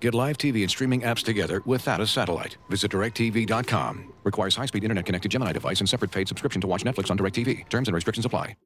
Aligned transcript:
Get 0.00 0.14
live 0.14 0.38
TV 0.38 0.62
and 0.62 0.70
streaming 0.70 1.02
apps 1.02 1.22
together 1.22 1.62
without 1.66 2.00
a 2.00 2.06
satellite. 2.06 2.56
Visit 2.70 2.90
directv.com. 2.90 4.14
Requires 4.24 4.56
high-speed 4.56 4.82
internet-connected 4.82 5.30
Gemini 5.30 5.52
device 5.52 5.80
and 5.80 5.88
separate 5.88 6.10
paid 6.10 6.26
subscription 6.26 6.60
to 6.62 6.66
watch 6.66 6.84
Netflix 6.84 7.10
on 7.10 7.18
DirecTV. 7.18 7.68
Terms 7.68 7.88
and 7.88 7.94
restrictions 7.94 8.24
apply. 8.24 8.56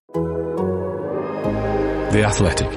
The 2.12 2.22
Athletic. 2.24 2.68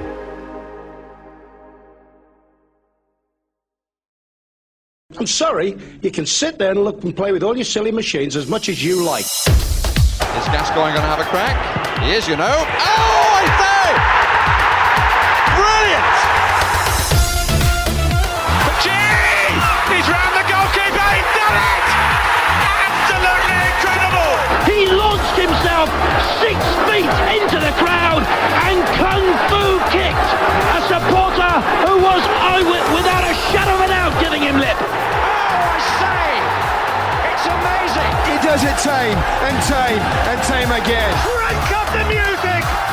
I'm 5.20 5.28
sorry, 5.28 5.78
you 6.02 6.12
can 6.12 6.26
sit 6.26 6.58
there 6.60 6.72
and 6.72 6.84
look 6.84 7.04
and 7.04 7.16
play 7.16 7.32
with 7.32 7.44
all 7.44 7.56
your 7.56 7.66
silly 7.66 7.92
machines 7.92 8.36
as 8.36 8.48
much 8.48 8.70
as 8.70 8.84
you 8.84 9.04
like. 9.04 9.26
Is 9.26 10.46
Gascoigne 10.50 10.94
going 10.94 10.96
to 10.96 11.02
have 11.02 11.20
a 11.20 11.26
crack? 11.26 12.00
He 12.04 12.12
is, 12.12 12.28
you 12.28 12.36
know. 12.36 12.46
Oh, 12.46 12.64
I 12.68 13.72
say! 13.72 13.77
And 28.68 28.80
kung 29.00 29.24
fu 29.50 29.64
kicked 29.96 30.30
a 30.76 30.80
supporter 30.92 31.54
who 31.88 31.94
was 32.04 32.22
eyewit- 32.52 32.88
without 32.96 33.24
a 33.24 33.34
shadow 33.52 33.76
of 33.76 33.82
a 33.82 33.88
doubt 33.88 34.14
giving 34.20 34.42
him 34.44 34.58
lip. 34.60 34.76
Oh, 34.76 35.76
I 35.76 35.80
say! 36.02 36.28
It's 37.32 37.48
amazing! 37.48 38.12
He 38.32 38.36
does 38.44 38.62
it 38.64 38.78
tame 38.84 39.18
and 39.48 39.56
tame 39.72 40.04
and 40.30 40.38
tame 40.44 40.72
again. 40.72 41.12
Crank 41.24 41.66
up 41.80 41.88
the 41.96 42.04
music! 42.12 42.87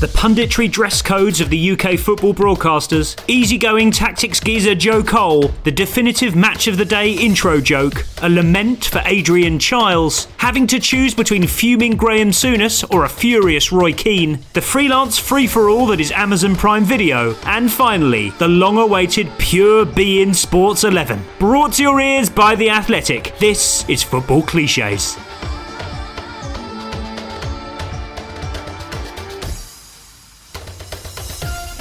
The 0.00 0.06
punditry 0.06 0.72
dress 0.72 1.02
codes 1.02 1.42
of 1.42 1.50
the 1.50 1.72
UK 1.72 1.98
football 1.98 2.32
broadcasters, 2.32 3.22
easygoing 3.28 3.90
tactics 3.90 4.40
geezer 4.40 4.74
Joe 4.74 5.02
Cole, 5.02 5.48
the 5.64 5.70
definitive 5.70 6.34
match 6.34 6.66
of 6.68 6.78
the 6.78 6.86
day 6.86 7.12
intro 7.12 7.60
joke, 7.60 8.06
a 8.22 8.30
lament 8.30 8.86
for 8.86 9.02
Adrian 9.04 9.58
Chiles, 9.58 10.26
having 10.38 10.66
to 10.68 10.80
choose 10.80 11.14
between 11.14 11.46
fuming 11.46 11.96
Graeme 11.96 12.30
Souness 12.30 12.82
or 12.90 13.04
a 13.04 13.10
furious 13.10 13.72
Roy 13.72 13.92
Keane, 13.92 14.38
the 14.54 14.62
freelance 14.62 15.18
free 15.18 15.46
for 15.46 15.68
all 15.68 15.84
that 15.88 16.00
is 16.00 16.12
Amazon 16.12 16.56
Prime 16.56 16.84
Video, 16.84 17.36
and 17.44 17.70
finally, 17.70 18.30
the 18.38 18.48
long 18.48 18.78
awaited 18.78 19.30
pure 19.36 19.84
BT 19.84 20.32
Sports 20.32 20.82
11. 20.82 21.22
Brought 21.38 21.74
to 21.74 21.82
your 21.82 22.00
ears 22.00 22.30
by 22.30 22.54
The 22.54 22.70
Athletic, 22.70 23.36
this 23.38 23.86
is 23.86 24.02
Football 24.02 24.44
Cliches. 24.44 25.18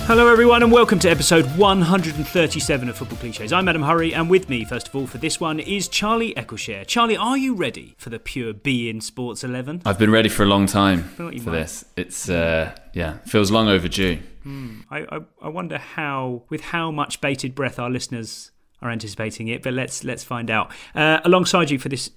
Hello, 0.10 0.28
everyone, 0.28 0.64
and 0.64 0.72
welcome 0.72 0.98
to 0.98 1.08
episode 1.08 1.46
137 1.56 2.90
of 2.90 2.98
Football 2.98 3.20
Cliches. 3.20 3.54
I'm 3.54 3.70
Adam 3.70 3.84
Hurrey, 3.84 4.12
and 4.12 4.28
with 4.28 4.50
me, 4.50 4.66
first 4.66 4.88
of 4.88 4.96
all, 4.96 5.06
for 5.06 5.20
this 5.20 5.40
one 5.40 5.60
is 5.60 5.88
Charlie 5.88 6.34
Eccleshare. 6.34 6.88
Charlie, 6.88 7.16
are 7.16 7.38
you 7.38 7.54
ready 7.54 7.94
for 8.00 8.10
the 8.10 8.18
pure 8.18 8.52
BT 8.52 9.02
Sports 9.02 9.44
11? 9.44 9.84
I've 9.86 10.00
been 10.00 10.10
ready 10.10 10.28
for 10.28 10.42
a 10.42 10.48
long 10.48 10.66
time 10.66 11.04
for 11.04 11.26
might. 11.26 11.46
this. 11.46 11.86
It's 11.96 12.28
uh, 12.28 12.76
yeah, 12.92 13.20
feels 13.20 13.52
long 13.52 13.68
overdue. 13.68 14.18
I, 14.90 15.06
I, 15.12 15.19
I 15.44 15.50
wonder 15.50 15.78
how, 15.78 16.42
with 16.50 16.62
how 16.62 16.90
much 16.90 17.22
bated 17.22 17.53
breath 17.53 17.78
our 17.78 17.92
listeners 17.92 18.50
are 18.81 18.90
anticipating 18.90 19.48
it, 19.48 19.62
but 19.62 19.74
let's 19.74 20.03
let's 20.03 20.24
find 20.24 20.50
out. 20.50 20.72
Uh, 20.96 21.19
alongside 21.24 21.69
you 21.69 21.78
for 21.78 21.90
this 21.90 22.09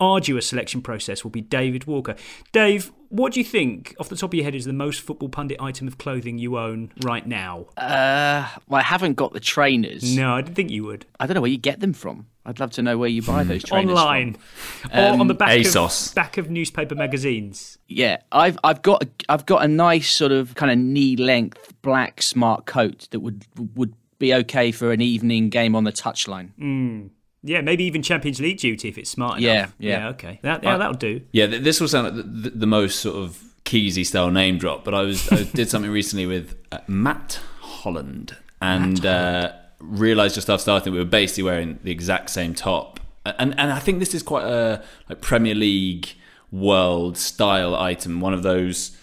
arduous 0.00 0.46
selection 0.46 0.80
process 0.82 1.24
will 1.24 1.30
be 1.30 1.40
David 1.40 1.86
Walker. 1.86 2.14
Dave, 2.52 2.92
what 3.08 3.32
do 3.32 3.40
you 3.40 3.44
think, 3.44 3.94
off 3.98 4.08
the 4.08 4.16
top 4.16 4.30
of 4.30 4.34
your 4.34 4.44
head, 4.44 4.54
is 4.54 4.64
the 4.64 4.72
most 4.72 5.00
football 5.00 5.28
pundit 5.28 5.56
item 5.60 5.88
of 5.88 5.98
clothing 5.98 6.38
you 6.38 6.58
own 6.58 6.92
right 7.02 7.26
now? 7.26 7.66
Uh, 7.76 8.48
well, 8.68 8.80
I 8.80 8.82
haven't 8.82 9.14
got 9.14 9.32
the 9.32 9.40
trainers. 9.40 10.14
no, 10.16 10.34
I 10.34 10.42
didn't 10.42 10.56
think 10.56 10.70
you 10.70 10.84
would. 10.84 11.06
I 11.18 11.26
don't 11.26 11.34
know 11.34 11.40
where 11.40 11.50
you 11.50 11.58
get 11.58 11.80
them 11.80 11.92
from. 11.92 12.26
I'd 12.46 12.60
love 12.60 12.70
to 12.72 12.82
know 12.82 12.96
where 12.96 13.10
you 13.10 13.20
buy 13.22 13.44
those 13.44 13.62
trainers 13.62 13.98
Online, 13.98 14.32
from. 14.34 14.90
or 14.98 15.20
on 15.20 15.26
the 15.28 15.34
back 15.34 15.50
ASOS. 15.50 16.08
of 16.08 16.14
back 16.14 16.38
of 16.38 16.48
newspaper 16.48 16.94
magazines. 16.94 17.76
Yeah, 17.88 18.18
I've 18.32 18.58
I've 18.64 18.80
got 18.80 19.02
a, 19.04 19.08
I've 19.28 19.44
got 19.44 19.62
a 19.64 19.68
nice 19.68 20.08
sort 20.10 20.32
of 20.32 20.54
kind 20.54 20.72
of 20.72 20.78
knee 20.78 21.14
length 21.16 21.74
black 21.82 22.22
smart 22.22 22.64
coat 22.64 23.06
that 23.10 23.20
would 23.20 23.44
would 23.74 23.92
be 24.18 24.32
okay 24.32 24.72
for 24.72 24.92
an 24.92 25.02
evening 25.02 25.50
game 25.50 25.76
on 25.76 25.84
the 25.84 25.92
touchline. 25.92 27.10
Yeah, 27.48 27.60
maybe 27.62 27.84
even 27.84 28.02
Champions 28.02 28.40
League 28.40 28.58
duty 28.58 28.88
if 28.88 28.98
it's 28.98 29.10
smart 29.10 29.40
Yeah, 29.40 29.52
enough. 29.60 29.74
yeah. 29.78 29.98
yeah, 30.00 30.08
okay. 30.10 30.38
That, 30.42 30.62
yeah, 30.62 30.76
that'll 30.76 30.94
do. 30.94 31.22
Yeah, 31.32 31.46
this 31.46 31.80
will 31.80 31.88
sound 31.88 32.16
like 32.16 32.42
the, 32.44 32.50
the 32.50 32.66
most 32.66 33.00
sort 33.00 33.16
of 33.16 33.42
Keysy 33.64 34.04
style 34.06 34.30
name 34.30 34.58
drop, 34.58 34.84
but 34.84 34.94
I 34.94 35.02
was 35.02 35.30
I 35.32 35.42
did 35.54 35.68
something 35.68 35.90
recently 35.90 36.26
with 36.26 36.56
uh, 36.72 36.78
Matt 36.86 37.40
Holland 37.60 38.36
and 38.60 39.04
uh, 39.04 39.52
realized 39.78 40.34
just 40.34 40.48
after 40.50 40.62
starting 40.62 40.92
we 40.92 40.98
were 40.98 41.04
basically 41.04 41.44
wearing 41.44 41.78
the 41.84 41.90
exact 41.90 42.30
same 42.30 42.54
top, 42.54 42.98
and 43.24 43.58
and 43.58 43.72
I 43.72 43.78
think 43.78 43.98
this 43.98 44.14
is 44.14 44.22
quite 44.22 44.44
a 44.44 44.82
like 45.08 45.20
Premier 45.20 45.54
League 45.54 46.08
world 46.50 47.18
style 47.18 47.74
item, 47.74 48.20
one 48.20 48.32
of 48.34 48.42
those. 48.42 48.96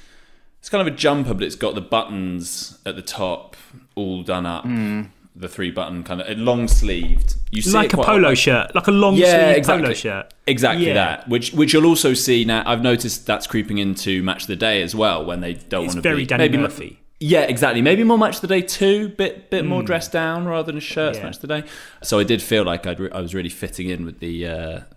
It's 0.59 0.69
kind 0.71 0.85
of 0.85 0.91
a 0.91 0.97
jumper, 0.97 1.35
but 1.35 1.43
it's 1.43 1.55
got 1.55 1.75
the 1.75 1.81
buttons 1.81 2.79
at 2.87 2.95
the 2.95 3.03
top 3.03 3.55
all 3.93 4.23
done 4.23 4.47
up. 4.47 4.65
The 5.37 5.49
three 5.49 5.69
button 5.71 6.03
kind 6.03 6.21
of 6.21 6.37
long 6.37 6.67
sleeved. 6.69 7.35
You 7.51 7.61
see 7.61 7.71
Like 7.71 7.91
a 7.93 7.97
polo 7.97 8.33
shirt, 8.35 8.73
like 8.73 8.87
a 8.87 8.91
long 8.91 9.17
sleeve 9.17 9.63
polo 9.65 9.93
shirt. 9.93 10.33
Exactly 10.47 10.87
Yeah. 10.87 10.93
that. 10.93 11.27
Which 11.29 11.51
which 11.51 11.73
you'll 11.73 11.85
also 11.85 12.13
see 12.13 12.45
now. 12.45 12.63
I've 12.65 12.81
noticed 12.81 13.25
that's 13.27 13.45
creeping 13.45 13.77
into 13.77 14.23
Match 14.23 14.43
of 14.43 14.47
the 14.47 14.55
Day 14.55 14.81
as 14.81 14.95
well 14.95 15.25
when 15.25 15.41
they 15.41 15.53
don't 15.53 15.87
want 15.87 15.95
to 15.95 16.01
very 16.01 16.17
be 16.19 16.25
Danny 16.25 16.43
maybe 16.43 16.57
Murphy. 16.57 16.99
Yeah, 17.19 17.41
exactly. 17.41 17.81
Maybe 17.81 18.03
more 18.03 18.17
Match 18.17 18.35
of 18.35 18.41
the 18.41 18.47
Day 18.47 18.61
too. 18.61 19.09
Bit 19.09 19.49
bit 19.49 19.65
more 19.65 19.83
dressed 19.83 20.11
down 20.11 20.45
rather 20.45 20.71
than 20.71 20.79
shirts. 20.81 21.17
Yeah. 21.17 21.25
Match 21.25 21.35
of 21.35 21.41
the 21.41 21.47
Day. 21.47 21.63
So 22.03 22.19
I 22.19 22.23
did 22.23 22.41
feel 22.41 22.63
like 22.63 22.85
I'd 22.87 22.99
re- 22.99 23.11
I 23.11 23.19
was 23.21 23.33
really 23.33 23.49
fitting 23.49 23.89
in 23.89 24.05
with 24.05 24.19
the 24.19 24.47
uh, 24.47 24.51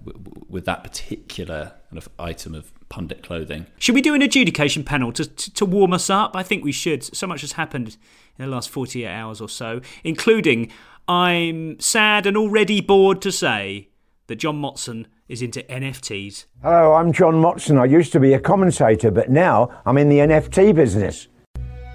w- 0.04 0.24
w- 0.24 0.46
with 0.48 0.64
that 0.66 0.82
particular 0.84 1.72
kind 1.88 1.98
of 1.98 2.08
item 2.18 2.54
of 2.54 2.72
pundit 2.90 3.22
clothing. 3.22 3.66
Should 3.78 3.94
we 3.94 4.02
do 4.02 4.14
an 4.14 4.20
adjudication 4.20 4.84
panel 4.84 5.10
to, 5.12 5.24
to, 5.24 5.54
to 5.54 5.64
warm 5.64 5.92
us 5.92 6.10
up? 6.10 6.36
I 6.36 6.42
think 6.42 6.62
we 6.62 6.72
should. 6.72 7.02
So 7.02 7.26
much 7.26 7.40
has 7.40 7.52
happened 7.52 7.96
in 8.38 8.44
the 8.44 8.50
last 8.50 8.68
48 8.68 9.06
hours 9.06 9.40
or 9.40 9.48
so, 9.48 9.80
including 10.04 10.70
I'm 11.08 11.80
sad 11.80 12.26
and 12.26 12.36
already 12.36 12.82
bored 12.82 13.22
to 13.22 13.32
say 13.32 13.88
that 14.26 14.36
John 14.36 14.60
Motson 14.60 15.06
is 15.28 15.40
into 15.40 15.62
NFTs. 15.62 16.44
Hello, 16.62 16.92
I'm 16.92 17.12
John 17.12 17.34
Motson. 17.34 17.80
I 17.80 17.86
used 17.86 18.12
to 18.12 18.20
be 18.20 18.34
a 18.34 18.40
commentator, 18.40 19.10
but 19.10 19.30
now 19.30 19.70
I'm 19.86 19.96
in 19.96 20.10
the 20.10 20.18
NFT 20.18 20.74
business. 20.74 21.28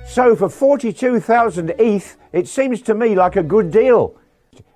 So 0.07 0.35
for 0.35 0.49
42,000 0.49 1.75
ETH, 1.77 2.17
it 2.31 2.47
seems 2.47 2.81
to 2.83 2.95
me 2.95 3.15
like 3.15 3.35
a 3.35 3.43
good 3.43 3.69
deal. 3.69 4.17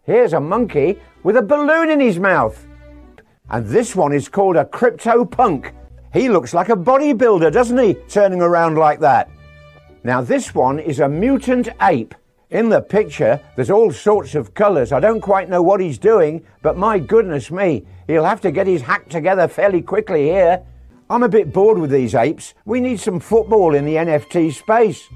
Here's 0.04 0.34
a 0.34 0.40
monkey 0.40 1.00
with 1.24 1.38
a 1.38 1.42
balloon 1.42 1.90
in 1.90 2.00
his 2.00 2.20
mouth. 2.20 2.67
And 3.50 3.66
this 3.66 3.96
one 3.96 4.14
is 4.14 4.28
called 4.28 4.58
a 4.58 4.66
crypto 4.66 5.24
punk. 5.24 5.74
He 6.14 6.30
looks 6.30 6.54
like 6.54 6.70
a 6.70 6.76
bodybuilder, 6.76 7.52
doesn't 7.52 7.78
he? 7.78 7.94
Turning 8.10 8.42
around 8.42 8.78
like 8.78 9.00
that. 9.00 9.30
Now, 10.04 10.22
this 10.22 10.54
one 10.54 10.80
is 10.80 11.00
a 11.00 11.10
mutant 11.10 11.70
ape. 11.82 12.16
In 12.50 12.70
the 12.70 12.82
picture, 12.82 13.42
there's 13.56 13.70
all 13.70 13.92
sorts 13.92 14.34
of 14.34 14.54
colours. 14.54 14.94
I 14.94 15.02
don't 15.02 15.20
quite 15.20 15.50
know 15.50 15.62
what 15.62 15.82
he's 15.82 15.98
doing, 15.98 16.46
but 16.62 16.78
my 16.78 16.98
goodness 16.98 17.52
me, 17.52 17.86
he'll 18.08 18.24
have 18.24 18.40
to 18.42 18.52
get 18.52 18.68
his 18.68 18.82
hack 18.82 19.10
together 19.10 19.50
fairly 19.50 19.82
quickly 19.82 20.24
here. 20.24 20.64
I'm 21.10 21.24
a 21.24 21.30
bit 21.30 21.52
bored 21.52 21.78
with 21.78 21.92
these 21.92 22.16
apes. 22.16 22.54
We 22.66 22.80
need 22.80 23.00
some 23.00 23.20
football 23.20 23.76
in 23.76 23.86
the 23.86 23.96
NFT 23.96 24.54
space. 24.54 25.08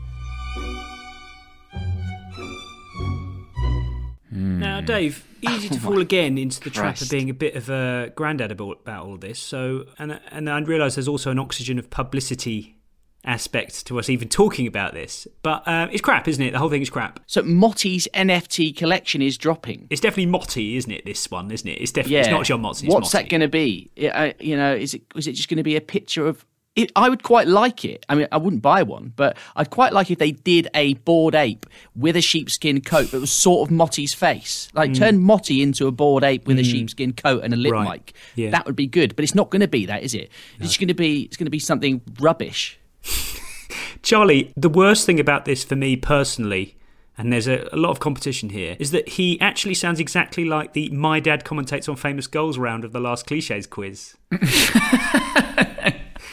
Now, 4.30 4.82
Dave, 4.82 5.26
easy 5.50 5.70
to 5.70 5.80
fall 5.80 6.00
again 6.00 6.38
into 6.38 6.60
the 6.62 6.70
trap 6.70 7.00
of 7.02 7.10
being 7.10 7.30
a 7.30 7.34
bit 7.34 7.56
of 7.56 7.70
a 7.70 8.12
granddad 8.16 8.52
about, 8.52 8.80
about 8.82 9.06
all 9.06 9.18
this. 9.18 9.40
So, 9.40 9.86
and 10.00 10.20
and 10.32 10.50
I 10.50 10.60
realise 10.60 10.96
there's 10.96 11.08
also 11.08 11.32
an 11.32 11.40
oxygen 11.40 11.78
of 11.80 11.90
publicity 11.90 12.78
aspect 13.24 13.86
to 13.86 14.00
us 14.00 14.10
even 14.10 14.28
talking 14.28 14.66
about 14.66 14.94
this. 14.94 15.28
But 15.44 15.68
um, 15.68 15.90
it's 15.92 16.02
crap, 16.02 16.28
isn't 16.28 16.44
it? 16.44 16.52
The 16.52 16.58
whole 16.60 16.70
thing 16.70 16.82
is 16.82 16.90
crap. 16.90 17.20
So 17.28 17.44
Motti's 17.44 18.08
NFT 18.14 18.76
collection 18.76 19.22
is 19.22 19.38
dropping. 19.38 19.88
It's 19.90 20.02
definitely 20.02 20.32
Motti, 20.32 20.76
isn't 20.78 20.92
it? 20.92 21.06
This 21.06 21.30
one, 21.30 21.52
isn't 21.52 21.68
it? 21.70 21.74
It's 21.80 21.92
definitely 21.92 22.16
Yeah, 22.16 22.22
it's 22.22 22.30
not 22.32 22.46
John 22.46 22.62
Motson. 22.64 22.88
What's 22.88 23.10
Motti. 23.10 23.12
that 23.14 23.30
going 23.30 23.42
to 23.42 23.48
be? 23.48 23.92
I- 24.02 24.34
you 24.40 24.56
know, 24.58 24.74
is 24.74 24.94
it 24.96 25.04
is 25.16 25.28
it 25.28 25.34
just 25.34 25.50
going 25.50 25.58
to 25.58 25.64
be 25.64 25.76
a 25.76 25.82
picture 25.82 26.28
of 26.28 26.46
it, 26.76 26.90
I 26.96 27.10
would 27.10 27.22
quite 27.24 27.48
like 27.48 27.84
it. 27.84 28.06
I 28.08 28.16
mean, 28.16 28.28
I 28.32 28.38
wouldn't 28.38 28.62
buy 28.62 28.84
one, 28.84 29.12
but 29.16 29.36
I'd 29.58 29.70
quite 29.70 29.92
like 29.92 30.10
if 30.10 30.20
they 30.20 30.32
did 30.32 30.70
a 30.74 30.94
bored 30.94 31.36
ape 31.36 31.66
with 31.96 32.16
a 32.16 32.22
sheepskin 32.22 32.80
coat 32.82 33.12
that 33.12 33.20
was 33.20 33.32
sort 33.32 33.68
of 33.68 33.72
Motty's 33.76 34.14
face. 34.14 34.70
Like 34.74 34.92
Mm. 34.92 34.98
turn 34.98 35.20
Motty 35.22 35.62
into 35.62 35.88
a 35.88 35.92
bored 35.92 36.24
ape 36.24 36.48
with 36.48 36.58
a 36.60 36.62
Mm. 36.62 36.72
sheepskin 36.72 37.12
coat 37.14 37.44
and 37.44 37.54
a 37.54 37.58
lip 37.58 37.74
Right. 37.74 38.00
mic. 38.00 38.14
Yeah. 38.36 38.52
That 38.52 38.66
would 38.66 38.78
be 38.78 38.88
good. 38.88 39.16
But 39.18 39.24
it's 39.24 39.36
not 39.36 39.50
going 39.50 39.60
to 39.60 39.68
be 39.68 39.86
that, 39.88 40.02
is 40.04 40.14
it? 40.14 40.32
It's 40.62 40.78
going 40.78 40.88
to 40.88 40.94
be. 40.94 41.24
It's 41.24 41.36
going 41.38 41.46
to 41.48 41.52
be 41.52 41.60
something 41.60 42.02
rubbish. 42.20 42.80
Charlie, 44.02 44.52
the 44.56 44.70
worst 44.70 45.06
thing 45.06 45.20
about 45.20 45.46
this 45.46 45.64
for 45.64 45.76
me 45.76 45.96
personally, 45.96 46.76
and 47.18 47.32
there's 47.32 47.48
a, 47.48 47.68
a 47.72 47.78
lot 47.78 47.90
of 47.92 48.00
competition 48.00 48.50
here, 48.50 48.76
is 48.80 48.92
that 48.92 49.10
he 49.10 49.40
actually 49.42 49.74
sounds 49.76 50.00
exactly 50.00 50.44
like 50.46 50.74
the 50.74 50.90
My 50.90 51.20
Dad 51.20 51.44
Commentates 51.44 51.88
on 51.90 51.96
Famous 51.98 52.28
Goals 52.28 52.58
round 52.58 52.84
of 52.86 52.94
the 52.94 53.00
last 53.00 53.28
cliches 53.28 53.68
quiz. 53.68 54.16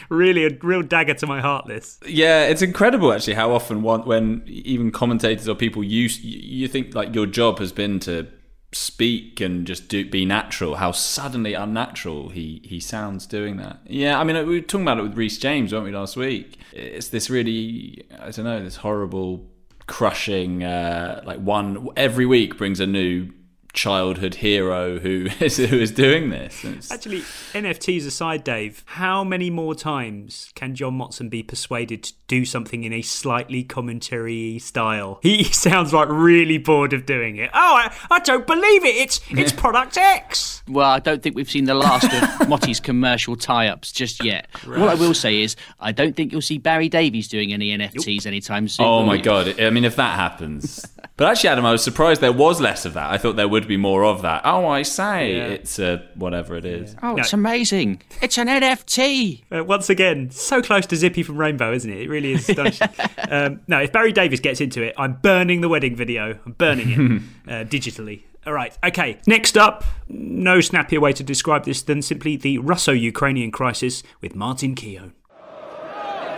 really, 0.08 0.44
a 0.44 0.50
real 0.62 0.82
dagger 0.82 1.14
to 1.14 1.26
my 1.26 1.40
heart, 1.40 1.66
this. 1.66 1.98
Yeah, 2.06 2.44
it's 2.44 2.62
incredible 2.62 3.12
actually 3.12 3.34
how 3.34 3.52
often 3.52 3.82
one, 3.82 4.02
when 4.02 4.42
even 4.46 4.90
commentators 4.90 5.48
or 5.48 5.54
people 5.54 5.84
use 5.84 6.20
you, 6.22 6.68
think 6.68 6.94
like 6.94 7.14
your 7.14 7.26
job 7.26 7.58
has 7.58 7.72
been 7.72 8.00
to 8.00 8.26
speak 8.72 9.40
and 9.40 9.66
just 9.66 9.88
do 9.88 10.08
be 10.08 10.24
natural. 10.24 10.76
How 10.76 10.92
suddenly 10.92 11.54
unnatural 11.54 12.28
he 12.30 12.60
he 12.64 12.80
sounds 12.80 13.26
doing 13.26 13.56
that. 13.56 13.80
Yeah, 13.86 14.18
I 14.18 14.24
mean 14.24 14.36
we 14.46 14.56
were 14.56 14.60
talking 14.60 14.82
about 14.82 14.98
it 14.98 15.02
with 15.02 15.16
Reece 15.16 15.38
James, 15.38 15.72
weren't 15.72 15.86
we, 15.86 15.92
last 15.92 16.16
week? 16.16 16.58
It's 16.72 17.08
this 17.08 17.30
really 17.30 18.04
I 18.20 18.30
don't 18.30 18.44
know 18.44 18.62
this 18.62 18.76
horrible 18.76 19.48
crushing 19.86 20.62
uh, 20.62 21.22
like 21.24 21.38
one 21.38 21.88
every 21.96 22.26
week 22.26 22.58
brings 22.58 22.78
a 22.78 22.86
new 22.86 23.30
childhood 23.78 24.34
hero 24.36 24.98
who 24.98 25.28
is 25.40 25.56
who 25.56 25.78
is 25.78 25.92
doing 25.92 26.30
this. 26.30 26.64
It's- 26.64 26.90
Actually, 26.90 27.20
NFTs 27.52 28.06
aside, 28.06 28.42
Dave, 28.42 28.82
how 28.86 29.22
many 29.22 29.50
more 29.50 29.74
times 29.74 30.50
can 30.56 30.74
John 30.74 30.98
Motson 30.98 31.30
be 31.30 31.42
persuaded 31.44 32.02
to 32.02 32.12
do 32.26 32.44
something 32.44 32.82
in 32.82 32.92
a 32.92 33.02
slightly 33.02 33.62
commentary 33.62 34.58
style? 34.58 35.20
He 35.22 35.44
sounds 35.66 35.92
like 35.92 36.08
really 36.10 36.58
bored 36.58 36.92
of 36.92 37.06
doing 37.06 37.36
it. 37.36 37.50
Oh, 37.54 37.74
I, 37.76 37.94
I 38.10 38.18
don't 38.20 38.46
believe 38.46 38.84
it. 38.84 38.96
It's 38.96 39.20
it's 39.30 39.52
product 39.52 39.96
X. 39.96 40.62
Well, 40.68 40.90
I 40.90 40.98
don't 40.98 41.22
think 41.22 41.36
we've 41.36 41.48
seen 41.50 41.64
the 41.64 41.74
last 41.74 42.12
of 42.40 42.48
Motty's 42.48 42.80
commercial 42.80 43.36
tie-ups 43.36 43.92
just 43.92 44.22
yet. 44.24 44.48
What 44.66 44.88
I 44.90 44.94
will 44.94 45.14
say 45.14 45.40
is, 45.40 45.56
I 45.80 45.92
don't 45.92 46.14
think 46.14 46.32
you'll 46.32 46.42
see 46.42 46.58
Barry 46.58 46.88
Davies 46.90 47.28
doing 47.28 47.52
any 47.54 47.68
NFTs 47.78 48.26
anytime 48.26 48.68
soon. 48.68 48.84
Oh 48.86 49.02
my 49.04 49.14
you? 49.14 49.22
god! 49.22 49.60
I 49.60 49.70
mean, 49.70 49.84
if 49.84 49.96
that 49.96 50.16
happens, 50.16 50.84
but 51.18 51.26
actually, 51.28 51.50
Adam, 51.50 51.66
I 51.66 51.72
was 51.72 51.82
surprised 51.84 52.20
there 52.22 52.32
was 52.32 52.60
less 52.60 52.86
of 52.86 52.94
that. 52.94 53.10
I 53.10 53.18
thought 53.18 53.36
there 53.36 53.48
would 53.48 53.68
be 53.68 53.76
more 53.76 54.04
of 54.04 54.22
that. 54.22 54.40
Oh, 54.44 54.66
I 54.66 54.82
say, 54.82 55.36
Yeah. 55.36 55.44
it's 55.48 55.78
uh, 55.78 55.98
whatever 56.14 56.56
it 56.56 56.64
is. 56.64 56.96
Oh, 57.02 57.16
it's 57.16 57.32
amazing! 57.34 58.00
It's 58.22 58.38
an 58.38 58.46
NFT. 58.48 59.42
Uh, 59.54 59.64
once 59.64 59.90
again, 59.90 60.30
so 60.30 60.62
close 60.62 60.86
to 60.86 60.96
Zippy 60.96 61.22
from 61.22 61.36
Rainbow, 61.36 61.72
isn't 61.72 61.90
it? 61.90 62.00
It 62.02 62.08
really 62.08 62.32
is 62.32 62.48
astonishing. 62.48 62.88
um, 63.30 63.60
no, 63.66 63.80
if 63.80 63.92
Barry 63.92 64.12
Davies 64.12 64.40
gets 64.40 64.60
into 64.62 64.80
it, 64.82 64.94
I'm 64.96 65.14
burning 65.14 65.60
the 65.60 65.68
wedding 65.68 65.96
video. 65.96 66.38
I'm 66.46 66.52
burning 66.52 66.88
it 66.88 67.22
uh, 67.52 67.64
digitally. 67.64 68.22
All 68.46 68.52
right, 68.54 68.78
okay. 68.82 69.18
Next 69.26 69.58
up, 69.58 69.84
no 70.08 70.60
snappier 70.60 71.00
way 71.00 71.12
to 71.12 71.22
describe 71.24 71.64
this 71.64 71.82
than 71.82 72.00
simply 72.00 72.36
the 72.36 72.56
Russo 72.58 72.92
Ukrainian 72.92 73.50
crisis 73.50 74.02
with 74.22 74.34
Martin 74.34 74.74
Keown. 74.74 75.12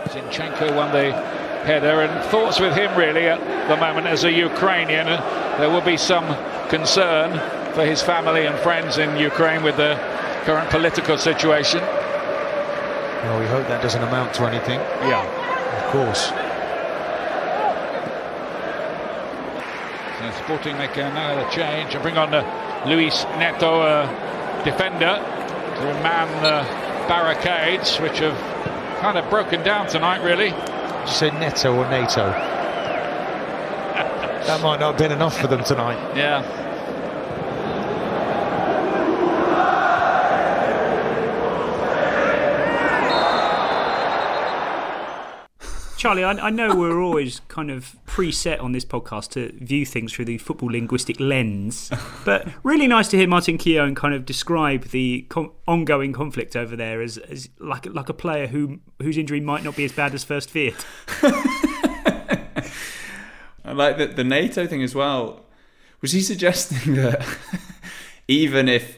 Zinchenko 0.07 0.75
won 0.75 0.91
the 0.91 1.40
header, 1.63 2.01
and 2.01 2.23
thoughts 2.25 2.59
with 2.59 2.73
him 2.75 2.95
really 2.97 3.27
at 3.27 3.39
the 3.67 3.77
moment 3.77 4.07
as 4.07 4.23
a 4.23 4.31
Ukrainian. 4.31 5.07
Uh, 5.07 5.21
There 5.59 5.69
will 5.69 5.81
be 5.81 5.97
some 5.97 6.25
concern 6.69 7.39
for 7.73 7.85
his 7.85 8.01
family 8.01 8.45
and 8.45 8.57
friends 8.59 8.97
in 8.97 9.15
Ukraine 9.17 9.63
with 9.63 9.77
the 9.77 9.95
current 10.45 10.69
political 10.69 11.17
situation. 11.17 11.81
Well, 11.81 13.39
we 13.39 13.45
hope 13.47 13.67
that 13.67 13.81
doesn't 13.81 14.01
amount 14.01 14.33
to 14.35 14.45
anything. 14.45 14.79
Yeah. 15.05 15.23
Of 15.77 15.83
course. 15.91 16.23
So 20.17 20.43
Sporting 20.43 20.77
make 20.77 20.97
another 20.97 21.47
change 21.49 21.93
and 21.93 22.01
bring 22.01 22.17
on 22.17 22.33
uh, 22.33 22.41
Luis 22.87 23.25
Neto, 23.37 23.81
uh, 23.81 24.63
defender, 24.63 25.15
to 25.77 25.85
man 26.01 26.27
the 26.41 26.65
barricades, 27.07 27.99
which 27.99 28.19
have 28.19 28.37
kind 29.01 29.17
of 29.17 29.29
broken 29.29 29.63
down 29.63 29.87
tonight, 29.87 30.21
really. 30.23 30.49
Did 31.01 31.09
you 31.09 31.15
say 31.15 31.31
Neto 31.39 31.75
or 31.75 31.89
NATO? 31.89 32.31
that 34.45 34.61
might 34.61 34.79
not 34.79 34.91
have 34.91 34.97
been 34.97 35.11
enough 35.11 35.39
for 35.39 35.47
them 35.47 35.63
tonight. 35.63 36.15
Yeah. 36.15 36.41
Charlie, 45.97 46.23
I, 46.23 46.31
I 46.31 46.49
know 46.49 46.75
we're 46.75 46.99
always 46.99 47.41
kind 47.47 47.69
of 47.69 47.95
preset 48.11 48.61
on 48.61 48.73
this 48.73 48.83
podcast 48.83 49.29
to 49.29 49.53
view 49.63 49.85
things 49.85 50.11
through 50.11 50.25
the 50.25 50.37
football 50.37 50.69
linguistic 50.69 51.17
lens, 51.17 51.89
but 52.25 52.45
really 52.61 52.85
nice 52.85 53.07
to 53.07 53.17
hear 53.17 53.25
Martin 53.25 53.57
Keown 53.57 53.95
kind 53.95 54.13
of 54.13 54.25
describe 54.25 54.83
the 54.89 55.25
con- 55.29 55.49
ongoing 55.65 56.11
conflict 56.11 56.57
over 56.57 56.75
there 56.75 57.01
as, 57.01 57.17
as 57.17 57.47
like 57.59 57.85
like 57.85 58.09
a 58.09 58.13
player 58.13 58.47
who 58.47 58.79
whose 59.01 59.17
injury 59.17 59.39
might 59.39 59.63
not 59.63 59.77
be 59.77 59.85
as 59.85 59.93
bad 59.93 60.13
as 60.13 60.25
first 60.25 60.49
feared. 60.49 60.75
I 63.63 63.73
like 63.73 63.97
the, 63.97 64.07
the 64.07 64.25
NATO 64.25 64.67
thing 64.67 64.83
as 64.83 64.93
well. 64.93 65.45
Was 66.01 66.11
he 66.11 66.19
suggesting 66.19 66.95
that 67.01 67.25
even 68.27 68.67
if 68.67 68.97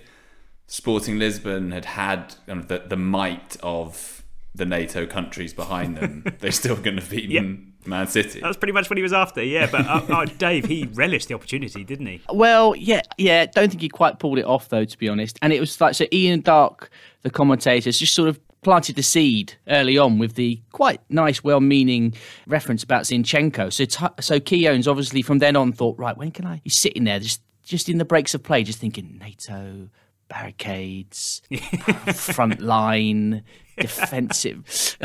Sporting 0.65 1.19
Lisbon 1.19 1.71
had 1.71 1.85
had 1.85 2.35
kind 2.47 2.61
of 2.61 2.67
the, 2.67 2.79
the 2.87 2.97
might 2.97 3.57
of 3.61 4.12
the 4.55 4.65
NATO 4.65 5.05
countries 5.05 5.53
behind 5.53 5.97
them, 5.97 6.23
they're 6.39 6.51
still 6.51 6.75
going 6.75 6.97
to 6.97 7.01
have 7.01 7.09
beaten 7.09 7.73
Man 7.85 8.07
City? 8.07 8.39
That's 8.39 8.57
pretty 8.57 8.73
much 8.73 8.89
what 8.89 8.97
he 8.97 9.03
was 9.03 9.13
after, 9.13 9.43
yeah. 9.43 9.67
But 9.71 9.85
uh, 9.85 10.01
uh, 10.09 10.25
Dave, 10.25 10.65
he 10.65 10.85
relished 10.93 11.27
the 11.27 11.33
opportunity, 11.33 11.83
didn't 11.83 12.05
he? 12.05 12.21
Well, 12.29 12.75
yeah, 12.75 13.01
yeah. 13.17 13.45
Don't 13.45 13.69
think 13.69 13.81
he 13.81 13.89
quite 13.89 14.19
pulled 14.19 14.39
it 14.39 14.45
off 14.45 14.69
though, 14.69 14.85
to 14.85 14.97
be 14.97 15.09
honest. 15.09 15.37
And 15.41 15.53
it 15.53 15.59
was 15.59 15.79
like 15.81 15.95
so. 15.95 16.05
Ian 16.11 16.41
Darke, 16.41 16.89
the 17.23 17.29
commentators, 17.29 17.97
just 17.99 18.13
sort 18.13 18.29
of 18.29 18.39
planted 18.63 18.95
the 18.95 19.03
seed 19.03 19.53
early 19.67 19.97
on 19.97 20.17
with 20.17 20.35
the 20.35 20.61
quite 20.71 21.01
nice, 21.09 21.43
well-meaning 21.43 22.13
reference 22.47 22.81
about 22.81 23.03
Zinchenko. 23.03 23.71
So, 23.73 23.85
t- 23.85 24.21
so 24.21 24.39
Keown's 24.39 24.87
obviously 24.87 25.21
from 25.21 25.39
then 25.39 25.55
on 25.57 25.73
thought, 25.73 25.99
right, 25.99 26.17
when 26.17 26.31
can 26.31 26.45
I? 26.45 26.61
He's 26.63 26.77
sitting 26.77 27.03
there, 27.03 27.19
just 27.19 27.41
just 27.63 27.87
in 27.87 27.97
the 27.97 28.05
breaks 28.05 28.33
of 28.33 28.43
play, 28.43 28.63
just 28.63 28.79
thinking 28.79 29.17
NATO 29.19 29.89
barricades, 30.27 31.41
front 32.13 32.59
line, 32.59 33.43
defensive. 33.77 34.97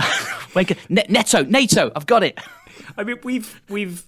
Neto, 0.88 1.42
NATO, 1.44 1.92
I've 1.94 2.06
got 2.06 2.22
it. 2.22 2.38
I 2.96 3.04
mean, 3.04 3.16
we've 3.22 3.60
we've 3.68 4.04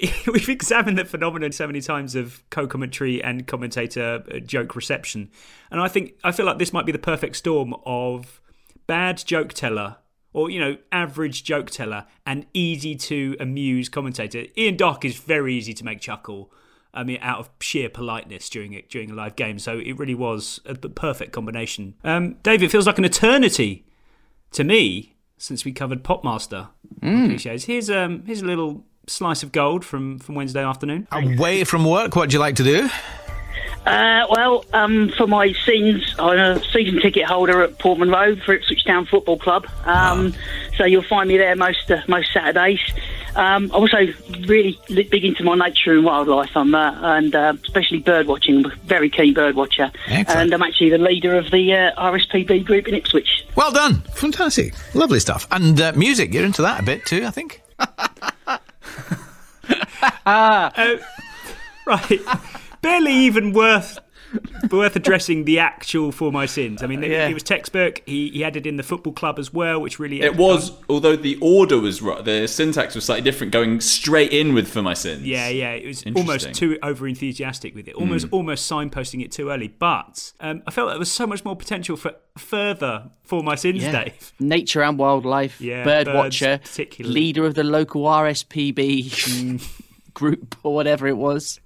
we've 0.26 0.48
examined 0.48 0.98
the 0.98 1.04
phenomenon 1.04 1.52
so 1.52 1.66
many 1.66 1.80
times 1.80 2.14
of 2.14 2.42
co-commentary 2.50 3.22
and 3.22 3.46
commentator 3.46 4.24
uh, 4.32 4.38
joke 4.40 4.74
reception, 4.74 5.30
and 5.70 5.80
I 5.80 5.88
think 5.88 6.14
I 6.24 6.32
feel 6.32 6.46
like 6.46 6.58
this 6.58 6.72
might 6.72 6.86
be 6.86 6.92
the 6.92 6.98
perfect 6.98 7.36
storm 7.36 7.74
of 7.86 8.40
bad 8.86 9.22
joke 9.24 9.52
teller 9.52 9.96
or 10.32 10.50
you 10.50 10.58
know 10.58 10.76
average 10.90 11.44
joke 11.44 11.70
teller 11.70 12.06
and 12.26 12.46
easy 12.52 12.94
to 12.96 13.36
amuse 13.38 13.88
commentator. 13.88 14.44
Ian 14.56 14.76
Darke 14.76 15.04
is 15.04 15.16
very 15.16 15.54
easy 15.54 15.74
to 15.74 15.84
make 15.84 16.00
chuckle. 16.00 16.52
I 16.94 17.04
mean, 17.04 17.18
out 17.22 17.38
of 17.38 17.50
sheer 17.60 17.88
politeness 17.88 18.50
during 18.50 18.72
it 18.72 18.90
during 18.90 19.10
a 19.10 19.14
live 19.14 19.36
game, 19.36 19.58
so 19.58 19.78
it 19.78 19.98
really 19.98 20.14
was 20.14 20.60
a 20.66 20.74
perfect 20.74 21.32
combination. 21.32 21.94
Um, 22.04 22.36
Dave, 22.42 22.62
it 22.62 22.70
feels 22.70 22.86
like 22.86 22.98
an 22.98 23.04
eternity 23.04 23.86
to 24.52 24.64
me 24.64 25.14
since 25.38 25.64
we 25.64 25.72
covered 25.72 26.02
Popmaster 26.04 26.68
on 27.02 27.28
cliches. 27.28 27.64
Here's 27.64 27.90
um 27.90 28.22
here's 28.26 28.42
a 28.42 28.46
little 28.46 28.84
slice 29.06 29.42
of 29.42 29.52
gold 29.52 29.84
from 29.84 30.18
from 30.18 30.34
Wednesday 30.34 30.62
afternoon. 30.64 31.08
Away 31.12 31.64
from 31.64 31.84
work, 31.84 32.14
what 32.16 32.30
do 32.30 32.34
you 32.34 32.40
like 32.40 32.56
to 32.56 32.64
do? 32.64 32.88
Uh, 33.84 34.24
well, 34.30 34.64
um, 34.72 35.08
for 35.18 35.26
my 35.26 35.52
scenes, 35.66 36.14
I'm 36.16 36.38
a 36.38 36.62
season 36.72 37.00
ticket 37.00 37.24
holder 37.24 37.62
at 37.62 37.80
Portman 37.80 38.10
Road 38.10 38.40
for 38.44 38.52
Ipswich 38.54 38.84
Town 38.84 39.06
Football 39.06 39.38
Club. 39.38 39.66
Um, 39.84 40.34
So 40.76 40.84
you'll 40.84 41.02
find 41.02 41.28
me 41.28 41.36
there 41.36 41.56
most 41.56 41.90
uh, 41.90 42.00
most 42.06 42.32
Saturdays. 42.32 42.78
Um, 43.34 43.70
I'm 43.72 43.72
also 43.72 43.96
really 44.46 44.78
big 44.88 45.24
into 45.24 45.42
my 45.44 45.54
nature 45.54 45.92
and 45.92 46.04
wildlife. 46.04 46.50
I'm 46.54 46.74
uh, 46.74 47.16
and 47.16 47.34
uh, 47.34 47.54
especially 47.64 48.00
bird 48.00 48.26
watching. 48.26 48.64
Very 48.84 49.08
keen 49.08 49.32
bird 49.34 49.54
watcher, 49.54 49.90
Excellent. 50.08 50.28
and 50.40 50.54
I'm 50.54 50.62
actually 50.62 50.90
the 50.90 50.98
leader 50.98 51.36
of 51.36 51.50
the 51.50 51.72
uh, 51.72 52.00
RSPB 52.10 52.64
group 52.64 52.88
in 52.88 52.94
Ipswich. 52.94 53.46
Well 53.56 53.72
done. 53.72 54.02
Fantastic. 54.14 54.74
Lovely 54.94 55.20
stuff. 55.20 55.46
And 55.50 55.80
uh, 55.80 55.92
music, 55.94 56.32
you're 56.34 56.44
into 56.44 56.62
that 56.62 56.80
a 56.80 56.82
bit 56.84 57.06
too, 57.06 57.24
I 57.24 57.30
think. 57.30 57.62
Uh, 60.24 60.70
right, 61.86 62.20
barely 62.80 63.12
even 63.12 63.52
worth 63.52 63.98
but 64.62 64.72
worth 64.72 64.96
addressing 64.96 65.44
the 65.44 65.58
actual 65.58 66.12
for 66.12 66.32
my 66.32 66.46
sins. 66.46 66.82
I 66.82 66.86
mean, 66.86 67.02
Yeah. 67.02 67.28
it 67.28 67.34
was 67.34 67.42
textbook. 67.42 68.02
He, 68.06 68.30
he 68.30 68.44
added 68.44 68.66
in 68.66 68.76
the 68.76 68.82
football 68.82 69.12
club 69.12 69.38
as 69.38 69.52
well, 69.52 69.80
which 69.80 69.98
really 69.98 70.22
It 70.22 70.36
was, 70.36 70.72
although 70.88 71.16
the 71.16 71.36
order 71.40 71.78
was 71.78 72.00
the 72.00 72.46
syntax 72.48 72.94
was 72.94 73.04
slightly 73.04 73.22
different, 73.22 73.52
going 73.52 73.80
straight 73.80 74.32
in 74.32 74.54
with 74.54 74.68
for 74.68 74.82
my 74.82 74.94
sins. 74.94 75.22
Yeah, 75.24 75.48
yeah, 75.48 75.72
it 75.72 75.86
was 75.86 76.04
almost 76.16 76.54
too 76.54 76.78
over 76.82 77.06
enthusiastic 77.06 77.74
with 77.74 77.88
it, 77.88 77.94
almost 77.94 78.26
Mm. 78.26 78.32
almost 78.32 78.70
signposting 78.70 79.22
it 79.22 79.32
too 79.32 79.50
early. 79.50 79.68
But 79.68 80.32
um, 80.40 80.62
I 80.66 80.70
felt 80.70 80.90
there 80.90 80.98
was 80.98 81.10
so 81.10 81.26
much 81.26 81.44
more 81.44 81.56
potential 81.56 81.96
for 81.96 82.14
further 82.38 83.10
for 83.22 83.42
my 83.42 83.54
sins, 83.54 83.82
Yeah. 83.82 84.04
Dave. 84.04 84.32
Nature 84.40 84.82
and 84.82 84.98
wildlife, 84.98 85.60
Yeah, 85.60 85.84
bird 85.84 86.08
watcher, 86.08 86.60
leader 86.98 87.44
of 87.44 87.54
the 87.54 87.64
local 87.64 88.02
RSPB 88.06 89.60
group 90.14 90.56
or 90.62 90.74
whatever 90.74 91.06
it 91.06 91.16
was. 91.16 91.60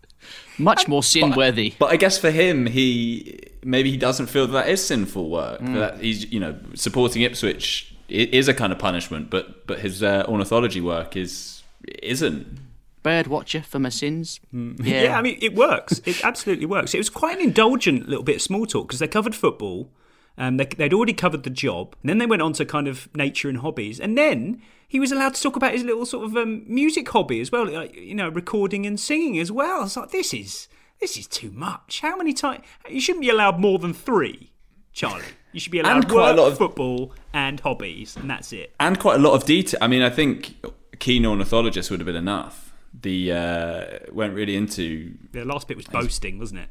Much 0.58 0.88
more 0.88 1.02
sin 1.02 1.34
worthy. 1.34 1.74
But 1.78 1.92
I 1.92 1.96
guess 1.96 2.18
for 2.18 2.30
him, 2.30 2.66
he 2.66 3.40
maybe 3.62 3.90
he 3.90 3.96
doesn't 3.96 4.26
feel 4.26 4.46
that, 4.46 4.52
that 4.52 4.68
is 4.68 4.84
sinful 4.84 5.28
work. 5.28 5.60
Mm. 5.60 5.74
That 5.74 6.00
he's 6.00 6.30
you 6.32 6.40
know 6.40 6.56
supporting 6.74 7.22
Ipswich 7.22 7.94
is 8.08 8.48
a 8.48 8.54
kind 8.54 8.72
of 8.72 8.78
punishment, 8.78 9.30
but 9.30 9.66
but 9.66 9.80
his 9.80 10.02
uh, 10.02 10.24
ornithology 10.28 10.80
work 10.80 11.16
is 11.16 11.62
isn't. 12.02 12.58
Bird 13.02 13.28
watcher 13.28 13.62
for 13.62 13.78
my 13.78 13.88
sins. 13.88 14.40
Yeah. 14.52 15.16
I 15.16 15.22
mean, 15.22 15.38
it 15.40 15.54
works. 15.54 16.00
It 16.04 16.24
absolutely 16.24 16.66
works. 16.66 16.92
It 16.92 16.98
was 16.98 17.08
quite 17.08 17.38
an 17.38 17.44
indulgent 17.44 18.08
little 18.08 18.24
bit 18.24 18.36
of 18.36 18.42
small 18.42 18.66
talk 18.66 18.88
because 18.88 18.98
they 18.98 19.06
covered 19.06 19.34
football. 19.34 19.90
Um, 20.38 20.56
they, 20.58 20.66
they'd 20.66 20.92
already 20.92 21.14
covered 21.14 21.42
the 21.44 21.50
job. 21.50 21.96
And 22.02 22.10
then 22.10 22.18
they 22.18 22.26
went 22.26 22.42
on 22.42 22.52
to 22.54 22.64
kind 22.64 22.88
of 22.88 23.08
nature 23.16 23.48
and 23.48 23.58
hobbies. 23.58 23.98
And 23.98 24.16
then 24.18 24.60
he 24.86 25.00
was 25.00 25.10
allowed 25.10 25.34
to 25.34 25.42
talk 25.42 25.56
about 25.56 25.72
his 25.72 25.82
little 25.82 26.04
sort 26.06 26.26
of 26.26 26.36
um, 26.36 26.64
music 26.66 27.08
hobby 27.08 27.40
as 27.40 27.50
well, 27.50 27.66
like, 27.66 27.94
you 27.96 28.14
know, 28.14 28.28
recording 28.28 28.84
and 28.86 29.00
singing 29.00 29.38
as 29.38 29.50
well. 29.50 29.80
I 29.80 29.84
was 29.84 29.96
like, 29.96 30.10
this 30.10 30.34
is 30.34 30.68
this 31.00 31.16
is 31.18 31.26
too 31.26 31.50
much. 31.52 32.00
How 32.00 32.16
many 32.16 32.32
times? 32.32 32.64
You 32.88 33.00
shouldn't 33.00 33.22
be 33.22 33.28
allowed 33.30 33.58
more 33.58 33.78
than 33.78 33.92
three, 33.92 34.52
Charlie. 34.92 35.24
You 35.52 35.60
should 35.60 35.72
be 35.72 35.80
allowed 35.80 35.96
And 35.96 36.08
quite 36.08 36.30
a 36.30 36.40
lot 36.42 36.52
of- 36.52 36.58
football 36.58 37.12
and 37.32 37.60
hobbies, 37.60 38.16
and 38.16 38.28
that's 38.30 38.52
it. 38.52 38.74
and 38.80 38.98
quite 38.98 39.16
a 39.16 39.22
lot 39.22 39.32
of 39.34 39.44
detail. 39.44 39.78
I 39.82 39.88
mean, 39.88 40.02
I 40.02 40.10
think 40.10 40.54
keen 40.98 41.24
ornithologist 41.26 41.90
would 41.90 42.00
have 42.00 42.06
been 42.06 42.14
enough. 42.16 42.74
The 42.98 43.32
uh, 43.32 43.84
went 44.12 44.34
really 44.34 44.56
into 44.56 45.14
The 45.32 45.44
last 45.44 45.68
bit 45.68 45.76
was 45.76 45.86
boasting, 45.86 46.38
wasn't 46.38 46.60
it? 46.60 46.68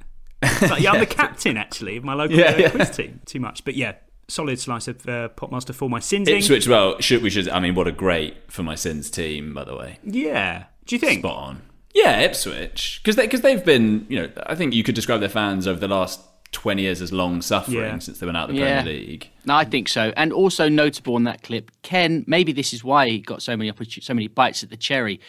It's 0.61 0.71
like, 0.71 0.81
yeah, 0.81 0.91
I'm 0.91 0.99
the 1.01 1.05
captain 1.05 1.57
actually 1.57 1.97
of 1.97 2.03
my 2.03 2.13
local 2.13 2.37
Yeah, 2.37 2.51
uh, 2.51 2.57
yeah. 2.57 2.69
quiz 2.69 2.89
team. 2.91 3.21
Too 3.25 3.39
much, 3.39 3.63
but 3.65 3.75
yeah, 3.75 3.93
solid 4.27 4.59
slice 4.59 4.87
of 4.87 5.07
uh, 5.07 5.29
Popmaster 5.35 5.73
for 5.73 5.89
my 5.89 5.99
sins. 5.99 6.27
Ipswich. 6.27 6.67
Well, 6.67 6.99
should 6.99 7.21
we 7.21 7.29
should? 7.29 7.49
I 7.49 7.59
mean, 7.59 7.75
what 7.75 7.87
a 7.87 7.91
great 7.91 8.51
for 8.51 8.63
my 8.63 8.75
sins 8.75 9.09
team, 9.09 9.53
by 9.53 9.63
the 9.63 9.75
way. 9.75 9.99
Yeah. 10.03 10.65
Do 10.85 10.95
you 10.95 10.99
think? 10.99 11.21
Spot 11.21 11.35
on. 11.37 11.61
Yeah, 11.93 12.19
Ipswich, 12.19 12.99
because 13.01 13.15
they, 13.15 13.25
cause 13.27 13.39
they've 13.41 13.63
been, 13.63 14.05
you 14.09 14.19
know, 14.21 14.29
I 14.45 14.55
think 14.55 14.73
you 14.73 14.83
could 14.83 14.95
describe 14.95 15.21
their 15.21 15.29
fans 15.29 15.65
over 15.65 15.79
the 15.79 15.87
last 15.87 16.19
twenty 16.51 16.81
years 16.83 17.01
as 17.01 17.11
long 17.13 17.41
suffering 17.41 17.77
Yeah. 17.77 17.99
since 17.99 18.19
they 18.19 18.25
went 18.25 18.37
out 18.37 18.49
of 18.49 18.55
the 18.55 18.61
Yeah. 18.61 18.81
Premier 18.83 18.99
League. 18.99 19.29
No, 19.45 19.55
I 19.55 19.63
think 19.63 19.87
so. 19.87 20.11
And 20.17 20.33
also 20.33 20.67
notable 20.69 21.15
in 21.17 21.23
that 21.23 21.41
clip, 21.43 21.71
Ken. 21.83 22.23
Maybe 22.27 22.51
this 22.51 22.73
is 22.73 22.83
why 22.83 23.07
he 23.09 23.19
got 23.19 23.41
so 23.41 23.55
many 23.55 23.71
opportu- 23.71 24.03
so 24.03 24.13
many 24.13 24.27
bites 24.27 24.61
at 24.63 24.69
the 24.69 24.77
cherry. 24.77 25.19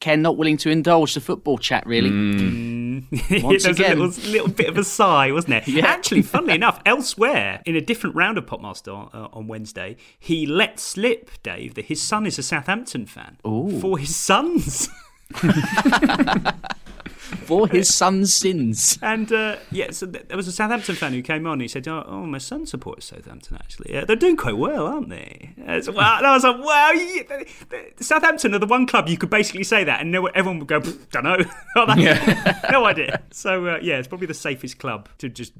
Ken 0.00 0.22
not 0.22 0.36
willing 0.36 0.56
to 0.58 0.70
indulge 0.70 1.14
the 1.14 1.20
football 1.20 1.58
chat 1.58 1.84
really. 1.86 2.10
Mm. 2.10 2.42
Once 3.10 3.30
there 3.30 3.48
was 3.50 3.66
again. 3.66 3.98
a 3.98 4.00
little, 4.02 4.30
little 4.30 4.48
bit 4.48 4.68
of 4.68 4.78
a 4.78 4.84
sigh, 4.84 5.30
wasn't 5.32 5.68
it? 5.68 5.84
Actually, 5.84 6.22
funnily 6.22 6.54
enough, 6.54 6.80
elsewhere 6.84 7.62
in 7.64 7.76
a 7.76 7.80
different 7.80 8.16
round 8.16 8.38
of 8.38 8.46
Popmaster 8.46 8.94
on, 8.94 9.10
uh, 9.12 9.28
on 9.32 9.46
Wednesday, 9.46 9.96
he 10.18 10.46
let 10.46 10.78
slip, 10.78 11.30
Dave, 11.42 11.74
that 11.74 11.86
his 11.86 12.00
son 12.00 12.26
is 12.26 12.38
a 12.38 12.42
Southampton 12.42 13.06
fan. 13.06 13.38
For 13.42 13.98
his 13.98 14.14
sons. 14.14 14.88
For 17.46 17.68
his 17.68 17.92
son's 17.92 18.32
sins. 18.34 18.98
And 19.02 19.30
uh, 19.32 19.56
yeah, 19.70 19.90
so 19.90 20.06
there 20.06 20.36
was 20.36 20.48
a 20.48 20.52
Southampton 20.52 20.94
fan 20.94 21.12
who 21.12 21.22
came 21.22 21.46
on. 21.46 21.54
and 21.54 21.62
He 21.62 21.68
said, 21.68 21.86
"Oh, 21.88 22.04
oh 22.06 22.26
my 22.26 22.38
son 22.38 22.66
supports 22.66 23.06
Southampton. 23.06 23.56
Actually, 23.56 23.92
yeah, 23.92 24.04
they're 24.04 24.16
doing 24.16 24.36
quite 24.36 24.56
well, 24.56 24.86
aren't 24.86 25.08
they?" 25.08 25.54
Uh, 25.66 25.80
so, 25.80 25.92
well, 25.92 26.18
and 26.18 26.26
I 26.26 26.32
was 26.34 26.44
like, 26.44 26.58
"Wow, 26.58 26.92
the- 26.94 27.92
Southampton 28.04 28.54
are 28.54 28.58
the 28.58 28.66
one 28.66 28.86
club 28.86 29.08
you 29.08 29.16
could 29.18 29.30
basically 29.30 29.64
say 29.64 29.84
that, 29.84 30.00
and 30.00 30.10
no, 30.12 30.26
everyone 30.26 30.58
would 30.60 30.68
go, 30.68 30.80
don't 30.80 31.24
know, 31.24 31.36
no 32.70 32.84
idea." 32.86 33.22
So 33.32 33.66
uh, 33.66 33.78
yeah, 33.82 33.98
it's 33.98 34.08
probably 34.08 34.26
the 34.26 34.34
safest 34.34 34.78
club 34.78 35.08
to 35.18 35.28
just 35.28 35.52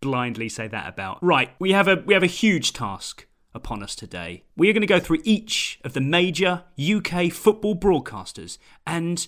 blindly 0.00 0.48
say 0.48 0.68
that 0.68 0.88
about. 0.88 1.18
Right, 1.22 1.50
we 1.58 1.72
have 1.72 1.88
a 1.88 1.96
we 2.06 2.14
have 2.14 2.22
a 2.22 2.26
huge 2.26 2.72
task 2.72 3.26
upon 3.54 3.82
us 3.82 3.94
today. 3.94 4.44
We 4.56 4.68
are 4.68 4.72
going 4.72 4.80
to 4.82 4.86
go 4.86 4.98
through 5.00 5.20
each 5.24 5.78
of 5.84 5.92
the 5.92 6.00
major 6.00 6.64
UK 6.78 7.30
football 7.32 7.76
broadcasters 7.76 8.58
and 8.86 9.26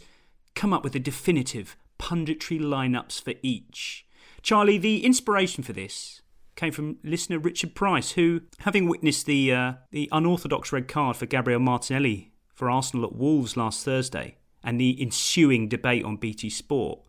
come 0.54 0.72
up 0.72 0.82
with 0.82 0.94
a 0.96 0.98
definitive 0.98 1.76
punditry 1.98 2.60
lineups 2.60 3.22
for 3.22 3.34
each. 3.42 4.06
Charlie, 4.42 4.78
the 4.78 5.04
inspiration 5.04 5.62
for 5.64 5.72
this 5.72 6.22
came 6.54 6.72
from 6.72 6.96
listener 7.04 7.38
Richard 7.38 7.74
Price, 7.74 8.12
who, 8.12 8.42
having 8.60 8.88
witnessed 8.88 9.26
the 9.26 9.52
uh, 9.52 9.72
the 9.90 10.08
unorthodox 10.12 10.72
red 10.72 10.88
card 10.88 11.16
for 11.16 11.26
Gabriel 11.26 11.60
Martinelli 11.60 12.32
for 12.54 12.70
Arsenal 12.70 13.06
at 13.06 13.14
Wolves 13.14 13.56
last 13.56 13.84
Thursday, 13.84 14.36
and 14.64 14.80
the 14.80 15.00
ensuing 15.00 15.68
debate 15.68 16.04
on 16.04 16.16
BT 16.16 16.50
Sport, 16.50 17.00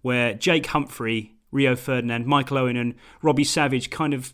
where 0.00 0.34
Jake 0.34 0.66
Humphrey, 0.66 1.34
Rio 1.50 1.74
Ferdinand, 1.76 2.26
Michael 2.26 2.58
Owen, 2.58 2.76
and 2.76 2.94
Robbie 3.20 3.44
Savage 3.44 3.90
kind 3.90 4.14
of 4.14 4.32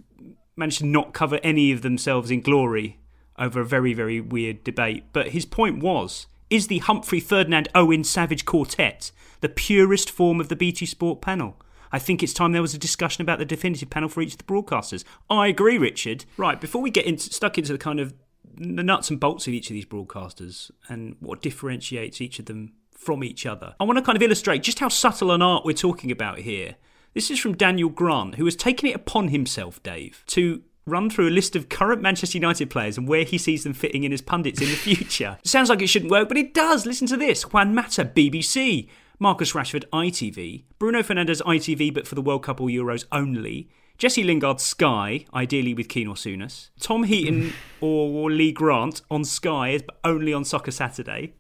managed 0.57 0.79
to 0.79 0.87
not 0.87 1.15
cover 1.15 1.41
any 1.43 1.73
of 1.73 1.83
themselves 1.83 2.31
in 2.31 2.41
glory 2.41 2.99
over 3.39 3.61
a 3.61 3.65
very, 3.65 3.95
very 3.95 4.21
weird 4.21 4.65
debate. 4.65 5.05
But 5.13 5.29
his 5.29 5.47
point 5.47 5.83
was 5.83 6.27
is 6.51 6.67
the 6.67 6.79
Humphrey, 6.79 7.21
Ferdinand, 7.21 7.69
Owen, 7.75 8.05
Savage 8.05 8.45
quartet 8.45 9.13
the 9.41 9.49
purest 9.49 10.11
form 10.11 10.41
of 10.41 10.49
the 10.49 10.57
BT 10.57 10.87
Sport 10.87 11.21
panel? 11.21 11.57
I 11.93 11.99
think 11.99 12.23
it's 12.23 12.33
time 12.33 12.53
there 12.53 12.63
was 12.63 12.75
a 12.75 12.79
discussion 12.79 13.23
about 13.23 13.39
the 13.39 13.45
definitive 13.45 13.91
panel 13.91 14.09
for 14.09 14.21
each 14.21 14.33
of 14.33 14.39
the 14.39 14.45
broadcasters. 14.45 15.05
I 15.31 15.49
agree, 15.49 15.79
Richard. 15.79 16.25
Right, 16.37 16.61
before 16.61 16.83
we 16.83 16.91
get 16.91 17.21
stuck 17.21 17.57
into 17.59 17.73
the 17.73 17.79
kind 17.79 18.01
of 18.01 18.15
the 18.57 18.83
nuts 18.83 19.11
and 19.11 19.21
bolts 19.21 19.47
of 19.47 19.55
each 19.55 19.71
of 19.71 19.75
these 19.75 19.87
broadcasters 19.87 20.71
and 20.89 21.17
what 21.21 21.41
differentiates 21.41 22.21
each 22.21 22.39
of 22.39 22.47
them 22.47 22.73
from 22.93 23.23
each 23.23 23.47
other, 23.47 23.75
I 23.81 23.85
want 23.85 23.99
to 23.99 24.05
kind 24.05 24.17
of 24.17 24.23
illustrate 24.23 24.63
just 24.63 24.81
how 24.81 24.89
subtle 24.89 25.31
an 25.31 25.43
art 25.43 25.65
we're 25.65 25.73
talking 25.73 26.11
about 26.11 26.41
here. 26.41 26.77
This 27.15 27.31
is 27.31 27.39
from 27.39 27.57
Daniel 27.57 27.89
Grant, 27.89 28.35
who 28.35 28.45
has 28.45 28.55
taken 28.55 28.89
it 28.89 28.95
upon 28.95 29.29
himself, 29.29 29.83
Dave, 29.83 30.25
to 30.29 30.63
run 30.91 31.11
through 31.11 31.29
a 31.29 31.31
list 31.31 31.55
of 31.57 31.69
current 31.69 32.03
Manchester 32.03 32.39
United 32.39 32.71
players 32.71 32.99
and 32.99 33.09
where 33.09 33.25
he 33.25 33.39
sees 33.39 33.65
them 33.65 33.75
fitting 33.75 34.05
in 34.05 34.13
as 34.13 34.21
pundits 34.21 34.61
in 34.61 34.69
the 34.69 34.75
future. 34.75 35.39
Sounds 35.45 35.69
like 35.69 35.83
it 35.83 35.89
shouldn't 35.89 36.11
work, 36.11 36.29
but 36.29 36.39
it 36.39 36.55
does. 36.55 36.87
Listen 36.87 37.07
to 37.09 37.17
this 37.17 37.43
Juan 37.53 37.75
Mata, 37.75 38.05
BBC. 38.05 38.89
Marcus 39.21 39.53
Rashford, 39.53 39.85
ITV. 39.93 40.65
Bruno 40.79 41.03
Fernandes, 41.03 41.43
ITV, 41.43 41.93
but 41.93 42.07
for 42.07 42.15
the 42.15 42.23
World 42.23 42.45
Cup 42.45 42.61
or 42.61 42.69
Euros 42.69 43.05
only. 43.11 43.69
Jesse 43.99 44.23
Lingard, 44.23 44.61
Sky, 44.61 45.25
ideally 45.35 45.75
with 45.75 45.89
Keane 45.89 46.07
or 46.07 46.15
Souness. 46.15 46.71
Tom 46.79 47.03
Heaton 47.03 47.53
or 47.81 48.31
Lee 48.31 48.53
Grant 48.53 49.03
on 49.11 49.25
Sky, 49.25 49.81
but 49.85 49.99
only 50.05 50.33
on 50.33 50.45
Soccer 50.45 50.71
Saturday. 50.71 51.33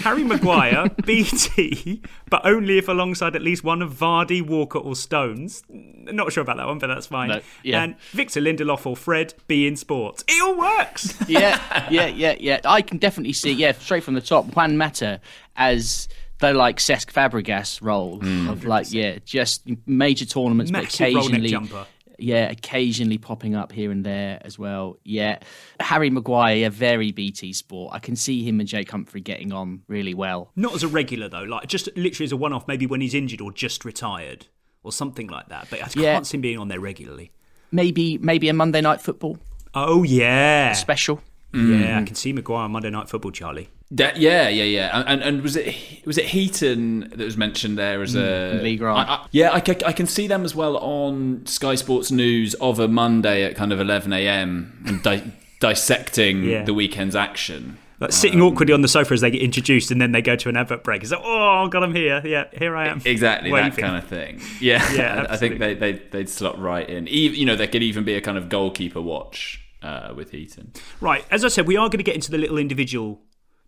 Harry 0.00 0.24
Maguire, 0.24 0.88
BT, 1.04 2.02
but 2.30 2.44
only 2.44 2.78
if 2.78 2.88
alongside 2.88 3.34
at 3.36 3.42
least 3.42 3.64
one 3.64 3.82
of 3.82 3.92
Vardy, 3.92 4.42
Walker, 4.42 4.78
or 4.78 4.94
Stones. 4.96 5.62
Not 5.68 6.32
sure 6.32 6.42
about 6.42 6.56
that 6.58 6.66
one, 6.66 6.78
but 6.78 6.88
that's 6.88 7.06
fine. 7.06 7.28
No, 7.28 7.40
yeah. 7.62 7.82
And 7.82 7.96
Victor 8.12 8.40
Lindelof 8.40 8.86
or 8.86 8.96
Fred, 8.96 9.34
BT 9.48 9.76
Sports. 9.76 10.24
It 10.28 10.42
all 10.42 10.56
works. 10.58 11.14
yeah, 11.28 11.88
yeah, 11.90 12.06
yeah, 12.14 12.36
yeah. 12.38 12.60
I 12.64 12.82
can 12.82 12.98
definitely 12.98 13.32
see, 13.32 13.52
yeah, 13.52 13.72
straight 13.72 14.04
from 14.04 14.14
the 14.14 14.20
top, 14.20 14.54
Juan 14.54 14.76
Mata 14.76 15.20
as 15.56 16.08
the 16.38 16.52
like 16.52 16.76
Cesc 16.78 17.06
Fabregas 17.12 17.80
role 17.80 18.20
of 18.50 18.64
like, 18.64 18.92
yeah, 18.92 19.18
just 19.24 19.62
major 19.86 20.26
tournaments, 20.26 20.70
Mm. 20.70 20.74
Massive 20.82 20.98
but 20.98 21.04
roll 21.14 21.14
neck 21.14 21.22
occasionally, 21.40 21.48
jumper. 21.48 21.86
Yeah, 22.18 22.50
occasionally 22.50 23.18
popping 23.18 23.54
up 23.54 23.72
here 23.72 23.90
and 23.90 24.04
there 24.04 24.40
as 24.44 24.58
well. 24.58 24.98
Yeah, 25.04 25.38
Harry 25.80 26.10
Maguire, 26.10 26.56
yeah, 26.56 26.68
very 26.68 27.12
BT 27.12 27.52
sport. 27.52 27.92
I 27.94 27.98
can 27.98 28.16
see 28.16 28.42
him 28.42 28.60
and 28.60 28.68
Jake 28.68 28.90
Humphrey 28.90 29.20
getting 29.20 29.52
on 29.52 29.82
really 29.88 30.14
well. 30.14 30.50
Not 30.56 30.74
as 30.74 30.82
a 30.82 30.88
regular 30.88 31.28
though, 31.28 31.42
like 31.42 31.66
just 31.68 31.88
literally 31.96 32.24
as 32.24 32.32
a 32.32 32.36
one-off, 32.36 32.66
maybe 32.68 32.86
when 32.86 33.00
he's 33.00 33.14
injured 33.14 33.40
or 33.40 33.52
just 33.52 33.84
retired 33.84 34.46
or 34.82 34.92
something 34.92 35.26
like 35.28 35.48
that. 35.48 35.68
But 35.70 35.80
I 35.80 35.82
can't 35.84 35.96
Yeah. 35.96 36.22
see 36.22 36.36
him 36.36 36.40
being 36.42 36.58
on 36.58 36.68
there 36.68 36.80
regularly. 36.80 37.32
Maybe, 37.72 38.18
maybe 38.18 38.48
a 38.48 38.52
Monday 38.54 38.80
night 38.80 39.00
football 39.00 39.38
Oh 39.78 40.04
yeah, 40.04 40.72
special. 40.72 41.20
Yeah, 41.52 41.98
I 41.98 42.02
mm. 42.02 42.06
can 42.06 42.14
see 42.16 42.32
Maguire 42.32 42.64
on 42.64 42.70
Monday 42.70 42.90
Night 42.90 43.08
Football, 43.10 43.30
Charlie. 43.30 43.68
That, 43.92 44.16
yeah, 44.16 44.48
yeah, 44.48 44.64
yeah. 44.64 45.04
And, 45.06 45.22
and 45.22 45.42
was 45.42 45.54
it 45.56 45.76
was 46.04 46.18
it 46.18 46.26
Heaton 46.26 47.00
that 47.10 47.18
was 47.20 47.36
mentioned 47.36 47.78
there 47.78 48.02
as 48.02 48.14
a 48.16 48.18
Mm, 48.58 48.62
Lee 48.62 48.76
Grant. 48.76 49.08
I- 49.08 49.12
I- 49.14 49.26
yeah, 49.30 49.50
I, 49.52 49.56
I 49.58 49.92
can 49.92 50.06
see 50.06 50.26
them 50.26 50.44
as 50.44 50.54
well 50.56 50.76
on 50.78 51.46
Sky 51.46 51.76
Sports 51.76 52.10
News 52.10 52.54
of 52.54 52.80
a 52.80 52.88
Monday 52.88 53.44
at 53.44 53.54
kind 53.54 53.72
of 53.72 53.78
eleven 53.80 54.12
a.m. 54.12 54.82
and 54.86 55.02
di- 55.02 55.32
dissecting 55.60 56.42
Yeah. 56.44 56.64
the 56.64 56.74
weekend's 56.74 57.14
action. 57.16 57.78
Like 57.98 58.12
sitting 58.12 58.42
awkwardly 58.42 58.74
on 58.74 58.82
the 58.82 58.88
sofa 58.88 59.14
as 59.14 59.22
they 59.22 59.30
get 59.30 59.40
introduced, 59.40 59.90
and 59.90 59.98
then 60.00 60.12
they 60.12 60.20
go 60.20 60.36
to 60.36 60.48
an 60.50 60.56
advert 60.56 60.84
break. 60.84 61.02
It's 61.02 61.12
like, 61.12 61.22
oh 61.24 61.66
god, 61.68 61.82
I'm 61.82 61.94
here. 61.94 62.20
Yeah, 62.26 62.44
here 62.52 62.76
I 62.76 62.88
am. 62.88 63.00
Exactly 63.04 63.50
that 63.52 63.74
kind 63.76 63.96
of 63.96 64.04
thing. 64.06 64.42
Yeah, 64.60 64.84
Yeah, 64.94 65.26
I- 65.28 65.32
I 65.34 65.36
think 65.38 65.60
they 65.60 65.74
they 65.74 65.92
they'd 65.92 66.28
slot 66.28 66.58
right 66.60 66.86
in. 66.88 67.08
Even, 67.08 67.38
you 67.38 67.46
know, 67.46 67.56
there 67.56 67.66
could 67.68 67.82
even 67.82 68.04
be 68.04 68.14
a 68.14 68.20
kind 68.20 68.36
of 68.36 68.48
goalkeeper 68.50 69.00
watch 69.00 69.60
uh, 69.82 70.12
with 70.14 70.32
Heaton. 70.32 70.72
Right, 71.00 71.24
as 71.30 71.44
I 71.44 71.48
said, 71.48 71.66
we 71.66 71.76
are 71.76 71.88
going 71.88 71.98
to 71.98 72.02
get 72.04 72.16
into 72.16 72.30
the 72.32 72.36
little 72.38 72.58
individual 72.58 73.20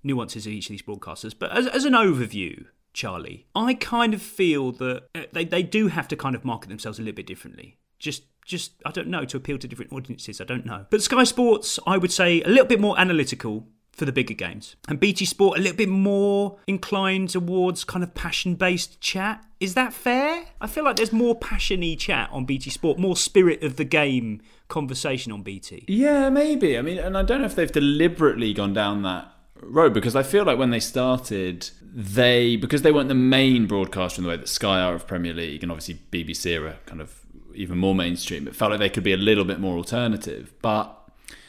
nuances 0.08 0.46
of 0.46 0.52
each 0.52 0.66
of 0.66 0.70
these 0.70 0.82
broadcasters, 0.82 1.34
but 1.38 1.52
as, 1.56 1.68
as 1.68 1.84
an 1.84 1.92
overview, 1.92 2.66
Charlie, 2.92 3.46
I 3.54 3.74
kind 3.74 4.12
of 4.12 4.20
feel 4.20 4.72
that 4.72 5.04
uh, 5.14 5.22
they, 5.32 5.44
they 5.44 5.62
do 5.62 5.86
have 5.86 6.08
to 6.08 6.16
kind 6.16 6.34
of 6.34 6.44
market 6.44 6.68
themselves 6.68 6.98
a 6.98 7.02
little 7.02 7.14
bit 7.14 7.26
differently. 7.28 7.76
Just 8.00 8.24
just 8.44 8.72
I 8.84 8.90
don't 8.90 9.08
know 9.08 9.24
to 9.26 9.36
appeal 9.36 9.58
to 9.58 9.68
different 9.68 9.92
audiences. 9.92 10.40
I 10.40 10.44
don't 10.44 10.66
know. 10.66 10.86
But 10.90 11.02
Sky 11.02 11.22
Sports, 11.24 11.78
I 11.86 11.98
would 11.98 12.10
say, 12.10 12.42
a 12.42 12.48
little 12.48 12.66
bit 12.66 12.80
more 12.80 12.98
analytical 12.98 13.68
for 13.92 14.04
the 14.04 14.12
bigger 14.12 14.34
games, 14.34 14.76
and 14.88 14.98
BT 14.98 15.24
Sport 15.24 15.58
a 15.58 15.60
little 15.60 15.76
bit 15.76 15.88
more 15.88 16.58
inclined 16.66 17.30
towards 17.30 17.84
kind 17.84 18.02
of 18.02 18.14
passion 18.14 18.54
based 18.54 19.00
chat. 19.00 19.44
Is 19.60 19.74
that 19.74 19.92
fair? 19.92 20.46
I 20.60 20.66
feel 20.66 20.84
like 20.84 20.96
there's 20.96 21.12
more 21.12 21.38
passiony 21.38 21.98
chat 21.98 22.30
on 22.32 22.44
BT 22.44 22.70
Sport, 22.70 22.98
more 22.98 23.16
spirit 23.16 23.62
of 23.62 23.76
the 23.76 23.84
game 23.84 24.40
conversation 24.68 25.32
on 25.32 25.42
BT. 25.42 25.84
Yeah, 25.88 26.30
maybe. 26.30 26.78
I 26.78 26.82
mean, 26.82 26.98
and 26.98 27.16
I 27.18 27.22
don't 27.22 27.40
know 27.40 27.46
if 27.46 27.54
they've 27.56 27.70
deliberately 27.70 28.54
gone 28.54 28.72
down 28.72 29.02
that 29.02 29.32
road 29.62 29.92
because 29.92 30.16
I 30.16 30.22
feel 30.22 30.44
like 30.44 30.58
when 30.58 30.70
they 30.70 30.80
started, 30.80 31.70
they 31.82 32.56
because 32.56 32.82
they 32.82 32.92
weren't 32.92 33.08
the 33.08 33.14
main 33.14 33.66
broadcaster 33.66 34.20
in 34.20 34.24
the 34.24 34.30
way 34.30 34.36
that 34.36 34.48
Sky 34.48 34.80
are 34.80 34.94
of 34.94 35.06
Premier 35.06 35.34
League, 35.34 35.62
and 35.62 35.72
obviously 35.72 36.00
BBC 36.12 36.60
are 36.60 36.76
kind 36.86 37.00
of 37.00 37.20
even 37.54 37.78
more 37.78 37.94
mainstream. 37.94 38.46
It 38.46 38.54
felt 38.54 38.70
like 38.70 38.80
they 38.80 38.90
could 38.90 39.04
be 39.04 39.12
a 39.12 39.18
little 39.18 39.44
bit 39.44 39.60
more 39.60 39.76
alternative, 39.76 40.52
but. 40.62 40.94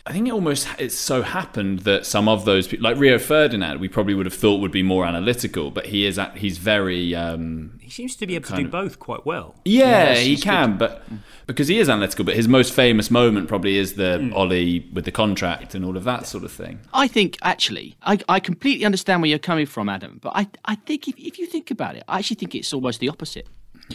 I 0.06 0.12
think 0.12 0.28
it 0.28 0.32
almost 0.32 0.68
it 0.80 0.92
so 0.92 1.22
happened 1.22 1.80
that 1.80 2.04
some 2.04 2.28
of 2.28 2.44
those 2.44 2.68
people, 2.68 2.84
like 2.86 2.98
Rio 2.98 3.20
Ferdinand, 3.20 3.80
we 3.80 3.88
probably 3.88 4.16
would 4.16 4.25
have 4.25 4.34
thought 4.34 4.60
would 4.60 4.72
be 4.72 4.82
more 4.82 5.06
analytical, 5.06 5.70
but 5.70 5.88
he 5.88 6.06
is 6.06 6.18
at, 6.18 6.38
he's 6.38 6.58
very 6.58 7.13
um, 7.13 7.78
He 7.89 7.93
seems 7.93 8.15
to 8.17 8.27
be 8.27 8.36
able 8.36 8.48
to 8.50 8.55
do 8.55 8.65
of- 8.65 8.72
both 8.72 9.00
quite 9.00 9.25
well. 9.25 9.55
yeah, 9.65 10.13
Yes, 10.13 10.25
he 10.25 10.38
can, 10.38 10.72
good. 10.74 10.77
but 10.79 11.03
because 11.48 11.67
he 11.69 11.79
is 11.79 11.89
analytical. 11.89 12.24
But 12.24 12.36
his 12.36 12.48
most 12.48 12.72
famous 12.72 13.10
moment 13.10 13.48
probably 13.48 13.77
is 13.77 13.93
the 13.93 14.19
Hmm. 14.19 14.34
Ollie 14.34 14.88
with 14.93 15.05
the 15.05 15.12
contract 15.12 15.74
and 15.74 15.84
all 15.84 15.98
of 15.98 16.03
that 16.03 16.27
sort 16.27 16.43
of 16.43 16.51
thing. 16.51 16.79
I 16.93 17.08
think 17.08 17.38
actually, 17.41 17.96
I, 18.03 18.19
I 18.29 18.39
completely 18.39 18.86
understand 18.86 19.22
where 19.24 19.29
you're 19.29 19.39
coming 19.39 19.65
from, 19.65 19.89
Adam. 19.89 20.19
But 20.22 20.34
I, 20.36 20.48
I 20.65 20.75
think 20.75 21.08
if, 21.08 21.17
if 21.17 21.39
you 21.39 21.48
think 21.48 21.72
about 21.72 21.96
it, 21.96 22.03
I 22.08 22.19
actually 22.19 22.36
think 22.36 22.53
it's 22.53 22.72
almost 22.74 23.00
the 23.00 23.10
opposite. 23.10 23.48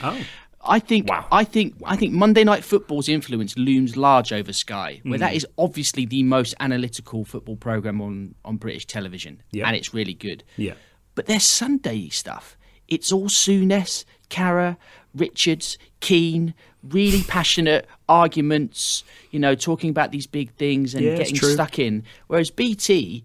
Oh. 0.03 0.21
I 0.67 0.79
think 0.81 1.09
I 1.31 1.45
think 1.45 1.75
I 1.85 1.95
think 1.95 2.15
Monday 2.15 2.43
Night 2.43 2.65
Football's 2.65 3.09
influence 3.09 3.57
looms 3.59 3.97
large 3.99 4.33
over 4.33 4.53
Sky, 4.53 5.01
where 5.05 5.19
that 5.19 5.33
Mm. 5.35 5.37
is 5.37 5.47
obviously 5.59 6.07
the 6.07 6.23
most 6.23 6.55
analytical 6.59 7.25
football 7.27 7.57
program 7.57 8.01
on 8.01 8.35
on 8.47 8.57
British 8.57 8.87
television, 8.87 9.43
Yeah. 9.53 9.67
and 9.69 9.77
it's 9.77 9.93
really 9.95 10.15
good. 10.15 10.43
Yeah. 10.57 10.73
But 11.15 11.27
their 11.27 11.39
Sunday 11.39 12.09
stuff, 12.09 12.57
it's 12.89 13.13
all 13.13 13.29
Souness, 13.29 14.05
Carra, 14.31 14.77
Richards, 15.15 15.79
Keane, 16.01 16.55
really 16.83 17.23
passionate 17.23 17.87
arguments, 18.09 19.05
you 19.31 19.39
know, 19.39 19.55
talking 19.55 19.91
about 19.91 20.13
these 20.13 20.27
big 20.27 20.53
things 20.55 20.95
and 20.95 21.05
Yeah, 21.05 21.17
getting 21.17 21.37
stuck 21.37 21.79
in. 21.79 22.03
Whereas 22.27 22.51
BT, 22.51 23.25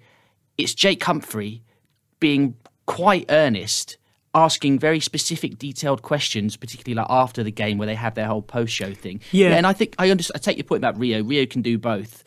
it's 0.58 0.74
Jake 0.74 1.04
Humphrey 1.04 1.64
being 2.20 2.56
quite 2.86 3.26
earnest, 3.30 3.98
asking 4.34 4.80
very 4.80 5.00
specific, 5.00 5.58
detailed 5.58 6.02
questions, 6.02 6.56
particularly 6.56 6.96
like 6.96 7.08
after 7.10 7.44
the 7.44 7.52
game 7.52 7.78
where 7.78 7.88
they 7.88 7.96
have 7.96 8.16
their 8.16 8.28
whole 8.28 8.42
post 8.42 8.74
show 8.74 8.94
thing. 8.94 9.20
Yeah. 9.32 9.56
and 9.56 9.66
I 9.66 9.74
think 9.74 9.96
I 9.98 10.10
understand. 10.10 10.40
I 10.40 10.44
take 10.44 10.58
your 10.58 10.64
point 10.66 10.80
about 10.80 10.98
Rio. 10.98 11.24
Rio 11.24 11.46
can 11.46 11.62
do 11.62 11.78
both. 11.78 12.24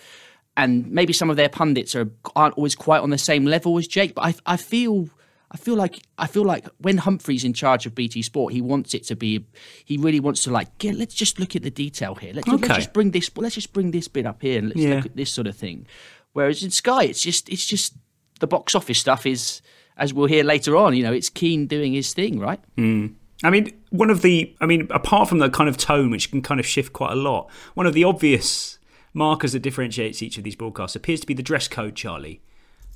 And 0.55 0.91
maybe 0.93 1.15
some 1.15 1.31
of 1.31 1.37
their 1.37 1.49
pundits 1.49 1.95
are 1.95 2.11
aren't 2.37 2.57
always 2.57 2.75
quite 2.75 3.01
on 3.01 3.09
the 3.11 3.19
same 3.19 3.47
level 3.47 3.79
as 3.79 3.87
Jake, 3.87 4.15
but 4.15 4.23
I 4.25 4.35
I 4.45 4.57
feel 4.57 5.09
I 5.53 5.59
feel 5.59 5.75
like 5.77 6.01
I 6.17 6.27
feel 6.27 6.45
like 6.45 6.67
when 6.79 6.97
Humphrey's 6.99 7.45
in 7.45 7.53
charge 7.53 7.85
of 7.85 7.95
BT 7.95 8.23
Sport, 8.23 8.55
he 8.55 8.63
wants 8.63 8.95
it 8.95 9.05
to 9.05 9.15
be. 9.17 9.45
He 9.85 9.99
really 9.99 10.19
wants 10.19 10.43
to 10.45 10.51
like. 10.51 10.79
Get, 10.79 10.95
let's 10.95 11.15
just 11.15 11.39
look 11.39 11.55
at 11.55 11.63
the 11.63 11.71
detail 11.71 12.15
here. 12.15 12.33
Let's, 12.35 12.49
let's 12.49 12.67
just 12.69 12.93
bring 12.95 13.11
this. 13.11 13.31
Let's 13.37 13.55
just 13.55 13.73
bring 13.75 13.91
this 13.91 14.09
bit 14.09 14.25
up 14.27 14.41
here 14.41 14.59
and 14.59 14.69
let's 14.69 14.81
Yeah. 14.81 14.95
look 14.97 15.07
at 15.07 15.17
this 15.17 15.31
sort 15.31 15.47
of 15.47 15.55
thing. 15.55 15.87
Whereas 16.33 16.63
in 16.63 16.71
Sky, 16.71 17.05
it's 17.05 17.21
just 17.21 17.51
it's 17.51 17.67
just 17.67 17.95
the 18.41 18.47
box 18.47 18.75
office 18.75 18.99
stuff 18.99 19.27
is, 19.27 19.61
as 19.99 20.15
we'll 20.15 20.27
hear 20.27 20.43
later 20.43 20.75
on. 20.77 20.97
You 20.97 21.03
know, 21.03 21.13
it's 21.13 21.29
Keane 21.29 21.67
doing 21.67 21.93
his 21.93 22.15
thing, 22.15 22.41
right? 22.41 22.61
Mm. 22.79 23.15
I 23.45 23.51
mean, 23.51 23.73
one 23.91 24.09
of 24.09 24.23
the, 24.23 24.55
I 24.61 24.67
mean, 24.67 24.87
apart 24.91 25.29
from 25.29 25.39
the 25.39 25.51
kind 25.51 25.69
of 25.69 25.77
tone, 25.77 26.11
which 26.11 26.31
can 26.31 26.43
kind 26.43 26.61
of 26.61 26.65
shift 26.67 26.93
quite 26.93 27.13
a 27.13 27.17
lot, 27.17 27.51
one 27.75 27.87
of 27.87 27.93
the 27.93 28.05
obvious 28.05 28.79
markers 29.13 29.53
that 29.53 29.61
differentiates 29.61 30.23
each 30.23 30.39
of 30.39 30.45
these 30.45 30.55
broadcasts 30.57 30.95
appears 30.97 31.21
to 31.21 31.27
be 31.27 31.35
the 31.35 31.43
dress 31.43 31.67
code, 31.69 31.95
Charlie. 31.97 32.41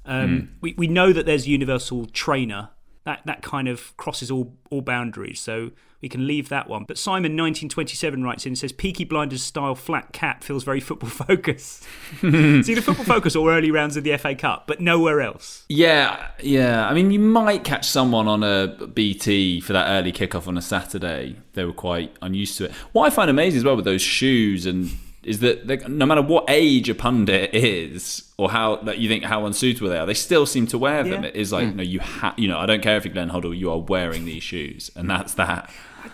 Um, 0.06 0.28
Mm. 0.30 0.48
we, 0.60 0.74
we 0.78 0.86
know 0.86 1.12
that 1.12 1.26
there's 1.26 1.46
universal 1.48 2.06
trainer. 2.06 2.70
That, 3.04 3.20
that 3.24 3.40
kind 3.40 3.68
of 3.68 3.96
crosses 3.96 4.32
all, 4.32 4.56
all 4.68 4.80
boundaries, 4.80 5.38
so 5.38 5.70
we 6.02 6.08
can 6.08 6.26
leave 6.26 6.48
that 6.48 6.68
one. 6.68 6.82
But 6.88 6.98
Simon, 6.98 7.36
1927, 7.36 8.20
writes 8.24 8.44
in 8.46 8.50
and 8.50 8.58
says 8.58 8.72
Peaky 8.72 9.04
Blinders 9.04 9.44
style 9.44 9.76
flat 9.76 10.12
cap 10.12 10.42
feels 10.42 10.64
very 10.64 10.80
football 10.80 11.08
focused. 11.26 11.84
See, 12.20 12.62
the 12.74 12.82
football 12.82 13.04
focus 13.04 13.36
or 13.36 13.52
early 13.52 13.70
rounds 13.70 13.96
of 13.96 14.02
the 14.02 14.16
FA 14.16 14.34
Cup, 14.34 14.66
but 14.66 14.80
nowhere 14.80 15.20
else. 15.20 15.64
Yeah, 15.68 16.30
yeah. 16.42 16.88
I 16.88 16.94
mean, 16.94 17.12
you 17.12 17.20
might 17.20 17.62
catch 17.62 17.86
someone 17.86 18.26
on 18.26 18.42
a 18.42 18.74
BT 18.92 19.60
for 19.60 19.72
that 19.72 19.86
early 19.88 20.10
kickoff 20.10 20.48
on 20.48 20.58
a 20.58 20.62
Saturday. 20.62 21.36
They 21.52 21.64
were 21.64 21.72
quite 21.72 22.12
unused 22.22 22.58
to 22.58 22.64
it. 22.64 22.72
What 22.90 23.06
I 23.06 23.10
find 23.14 23.30
amazing 23.30 23.58
as 23.58 23.64
well 23.64 23.76
with 23.76 23.84
those 23.84 24.02
shoes 24.02 24.66
and 24.66 24.90
is 25.26 25.40
that 25.40 25.66
they, 25.66 25.76
no 25.88 26.06
matter 26.06 26.22
what 26.22 26.44
age 26.48 26.88
a 26.88 26.94
pundit 26.94 27.52
is 27.54 28.32
or 28.38 28.50
how 28.50 28.76
that 28.76 28.98
you 28.98 29.08
think 29.08 29.24
how 29.24 29.44
unsuitable 29.44 29.88
they 29.90 29.98
are, 29.98 30.06
they 30.06 30.14
still 30.14 30.46
seem 30.46 30.66
to 30.68 30.78
wear 30.78 31.02
them. 31.02 31.22
Yeah. 31.24 31.28
It 31.30 31.36
is 31.36 31.52
like 31.52 31.68
Mm. 31.68 31.74
no, 31.76 31.82
you 31.82 32.00
ha- 32.00 32.34
you 32.38 32.48
know, 32.48 32.58
I 32.58 32.66
don't 32.66 32.82
care 32.82 32.96
if 32.96 33.04
you're 33.04 33.12
Glenn 33.12 33.30
Hoddle, 33.30 33.56
you 33.56 33.70
are 33.70 33.78
wearing 33.78 34.24
these 34.24 34.42
shoes, 34.42 34.90
and 34.96 35.10
that's 35.10 35.34
that. 35.34 35.70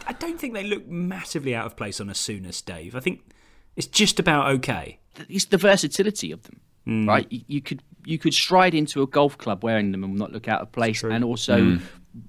I 0.07 0.13
don't 0.15 0.41
think 0.41 0.55
they 0.55 0.65
look 0.65 0.89
massively 0.89 1.55
out 1.55 1.67
of 1.67 1.77
place 1.77 2.01
on 2.01 2.09
a 2.09 2.15
Souness, 2.15 2.65
Dave. 2.65 2.97
I 2.97 3.01
think 3.01 3.21
it's 3.77 3.87
just 3.87 4.19
about 4.19 4.49
okay. 4.57 4.99
It's 5.29 5.45
the 5.45 5.59
versatility 5.59 6.33
of 6.33 6.43
them, 6.45 6.61
Mm. 6.89 7.07
right? 7.07 7.27
You, 7.31 7.41
you 7.47 7.61
could 7.61 7.83
you 8.05 8.19
could 8.19 8.35
stride 8.35 8.75
into 8.75 9.03
a 9.03 9.07
golf 9.07 9.39
club 9.39 9.63
wearing 9.63 9.93
them 9.93 10.03
and 10.03 10.17
not 10.17 10.33
look 10.33 10.49
out 10.49 10.61
of 10.63 10.73
place, 10.73 11.05
and 11.05 11.23
also 11.23 11.57
Mm. 11.61 11.83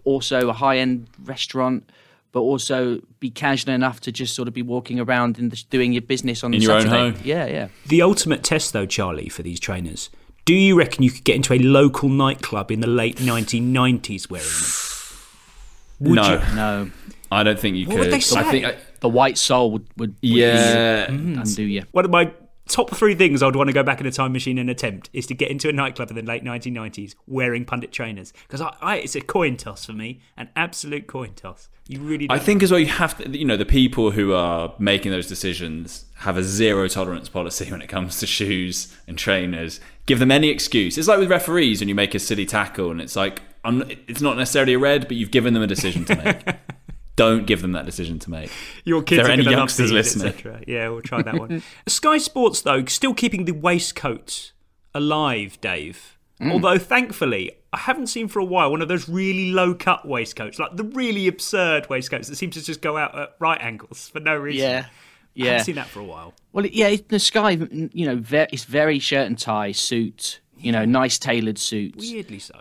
also 0.03 0.49
a 0.49 0.53
high 0.53 0.77
end 0.79 1.07
restaurant. 1.23 1.89
But 2.33 2.41
also 2.41 2.99
be 3.21 3.29
casual 3.29 3.73
enough 3.73 4.01
to 4.01 4.11
just 4.11 4.35
sort 4.35 4.47
of 4.49 4.53
be 4.53 4.61
walking 4.63 4.99
around 4.99 5.37
and 5.39 5.69
doing 5.69 5.93
your 5.93 6.01
business 6.01 6.43
on 6.43 6.53
In 6.53 6.59
the 6.59 6.65
your 6.65 6.73
own 6.73 6.87
home. 6.87 7.15
Yeah, 7.23 7.45
yeah. 7.45 7.67
The 7.85 8.01
ultimate 8.01 8.43
test, 8.43 8.73
though, 8.73 8.85
Charlie, 8.87 9.29
for 9.29 9.43
these 9.43 9.59
trainers. 9.59 10.09
Do 10.43 10.53
you 10.53 10.77
reckon 10.77 11.03
you 11.03 11.11
could 11.11 11.23
get 11.23 11.37
into 11.37 11.53
a 11.53 11.59
local 11.59 12.09
nightclub 12.09 12.69
in 12.71 12.81
the 12.81 12.87
late 12.87 13.17
1990s 13.17 14.29
wearing 14.29 14.47
them? 14.47 16.09
Would 16.09 16.15
no, 16.15 16.33
you? 16.33 16.55
No. 16.55 16.91
I 17.31 17.43
don't 17.43 17.59
think 17.59 17.77
you 17.77 17.85
What 17.87 17.93
could. 17.93 17.99
would 18.01 18.11
they 18.13 18.19
say? 18.19 18.39
I 18.39 18.43
think 18.43 18.65
I, 18.65 18.75
the 18.99 19.09
white 19.09 19.37
soul 19.37 19.71
would 19.71 19.87
would, 19.97 20.09
would 20.09 20.17
Yeah. 20.21 21.05
undo 21.09 21.63
you. 21.63 21.83
One 21.91 22.03
of 22.03 22.11
my 22.11 22.31
top 22.67 22.95
three 22.95 23.15
things 23.15 23.43
I'd 23.43 23.55
want 23.55 23.67
to 23.67 23.73
go 23.73 23.83
back 23.83 23.99
in 23.99 24.05
a 24.05 24.11
time 24.11 24.33
machine 24.33 24.57
and 24.57 24.69
attempt 24.69 25.09
is 25.13 25.27
to 25.27 25.33
get 25.33 25.51
into 25.51 25.69
a 25.69 25.71
nightclub 25.71 26.09
in 26.09 26.15
the 26.15 26.21
late 26.21 26.43
1990s 26.43 27.15
wearing 27.27 27.65
pundit 27.65 27.91
trainers. 27.91 28.33
Because 28.43 28.61
I, 28.61 28.75
I, 28.81 28.95
it's 28.97 29.15
a 29.15 29.21
coin 29.21 29.57
toss 29.57 29.85
for 29.85 29.93
me, 29.93 30.21
an 30.37 30.49
absolute 30.55 31.07
coin 31.07 31.33
toss. 31.33 31.69
You 31.87 31.99
really 31.99 32.27
I 32.29 32.39
think 32.39 32.63
as 32.63 32.71
well 32.71 32.79
you 32.79 32.87
have 32.87 33.17
to 33.17 33.29
you 33.37 33.43
know 33.43 33.57
the 33.57 33.65
people 33.65 34.11
who 34.11 34.33
are 34.33 34.73
making 34.79 35.11
those 35.11 35.27
decisions 35.27 36.05
have 36.15 36.37
a 36.37 36.43
zero 36.43 36.87
tolerance 36.87 37.27
policy 37.27 37.65
when 37.71 37.81
it 37.81 37.89
comes 37.89 38.19
to 38.19 38.27
shoes 38.27 38.95
and 39.07 39.17
trainers. 39.17 39.81
Give 40.05 40.19
them 40.19 40.31
any 40.31 40.49
excuse. 40.49 40.97
It's 40.97 41.07
like 41.07 41.19
with 41.19 41.29
referees 41.29 41.81
when 41.81 41.89
you 41.89 41.95
make 41.95 42.15
a 42.15 42.19
silly 42.19 42.45
tackle 42.45 42.89
and 42.89 43.01
it's 43.01 43.15
like 43.15 43.41
I'm, 43.65 43.83
it's 44.07 44.21
not 44.21 44.37
necessarily 44.37 44.73
a 44.73 44.79
red, 44.79 45.07
but 45.07 45.15
you've 45.15 45.31
given 45.31 45.53
them 45.53 45.63
a 45.63 45.67
decision 45.67 46.03
to 46.05 46.15
make. 46.15 46.55
Don't 47.15 47.45
give 47.45 47.61
them 47.61 47.73
that 47.73 47.85
decision 47.85 48.17
to 48.19 48.31
make. 48.31 48.51
Your 48.85 49.03
kids 49.03 49.17
there 49.19 49.27
are 49.27 49.29
are 49.29 49.33
any 49.33 49.43
youngsters 49.43 49.89
these, 49.91 50.15
listening. 50.15 50.27
etc. 50.29 50.61
Yeah, 50.67 50.89
we'll 50.89 51.01
try 51.01 51.21
that 51.21 51.35
one. 51.39 51.61
Sky 51.87 52.17
Sports, 52.17 52.61
though, 52.61 52.85
still 52.85 53.13
keeping 53.13 53.45
the 53.45 53.51
waistcoat 53.53 54.51
alive, 54.95 55.59
Dave. 55.61 56.17
Mm. 56.41 56.51
Although, 56.51 56.79
thankfully, 56.79 57.51
I 57.71 57.77
haven't 57.79 58.07
seen 58.07 58.27
for 58.27 58.39
a 58.39 58.43
while 58.45 58.71
one 58.71 58.81
of 58.81 58.87
those 58.87 59.07
really 59.07 59.51
low 59.51 59.75
cut 59.75 60.07
waistcoats, 60.07 60.57
like 60.59 60.75
the 60.75 60.83
really 60.83 61.27
absurd 61.27 61.87
waistcoats 61.89 62.27
that 62.29 62.35
seem 62.35 62.49
to 62.51 62.63
just 62.63 62.81
go 62.81 62.97
out 62.97 63.17
at 63.17 63.35
right 63.39 63.61
angles 63.61 64.09
for 64.09 64.19
no 64.19 64.35
reason. 64.35 64.61
Yeah, 64.67 64.69
Yeah. 64.71 64.79
I 64.79 64.87
yeah. 65.35 65.45
haven't 65.51 65.65
seen 65.65 65.75
that 65.75 65.87
for 65.87 65.99
a 65.99 66.03
while. 66.03 66.33
Well, 66.51 66.65
yeah, 66.65 66.95
the 67.09 67.19
sky, 67.19 67.51
you 67.51 68.05
know, 68.07 68.17
ve- 68.17 68.47
it's 68.51 68.63
very 68.63 68.97
shirt 68.99 69.27
and 69.27 69.37
tie 69.37 69.71
suit, 69.71 70.39
you 70.57 70.71
know, 70.71 70.85
nice 70.85 71.17
tailored 71.19 71.59
suits. 71.59 72.11
Weirdly 72.11 72.39
so. 72.39 72.59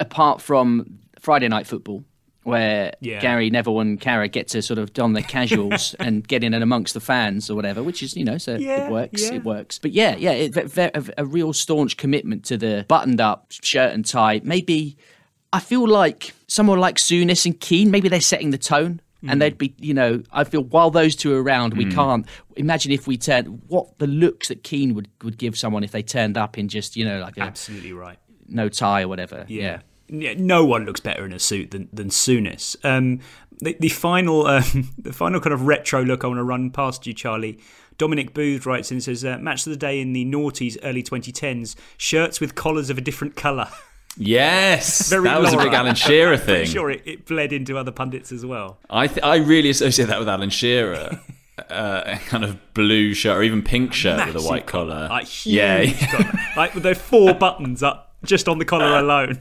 Apart 0.00 0.42
from 0.42 0.98
Friday 1.20 1.48
night 1.48 1.66
football, 1.66 2.04
where 2.46 2.94
Yeah. 3.00 3.20
Gary 3.20 3.50
Neville 3.50 3.80
and 3.80 4.00
Carra 4.00 4.28
get 4.28 4.48
to 4.48 4.62
sort 4.62 4.78
of 4.78 4.92
don 4.92 5.12
their 5.12 5.22
casuals 5.22 5.94
and 6.00 6.26
get 6.26 6.44
in 6.44 6.54
and 6.54 6.62
amongst 6.62 6.94
the 6.94 7.00
fans 7.00 7.50
or 7.50 7.54
whatever, 7.56 7.82
which 7.82 8.02
is, 8.02 8.16
you 8.16 8.24
know, 8.24 8.38
so 8.38 8.54
Yeah, 8.56 8.86
it 8.86 8.92
works. 8.92 9.22
yeah. 9.22 9.34
It 9.34 9.44
works. 9.44 9.78
But 9.78 9.92
yeah, 9.92 10.16
yeah, 10.16 10.30
it, 10.32 10.56
a, 10.78 11.04
a 11.18 11.24
real 11.24 11.52
staunch 11.52 11.96
commitment 11.96 12.44
to 12.46 12.56
the 12.56 12.84
buttoned 12.88 13.20
up 13.20 13.46
shirt 13.50 13.92
and 13.92 14.06
tie. 14.06 14.40
Maybe 14.44 14.96
I 15.52 15.60
feel 15.60 15.86
like 15.88 16.34
someone 16.46 16.78
like 16.78 16.96
Souness 16.96 17.44
and 17.46 17.58
Keane, 17.58 17.90
maybe 17.90 18.08
they're 18.08 18.20
setting 18.20 18.50
the 18.50 18.58
tone. 18.58 19.00
Mm. 19.24 19.32
And 19.32 19.42
they'd 19.42 19.56
be, 19.56 19.74
you 19.80 19.94
know, 19.94 20.22
I 20.30 20.44
feel 20.44 20.62
while 20.62 20.90
those 20.90 21.16
two 21.16 21.32
are 21.34 21.42
around, 21.42 21.72
we 21.74 21.86
Mm. 21.86 21.94
can't 21.94 22.26
imagine 22.54 22.92
if 22.92 23.06
we 23.06 23.16
turned 23.16 23.62
what 23.66 23.98
the 23.98 24.06
looks 24.06 24.48
that 24.48 24.62
Keane 24.62 24.94
would, 24.94 25.08
would 25.24 25.38
give 25.38 25.56
someone 25.58 25.82
if 25.82 25.90
they 25.90 26.02
turned 26.02 26.36
up 26.36 26.58
in 26.58 26.68
just, 26.68 26.96
you 26.96 27.04
know, 27.06 27.18
like 27.20 27.38
a 27.38 27.40
Absolutely 27.40 27.94
right. 27.94 28.18
no 28.46 28.68
tie 28.68 29.02
or 29.02 29.08
whatever. 29.08 29.46
Yeah. 29.48 29.80
Yeah, 30.08 30.34
no 30.36 30.64
one 30.64 30.84
looks 30.84 31.00
better 31.00 31.24
in 31.24 31.32
a 31.32 31.38
suit 31.38 31.70
than 31.72 31.88
than 31.92 32.08
Souness. 32.08 32.76
Um, 32.84 33.20
the, 33.58 33.76
the 33.80 33.88
final, 33.88 34.46
um, 34.46 34.92
the 34.98 35.12
final 35.12 35.40
kind 35.40 35.52
of 35.54 35.62
retro 35.66 36.02
look 36.02 36.24
I 36.24 36.28
want 36.28 36.38
to 36.38 36.44
run 36.44 36.70
past 36.70 37.06
you, 37.06 37.14
Charlie. 37.14 37.58
Dominic 37.98 38.34
Booth 38.34 38.66
writes 38.66 38.90
in 38.90 38.96
and 38.96 39.02
says, 39.02 39.24
uh, 39.24 39.38
"Match 39.38 39.66
of 39.66 39.70
the 39.70 39.76
day 39.78 40.00
in 40.00 40.12
the 40.12 40.24
noughties, 40.24 40.76
early 40.82 41.02
2010s. 41.02 41.74
Shirts 41.96 42.40
with 42.40 42.54
collars 42.54 42.90
of 42.90 42.98
a 42.98 43.00
different 43.00 43.36
colour." 43.36 43.68
Yes, 44.18 45.08
Very 45.10 45.24
that 45.24 45.40
was 45.40 45.52
a 45.52 45.58
big 45.58 45.74
Alan 45.74 45.94
Shearer 45.94 46.32
I'm 46.34 46.38
thing. 46.40 46.66
sure 46.66 46.90
it, 46.90 47.02
it 47.04 47.26
bled 47.26 47.52
into 47.52 47.76
other 47.76 47.92
pundits 47.92 48.32
as 48.32 48.46
well. 48.46 48.78
I 48.88 49.08
th- 49.08 49.22
I 49.22 49.36
really 49.36 49.68
associate 49.68 50.06
that 50.06 50.18
with 50.18 50.28
Alan 50.28 50.48
Shearer. 50.50 51.20
Uh, 51.70 52.02
a 52.06 52.16
kind 52.26 52.44
of 52.44 52.58
blue 52.74 53.14
shirt 53.14 53.36
or 53.36 53.42
even 53.42 53.62
pink 53.62 53.92
shirt 53.92 54.26
with 54.26 54.42
a 54.42 54.46
white 54.46 54.66
collar. 54.66 55.08
Like 55.08 55.26
huge 55.26 55.54
yeah, 55.54 56.06
collar. 56.10 56.32
like 56.56 56.74
with 56.74 56.82
those 56.82 56.98
four 56.98 57.34
buttons 57.34 57.82
up 57.82 58.14
just 58.24 58.48
on 58.48 58.58
the 58.58 58.64
collar 58.64 58.98
alone. 58.98 59.40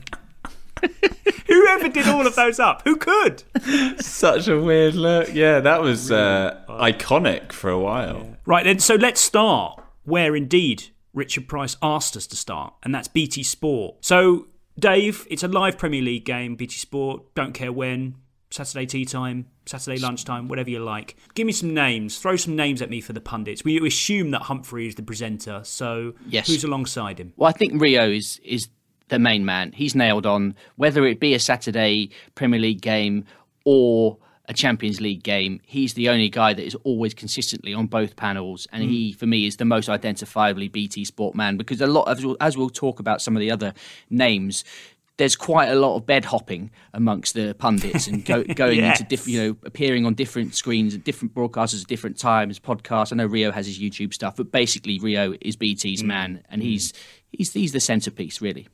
Whoever 1.48 1.90
did 1.90 2.08
all 2.08 2.26
of 2.26 2.36
those 2.36 2.60
up? 2.60 2.82
Who 2.84 2.96
could? 2.96 3.44
such 4.04 4.48
a 4.48 4.60
weird 4.60 4.96
look. 4.96 5.34
Yeah, 5.34 5.60
that 5.60 5.82
was 5.82 6.12
uh, 6.12 6.62
iconic 6.70 7.52
for 7.52 7.70
a 7.70 7.80
while. 7.80 8.36
Right, 8.46 8.64
then, 8.64 8.80
so 8.80 8.96
let's 8.96 9.22
start 9.22 9.82
where 10.04 10.36
indeed 10.36 10.86
Richard 11.14 11.48
Price 11.48 11.78
asked 11.82 12.16
us 12.18 12.28
to 12.28 12.36
start, 12.36 12.74
and 12.84 12.94
that's 12.94 13.08
BT 13.08 13.44
Sport. 13.44 13.96
So, 14.02 14.48
Dave, 14.78 15.26
it's 15.30 15.44
a 15.44 15.48
live 15.48 15.78
Premier 15.78 16.02
League 16.02 16.26
game, 16.26 16.56
BT 16.56 16.76
Sport, 16.78 17.34
don't 17.36 17.54
care 17.54 17.72
when, 17.72 18.16
Saturday 18.52 18.86
tea 18.86 19.06
time, 19.06 19.48
Saturday 19.66 20.00
lunchtime, 20.00 20.48
whatever 20.48 20.70
you 20.70 20.80
like. 20.80 21.16
Give 21.34 21.48
me 21.48 21.54
some 21.54 21.74
names, 21.74 22.20
throw 22.20 22.36
some 22.36 22.56
names 22.56 22.82
at 22.82 22.90
me 22.90 23.02
for 23.02 23.14
the 23.14 23.22
pundits. 23.22 23.64
We 23.64 23.86
assume 23.86 24.32
that 24.32 24.44
Humphrey 24.44 24.88
is 24.88 24.96
the 24.96 25.04
presenter, 25.04 25.62
so 25.64 26.14
Yes. 26.28 26.48
who's 26.48 26.64
alongside 26.64 27.20
him? 27.20 27.34
Well, 27.38 27.50
I 27.50 27.54
think 27.54 27.82
Rio 27.82 28.10
is 28.10 28.40
is 28.44 28.68
the 29.10 29.20
main 29.20 29.46
man. 29.46 29.72
He's 29.72 29.96
nailed 29.96 30.26
on 30.26 30.56
whether 30.76 31.06
it 31.06 31.20
be 31.20 31.34
a 31.34 31.40
Saturday 31.40 32.10
Premier 32.34 32.60
League 32.60 32.82
game 32.82 33.26
or 33.64 34.18
a 34.48 34.54
Champions 34.54 35.02
League 35.02 35.24
game. 35.24 35.60
He's 35.66 35.94
the 35.94 36.10
only 36.10 36.30
guy 36.30 36.54
that 36.54 36.64
is 36.64 36.76
always 36.84 37.14
consistently 37.14 37.74
on 37.74 37.88
both 37.88 38.16
panels, 38.16 38.68
and 38.72 38.84
mm. 38.84 38.90
he, 38.90 39.12
for 39.12 39.26
me, 39.26 39.48
is 39.48 39.58
the 39.58 39.66
most 39.66 39.90
identifiably 39.90 40.72
BT 40.72 41.06
Sport 41.06 41.36
man 41.36 41.58
because 41.58 41.82
a 41.82 41.88
lot, 41.88 42.10
as 42.10 42.26
we'll, 42.26 42.38
as 42.40 42.58
we'll 42.58 42.70
talk 42.70 43.00
about 43.00 43.22
some 43.22 43.36
of 43.36 43.40
the 43.40 43.52
other 43.52 43.74
names. 44.10 44.64
There's 45.18 45.38
quite 45.38 45.68
a 45.68 45.76
lot 45.76 45.96
of 45.96 46.06
bed 46.06 46.26
hopping 46.26 46.72
amongst 46.94 47.36
the 47.36 47.56
pundits 47.58 48.08
and 48.08 48.26
go, 48.26 48.44
going 48.56 48.80
Yes. 48.80 49.00
into 49.00 49.10
different, 49.10 49.30
you 49.30 49.42
know, 49.42 49.58
appearing 49.64 50.06
on 50.06 50.14
different 50.14 50.56
screens 50.56 50.94
at 50.94 51.06
different 51.06 51.34
broadcasters 51.34 51.84
at 51.84 51.88
different 51.88 52.18
times, 52.18 52.60
podcasts. 52.60 53.14
I 53.14 53.16
know 53.16 53.26
Rio 53.26 53.50
has 53.54 53.66
his 53.66 53.80
YouTube 53.80 54.14
stuff, 54.14 54.36
but 54.36 54.52
basically 54.52 55.00
Rio 55.00 55.34
is 55.40 55.56
BT's 55.56 56.04
mm. 56.04 56.08
man, 56.08 56.44
and 56.50 56.62
mm. 56.62 56.66
he's 56.66 56.92
he's 57.32 57.54
he's 57.54 57.72
the 57.72 57.80
centerpiece, 57.80 58.42
really. 58.42 58.68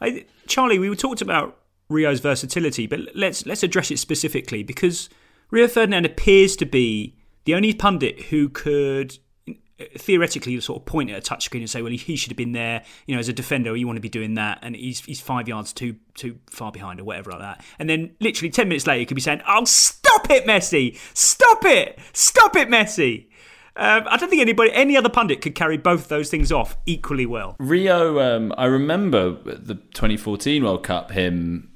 I, 0.00 0.26
Charlie, 0.46 0.78
we 0.78 0.94
talked 0.96 1.20
about 1.20 1.58
Rio's 1.88 2.20
versatility, 2.20 2.86
but 2.86 3.00
let's 3.14 3.46
let's 3.46 3.62
address 3.62 3.90
it 3.90 3.98
specifically 3.98 4.62
because 4.62 5.08
Rio 5.50 5.68
Ferdinand 5.68 6.04
appears 6.04 6.56
to 6.56 6.66
be 6.66 7.16
the 7.44 7.54
only 7.54 7.72
pundit 7.72 8.24
who 8.24 8.48
could 8.50 9.18
uh, 9.48 9.84
theoretically 9.96 10.60
sort 10.60 10.82
of 10.82 10.86
point 10.86 11.10
at 11.10 11.16
a 11.16 11.34
touchscreen 11.34 11.60
and 11.60 11.70
say, 11.70 11.80
well, 11.80 11.90
he, 11.90 11.96
he 11.96 12.16
should 12.16 12.30
have 12.30 12.36
been 12.36 12.52
there. 12.52 12.84
You 13.06 13.14
know, 13.14 13.20
as 13.20 13.28
a 13.28 13.32
defender, 13.32 13.74
you 13.74 13.86
want 13.86 13.96
to 13.96 14.02
be 14.02 14.10
doing 14.10 14.34
that, 14.34 14.58
and 14.62 14.76
he's 14.76 15.00
he's 15.04 15.20
five 15.20 15.48
yards 15.48 15.72
too 15.72 15.96
too 16.14 16.38
far 16.50 16.70
behind 16.72 17.00
or 17.00 17.04
whatever 17.04 17.30
like 17.30 17.40
that. 17.40 17.64
And 17.78 17.88
then 17.88 18.14
literally 18.20 18.50
ten 18.50 18.68
minutes 18.68 18.86
later, 18.86 19.00
he 19.00 19.06
could 19.06 19.14
be 19.14 19.20
saying, 19.20 19.40
"Oh, 19.48 19.64
stop 19.64 20.30
it, 20.30 20.44
Messi! 20.44 20.98
Stop 21.14 21.64
it! 21.64 21.98
Stop 22.12 22.56
it, 22.56 22.68
Messi!" 22.68 23.28
Um, 23.78 24.04
I 24.08 24.16
don't 24.16 24.28
think 24.28 24.42
anybody, 24.42 24.72
any 24.72 24.96
other 24.96 25.08
pundit, 25.08 25.40
could 25.40 25.54
carry 25.54 25.76
both 25.76 26.08
those 26.08 26.28
things 26.30 26.50
off 26.50 26.76
equally 26.84 27.26
well. 27.26 27.54
Rio, 27.60 28.18
um, 28.18 28.52
I 28.58 28.64
remember 28.64 29.30
the 29.30 29.76
2014 29.76 30.64
World 30.64 30.82
Cup, 30.82 31.12
him 31.12 31.70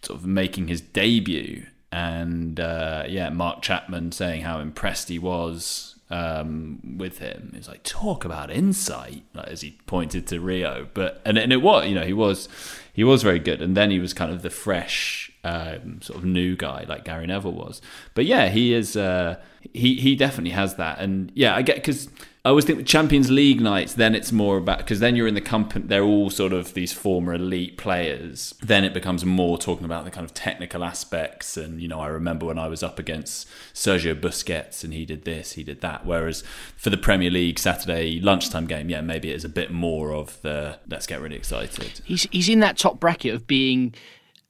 sort 0.00 0.20
of 0.20 0.26
making 0.26 0.68
his 0.68 0.80
debut, 0.80 1.66
and 1.90 2.60
uh, 2.60 3.02
yeah, 3.08 3.30
Mark 3.30 3.62
Chapman 3.62 4.12
saying 4.12 4.42
how 4.42 4.60
impressed 4.60 5.08
he 5.08 5.18
was 5.18 5.96
um, 6.08 6.78
with 6.98 7.18
him. 7.18 7.48
He 7.50 7.58
was 7.58 7.68
like, 7.68 7.82
talk 7.82 8.24
about 8.24 8.52
insight, 8.52 9.24
like, 9.34 9.48
as 9.48 9.62
he 9.62 9.76
pointed 9.86 10.28
to 10.28 10.38
Rio. 10.38 10.86
But 10.94 11.20
and, 11.24 11.36
and 11.36 11.52
it 11.52 11.62
was, 11.62 11.88
you 11.88 11.96
know, 11.96 12.04
he 12.04 12.12
was 12.12 12.48
he 12.92 13.02
was 13.02 13.24
very 13.24 13.40
good, 13.40 13.60
and 13.60 13.76
then 13.76 13.90
he 13.90 13.98
was 13.98 14.12
kind 14.12 14.30
of 14.30 14.42
the 14.42 14.50
fresh 14.50 15.32
um, 15.42 16.00
sort 16.00 16.20
of 16.20 16.24
new 16.24 16.54
guy 16.54 16.84
like 16.88 17.04
Gary 17.04 17.26
Neville 17.26 17.52
was. 17.52 17.82
But 18.14 18.26
yeah, 18.26 18.50
he 18.50 18.72
is. 18.72 18.96
Uh, 18.96 19.40
he 19.72 19.96
he 19.96 20.16
definitely 20.16 20.50
has 20.50 20.76
that, 20.76 20.98
and 20.98 21.30
yeah, 21.34 21.54
I 21.54 21.62
get 21.62 21.76
because 21.76 22.08
I 22.42 22.48
always 22.48 22.64
think 22.64 22.78
with 22.78 22.86
Champions 22.86 23.30
League 23.30 23.60
nights, 23.60 23.92
then 23.92 24.14
it's 24.14 24.32
more 24.32 24.56
about 24.56 24.78
because 24.78 24.98
then 24.98 25.14
you're 25.14 25.26
in 25.26 25.34
the 25.34 25.42
company. 25.42 25.86
They're 25.86 26.02
all 26.02 26.30
sort 26.30 26.54
of 26.54 26.72
these 26.72 26.90
former 26.90 27.34
elite 27.34 27.76
players. 27.76 28.54
Then 28.62 28.82
it 28.82 28.94
becomes 28.94 29.26
more 29.26 29.58
talking 29.58 29.84
about 29.84 30.06
the 30.06 30.10
kind 30.10 30.24
of 30.24 30.32
technical 30.32 30.82
aspects, 30.82 31.58
and 31.58 31.82
you 31.82 31.88
know, 31.88 32.00
I 32.00 32.06
remember 32.06 32.46
when 32.46 32.58
I 32.58 32.68
was 32.68 32.82
up 32.82 32.98
against 32.98 33.46
Sergio 33.74 34.18
Busquets, 34.18 34.82
and 34.82 34.94
he 34.94 35.04
did 35.04 35.26
this, 35.26 35.52
he 35.52 35.62
did 35.62 35.82
that. 35.82 36.06
Whereas 36.06 36.42
for 36.76 36.88
the 36.88 36.96
Premier 36.96 37.30
League 37.30 37.58
Saturday 37.58 38.18
lunchtime 38.20 38.66
game, 38.66 38.88
yeah, 38.88 39.02
maybe 39.02 39.30
it 39.30 39.36
is 39.36 39.44
a 39.44 39.50
bit 39.50 39.70
more 39.70 40.14
of 40.14 40.40
the 40.40 40.78
let's 40.88 41.06
get 41.06 41.20
really 41.20 41.36
excited. 41.36 42.00
He's 42.06 42.26
he's 42.30 42.48
in 42.48 42.60
that 42.60 42.78
top 42.78 42.98
bracket 42.98 43.34
of 43.34 43.46
being 43.46 43.94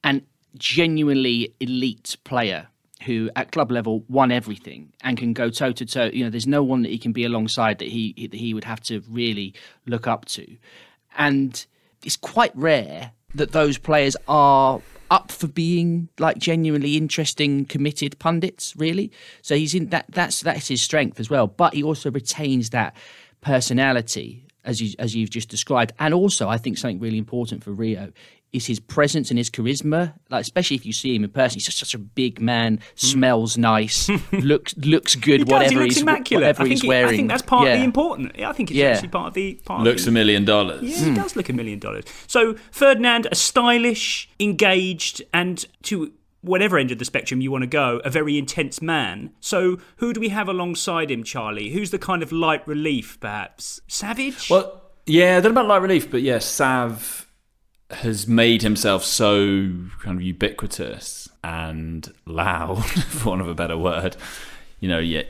an 0.05 0.25
genuinely 0.57 1.55
elite 1.61 2.17
player 2.23 2.69
who 3.05 3.31
at 3.37 3.53
club 3.53 3.71
level 3.71 4.05
won 4.09 4.31
everything 4.31 4.93
and 5.03 5.17
can 5.17 5.33
go 5.33 5.51
toe 5.51 5.73
to 5.73 5.87
toe. 5.87 6.11
You 6.13 6.25
know, 6.25 6.31
there's 6.31 6.47
no 6.47 6.63
one 6.63 6.83
that 6.83 6.91
he 6.91 6.99
can 6.99 7.13
be 7.13 7.25
alongside 7.25 7.79
that 7.79 7.89
he 7.89 8.29
that 8.31 8.37
he 8.37 8.55
would 8.55 8.65
have 8.65 8.81
to 8.85 9.03
really 9.09 9.55
look 9.87 10.07
up 10.07 10.25
to, 10.27 10.57
and 11.17 11.65
it's 12.05 12.17
quite 12.17 12.53
rare 12.55 13.13
that 13.35 13.53
those 13.53 13.79
players 13.79 14.17
are 14.29 14.81
up 15.11 15.33
for 15.33 15.49
being 15.49 16.09
like 16.19 16.39
genuinely 16.39 16.97
interesting, 16.97 17.65
committed 17.65 18.19
pundits. 18.19 18.75
Really, 18.77 19.11
so 19.43 19.57
he's 19.57 19.75
in 19.75 19.89
that. 19.91 20.07
That's 20.09 20.41
that's 20.41 20.69
his 20.69 20.83
strength 20.83 21.21
as 21.21 21.31
well. 21.31 21.47
But 21.47 21.75
he 21.75 21.83
also 21.83 22.11
retains 22.11 22.71
that 22.71 22.95
personality 23.41 24.47
as 24.65 24.81
you 24.81 24.95
as 24.99 25.15
you've 25.15 25.31
just 25.31 25.49
described, 25.49 25.93
and 25.99 26.13
also 26.13 26.49
I 26.49 26.59
think 26.59 26.79
something 26.79 27.01
really 27.01 27.19
important 27.19 27.65
for 27.65 27.73
Rio 27.73 28.13
is 28.53 28.67
his 28.67 28.81
presence 28.81 29.31
and 29.31 29.39
his 29.39 29.49
charisma. 29.51 30.15
Like 30.29 30.43
especially 30.43 30.77
if 30.77 30.85
you 30.85 30.93
see 30.93 31.15
him 31.15 31.25
in 31.25 31.31
person, 31.31 31.55
he's 31.57 31.65
just 31.67 31.79
such 31.79 31.95
a 31.95 31.99
big 31.99 32.41
man, 32.41 32.81
smells 32.97 33.57
nice, 33.57 34.09
looks 34.33 34.77
looks 34.77 35.15
good. 35.15 35.41
He 35.41 35.45
does. 35.45 35.53
whatever 35.53 35.73
He 35.75 35.79
looks 35.81 35.95
he's 35.95 36.03
immaculate. 36.03 36.43
whatever 36.43 36.63
I 36.63 36.65
think 36.65 36.71
he's 36.73 36.83
he- 36.83 36.89
wearing. 36.89 37.09
I 37.15 37.17
think 37.17 37.29
that's 37.29 37.43
part 37.43 37.63
of 37.63 37.69
Yeah. 37.69 37.77
the 37.79 37.85
important. 37.85 38.41
I 38.41 38.53
think 38.53 38.71
it's 38.71 38.79
Yeah. 38.79 38.89
actually 38.89 39.09
part 39.09 39.29
of 39.29 39.35
the 39.35 39.55
part. 39.65 39.83
Looks 39.85 40.03
of 40.03 40.09
a 40.09 40.13
million 40.13 40.45
dollars. 40.45 40.83
Yeah, 40.83 41.05
he 41.11 41.15
does 41.15 41.37
look 41.37 41.49
a 41.49 41.53
million 41.53 41.79
dollars. 41.79 42.05
So 42.27 42.57
Ferdinand, 42.71 43.29
a 43.31 43.35
stylish, 43.35 44.29
engaged, 44.41 45.23
and 45.33 45.65
to 45.85 46.13
whatever 46.43 46.79
end 46.79 46.91
of 46.91 46.99
the 46.99 47.05
spectrum 47.05 47.41
you 47.41 47.51
want 47.51 47.63
to 47.63 47.67
go, 47.69 48.01
a 48.05 48.11
very 48.11 48.39
intense 48.39 48.81
man. 48.83 49.31
So 49.41 49.79
who 49.97 50.13
do 50.13 50.21
we 50.21 50.31
have 50.31 50.49
alongside 50.49 51.11
him, 51.11 51.23
Charlie? 51.23 51.71
Who's 51.71 51.91
the 51.91 51.99
kind 51.99 52.23
of 52.23 52.33
light 52.33 52.67
relief, 52.67 53.19
perhaps? 53.21 53.81
Savage. 53.89 54.49
Well, 54.51 54.83
yeah, 55.07 55.37
I 55.37 55.41
don't 55.41 55.55
know 55.55 55.61
about 55.61 55.69
light 55.69 55.83
relief, 55.83 56.11
but 56.11 56.23
yeah, 56.23 56.39
Sav 56.39 57.27
has 57.91 58.27
made 58.27 58.63
himself 58.63 59.05
so 59.05 59.73
kind 60.01 60.17
of 60.19 60.23
ubiquitous 60.23 61.29
and 61.43 62.13
loud, 62.27 62.85
for 62.85 63.31
want 63.31 63.41
of 63.41 63.49
a 63.49 63.55
better 63.55 63.77
word. 63.77 64.17
You 64.79 64.89
know, 64.89 64.99
you, 64.99 65.25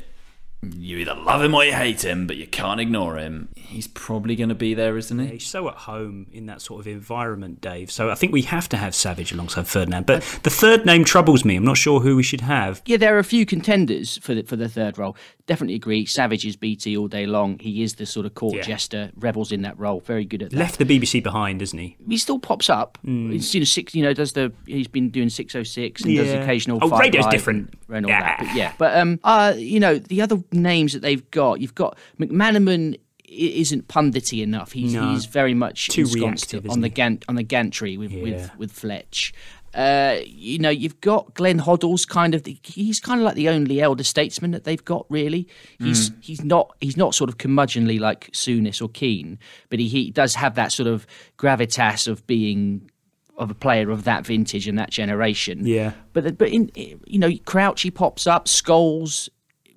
you 0.63 0.99
either 0.99 1.15
love 1.15 1.43
him 1.43 1.55
or 1.55 1.65
you 1.65 1.73
hate 1.73 2.05
him, 2.05 2.27
but 2.27 2.37
you 2.37 2.47
can't 2.47 2.81
ignore 2.81 3.17
him. 3.17 3.49
He's 3.57 3.87
probably 3.87 4.37
going 4.37 4.49
to 4.51 4.55
be 4.55 4.75
there, 4.75 4.97
isn't 4.97 5.19
he? 5.19 5.27
He's 5.29 5.47
so 5.47 5.69
at 5.69 5.75
home 5.75 6.27
in 6.33 6.47
that 6.47 6.61
sort 6.61 6.81
of 6.81 6.87
environment, 6.87 7.61
Dave. 7.61 7.91
So 7.91 8.11
I 8.11 8.15
think 8.15 8.33
we 8.33 8.43
have 8.43 8.69
to 8.71 8.77
have 8.77 8.95
Savage 8.95 9.33
alongside 9.33 9.67
Ferdinand. 9.69 10.07
But 10.07 10.23
the 10.43 10.51
third 10.51 10.85
name 10.85 11.05
troubles 11.05 11.45
me. 11.45 11.57
I'm 11.57 11.65
not 11.65 11.79
sure 11.79 12.01
who 12.01 12.17
we 12.17 12.23
should 12.23 12.43
have. 12.43 12.83
Yeah, 12.85 12.99
there 12.99 13.17
are 13.17 13.21
a 13.21 13.25
few 13.25 13.47
contenders 13.47 14.19
for 14.19 14.35
the 14.35 14.43
for 14.43 14.57
the 14.57 14.69
third 14.69 14.99
role. 14.99 15.17
Definitely 15.47 15.75
agree. 15.77 16.05
Savage 16.07 16.45
is 16.45 16.57
BT 16.57 16.97
all 16.97 17.09
day 17.09 17.27
long. 17.27 17.59
He 17.59 17.83
is 17.83 17.95
the 17.95 18.07
sort 18.07 18.27
of 18.27 18.35
court 18.35 18.55
Yeah. 18.57 18.63
jester, 18.63 19.11
revels 19.17 19.51
in 19.51 19.63
that 19.63 19.79
role. 19.79 20.01
Very 20.01 20.25
good 20.25 20.43
at 20.43 20.51
that. 20.51 20.57
Left 20.57 20.79
the 20.79 20.85
BBC 20.85 21.21
behind, 21.23 21.61
isn't 21.63 21.79
he? 21.79 21.97
He 22.09 22.19
still 22.19 22.39
pops 22.39 22.69
up. 22.71 22.99
Mm. 23.05 23.33
He's 23.33 23.53
you 23.55 23.61
know, 23.61 23.65
six. 23.65 23.95
You 23.95 24.03
know, 24.05 24.13
does 24.13 24.33
the 24.33 24.53
he's 24.67 24.89
been 24.89 25.11
doing 25.11 25.31
six 25.31 25.55
oh 25.57 25.63
six 25.63 26.03
and 26.05 26.15
does 26.17 26.31
occasional. 26.33 26.79
Oh, 26.83 26.89
five 26.91 27.01
radio's 27.01 27.27
different. 27.29 27.73
and, 27.89 27.97
and 27.97 28.07
all 28.07 28.11
that. 28.13 28.37
But 28.41 28.55
yeah, 28.55 28.73
but 28.79 28.97
um, 28.99 29.19
uh, 29.25 29.55
you 29.57 29.81
know, 29.81 29.99
the 29.99 30.21
other 30.23 30.37
names 30.53 30.93
that 30.93 31.03
they've 31.03 31.29
got, 31.31 31.61
you've 31.61 31.75
got 31.75 31.97
McManaman. 32.19 32.99
Isn't 33.33 33.87
pundity 33.87 34.43
enough. 34.43 34.73
He's 34.73 34.93
No. 34.93 35.13
he's 35.13 35.25
very 35.27 35.55
much 35.55 35.87
Too 35.89 36.05
reactive, 36.07 36.69
on 36.69 36.81
the 36.81 36.89
he? 36.89 36.95
gant 36.95 37.25
on 37.29 37.37
the 37.37 37.45
gantry 37.45 37.97
with 37.97 38.11
Yeah. 38.11 38.23
with 38.25 38.51
with 38.59 38.73
Fletch. 38.73 39.33
Uh, 39.73 40.17
you 40.27 40.59
know, 40.59 40.69
you've 40.69 41.01
got 41.01 41.33
Glenn 41.35 41.61
Hoddle's 41.61 42.05
kind 42.05 42.35
of 42.35 42.43
the, 42.43 42.59
he's 42.65 42.99
kind 42.99 43.21
of 43.21 43.25
like 43.25 43.37
the 43.37 43.49
only 43.49 43.81
elder 43.81 44.03
statesman 44.03 44.51
that 44.51 44.65
they've 44.65 44.85
got. 44.85 45.07
Really, 45.09 45.47
he's 45.79 46.11
Mm. 46.11 46.15
he's 46.25 46.43
not 46.43 46.75
he's 46.81 46.97
not 46.97 47.15
sort 47.15 47.31
of 47.31 47.39
curmudgeonly 47.39 48.01
like 48.01 48.33
Souness 48.33 48.83
or 48.83 48.89
Keane, 48.89 49.39
but 49.69 49.79
he, 49.79 49.87
he 49.87 50.11
does 50.11 50.35
have 50.35 50.57
that 50.57 50.73
sort 50.73 50.89
of 50.89 51.07
gravitas 51.39 52.09
of 52.09 52.27
being 52.27 52.91
of 53.37 53.49
a 53.49 53.55
player 53.55 53.91
of 53.93 54.03
that 54.05 54.27
vintage 54.27 54.67
and 54.67 54.77
that 54.77 54.91
generation. 54.91 55.65
Yeah. 55.65 55.93
But 56.15 56.37
but 56.37 56.49
in 56.49 56.73
you 56.75 57.21
know, 57.21 57.31
Crouchy 57.47 57.95
pops 57.95 58.27
up, 58.27 58.47
Scholes 58.47 59.29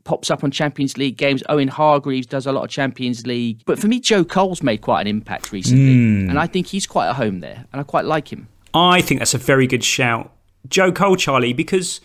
pops 0.03 0.29
up 0.29 0.43
on 0.43 0.51
Champions 0.51 0.97
League 0.97 1.17
games. 1.17 1.43
Owen 1.49 1.67
Hargreaves 1.69 2.27
does 2.27 2.45
a 2.45 2.51
lot 2.51 2.63
of 2.63 2.69
Champions 2.69 3.25
League. 3.25 3.61
But 3.65 3.79
for 3.79 3.87
me, 3.87 3.99
Joe 3.99 4.23
Cole's 4.25 4.61
made 4.61 4.81
quite 4.81 5.01
an 5.01 5.07
impact 5.07 5.51
recently, 5.51 5.95
Mm. 5.95 6.29
and 6.29 6.37
I 6.39 6.47
think 6.47 6.67
he's 6.67 6.85
quite 6.85 7.09
at 7.09 7.15
home 7.15 7.39
there, 7.39 7.65
and 7.71 7.79
I 7.79 7.83
quite 7.83 8.05
like 8.05 8.31
him. 8.31 8.47
I 8.73 9.01
think 9.01 9.19
that's 9.19 9.33
a 9.33 9.37
very 9.37 9.67
good 9.67 9.83
shout. 9.83 10.31
Joe 10.67 10.91
Cole, 10.91 11.15
Charlie, 11.15 11.53
because 11.53 12.01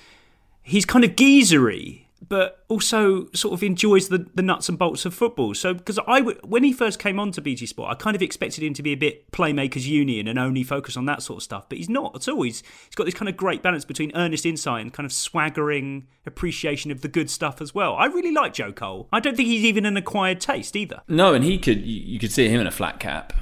he's 0.62 0.84
kind 0.84 1.04
of 1.04 1.12
geezery. 1.16 2.02
But 2.26 2.64
also 2.68 3.28
sort 3.32 3.54
of 3.54 3.62
enjoys 3.62 4.08
the, 4.08 4.26
the 4.34 4.42
nuts 4.42 4.68
and 4.68 4.78
bolts 4.78 5.04
of 5.04 5.14
football. 5.14 5.54
So, 5.54 5.74
because 5.74 5.98
I, 6.06 6.20
when 6.20 6.64
he 6.64 6.72
first 6.72 6.98
came 6.98 7.18
on 7.18 7.30
to 7.32 7.40
BT 7.40 7.66
Sport, 7.66 7.90
I 7.90 7.94
kind 7.94 8.16
of 8.16 8.22
expected 8.22 8.64
him 8.64 8.74
to 8.74 8.82
be 8.82 8.92
a 8.92 8.96
bit 8.96 9.30
playmakers 9.30 9.86
union 9.86 10.26
and 10.26 10.38
only 10.38 10.62
focus 10.62 10.96
on 10.96 11.06
that 11.06 11.22
sort 11.22 11.38
of 11.38 11.42
stuff, 11.42 11.68
but 11.68 11.78
he's 11.78 11.88
not 11.88 12.14
at 12.16 12.28
all. 12.28 12.42
He's, 12.42 12.62
he's 12.86 12.94
got 12.94 13.04
this 13.04 13.14
kind 13.14 13.28
of 13.28 13.36
great 13.36 13.62
balance 13.62 13.84
between 13.84 14.10
earnest 14.14 14.44
insight 14.44 14.82
and 14.82 14.92
kind 14.92 15.06
of 15.06 15.12
swaggering 15.12 16.06
appreciation 16.26 16.90
of 16.90 17.02
the 17.02 17.08
good 17.08 17.30
stuff 17.30 17.60
as 17.60 17.74
well. 17.74 17.94
I 17.94 18.06
really 18.06 18.32
like 18.32 18.52
Joe 18.52 18.72
Cole. 18.72 19.08
I 19.12 19.20
don't 19.20 19.36
think 19.36 19.48
he's 19.48 19.64
even 19.64 19.86
an 19.86 19.96
acquired 19.96 20.40
taste 20.40 20.76
either. 20.76 21.02
No, 21.08 21.34
and 21.34 21.44
he 21.44 21.58
could, 21.58 21.84
you 21.84 22.18
could 22.18 22.32
see 22.32 22.48
him 22.48 22.60
in 22.60 22.66
a 22.66 22.72
flat 22.72 23.00
cap, 23.00 23.32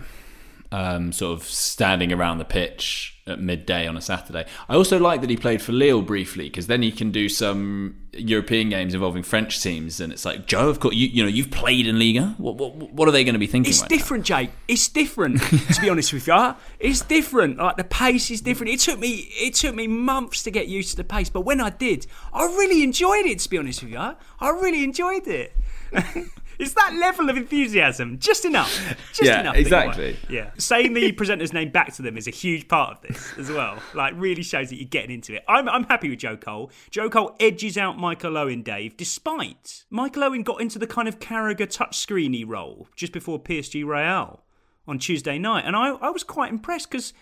um, 0.70 1.12
sort 1.12 1.40
of 1.40 1.46
standing 1.46 2.12
around 2.12 2.38
the 2.38 2.44
pitch 2.44 3.15
at 3.26 3.40
midday 3.40 3.86
on 3.86 3.96
a 3.96 4.00
Saturday. 4.00 4.46
I 4.68 4.74
also 4.74 4.98
like 4.98 5.20
that 5.20 5.30
he 5.30 5.36
played 5.36 5.60
for 5.60 5.72
Lille 5.72 6.02
briefly 6.02 6.48
because 6.48 6.68
then 6.68 6.82
he 6.82 6.92
can 6.92 7.10
do 7.10 7.28
some 7.28 7.96
European 8.12 8.68
games 8.68 8.94
involving 8.94 9.22
French 9.22 9.60
teams, 9.60 10.00
and 10.00 10.12
it's 10.12 10.24
like 10.24 10.46
Joe, 10.46 10.68
of 10.68 10.78
course, 10.80 10.94
you, 10.94 11.08
you 11.08 11.22
know 11.22 11.28
you've 11.28 11.50
played 11.50 11.86
in 11.86 11.98
Liga. 11.98 12.34
What, 12.38 12.56
what, 12.56 12.74
what 12.92 13.08
are 13.08 13.10
they 13.10 13.24
going 13.24 13.34
to 13.34 13.40
be 13.40 13.46
thinking? 13.46 13.70
It's 13.70 13.82
right 13.82 13.90
different, 13.90 14.24
Jake. 14.24 14.50
It's 14.68 14.88
different. 14.88 15.42
to 15.42 15.80
be 15.80 15.90
honest 15.90 16.12
with 16.12 16.26
you, 16.26 16.54
it's 16.78 17.00
different. 17.02 17.58
Like 17.58 17.76
the 17.76 17.84
pace 17.84 18.30
is 18.30 18.40
different. 18.40 18.72
It 18.72 18.80
took 18.80 18.98
me 19.00 19.28
it 19.32 19.54
took 19.54 19.74
me 19.74 19.88
months 19.88 20.42
to 20.44 20.50
get 20.50 20.68
used 20.68 20.90
to 20.90 20.96
the 20.96 21.04
pace, 21.04 21.28
but 21.28 21.40
when 21.40 21.60
I 21.60 21.70
did, 21.70 22.06
I 22.32 22.44
really 22.44 22.82
enjoyed 22.82 23.26
it. 23.26 23.40
To 23.40 23.50
be 23.50 23.58
honest 23.58 23.82
with 23.82 23.92
you, 23.92 23.98
I 23.98 24.50
really 24.50 24.84
enjoyed 24.84 25.26
it. 25.26 25.52
It's 26.58 26.74
that 26.74 26.94
level 26.94 27.28
of 27.30 27.36
enthusiasm, 27.36 28.18
just 28.18 28.44
enough. 28.44 28.72
Just 29.12 29.22
Yeah, 29.22 29.40
enough. 29.40 29.56
exactly. 29.56 30.16
Yeah. 30.28 30.50
Saying 30.58 30.92
the 30.94 31.12
presenter's 31.12 31.52
name 31.52 31.70
back 31.70 31.94
to 31.94 32.02
them 32.02 32.16
is 32.16 32.26
a 32.26 32.30
huge 32.30 32.68
part 32.68 32.96
of 32.96 33.00
this 33.02 33.32
as 33.38 33.50
well. 33.50 33.78
Like, 33.94 34.14
really 34.16 34.42
shows 34.42 34.70
that 34.70 34.76
you're 34.76 34.88
getting 34.88 35.10
into 35.10 35.34
it. 35.34 35.44
I'm, 35.48 35.68
I'm 35.68 35.84
happy 35.84 36.08
with 36.10 36.18
Joe 36.18 36.36
Cole. 36.36 36.70
Joe 36.90 37.10
Cole 37.10 37.36
edges 37.40 37.76
out 37.76 37.98
Michael 37.98 38.36
Owen, 38.38 38.62
Dave, 38.62 38.96
despite 38.96 39.84
Michael 39.90 40.24
Owen 40.24 40.42
got 40.42 40.60
into 40.60 40.78
the 40.78 40.86
kind 40.86 41.08
of 41.08 41.18
Carragher 41.18 41.66
touchscreeny 41.66 42.44
role 42.46 42.88
just 42.96 43.12
before 43.12 43.38
PSG 43.38 43.84
Real 43.84 44.42
on 44.88 44.98
Tuesday 44.98 45.38
night. 45.38 45.64
And 45.66 45.74
I, 45.76 45.90
I 45.90 46.10
was 46.10 46.22
quite 46.24 46.50
impressed 46.52 46.90
because 46.90 47.12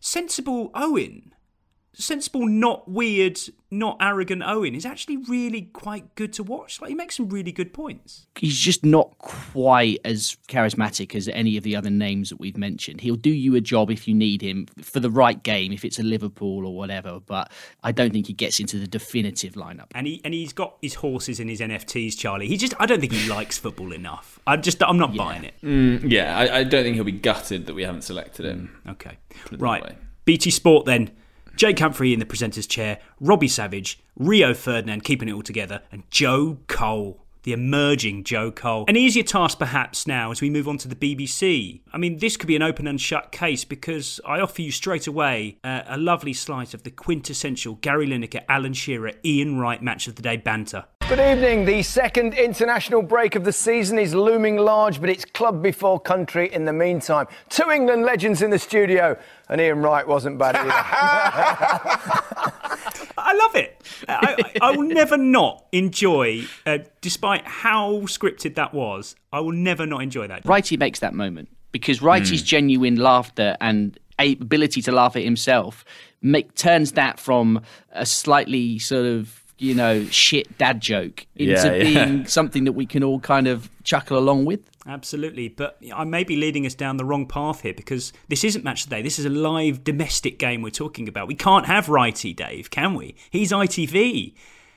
sensible 0.00 0.70
Owen 0.74 1.32
sensible, 1.94 2.46
not 2.46 2.88
weird, 2.90 3.38
not 3.70 3.96
arrogant 4.00 4.42
Owen 4.44 4.74
is 4.74 4.84
actually 4.86 5.16
really 5.16 5.62
quite 5.62 6.14
good 6.14 6.32
to 6.34 6.42
watch. 6.42 6.80
Like 6.80 6.90
he 6.90 6.94
makes 6.94 7.16
some 7.16 7.28
really 7.28 7.50
good 7.52 7.72
points. 7.72 8.26
He's 8.38 8.58
just 8.58 8.84
not 8.84 9.16
quite 9.18 9.98
as 10.04 10.36
charismatic 10.48 11.14
as 11.14 11.28
any 11.28 11.56
of 11.56 11.64
the 11.64 11.74
other 11.76 11.90
names 11.90 12.30
that 12.30 12.38
we've 12.38 12.56
mentioned. 12.56 13.00
He'll 13.00 13.16
do 13.16 13.30
you 13.30 13.54
a 13.56 13.60
job 13.60 13.90
if 13.90 14.06
you 14.06 14.14
need 14.14 14.42
him 14.42 14.66
for 14.82 15.00
the 15.00 15.10
right 15.10 15.42
game, 15.42 15.72
if 15.72 15.84
it's 15.84 15.98
a 15.98 16.02
Liverpool 16.02 16.66
or 16.66 16.74
whatever. 16.76 17.20
But 17.20 17.50
I 17.82 17.92
don't 17.92 18.12
think 18.12 18.26
he 18.26 18.32
gets 18.32 18.60
into 18.60 18.78
the 18.78 18.86
definitive 18.86 19.54
lineup. 19.54 19.86
And 19.94 20.06
he 20.06 20.20
and 20.24 20.34
he's 20.34 20.52
got 20.52 20.76
his 20.82 20.94
horses 20.94 21.40
and 21.40 21.50
his 21.50 21.60
NFTs, 21.60 22.16
Charlie. 22.18 22.46
He 22.48 22.56
just 22.56 22.74
I 22.78 22.86
don't 22.86 23.00
think 23.00 23.12
he 23.12 23.28
likes 23.28 23.58
football 23.58 23.92
enough. 23.92 24.38
I'm 24.46 24.62
just 24.62 24.82
I'm 24.82 24.98
not 24.98 25.16
buying 25.16 25.44
it. 25.44 25.54
Mm, 25.62 26.10
yeah, 26.10 26.36
I, 26.36 26.58
I 26.58 26.64
don't 26.64 26.82
think 26.84 26.94
he'll 26.96 27.04
be 27.04 27.12
gutted 27.12 27.66
that 27.66 27.74
we 27.74 27.82
haven't 27.82 28.02
selected 28.02 28.46
him. 28.46 28.80
Okay. 28.88 29.18
Put 29.44 29.54
it 29.54 29.58
that 29.58 29.60
Right. 29.64 29.82
way. 29.82 29.96
BT 30.24 30.50
Sport 30.50 30.86
then. 30.86 31.10
Jake 31.56 31.78
Humphrey 31.78 32.12
in 32.12 32.18
the 32.18 32.26
presenter's 32.26 32.66
chair, 32.66 32.98
Robbie 33.20 33.48
Savage, 33.48 34.02
Rio 34.16 34.54
Ferdinand 34.54 35.04
keeping 35.04 35.28
it 35.28 35.32
all 35.32 35.42
together, 35.42 35.82
and 35.92 36.02
Joe 36.10 36.58
Cole, 36.66 37.24
the 37.44 37.52
emerging 37.52 38.24
Joe 38.24 38.50
Cole. 38.50 38.86
An 38.88 38.96
easier 38.96 39.22
task 39.22 39.58
perhaps 39.58 40.06
now 40.06 40.32
as 40.32 40.40
we 40.40 40.50
move 40.50 40.66
on 40.66 40.78
to 40.78 40.88
the 40.88 40.96
BBC. 40.96 41.80
I 41.92 41.98
mean, 41.98 42.18
this 42.18 42.36
could 42.36 42.48
be 42.48 42.56
an 42.56 42.62
open 42.62 42.88
and 42.88 43.00
shut 43.00 43.30
case 43.30 43.64
because 43.64 44.18
I 44.26 44.40
offer 44.40 44.62
you 44.62 44.72
straight 44.72 45.06
away 45.06 45.58
uh, 45.62 45.82
a 45.86 45.96
lovely 45.96 46.32
slice 46.32 46.74
of 46.74 46.82
the 46.82 46.90
quintessential 46.90 47.74
Gary 47.76 48.08
Lineker, 48.08 48.42
Alan 48.48 48.72
Shearer, 48.72 49.12
Ian 49.24 49.58
Wright 49.58 49.82
match 49.82 50.08
of 50.08 50.16
the 50.16 50.22
day 50.22 50.36
banter. 50.36 50.86
Good 51.06 51.20
evening. 51.20 51.66
The 51.66 51.82
second 51.82 52.32
international 52.32 53.02
break 53.02 53.36
of 53.36 53.44
the 53.44 53.52
season 53.52 53.98
is 53.98 54.14
looming 54.14 54.56
large, 54.56 55.02
but 55.02 55.10
it's 55.10 55.26
club 55.26 55.62
before 55.62 56.00
country 56.00 56.52
in 56.52 56.64
the 56.64 56.72
meantime. 56.72 57.26
Two 57.50 57.70
England 57.70 58.04
legends 58.04 58.40
in 58.40 58.48
the 58.48 58.58
studio, 58.58 59.14
and 59.50 59.60
Ian 59.60 59.82
Wright 59.82 60.08
wasn't 60.08 60.38
bad 60.38 60.56
either. 60.56 60.70
I 63.18 63.34
love 63.34 63.54
it. 63.54 63.82
I, 64.08 64.36
I, 64.62 64.62
I 64.62 64.70
will 64.76 64.88
never 64.88 65.18
not 65.18 65.66
enjoy, 65.72 66.44
uh, 66.64 66.78
despite 67.02 67.46
how 67.46 67.92
scripted 68.06 68.54
that 68.54 68.72
was, 68.72 69.14
I 69.30 69.40
will 69.40 69.52
never 69.52 69.84
not 69.84 70.02
enjoy 70.02 70.26
that. 70.28 70.44
Wrighty 70.44 70.78
makes 70.78 71.00
that 71.00 71.12
moment 71.12 71.50
because 71.70 72.00
Wrighty's 72.00 72.42
genuine 72.42 72.96
laughter 72.96 73.58
and 73.60 73.98
ability 74.18 74.80
to 74.80 74.92
laugh 74.92 75.16
at 75.16 75.22
himself 75.22 75.84
make 76.22 76.54
turns 76.54 76.92
that 76.92 77.20
from 77.20 77.60
a 77.92 78.06
slightly 78.06 78.78
sort 78.78 79.04
of 79.04 79.43
you 79.58 79.74
know 79.74 80.04
shit 80.06 80.58
dad 80.58 80.80
joke 80.80 81.26
into 81.36 81.52
Yeah, 81.52 81.74
yeah. 81.74 82.04
being 82.06 82.26
something 82.26 82.64
that 82.64 82.72
we 82.72 82.86
can 82.86 83.02
all 83.04 83.20
kind 83.20 83.46
of 83.46 83.70
chuckle 83.84 84.18
along 84.18 84.44
with. 84.44 84.60
Absolutely, 84.86 85.48
but 85.48 85.78
I 85.94 86.04
may 86.04 86.24
be 86.24 86.36
leading 86.36 86.66
us 86.66 86.74
down 86.74 86.98
the 86.98 87.06
wrong 87.06 87.26
path 87.26 87.62
here 87.62 87.72
because 87.72 88.12
this 88.28 88.44
isn't 88.44 88.64
match 88.64 88.84
of 88.84 88.90
the 88.90 88.96
day. 88.96 89.02
This 89.02 89.18
is 89.18 89.24
a 89.24 89.30
live 89.30 89.82
domestic 89.82 90.38
game 90.38 90.60
we're 90.60 90.68
talking 90.70 91.08
about. 91.08 91.26
We 91.26 91.34
can't 91.34 91.64
have 91.64 91.86
Wrighty, 91.86 92.36
Dave, 92.36 92.70
can 92.70 92.94
we? 92.94 93.14
He's 93.30 93.50
ITV. 93.50 94.34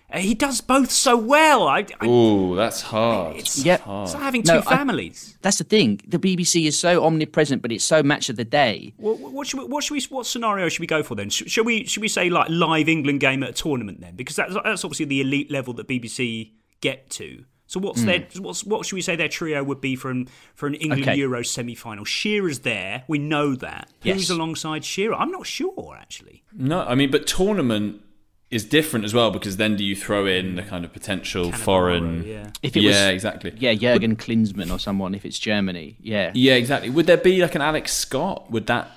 Uh, 0.09 0.19
he 0.19 0.33
does 0.33 0.61
both 0.61 0.89
so 0.89 1.17
well. 1.17 1.67
I, 1.67 1.85
I, 1.99 2.07
Ooh, 2.07 2.55
that's 2.55 2.81
hard. 2.81 3.35
It's, 3.35 3.63
Yep. 3.65 3.81
hard. 3.81 4.05
it's 4.07 4.13
like 4.13 4.23
having 4.23 4.43
two 4.43 4.53
No, 4.53 4.59
I- 4.59 4.61
families. 4.61 5.37
That's 5.41 5.57
the 5.57 5.65
thing. 5.65 5.99
The 6.07 6.17
BBC 6.17 6.65
is 6.65 6.79
so 6.79 7.03
omnipresent, 7.03 7.61
but 7.61 7.73
it's 7.73 7.83
so 7.83 8.01
match 8.01 8.29
of 8.29 8.37
the 8.37 8.45
day. 8.45 8.93
What, 8.97 9.19
what 9.19 9.47
should 9.47 9.59
we, 9.59 9.65
what 9.65 9.83
should 9.83 9.95
we 9.95 10.01
what 10.09 10.25
scenario 10.25 10.69
should 10.69 10.79
we 10.79 10.87
go 10.87 11.03
for 11.03 11.15
then? 11.15 11.29
Sh- 11.29 11.43
Shall 11.47 11.65
we 11.65 11.85
should 11.85 12.01
we 12.01 12.07
say 12.07 12.29
like 12.29 12.47
live 12.49 12.87
England 12.87 13.19
game 13.19 13.43
at 13.43 13.49
a 13.49 13.53
tournament 13.53 13.99
then? 13.99 14.15
Because 14.15 14.37
that's 14.37 14.53
that's 14.63 14.85
obviously 14.85 15.05
the 15.05 15.19
elite 15.21 15.51
level 15.51 15.73
that 15.73 15.87
BBC 15.89 16.51
get 16.79 17.09
to. 17.11 17.43
So 17.69 17.81
what's 17.81 18.01
Mm. 18.01 18.05
their 18.05 18.41
what's 18.41 18.63
what 18.63 18.85
should 18.85 18.95
we 18.95 19.01
say 19.01 19.17
their 19.17 19.27
trio 19.27 19.61
would 19.61 19.81
be 19.81 19.97
for 19.97 20.09
an 20.09 20.29
for 20.55 20.67
an 20.67 20.75
England 20.75 21.03
Okay. 21.03 21.17
Euro 21.17 21.43
semi 21.43 21.75
final? 21.75 22.05
Shearer's 22.05 22.59
there, 22.59 23.03
we 23.09 23.17
know 23.19 23.55
that. 23.55 23.89
Yes. 24.03 24.15
Who's 24.15 24.29
alongside 24.29 24.85
Shearer? 24.85 25.15
I'm 25.15 25.31
not 25.31 25.45
sure 25.45 25.97
actually. 25.99 26.43
No, 26.53 26.79
I 26.83 26.95
mean, 26.95 27.11
but 27.11 27.27
tournament 27.27 28.01
is 28.49 28.63
different 28.63 29.03
as 29.03 29.13
well 29.13 29.29
because 29.31 29.57
then 29.57 29.75
do 29.75 29.83
you 29.83 29.95
throw 29.95 30.25
in 30.25 30.55
the 30.55 30.63
kind 30.63 30.85
of 30.85 30.93
potential 30.93 31.51
foreign? 31.51 32.23
yeah. 32.23 32.49
If 32.63 32.77
it 32.77 32.81
yeah, 32.81 33.07
was, 33.07 33.13
exactly. 33.13 33.53
Yeah, 33.57 33.73
Jurgen 33.73 34.15
Klinsmann 34.15 34.71
or 34.71 34.79
someone. 34.79 35.13
If 35.13 35.25
it's 35.25 35.37
Germany, 35.39 35.97
yeah, 35.99 36.31
Yeah, 36.33 36.53
exactly. 36.55 36.89
Would 36.89 37.07
there 37.07 37.17
be 37.17 37.41
like 37.41 37.55
an 37.55 37.61
Alex 37.61 37.93
Scott? 37.93 38.49
Would 38.51 38.67
that? 38.67 38.89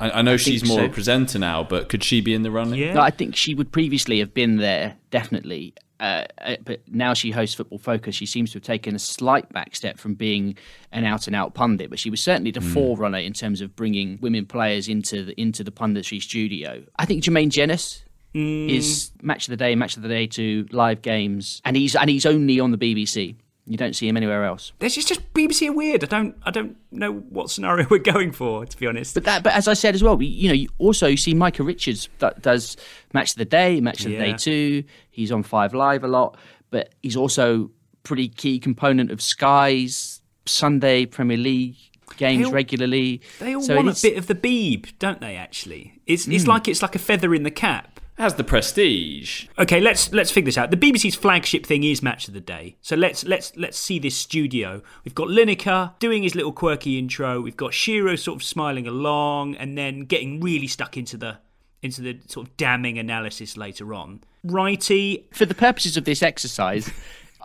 I, 0.00 0.10
I 0.10 0.22
know 0.22 0.36
she's 0.36 0.64
more 0.64 0.78
so. 0.80 0.84
a 0.86 0.88
presenter 0.88 1.38
now, 1.38 1.62
but 1.64 1.88
could 1.88 2.02
she 2.04 2.20
be 2.20 2.34
in 2.34 2.42
the 2.42 2.50
running? 2.50 2.94
No, 2.94 3.00
I 3.00 3.10
think 3.10 3.36
she 3.36 3.54
would 3.54 3.72
previously 3.72 4.18
have 4.20 4.34
been 4.34 4.56
there, 4.56 4.96
definitely. 5.10 5.74
Uh, 6.00 6.24
uh, 6.40 6.56
but 6.64 6.80
now 6.88 7.14
she 7.14 7.30
hosts 7.30 7.54
Football 7.54 7.78
Focus. 7.78 8.14
She 8.16 8.26
seems 8.26 8.50
to 8.52 8.56
have 8.56 8.64
taken 8.64 8.94
a 8.96 8.98
slight 8.98 9.48
back 9.52 9.74
step 9.76 9.98
from 9.98 10.14
being 10.14 10.56
an 10.92 11.04
out 11.04 11.26
and 11.28 11.34
out 11.36 11.54
pundit, 11.54 11.88
but 11.90 11.98
she 12.00 12.10
was 12.10 12.20
certainly 12.20 12.50
the 12.50 12.60
Hmm. 12.60 12.72
forerunner 12.72 13.18
in 13.18 13.32
terms 13.32 13.60
of 13.60 13.74
bringing 13.76 14.18
women 14.20 14.46
players 14.46 14.88
into 14.88 15.24
the 15.24 15.40
into 15.40 15.62
the 15.64 15.70
punditry 15.72 16.20
studio. 16.20 16.82
I 16.98 17.06
think 17.06 17.22
Jermaine 17.22 17.50
Jenas 17.50 18.02
Hmm. 18.34 18.68
is 18.68 19.12
match 19.22 19.46
of 19.46 19.52
the 19.52 19.56
day, 19.56 19.74
match 19.76 19.96
of 19.96 20.02
the 20.02 20.08
day 20.08 20.26
to 20.26 20.66
live 20.72 21.02
games, 21.02 21.62
and 21.64 21.76
he's 21.76 21.94
and 21.94 22.10
he's 22.10 22.26
only 22.26 22.58
on 22.60 22.72
the 22.72 22.78
BBC. 22.78 23.36
You 23.66 23.78
don't 23.78 23.94
see 23.96 24.06
him 24.06 24.16
anywhere 24.18 24.44
else. 24.44 24.72
This 24.80 24.98
is 24.98 25.06
just 25.06 25.32
BBC 25.32 25.74
weird. 25.74 26.02
I 26.04 26.06
don't 26.08 26.36
I 26.44 26.50
don't 26.50 26.76
know 26.90 27.12
what 27.12 27.48
scenario 27.50 27.86
we're 27.90 27.98
going 27.98 28.32
for 28.32 28.66
to 28.66 28.76
be 28.76 28.86
honest. 28.86 29.14
But 29.14 29.24
that, 29.24 29.42
but 29.44 29.52
as 29.54 29.68
I 29.68 29.74
said 29.74 29.94
as 29.94 30.02
well, 30.02 30.20
you 30.20 30.48
know, 30.48 30.54
you 30.54 30.68
also 30.78 31.06
you 31.06 31.16
see 31.16 31.32
Micah 31.32 31.62
Richards 31.62 32.08
that 32.18 32.42
does 32.42 32.76
match 33.14 33.30
of 33.30 33.36
the 33.36 33.44
day, 33.46 33.80
match 33.80 34.04
of 34.04 34.10
the 34.10 34.18
day 34.18 34.30
Yeah. 34.30 34.36
two. 34.36 34.84
He's 35.10 35.30
on 35.32 35.42
Five 35.44 35.72
Live 35.72 36.02
a 36.04 36.08
lot, 36.08 36.36
but 36.70 36.92
he's 37.02 37.16
also 37.16 37.70
pretty 38.02 38.28
key 38.28 38.58
component 38.58 39.10
of 39.12 39.22
Sky's 39.22 40.20
Sunday 40.44 41.06
Premier 41.06 41.36
League 41.38 41.76
games 42.18 42.46
all- 42.46 42.52
regularly. 42.52 43.22
They 43.38 43.54
all 43.54 43.62
So 43.62 43.76
want 43.76 43.96
a 43.96 44.02
bit 44.02 44.18
of 44.18 44.26
the 44.26 44.34
beeb, 44.34 44.92
don't 44.98 45.20
they? 45.20 45.36
Actually, 45.36 46.00
it's 46.06 46.26
it's 46.28 46.44
Mm. 46.44 46.48
like 46.48 46.68
it's 46.68 46.82
like 46.82 46.94
a 46.94 46.98
feather 46.98 47.34
in 47.34 47.44
the 47.44 47.50
cap. 47.50 47.93
Has 48.16 48.34
the 48.34 48.44
prestige. 48.44 49.48
Okay, 49.58 49.80
let's 49.80 50.12
let's 50.12 50.30
figure 50.30 50.46
this 50.46 50.56
out. 50.56 50.70
The 50.70 50.76
BBC's 50.76 51.16
flagship 51.16 51.66
thing 51.66 51.82
is 51.82 52.00
Match 52.00 52.28
of 52.28 52.34
the 52.34 52.40
Day. 52.40 52.76
So 52.80 52.94
let's 52.94 53.24
let's 53.24 53.56
let's 53.56 53.76
see 53.76 53.98
this 53.98 54.16
studio. 54.16 54.82
We've 55.04 55.16
got 55.16 55.28
Lineker 55.28 55.98
doing 55.98 56.22
his 56.22 56.36
little 56.36 56.52
quirky 56.52 56.96
intro. 56.96 57.40
We've 57.40 57.56
got 57.56 57.74
Shearer 57.74 58.16
sort 58.16 58.36
of 58.36 58.44
smiling 58.44 58.86
along, 58.86 59.56
and 59.56 59.76
then 59.76 60.02
getting 60.02 60.40
really 60.40 60.68
stuck 60.68 60.96
into 60.96 61.16
the 61.16 61.38
into 61.82 62.02
the 62.02 62.20
sort 62.28 62.46
of 62.46 62.56
damning 62.56 62.98
analysis 62.98 63.56
later 63.56 63.92
on. 63.92 64.22
Wrighty, 64.46 65.24
for 65.34 65.44
the 65.44 65.54
purposes 65.54 65.96
of 65.96 66.04
this 66.04 66.22
exercise, 66.22 66.88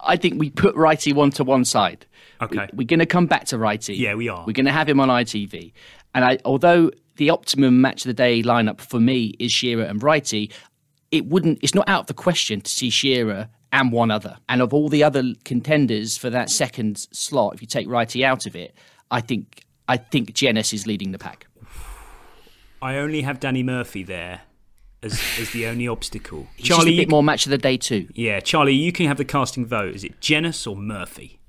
I 0.04 0.18
think 0.18 0.40
we 0.40 0.52
put 0.52 0.76
Wrighty 0.76 1.14
one 1.16 1.32
to 1.32 1.44
one 1.44 1.66
side. 1.66 2.06
Okay. 2.42 2.70
We, 2.74 2.86
are 2.86 2.88
going 2.88 3.00
to 3.00 3.06
come 3.06 3.26
back 3.26 3.46
to 3.46 3.58
Wrighty. 3.58 3.98
Yeah, 3.98 4.16
we 4.16 4.30
are. 4.30 4.46
We're 4.46 4.54
going 4.54 4.66
to 4.66 4.72
have 4.72 4.88
him 4.88 5.00
on 5.00 5.10
ITV. 5.10 5.74
And 6.14 6.26
I, 6.26 6.38
although 6.46 6.92
the 7.18 7.30
optimum 7.30 7.82
match 7.82 8.06
of 8.06 8.10
the 8.10 8.14
day 8.14 8.42
lineup 8.42 8.82
for 8.82 9.00
me 9.00 9.36
is 9.40 9.52
Shearer 9.52 9.84
and 9.84 10.02
Wrighty, 10.02 10.52
it 11.12 11.26
wouldn't. 11.26 11.60
It's 11.62 11.76
not 11.76 11.88
out 11.90 12.02
of 12.02 12.08
the 12.08 12.14
question 12.14 12.62
to 12.62 12.70
see 12.70 12.90
Shearer 12.90 13.50
and 13.72 13.92
one 13.92 14.12
other. 14.12 14.38
And 14.48 14.62
of 14.62 14.74
all 14.74 14.90
the 14.90 15.04
other 15.04 15.24
contenders 15.46 16.18
for 16.18 16.30
that 16.30 16.50
second 16.50 17.08
slot, 17.12 17.54
if 17.54 17.62
you 17.62 17.68
take 17.68 17.88
Wrighty 17.88 18.24
out 18.24 18.46
of 18.46 18.56
it, 18.56 18.76
I 19.12 19.22
think 19.22 19.66
I 19.88 19.98
think 19.98 20.34
Jenas 20.34 20.74
is 20.74 20.86
leading 20.88 21.12
the 21.12 21.20
pack. 21.20 21.48
I 22.82 22.96
only 22.98 23.22
have 23.24 23.40
Danny 23.40 23.64
Murphy 23.64 24.04
there 24.04 24.42
as, 25.04 25.22
as 25.40 25.52
the 25.52 25.66
only 25.68 25.88
obstacle. 25.88 26.48
He's 26.56 26.68
just 26.68 26.88
a 26.88 26.92
you 26.92 27.02
bit 27.02 27.10
more 27.10 27.24
match 27.24 27.46
of 27.46 27.50
the 27.50 27.58
day 27.58 27.78
too. 27.78 28.08
Yeah, 28.14 28.40
Charlie, 28.40 28.74
you 28.74 28.92
can 28.92 29.08
have 29.08 29.18
the 29.18 29.26
casting 29.26 29.66
vote. 29.66 29.96
Is 29.96 30.04
it 30.04 30.22
Jenas 30.22 30.66
or 30.66 30.76
Murphy? 30.76 31.40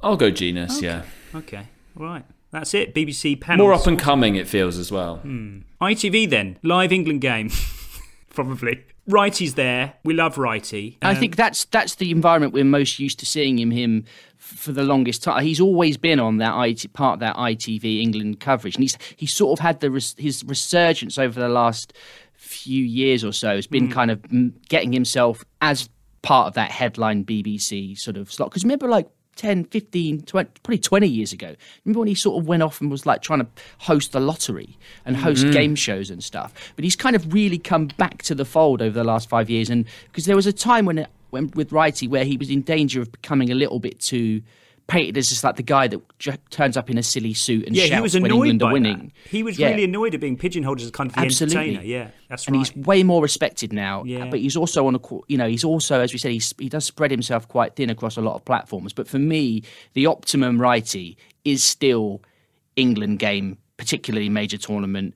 I'll 0.00 0.16
go 0.16 0.30
Jenas. 0.30 0.76
Okay. 0.78 0.86
Yeah. 0.86 1.02
Okay, 1.34 1.66
all 1.98 2.04
right. 2.04 2.24
That's 2.54 2.72
it. 2.72 2.94
BBC 2.94 3.40
panel. 3.40 3.66
More 3.66 3.74
up 3.74 3.86
and 3.88 3.98
coming, 3.98 4.36
it 4.36 4.46
feels 4.46 4.78
as 4.78 4.92
well. 4.92 5.16
Hmm. 5.16 5.58
ITV 5.80 6.30
then 6.30 6.56
live 6.62 6.92
England 6.92 7.20
game, 7.20 7.50
probably. 8.30 8.84
Wrighty's 9.10 9.54
there. 9.54 9.94
We 10.04 10.14
love 10.14 10.36
Wrighty. 10.36 10.96
I 11.02 11.10
Um, 11.10 11.16
think 11.16 11.34
that's 11.36 11.64
that's 11.66 11.96
the 11.96 12.10
environment 12.10 12.52
we're 12.54 12.64
most 12.64 12.98
used 12.98 13.18
to 13.18 13.26
seeing 13.26 13.58
him 13.58 13.70
him 13.72 14.04
for 14.38 14.72
the 14.72 14.84
longest 14.84 15.22
time. 15.24 15.42
He's 15.44 15.60
always 15.60 15.96
been 15.96 16.20
on 16.20 16.38
that 16.38 16.54
IT, 16.68 16.92
part 16.94 17.14
of 17.14 17.20
that 17.20 17.36
ITV 17.36 18.00
England 18.00 18.40
coverage, 18.40 18.76
and 18.76 18.84
he's 18.84 18.96
he's 19.16 19.34
sort 19.34 19.58
of 19.58 19.62
had 19.62 19.80
the 19.80 19.90
res, 19.90 20.14
his 20.16 20.42
resurgence 20.46 21.18
over 21.18 21.38
the 21.38 21.48
last 21.48 21.92
few 22.34 22.82
years 22.84 23.24
or 23.24 23.32
so. 23.32 23.56
Has 23.56 23.66
been 23.66 23.88
Mm. 23.88 23.92
kind 23.92 24.10
of 24.10 24.22
getting 24.68 24.92
himself 24.92 25.44
as 25.60 25.88
part 26.22 26.46
of 26.46 26.54
that 26.54 26.70
headline 26.70 27.24
BBC 27.24 27.98
sort 27.98 28.16
of 28.16 28.32
slot. 28.32 28.50
Because 28.50 28.62
remember, 28.64 28.88
like 28.88 29.08
10, 29.36 29.64
15, 29.64 30.22
20, 30.22 30.50
probably 30.62 30.78
20 30.78 31.06
years 31.08 31.32
ago. 31.32 31.54
Remember 31.84 32.00
when 32.00 32.08
he 32.08 32.14
sort 32.14 32.40
of 32.40 32.46
went 32.48 32.62
off 32.62 32.80
and 32.80 32.90
was 32.90 33.04
like 33.06 33.22
trying 33.22 33.40
to 33.40 33.46
host 33.78 34.12
the 34.12 34.20
lottery 34.20 34.76
and 35.04 35.16
host 35.16 35.44
Mm. 35.46 35.52
game 35.52 35.74
shows 35.74 36.10
and 36.10 36.22
stuff? 36.22 36.52
But 36.76 36.84
he's 36.84 36.96
kind 36.96 37.16
of 37.16 37.32
really 37.32 37.58
come 37.58 37.88
back 37.96 38.22
to 38.24 38.34
the 38.34 38.44
fold 38.44 38.80
over 38.82 38.94
the 38.94 39.04
last 39.04 39.28
five 39.28 39.50
years. 39.50 39.70
And 39.70 39.84
because 40.06 40.26
there 40.26 40.36
was 40.36 40.46
a 40.46 40.52
time 40.52 40.84
when, 40.86 41.06
when 41.30 41.50
with 41.54 41.70
Wrighty 41.70 42.08
where 42.08 42.24
he 42.24 42.36
was 42.36 42.50
in 42.50 42.62
danger 42.62 43.00
of 43.00 43.10
becoming 43.12 43.50
a 43.50 43.54
little 43.54 43.78
bit 43.80 43.98
too 44.00 44.42
painted 44.86 45.16
as 45.16 45.30
just 45.30 45.42
like 45.42 45.56
the 45.56 45.62
guy 45.62 45.88
that 45.88 45.98
j- 46.18 46.36
turns 46.50 46.76
up 46.76 46.90
in 46.90 46.98
a 46.98 47.02
silly 47.02 47.32
suit 47.32 47.66
and 47.66 47.74
yeah, 47.74 47.84
shouts 47.84 47.94
he 47.94 48.00
was 48.02 48.14
when 48.14 48.30
England 48.30 48.58
by 48.60 48.68
are 48.68 48.72
winning. 48.74 48.98
That. 49.24 49.30
He 49.30 49.42
was 49.42 49.58
Yeah. 49.58 49.70
really 49.70 49.84
annoyed 49.84 50.14
at 50.14 50.20
being 50.20 50.36
pigeonholed 50.36 50.80
as 50.80 50.88
a 50.88 50.92
kind 50.92 51.08
of 51.10 51.14
the 51.16 51.22
Absolutely. 51.22 51.56
entertainer. 51.58 51.82
Yeah, 51.86 52.10
that's 52.28 52.46
and 52.46 52.56
right. 52.56 52.68
he's 52.68 52.86
way 52.86 53.02
more 53.02 53.22
respected 53.22 53.72
now. 53.72 54.04
Yeah. 54.04 54.26
But 54.28 54.40
he's 54.40 54.56
also 54.56 54.86
on 54.86 54.94
a, 54.94 55.00
you 55.28 55.38
know, 55.38 55.48
he's 55.48 55.64
also, 55.64 56.00
as 56.00 56.12
we 56.12 56.18
said, 56.18 56.32
he's, 56.32 56.52
he 56.58 56.68
does 56.68 56.84
spread 56.84 57.10
himself 57.10 57.48
quite 57.48 57.76
thin 57.76 57.88
across 57.88 58.16
a 58.18 58.20
lot 58.20 58.34
of 58.34 58.44
platforms. 58.44 58.92
But 58.92 59.08
for 59.08 59.18
me, 59.18 59.62
the 59.94 60.04
optimum 60.06 60.58
Wrighty 60.58 61.16
is 61.46 61.64
still 61.64 62.20
England 62.76 63.20
game, 63.20 63.56
particularly 63.78 64.28
major 64.28 64.58
tournament, 64.58 65.14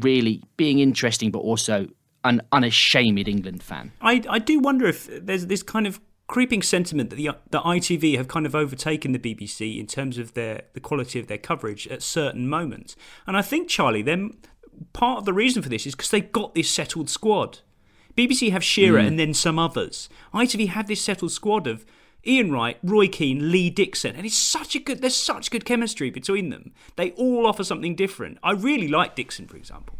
really 0.00 0.42
being 0.56 0.80
interesting, 0.80 1.30
but 1.30 1.38
also 1.38 1.86
an 2.24 2.40
unashamed 2.52 3.28
England 3.28 3.62
fan. 3.62 3.92
I, 4.00 4.22
I 4.28 4.38
do 4.40 4.58
wonder 4.58 4.86
if 4.86 5.08
there's 5.24 5.46
this 5.46 5.62
kind 5.62 5.86
of 5.86 6.00
creeping 6.26 6.62
sentiment 6.62 7.10
that 7.10 7.16
the 7.16 7.30
the 7.50 7.60
ITV 7.60 8.16
have 8.16 8.28
kind 8.28 8.46
of 8.46 8.54
overtaken 8.54 9.12
the 9.12 9.18
BBC 9.18 9.78
in 9.78 9.86
terms 9.86 10.18
of 10.18 10.34
their 10.34 10.62
the 10.72 10.80
quality 10.80 11.18
of 11.20 11.26
their 11.26 11.38
coverage 11.38 11.86
at 11.88 12.02
certain 12.02 12.48
moments. 12.48 12.96
And 13.26 13.36
I 13.36 13.42
think 13.42 13.68
Charlie, 13.68 14.02
then 14.02 14.30
part 14.92 15.18
of 15.18 15.24
the 15.24 15.32
reason 15.32 15.62
for 15.62 15.68
this 15.68 15.86
is 15.86 15.94
because 15.94 16.10
they've 16.10 16.32
got 16.32 16.54
this 16.54 16.70
settled 16.70 17.08
squad. 17.10 17.58
BBC 18.16 18.50
have 18.50 18.62
Shearer 18.64 19.00
Mm. 19.00 19.06
and 19.08 19.18
then 19.18 19.34
some 19.34 19.58
others. 19.58 20.08
ITV 20.32 20.68
have 20.68 20.86
this 20.86 21.02
settled 21.02 21.32
squad 21.32 21.66
of 21.66 21.84
Ian 22.26 22.50
Wright, 22.52 22.78
Roy 22.82 23.06
Keane, 23.08 23.50
Lee 23.52 23.68
Dixon, 23.68 24.16
and 24.16 24.24
it's 24.24 24.36
such 24.36 24.74
a 24.74 24.78
good. 24.78 25.00
There's 25.02 25.16
such 25.16 25.50
good 25.50 25.64
chemistry 25.66 26.10
between 26.10 26.48
them. 26.48 26.72
They 26.96 27.10
all 27.12 27.46
offer 27.46 27.64
something 27.64 27.94
different. 27.94 28.38
I 28.42 28.52
really 28.52 28.88
like 28.88 29.14
Dixon, 29.14 29.46
for 29.46 29.56
example. 29.56 29.98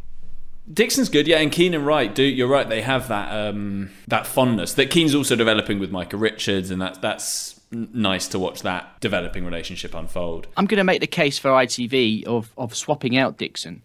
Dixon's 0.71 1.09
good, 1.09 1.27
yeah, 1.27 1.39
and 1.39 1.51
Keane 1.51 1.73
and 1.73 1.85
Wright 1.85 2.13
do. 2.13 2.23
You're 2.23 2.47
right; 2.47 2.67
they 2.67 2.81
have 2.81 3.07
that 3.09 3.31
um, 3.31 3.91
that 4.07 4.25
fondness 4.25 4.73
that 4.73 4.89
Keane's 4.89 5.13
also 5.13 5.35
developing 5.35 5.79
with 5.79 5.91
Micah 5.91 6.17
Richards, 6.17 6.71
and 6.71 6.81
that's 6.81 6.97
that's 6.99 7.59
nice 7.71 8.27
to 8.29 8.39
watch 8.39 8.61
that 8.63 8.99
developing 8.99 9.45
relationship 9.45 9.93
unfold. 9.93 10.47
I'm 10.57 10.65
going 10.65 10.77
to 10.77 10.83
make 10.83 11.01
the 11.01 11.07
case 11.07 11.37
for 11.37 11.49
ITV 11.51 12.25
of, 12.25 12.51
of 12.57 12.75
swapping 12.75 13.17
out 13.17 13.37
Dixon 13.37 13.81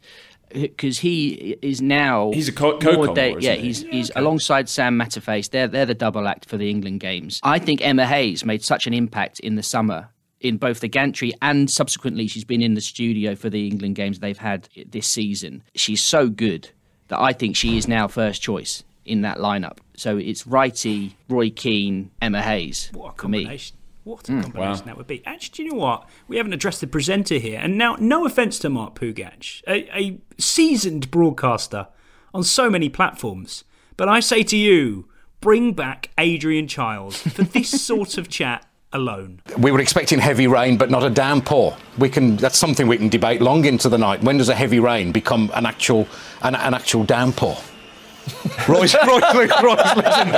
because 0.53 0.99
he 0.99 1.57
is 1.63 1.81
now 1.81 2.33
He's 2.33 2.49
a 2.49 2.53
co- 2.53 2.73
more 2.73 2.81
co-commodore, 2.81 3.15
day- 3.15 3.31
isn't 3.31 3.43
yeah, 3.43 3.55
he? 3.55 3.63
he's 3.69 3.83
he's 3.83 4.11
alongside 4.17 4.69
Sam 4.69 4.99
Matterface. 4.99 5.51
They're 5.51 5.69
they're 5.69 5.87
the 5.87 5.95
double 5.95 6.27
act 6.27 6.47
for 6.47 6.57
the 6.57 6.71
England 6.71 7.01
games. 7.01 7.41
I 7.43 7.59
think 7.59 7.85
Emma 7.85 8.07
Hayes 8.07 8.45
made 8.45 8.65
such 8.65 8.87
an 8.87 8.95
impact 8.95 9.41
in 9.41 9.55
the 9.57 9.63
summer 9.63 10.09
in 10.41 10.57
both 10.57 10.81
the 10.81 10.89
gantry 10.89 11.33
and 11.43 11.71
subsequently 11.71 12.27
she's 12.27 12.45
been 12.45 12.63
in 12.63 12.75
the 12.75 12.81
studio 12.81 13.35
for 13.35 13.51
the 13.51 13.67
England 13.69 13.95
games 13.95 14.19
they've 14.21 14.39
had 14.39 14.69
this 14.89 15.07
season. 15.07 15.63
She's 15.75 16.03
so 16.03 16.29
good 16.29 16.71
that 17.09 17.21
I 17.21 17.33
think 17.33 17.57
she 17.57 17.77
is 17.77 17.87
now 17.87 18.09
first 18.09 18.41
choice 18.41 18.83
in 19.05 19.21
that 19.23 19.39
lineup. 19.39 19.79
So 19.97 20.17
it's 20.17 20.45
Wrighty, 20.45 21.13
Roy 21.29 21.51
Keane, 21.51 22.11
Emma 22.23 22.41
Hayes 22.43 22.91
What 22.95 23.15
a 23.15 23.21
for 23.21 23.29
me. 23.29 23.39
combination. 23.45 23.77
What 24.05 24.29
a 24.29 24.33
Mm. 24.33 24.43
combination 24.45 24.79
Wow. 24.81 24.85
that 24.87 24.97
would 24.97 25.07
be. 25.07 25.23
Actually, 25.27 25.53
do 25.57 25.63
you 25.65 25.71
know 25.73 25.79
what? 25.79 26.09
We 26.27 26.39
haven't 26.39 26.55
addressed 26.55 26.81
the 26.81 26.87
presenter 26.87 27.37
here. 27.39 27.59
And 27.63 27.77
now, 27.77 27.97
no 28.01 28.25
offence 28.25 28.59
to 28.61 28.71
Mark 28.71 28.95
Pougatch, 28.99 29.63
a, 29.69 29.95
a 29.97 30.19
seasoned 30.39 31.11
broadcaster 31.11 31.89
on 32.33 32.43
so 32.45 32.71
many 32.71 32.89
platforms. 32.89 33.65
But 33.99 34.09
I 34.09 34.21
say 34.21 34.43
to 34.45 34.57
you, 34.57 35.07
bring 35.43 35.73
back 35.75 36.11
Adrian 36.17 36.67
Chiles 36.67 37.17
for 37.21 37.43
this 37.43 37.69
sort 37.85 38.17
of 38.17 38.29
chat 38.31 38.65
alone. 38.93 39.41
We 39.59 39.71
were 39.71 39.81
expecting 39.81 40.19
heavy 40.19 40.47
rain, 40.47 40.77
but 40.77 40.91
not 40.91 41.03
a 41.05 41.11
downpour. 41.11 41.77
We 41.99 42.09
can. 42.09 42.37
That's 42.37 42.59
something 42.59 42.87
we 42.89 42.97
can 42.97 43.09
debate 43.09 43.41
long 43.41 43.65
into 43.65 43.89
the 43.89 43.99
night. 43.99 44.23
When 44.23 44.37
does 44.39 44.49
a 44.49 44.55
heavy 44.55 44.81
rain 44.81 45.13
become 45.13 45.51
an 45.55 45.67
actual 45.67 46.07
an, 46.43 46.55
an 46.55 46.75
actual 46.75 47.05
downpour? 47.05 47.57
Roy's, 48.69 48.95
Roy's, 48.95 49.23
Roy's 49.35 49.97
losing 49.97 50.33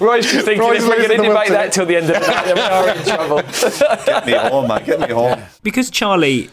Roy's 0.00 0.26
just 0.26 0.44
thinking 0.46 0.60
Roy's 0.60 0.82
if 0.82 0.88
we're 0.88 0.96
going 0.96 1.02
losing 1.02 1.16
to 1.16 1.22
the 1.22 1.22
will 1.22 1.34
debate 1.34 1.46
to- 1.48 1.52
that 1.52 1.72
till 1.72 1.86
the 1.86 1.96
end 1.96 2.08
of 2.10 2.14
the 2.14 2.26
night, 2.26 2.44
then 2.46 2.56
we 2.56 2.62
are 2.62 2.88
in 2.88 3.04
trouble. 3.04 3.42
Get 4.06 4.26
me 4.26 4.32
home, 4.32 4.68
mate. 4.68 4.84
Get 4.86 5.00
me 5.00 5.08
home. 5.14 5.40
Because 5.62 5.90
Charlie, 5.90 6.50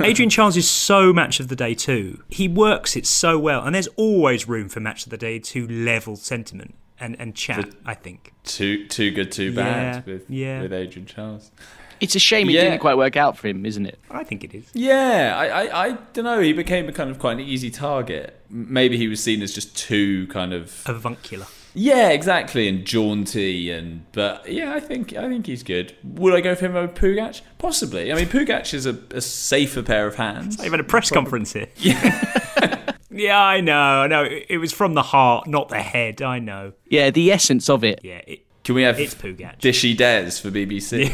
Adrian 0.00 0.30
Chiles 0.30 0.56
is 0.56 0.68
so 0.70 1.12
match 1.12 1.40
of 1.40 1.48
the 1.48 1.56
day 1.56 1.74
too. 1.74 2.22
He 2.28 2.48
works 2.48 2.96
it 2.96 3.04
so 3.06 3.38
well, 3.38 3.62
and 3.64 3.74
there's 3.74 3.88
always 3.96 4.48
room 4.48 4.68
for 4.68 4.80
match 4.80 5.04
of 5.04 5.10
the 5.10 5.18
day 5.18 5.38
to 5.40 5.66
level 5.66 6.16
sentiment 6.16 6.74
and, 7.00 7.16
and 7.20 7.34
chat. 7.34 7.68
I 7.84 7.94
think. 7.94 8.32
Too 8.44 8.86
too 8.88 9.10
good, 9.10 9.32
too 9.32 9.54
bad 9.54 10.04
Yeah, 10.06 10.12
with 10.12 10.30
yeah. 10.30 10.62
with 10.62 10.72
Adrian 10.72 11.06
Chiles. 11.06 11.50
It's 11.98 12.14
a 12.14 12.18
shame 12.18 12.50
it 12.50 12.52
Yeah. 12.52 12.64
didn't 12.64 12.80
quite 12.80 12.98
work 12.98 13.16
out 13.16 13.38
for 13.38 13.48
him, 13.48 13.64
isn't 13.64 13.86
it? 13.86 13.98
I 14.10 14.22
think 14.22 14.44
it 14.44 14.54
is. 14.54 14.68
Yeah, 14.74 15.34
I, 15.34 15.46
I, 15.64 15.86
I 15.86 15.90
don't 16.12 16.24
know. 16.24 16.40
He 16.40 16.52
became 16.52 16.88
a 16.90 16.92
kind 16.92 17.10
of 17.10 17.18
quite 17.18 17.38
an 17.38 17.40
easy 17.40 17.70
target. 17.70 18.38
Maybe 18.50 18.98
he 18.98 19.08
was 19.08 19.22
seen 19.22 19.40
as 19.40 19.54
just 19.54 19.74
too 19.76 20.26
kind 20.26 20.52
of 20.52 20.82
avuncular. 20.86 21.46
Yeah, 21.78 22.08
exactly, 22.08 22.68
and 22.68 22.84
jaunty, 22.86 23.70
and 23.70 24.04
but 24.12 24.50
yeah, 24.50 24.72
I 24.74 24.80
think 24.80 25.14
I 25.14 25.28
think 25.28 25.46
he's 25.46 25.62
good. 25.62 25.94
Would 26.04 26.34
I 26.34 26.40
go 26.40 26.54
for 26.54 26.64
him 26.66 26.76
over 26.76 26.90
Pougatch? 26.92 27.42
Possibly. 27.58 28.10
I 28.12 28.14
mean, 28.14 28.26
Pougatch 28.26 28.72
is 28.74 28.86
a, 28.86 28.98
a 29.10 29.20
safer 29.20 29.82
pair 29.82 30.06
of 30.06 30.14
hands. 30.16 30.58
I've 30.60 30.70
had 30.70 30.80
a 30.80 30.84
press 30.84 31.10
conference 31.10 31.52
here. 31.52 31.68
Yeah, 31.76 32.92
I 33.18 33.60
know. 33.60 34.02
I 34.02 34.06
know. 34.06 34.22
It 34.24 34.46
it 34.48 34.58
was 34.58 34.72
from 34.72 34.94
the 34.94 35.02
heart, 35.02 35.46
not 35.46 35.68
the 35.68 35.80
head. 35.80 36.22
I 36.22 36.38
know. 36.38 36.72
Yeah, 36.88 37.10
the 37.10 37.32
essence 37.32 37.68
of 37.68 37.84
it. 37.84 38.00
Yeah. 38.02 38.20
It, 38.26 38.44
Can 38.64 38.74
we 38.74 38.82
have 38.82 38.98
It's 38.98 39.14
Pougatch. 39.14 39.60
Dishy 39.60 39.96
Des 39.96 40.32
for 40.40 40.50
BBC? 40.50 41.08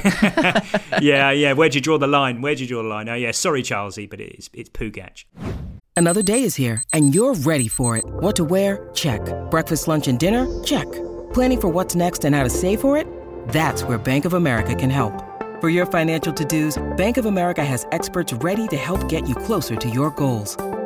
yeah, 1.02 1.30
yeah. 1.30 1.52
Where'd 1.52 1.74
you 1.74 1.80
draw 1.80 1.98
the 1.98 2.06
line? 2.06 2.40
Where'd 2.40 2.60
you 2.60 2.66
draw 2.66 2.82
the 2.82 2.88
line? 2.88 3.08
Oh, 3.08 3.14
yeah. 3.14 3.30
Sorry, 3.32 3.62
Charlesy, 3.62 4.08
but 4.08 4.20
it's 4.20 4.48
it's 4.54 4.70
Pougatch. 4.70 5.24
Another 5.94 6.22
day 6.22 6.42
is 6.42 6.54
here, 6.56 6.82
and 6.94 7.14
you're 7.14 7.34
ready 7.34 7.68
for 7.68 7.98
it. 7.98 8.04
What 8.06 8.34
to 8.36 8.44
wear? 8.44 8.88
Check. 8.94 9.20
Breakfast, 9.50 9.88
lunch, 9.88 10.08
and 10.08 10.18
dinner? 10.18 10.46
Check. 10.64 10.90
Planning 11.34 11.60
for 11.60 11.68
what's 11.68 11.94
next 11.94 12.24
and 12.24 12.34
how 12.34 12.42
to 12.44 12.50
save 12.50 12.80
for 12.80 12.96
it? 12.96 13.06
That's 13.48 13.84
where 13.84 13.98
Bank 13.98 14.24
of 14.24 14.32
America 14.32 14.74
can 14.74 14.88
help. 14.90 15.12
For 15.60 15.68
your 15.68 15.86
financial 15.86 16.32
to-dos, 16.32 16.82
Bank 16.96 17.18
of 17.18 17.26
America 17.26 17.64
has 17.64 17.86
experts 17.92 18.32
ready 18.32 18.66
to 18.68 18.76
help 18.76 19.06
get 19.08 19.28
you 19.28 19.34
closer 19.34 19.76
to 19.76 19.88
your 19.88 20.10
goals. 20.10 20.56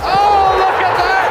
Oh, 0.00 0.54
look 0.58 0.80
at 0.82 0.96
that! 0.98 1.30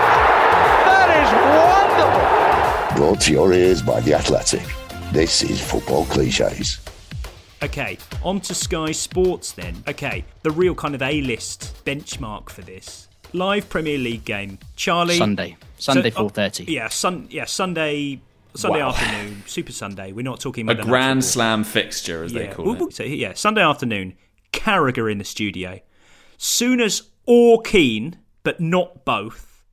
That 0.87 1.09
is 1.23 2.95
wonderful! 2.95 2.97
Brought 2.97 3.21
to 3.21 3.31
your 3.31 3.53
ears 3.53 3.81
by 3.81 3.99
The 4.01 4.13
Athletic. 4.15 4.63
This 5.11 5.43
is 5.43 5.61
Football 5.61 6.05
Cliches. 6.05 6.79
Okay, 7.61 7.97
on 8.23 8.41
to 8.41 8.53
Sky 8.55 8.91
Sports 8.91 9.51
then. 9.53 9.83
Okay, 9.87 10.25
the 10.41 10.51
real 10.51 10.75
kind 10.75 10.95
of 10.95 11.01
A-list 11.01 11.73
benchmark 11.85 12.49
for 12.49 12.61
this 12.61 13.07
live 13.33 13.69
Premier 13.69 13.97
League 13.97 14.25
game. 14.25 14.59
Charlie. 14.75 15.17
Sunday. 15.17 15.55
Sunday, 15.77 16.11
So- 16.11 16.17
oh, 16.25 16.29
4:30. 16.29 16.65
Yeah, 16.67 16.89
sun. 16.89 17.27
Yeah, 17.29 17.45
Sunday. 17.45 18.19
Sunday 18.55 18.81
Wow. 18.81 18.89
afternoon, 18.89 19.43
Super 19.47 19.71
Sunday. 19.71 20.11
We're 20.11 20.21
not 20.21 20.39
talking 20.39 20.69
about 20.69 20.83
A 20.85 20.87
Grand 20.87 21.25
Slam 21.25 21.63
fixture, 21.63 22.23
as 22.23 22.33
they 22.33 22.45
yeah. 22.45 22.53
call 22.53 22.65
Well, 22.65 22.87
it. 22.87 22.93
So 22.93 23.03
yeah, 23.03 23.33
Sunday 23.33 23.63
afternoon, 23.63 24.13
Carragher 24.51 25.11
in 25.11 25.17
the 25.17 25.23
studio, 25.23 25.79
Souness 26.37 27.01
or 27.25 27.61
Keane, 27.63 28.17
but 28.43 28.59
not 28.59 29.05
both, 29.05 29.65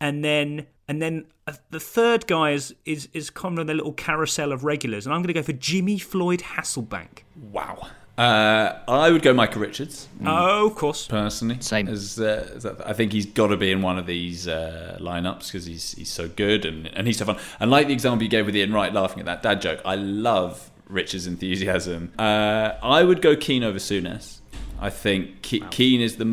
and 0.00 0.24
then 0.24 0.66
and 0.86 1.02
then 1.02 1.26
uh, 1.46 1.52
the 1.70 1.80
third 1.80 2.26
guy 2.26 2.52
is 2.52 2.74
is 2.84 3.08
is 3.12 3.30
kind 3.30 3.58
of 3.58 3.66
the 3.66 3.74
little 3.74 3.92
carousel 3.92 4.52
of 4.52 4.64
regulars, 4.64 5.06
and 5.06 5.14
I'm 5.14 5.20
going 5.20 5.28
to 5.28 5.34
go 5.34 5.42
for 5.42 5.52
Jimmy 5.52 5.98
Floyd 5.98 6.40
Hasselbaink. 6.40 7.20
Wow. 7.52 7.88
Uh, 8.18 8.76
I 8.88 9.12
would 9.12 9.22
go 9.22 9.32
Michael 9.32 9.62
Richards. 9.62 10.08
Oh, 10.26 10.66
of 10.66 10.74
course. 10.74 11.06
Personally, 11.06 11.58
same. 11.60 11.86
As, 11.86 12.18
uh, 12.18 12.50
as 12.56 12.66
I 12.66 12.92
think 12.92 13.12
he's 13.12 13.26
got 13.26 13.46
to 13.46 13.56
be 13.56 13.70
in 13.70 13.80
one 13.80 13.96
of 13.96 14.06
these 14.06 14.48
uh, 14.48 14.98
lineups 15.00 15.46
because 15.46 15.66
he's 15.66 15.92
he's 15.92 16.10
so 16.10 16.26
good 16.26 16.64
and, 16.64 16.88
and 16.88 17.06
he's 17.06 17.18
so 17.18 17.26
fun. 17.26 17.38
And 17.60 17.70
like 17.70 17.86
the 17.86 17.92
example 17.92 18.24
you 18.24 18.28
gave 18.28 18.46
with 18.46 18.56
Ian 18.56 18.72
Wright 18.72 18.92
laughing 18.92 19.20
at 19.20 19.26
that 19.26 19.42
dad 19.42 19.62
joke, 19.62 19.80
I 19.84 19.94
love 19.94 20.72
Richards' 20.88 21.28
enthusiasm. 21.28 22.12
Uh, 22.18 22.72
I 22.82 23.04
would 23.04 23.22
go 23.22 23.36
Keane 23.36 23.62
over 23.62 23.78
Souness. 23.78 24.37
I 24.80 24.90
think 24.90 25.42
Ke- 25.42 25.70
Keane 25.70 26.00
is 26.00 26.16
the 26.16 26.24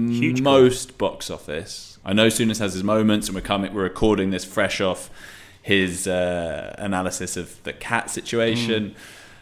most 0.44 0.98
box 0.98 1.30
office. 1.32 1.98
I 2.06 2.14
know 2.14 2.28
Souness 2.28 2.60
has 2.60 2.74
his 2.74 2.84
moments, 2.84 3.28
and 3.28 3.36
we're 3.36 3.42
coming, 3.42 3.74
we're 3.74 3.84
recording 3.84 4.30
this 4.30 4.46
fresh 4.46 4.80
off 4.82 5.10
his 5.62 6.08
uh, 6.08 6.76
analysis 6.78 7.38
of 7.38 7.62
the 7.64 7.74
cat 7.74 8.10
situation, 8.12 8.96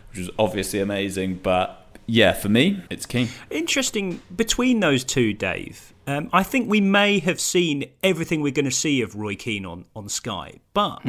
which 0.10 0.20
was 0.20 0.30
obviously 0.40 0.80
amazing. 0.80 1.36
But 1.44 1.86
yeah, 2.06 2.32
for 2.32 2.48
me, 2.48 2.82
it's 2.90 3.06
Keane. 3.06 3.28
Interesting 3.50 4.22
between 4.34 4.80
those 4.80 5.04
two, 5.04 5.34
Dave. 5.34 5.94
Um, 6.08 6.30
I 6.32 6.44
think 6.44 6.70
we 6.70 6.80
may 6.80 7.20
have 7.20 7.40
seen 7.42 7.86
everything 8.04 8.42
we're 8.42 8.52
going 8.54 8.66
to 8.66 8.72
see 8.72 9.02
of 9.02 9.16
Roy 9.16 9.36
Keane 9.36 9.66
on, 9.66 9.86
on 9.96 10.08
Sky, 10.08 10.60
but 10.74 11.02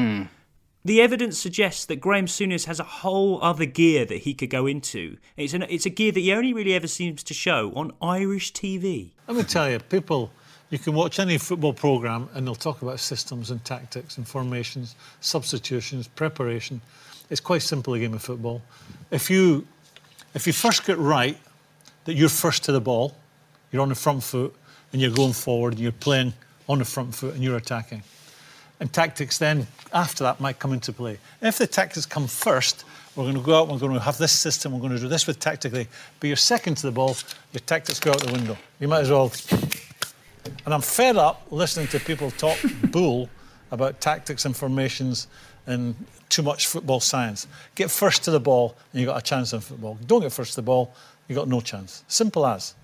the 0.84 1.00
evidence 1.00 1.38
suggests 1.38 1.86
that 1.86 1.96
Graeme 1.96 2.26
Souness 2.26 2.66
has 2.66 2.78
a 2.78 2.84
whole 2.84 3.42
other 3.42 3.64
gear 3.64 4.04
that 4.04 4.18
he 4.18 4.34
could 4.34 4.50
go 4.50 4.66
into. 4.66 5.16
It's, 5.36 5.54
an, 5.54 5.62
it's 5.62 5.86
a 5.86 5.90
gear 5.90 6.12
that 6.12 6.20
he 6.20 6.32
only 6.32 6.52
really 6.52 6.74
ever 6.74 6.86
seems 6.86 7.22
to 7.22 7.34
show 7.34 7.72
on 7.74 7.92
Irish 8.02 8.52
TV. 8.52 9.10
Let 9.26 9.36
me 9.38 9.44
tell 9.44 9.70
you, 9.70 9.78
people, 9.78 10.30
you 10.68 10.78
can 10.78 10.92
watch 10.92 11.18
any 11.18 11.38
football 11.38 11.72
programme 11.72 12.28
and 12.34 12.46
they'll 12.46 12.54
talk 12.54 12.82
about 12.82 13.00
systems 13.00 13.50
and 13.50 13.64
tactics 13.64 14.18
and 14.18 14.28
formations, 14.28 14.94
substitutions, 15.20 16.06
preparation. 16.06 16.82
It's 17.30 17.40
quite 17.40 17.62
simple, 17.62 17.94
a 17.94 17.98
game 17.98 18.12
of 18.12 18.20
football. 18.20 18.60
If 19.10 19.30
you, 19.30 19.66
if 20.34 20.46
you 20.46 20.52
first 20.52 20.84
get 20.84 20.98
right 20.98 21.38
that 22.04 22.14
you're 22.14 22.28
first 22.28 22.62
to 22.64 22.72
the 22.72 22.80
ball, 22.80 23.16
you're 23.72 23.80
on 23.80 23.88
the 23.88 23.94
front 23.94 24.22
foot 24.22 24.54
and 24.92 25.00
you're 25.00 25.10
going 25.10 25.32
forward 25.32 25.72
and 25.72 25.82
you're 25.82 25.92
playing 25.92 26.34
on 26.68 26.78
the 26.78 26.84
front 26.84 27.14
foot 27.14 27.34
and 27.34 27.42
you're 27.42 27.56
attacking. 27.56 28.02
And 28.80 28.92
tactics 28.92 29.38
then, 29.38 29.66
after 29.92 30.24
that, 30.24 30.40
might 30.40 30.58
come 30.58 30.72
into 30.72 30.92
play. 30.92 31.18
If 31.40 31.58
the 31.58 31.66
tactics 31.66 32.06
come 32.06 32.26
first, 32.26 32.84
we're 33.14 33.24
going 33.24 33.36
to 33.36 33.40
go 33.40 33.60
out, 33.60 33.68
we're 33.68 33.78
going 33.78 33.94
to 33.94 34.00
have 34.00 34.18
this 34.18 34.32
system, 34.32 34.72
we're 34.72 34.80
going 34.80 34.92
to 34.92 34.98
do 34.98 35.08
this 35.08 35.26
with 35.26 35.38
tactically, 35.38 35.86
but 36.18 36.26
you're 36.26 36.36
second 36.36 36.76
to 36.78 36.86
the 36.86 36.92
ball, 36.92 37.16
your 37.52 37.60
tactics 37.60 38.00
go 38.00 38.10
out 38.10 38.20
the 38.20 38.32
window. 38.32 38.56
You 38.80 38.88
might 38.88 39.00
as 39.00 39.10
well. 39.10 39.32
And 40.64 40.74
I'm 40.74 40.80
fed 40.80 41.16
up 41.16 41.46
listening 41.50 41.86
to 41.88 42.00
people 42.00 42.30
talk 42.32 42.58
bull 42.90 43.28
about 43.70 44.00
tactics 44.00 44.44
and 44.44 44.56
formations 44.56 45.28
and 45.66 45.94
too 46.28 46.42
much 46.42 46.66
football 46.66 47.00
science. 47.00 47.46
Get 47.74 47.90
first 47.90 48.24
to 48.24 48.30
the 48.30 48.40
ball 48.40 48.76
and 48.92 49.00
you've 49.00 49.08
got 49.08 49.18
a 49.18 49.22
chance 49.22 49.52
in 49.52 49.60
football. 49.60 49.98
Don't 50.06 50.20
get 50.20 50.32
first 50.32 50.50
to 50.52 50.56
the 50.56 50.62
ball, 50.62 50.94
you've 51.28 51.36
got 51.36 51.48
no 51.48 51.60
chance. 51.60 52.04
Simple 52.08 52.44
as. 52.46 52.74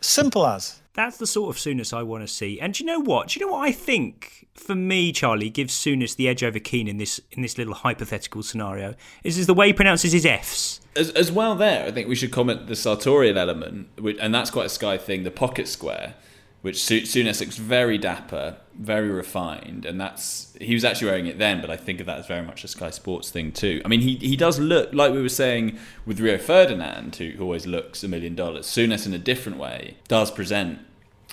Simple 0.00 0.46
as. 0.46 0.80
That's 0.94 1.18
the 1.18 1.26
sort 1.26 1.54
of 1.54 1.62
Souness 1.62 1.96
I 1.96 2.02
want 2.02 2.24
to 2.24 2.28
see. 2.28 2.60
And 2.60 2.74
do 2.74 2.82
you 2.82 2.86
know 2.86 3.00
what? 3.00 3.28
Do 3.28 3.38
you 3.38 3.46
know 3.46 3.52
what 3.52 3.68
I 3.68 3.72
think 3.72 4.48
for 4.54 4.74
me, 4.74 5.12
Charlie, 5.12 5.48
gives 5.48 5.72
Souness 5.74 6.16
the 6.16 6.28
edge 6.28 6.42
over 6.42 6.58
Keane 6.58 6.88
in 6.88 6.96
this 6.96 7.20
in 7.30 7.42
this 7.42 7.56
little 7.56 7.74
hypothetical 7.74 8.42
scenario? 8.42 8.94
Is 9.22 9.38
is 9.38 9.46
the 9.46 9.54
way 9.54 9.68
he 9.68 9.72
pronounces 9.72 10.12
his 10.12 10.26
Fs. 10.26 10.80
As, 10.96 11.10
as 11.10 11.30
well, 11.30 11.54
there, 11.54 11.86
I 11.86 11.92
think 11.92 12.08
we 12.08 12.16
should 12.16 12.32
comment 12.32 12.66
the 12.66 12.74
sartorial 12.74 13.38
element, 13.38 13.88
which, 14.00 14.16
and 14.20 14.34
that's 14.34 14.50
quite 14.50 14.66
a 14.66 14.70
Sky 14.70 14.98
thing. 14.98 15.22
The 15.22 15.30
pocket 15.30 15.68
square, 15.68 16.14
which 16.62 16.82
Su- 16.82 17.02
Souness 17.02 17.40
looks 17.40 17.56
very 17.56 17.96
dapper, 17.98 18.56
very 18.78 19.08
refined, 19.08 19.86
and 19.86 20.00
that's 20.00 20.56
he 20.60 20.74
was 20.74 20.84
actually 20.84 21.08
wearing 21.08 21.26
it 21.26 21.38
then. 21.38 21.60
But 21.60 21.70
I 21.70 21.76
think 21.76 22.00
of 22.00 22.06
that 22.06 22.18
as 22.18 22.26
very 22.26 22.44
much 22.44 22.64
a 22.64 22.68
Sky 22.68 22.90
Sports 22.90 23.30
thing 23.30 23.50
too. 23.52 23.80
I 23.84 23.88
mean, 23.88 24.00
he 24.00 24.16
he 24.16 24.36
does 24.36 24.58
look 24.58 24.92
like 24.92 25.12
we 25.12 25.22
were 25.22 25.28
saying 25.28 25.78
with 26.06 26.20
Rio 26.20 26.38
Ferdinand, 26.38 27.16
who, 27.16 27.30
who 27.30 27.44
always 27.44 27.66
looks 27.66 28.04
a 28.04 28.08
million 28.08 28.34
dollars. 28.34 28.66
Souness, 28.66 29.06
in 29.06 29.14
a 29.14 29.18
different 29.18 29.58
way, 29.58 29.96
does 30.08 30.30
present 30.30 30.78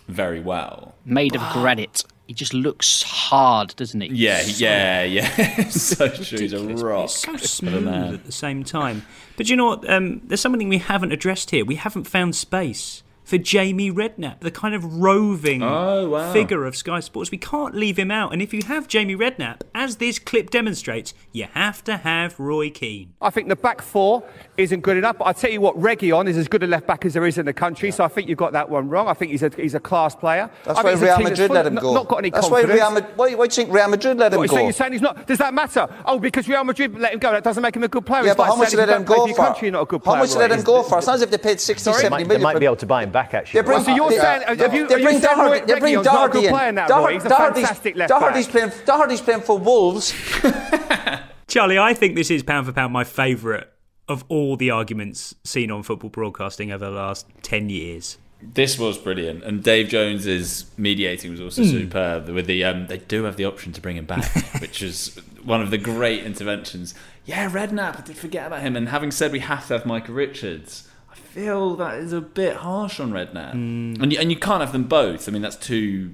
very 0.08 0.40
well. 0.40 0.96
Made 1.06 1.36
of 1.36 1.42
granite. 1.54 2.04
He 2.28 2.34
just 2.34 2.54
looks 2.54 3.04
hard, 3.04 3.74
doesn't 3.78 4.02
he? 4.02 4.10
Yeah, 4.10 4.42
he- 4.42 4.62
yeah, 4.64 5.04
yeah. 5.04 5.70
So 5.70 6.10
true. 6.10 6.40
He's 6.40 6.52
a 6.52 6.62
rock. 6.62 7.06
It's 7.06 7.20
so 7.22 7.38
smooth 7.38 7.86
man. 7.86 8.16
at 8.16 8.26
the 8.26 8.34
same 8.34 8.66
time. 8.66 9.04
But 9.38 9.48
you 9.50 9.56
know 9.56 9.68
what? 9.68 9.90
Um, 9.90 10.20
there's 10.26 10.42
something 10.42 10.68
we 10.68 10.80
haven't 10.80 11.14
addressed 11.14 11.52
here. 11.52 11.64
We 11.64 11.76
haven't 11.76 12.04
found 12.04 12.36
space 12.36 13.02
for 13.28 13.38
Jamie 13.38 13.92
Redknapp, 13.92 14.40
the 14.40 14.52
kind 14.52 14.74
of 14.74 14.86
roving 15.02 15.62
Oh, 15.62 16.10
wow. 16.10 16.32
figure 16.32 16.64
of 16.64 16.78
Sky 16.78 17.02
Sports. 17.02 17.30
We 17.30 17.38
can't 17.38 17.76
leave 17.76 18.00
him 18.00 18.10
out. 18.10 18.32
And 18.32 18.42
if 18.42 18.54
you 18.54 18.62
have 18.68 18.88
Jamie 18.88 19.18
Redknapp, 19.18 19.62
as 19.76 19.98
this 19.98 20.18
clip 20.18 20.50
demonstrates, 20.50 21.14
you 21.34 21.44
have 21.54 21.84
to 21.84 21.98
have 21.98 22.40
Roy 22.40 22.70
Keane. 22.70 23.14
I 23.22 23.30
think 23.30 23.50
the 23.50 23.58
back 23.58 23.82
four 23.82 24.24
isn't 24.56 24.80
good 24.80 24.96
enough. 24.96 25.18
But 25.18 25.28
I 25.28 25.34
tell 25.34 25.52
you 25.52 25.60
what, 25.60 25.78
Reguilon 25.78 26.30
is 26.30 26.38
as 26.38 26.48
good 26.48 26.64
a 26.64 26.68
left 26.68 26.88
back 26.88 27.04
as 27.04 27.14
there 27.16 27.26
is 27.28 27.38
in 27.38 27.46
the 27.46 27.52
country. 27.54 27.92
So 27.92 28.06
I 28.06 28.08
think 28.08 28.30
you've 28.30 28.38
got 28.38 28.54
that 28.54 28.70
one 28.70 28.88
wrong. 28.88 29.10
I 29.10 29.14
think 29.14 29.32
he's 29.32 29.44
a 29.44 29.52
he's 29.58 29.76
a 29.76 29.80
class 29.82 30.16
player. 30.16 30.50
That's 30.64 30.80
I 30.80 30.84
why 30.84 30.96
think 30.96 31.02
it's 31.02 31.02
a 31.02 31.18
Real 31.20 31.30
Madrid 31.30 31.52
let 31.52 31.66
him 31.68 31.74
not- 31.76 31.82
go. 31.82 31.94
Not 31.94 32.08
got 32.08 32.18
any 32.20 32.30
That's 32.30 32.50
why 32.50 32.62
confidence. 32.62 32.80
Real 32.80 32.92
Madrid. 32.92 33.18
Why, 33.18 33.36
why 33.36 33.48
do 33.48 33.52
you 33.52 33.66
think 33.66 33.76
Real 33.76 33.88
Madrid 33.90 34.18
let 34.20 34.32
him 34.34 34.40
What, 34.40 34.50
go? 34.50 34.56
So 34.56 34.62
you're 34.64 34.72
saying 34.72 34.94
he's 34.94 35.02
not? 35.02 35.28
Does 35.28 35.40
that 35.40 35.54
matter? 35.54 35.88
Oh, 36.06 36.18
because 36.18 36.48
Real 36.48 36.64
Madrid 36.64 36.98
let 36.98 37.12
him 37.14 37.20
go. 37.20 37.32
That 37.34 37.44
doesn't 37.44 37.62
make 37.62 37.76
him 37.76 37.84
a 37.84 37.90
good 37.90 38.06
player. 38.06 38.24
yeah, 38.24 38.30
It's 38.32 38.38
but 38.38 38.44
like 38.44 38.52
how 38.52 38.56
much 38.56 38.70
saying 38.70 38.78
did 38.78 38.78
they 38.80 38.84
if 38.84 38.90
let 38.90 38.98
him 39.02 39.06
go 39.06 39.16
for 39.24 39.28
your 39.28 39.36
for? 39.36 39.44
country, 39.44 39.72
not 39.72 39.82
a 39.82 39.86
good 39.86 40.02
How 40.06 40.16
much 40.16 40.30
did 40.30 40.36
they 40.38 40.48
let 40.48 40.52
him 40.60 40.64
go 40.64 40.82
for? 40.84 40.98
It's 41.00 41.08
not 41.08 41.16
as 41.16 41.22
if 41.24 41.32
they 41.32 41.38
paid 41.38 41.60
60, 41.60 41.84
Sorry? 41.84 42.02
70 42.02 42.10
Might- 42.24 42.28
million. 42.28 42.40
they 42.40 42.44
might 42.44 42.60
be 42.60 42.66
able 42.66 42.76
to 42.78 42.86
buy 42.86 43.04
him 43.04 43.12
back, 43.12 43.17
actually. 43.34 43.62
They 43.62 43.66
bring, 43.66 43.76
Well, 43.78 43.86
so 43.86 43.96
you're 43.96 44.10
they, 44.10 44.18
saying- 44.20 44.42
have 44.60 44.74
you- 44.74 44.88
they 44.88 44.96
are 44.96 44.98
you 45.00 45.04
bring 45.06 45.20
saying 45.20 45.36
Doherty, 45.36 45.66
they 45.74 45.80
bring 45.80 45.96
Reguilon's 45.96 46.06
not 46.06 46.14
a 46.16 46.34
Doherty 46.34 46.46
in. 46.48 46.54
player 46.54 46.72
now, 46.72 46.88
Doher- 46.88 47.06
Roy? 47.06 47.14
He's 47.14 47.26
a 47.26 47.30
Doherty's- 47.30 47.56
fantastic 47.68 47.96
left 47.96 48.10
Doherty's 48.10 48.46
back. 48.48 48.52
playing, 48.52 48.72
Doherty's 48.86 49.22
playing 49.22 49.42
for 49.42 49.58
Wolves. 49.58 50.14
Charlie, 51.48 51.80
I 51.80 51.94
think 51.94 52.16
this 52.16 52.30
is 52.30 52.44
pound 52.44 52.66
for 52.66 52.74
pound 52.74 52.92
my 52.94 53.04
favourite 53.04 53.68
of 54.10 54.24
all 54.30 54.56
the 54.58 54.70
arguments 54.72 55.36
seen 55.44 55.72
on 55.72 55.84
football 55.84 56.10
broadcasting 56.10 56.72
over 56.72 56.86
the 56.86 56.92
last 56.92 57.26
10 57.42 57.70
years. 57.70 58.18
This 58.42 58.78
was 58.78 58.98
brilliant, 59.00 59.44
and 59.44 59.64
Dave 59.64 59.88
Jones's 59.90 60.66
mediating 60.78 61.32
was 61.32 61.42
also 61.42 61.64
Mm. 61.64 61.72
superb. 61.72 62.30
With 62.30 62.46
the 62.46 62.64
um, 62.66 62.86
they 62.86 63.00
do 63.00 63.24
have 63.24 63.36
the 63.36 63.46
option 63.46 63.72
to 63.74 63.82
bring 63.82 63.98
him 63.98 64.06
back, 64.06 64.26
which 64.62 64.84
is 64.84 65.20
one 65.44 65.60
of 65.62 65.72
the 65.72 65.78
great 65.80 66.24
interventions. 66.24 66.94
Yeah, 67.26 67.50
Redknapp, 67.50 67.98
I 67.98 68.02
did 68.06 68.16
forget 68.16 68.46
about 68.46 68.62
him. 68.62 68.76
And 68.76 68.90
having 68.90 69.10
said 69.10 69.32
we 69.32 69.40
have 69.40 69.68
to 69.70 69.74
have 69.74 69.86
Michael 69.88 70.14
Richards, 70.14 70.88
I 70.88 70.97
feel 71.38 71.76
that 71.76 71.96
is 72.00 72.14
a 72.14 72.22
bit 72.22 72.56
harsh 72.56 73.00
on 73.00 73.12
Redknapp, 73.12 73.54
Mm. 73.54 74.02
and 74.02 74.12
you, 74.12 74.20
and 74.20 74.32
you 74.32 74.38
can't 74.38 74.62
have 74.62 74.72
them 74.72 74.86
both. 74.86 75.30
I 75.30 75.32
mean, 75.32 75.42
that's 75.44 75.56
too 75.56 76.12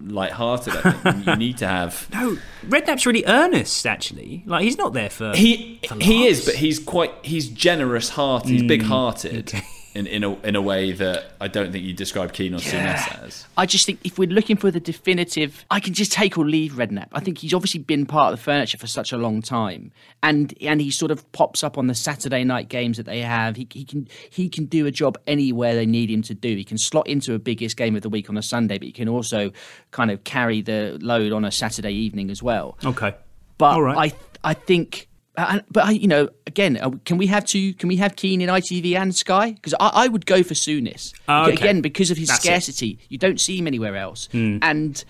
light-hearted. 0.00 0.74
I 0.76 0.92
think 0.92 1.26
you 1.26 1.36
need 1.46 1.58
to 1.58 1.66
have. 1.66 2.06
No, 2.12 2.38
Redknapp's 2.68 3.04
really 3.04 3.24
earnest, 3.26 3.84
actually. 3.86 4.44
Like, 4.46 4.62
he's 4.62 4.78
not 4.78 4.92
there 4.92 5.10
for. 5.10 5.34
He 5.34 5.80
for 5.88 5.96
he 5.96 6.26
is, 6.28 6.44
but 6.46 6.54
he's 6.54 6.78
quite 6.78 7.12
he's 7.22 7.48
generous 7.48 8.10
hearted. 8.10 8.50
He's 8.50 8.62
Mm, 8.62 8.68
big 8.68 8.82
hearted 8.82 9.52
in 9.94 10.06
in 10.06 10.22
a 10.22 10.34
in 10.40 10.56
a 10.56 10.62
way 10.62 10.92
that 10.92 11.32
I 11.40 11.48
don't 11.48 11.72
think 11.72 11.84
you 11.84 11.92
describe 11.92 12.32
Keane 12.32 12.54
or 12.54 12.58
Souness 12.58 13.24
as. 13.24 13.46
I 13.56 13.66
just 13.66 13.86
think 13.86 14.00
if 14.04 14.18
we're 14.18 14.28
looking 14.28 14.56
for 14.56 14.70
the 14.70 14.80
definitive, 14.80 15.64
I 15.70 15.80
can 15.80 15.94
just 15.94 16.12
take 16.12 16.38
or 16.38 16.46
leave 16.46 16.72
Redknapp. 16.72 17.08
I 17.12 17.20
think 17.20 17.38
he's 17.38 17.52
obviously 17.52 17.80
been 17.80 18.06
part 18.06 18.32
of 18.32 18.38
the 18.38 18.42
furniture 18.42 18.78
for 18.78 18.86
such 18.86 19.12
a 19.12 19.16
long 19.16 19.42
time, 19.42 19.90
and 20.22 20.54
and 20.60 20.80
he 20.80 20.90
sort 20.90 21.10
of 21.10 21.30
pops 21.32 21.64
up 21.64 21.76
on 21.76 21.88
the 21.88 21.94
Saturday 21.94 22.44
night 22.44 22.68
games 22.68 22.96
that 22.98 23.06
they 23.06 23.20
have. 23.20 23.56
He, 23.56 23.66
he 23.72 23.84
can 23.84 24.06
he 24.30 24.48
can 24.48 24.66
do 24.66 24.86
a 24.86 24.90
job 24.90 25.18
anywhere 25.26 25.74
they 25.74 25.86
need 25.86 26.10
him 26.10 26.22
to 26.22 26.34
do. 26.34 26.54
He 26.54 26.64
can 26.64 26.78
slot 26.78 27.08
into 27.08 27.34
a 27.34 27.38
biggest 27.38 27.76
game 27.76 27.96
of 27.96 28.02
the 28.02 28.08
week 28.10 28.30
on 28.30 28.36
a 28.36 28.42
Sunday, 28.42 28.78
but 28.78 28.86
he 28.86 28.92
can 28.92 29.08
also 29.08 29.50
kind 29.90 30.10
of 30.10 30.22
carry 30.24 30.62
the 30.62 30.98
load 31.00 31.32
on 31.32 31.44
a 31.44 31.50
Saturday 31.50 31.92
evening 31.92 32.30
as 32.30 32.42
well. 32.42 32.78
Okay. 32.84 33.14
But 33.58 33.74
All 33.74 33.82
right. 33.82 34.14
I 34.44 34.50
I 34.50 34.54
think. 34.54 35.08
Uh, 35.36 35.60
but 35.70 35.84
I, 35.86 35.90
you 35.92 36.08
know, 36.08 36.28
again, 36.46 36.76
uh, 36.80 36.90
can 37.04 37.16
we 37.18 37.26
have 37.28 37.44
two? 37.44 37.72
Can 37.74 37.88
we 37.88 37.96
have 37.96 38.16
Keane 38.16 38.40
in 38.40 38.48
ITV 38.48 38.94
and 38.96 39.14
Sky? 39.14 39.52
Because 39.52 39.74
I, 39.80 39.90
I 39.94 40.08
would 40.08 40.26
go 40.26 40.42
for 40.42 40.54
Souness 40.54 41.12
Ah, 41.28 41.44
okay. 41.44 41.52
again 41.52 41.80
because 41.80 42.10
of 42.10 42.16
his 42.18 42.28
That's 42.28 42.40
it. 42.40 42.48
scarcity. 42.48 42.98
You 43.08 43.18
don't 43.18 43.40
see 43.40 43.56
him 43.58 43.66
anywhere 43.66 43.96
else, 43.96 44.28
Hmm. 44.32 44.58
and 44.62 45.02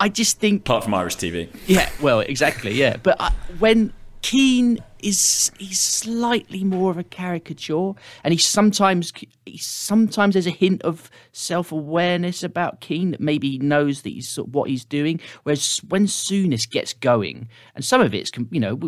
I 0.00 0.08
just 0.08 0.40
think, 0.40 0.62
Apart 0.62 0.84
from 0.84 0.94
Irish 0.94 1.16
TV. 1.16 1.48
yeah, 1.66 1.88
well, 2.00 2.20
exactly, 2.20 2.72
yeah. 2.74 2.96
But 3.02 3.20
I, 3.20 3.30
when 3.60 3.92
Keane 4.22 4.78
is 5.00 5.50
he's 5.58 5.80
slightly 5.80 6.62
more 6.64 6.90
of 6.90 6.98
a 6.98 7.02
caricature, 7.04 7.92
and 8.24 8.32
he 8.32 8.38
sometimes 8.38 9.12
he 9.46 9.56
sometimes 9.58 10.34
there's 10.34 10.46
a 10.46 10.50
hint 10.50 10.82
of 10.82 11.08
self 11.32 11.70
awareness 11.72 12.42
about 12.42 12.80
Keane 12.80 13.12
that 13.12 13.20
maybe 13.20 13.50
he 13.50 13.58
knows 13.58 14.02
that 14.02 14.10
he's 14.10 14.28
sort 14.28 14.48
of 14.48 14.54
what 14.54 14.68
he's 14.70 14.84
doing. 14.84 15.20
Whereas 15.44 15.80
when 15.88 16.06
Souness 16.06 16.68
gets 16.68 16.92
going, 16.94 17.48
and 17.76 17.84
some 17.84 18.00
of 18.00 18.12
it's 18.12 18.30
you 18.50 18.60
know. 18.60 18.78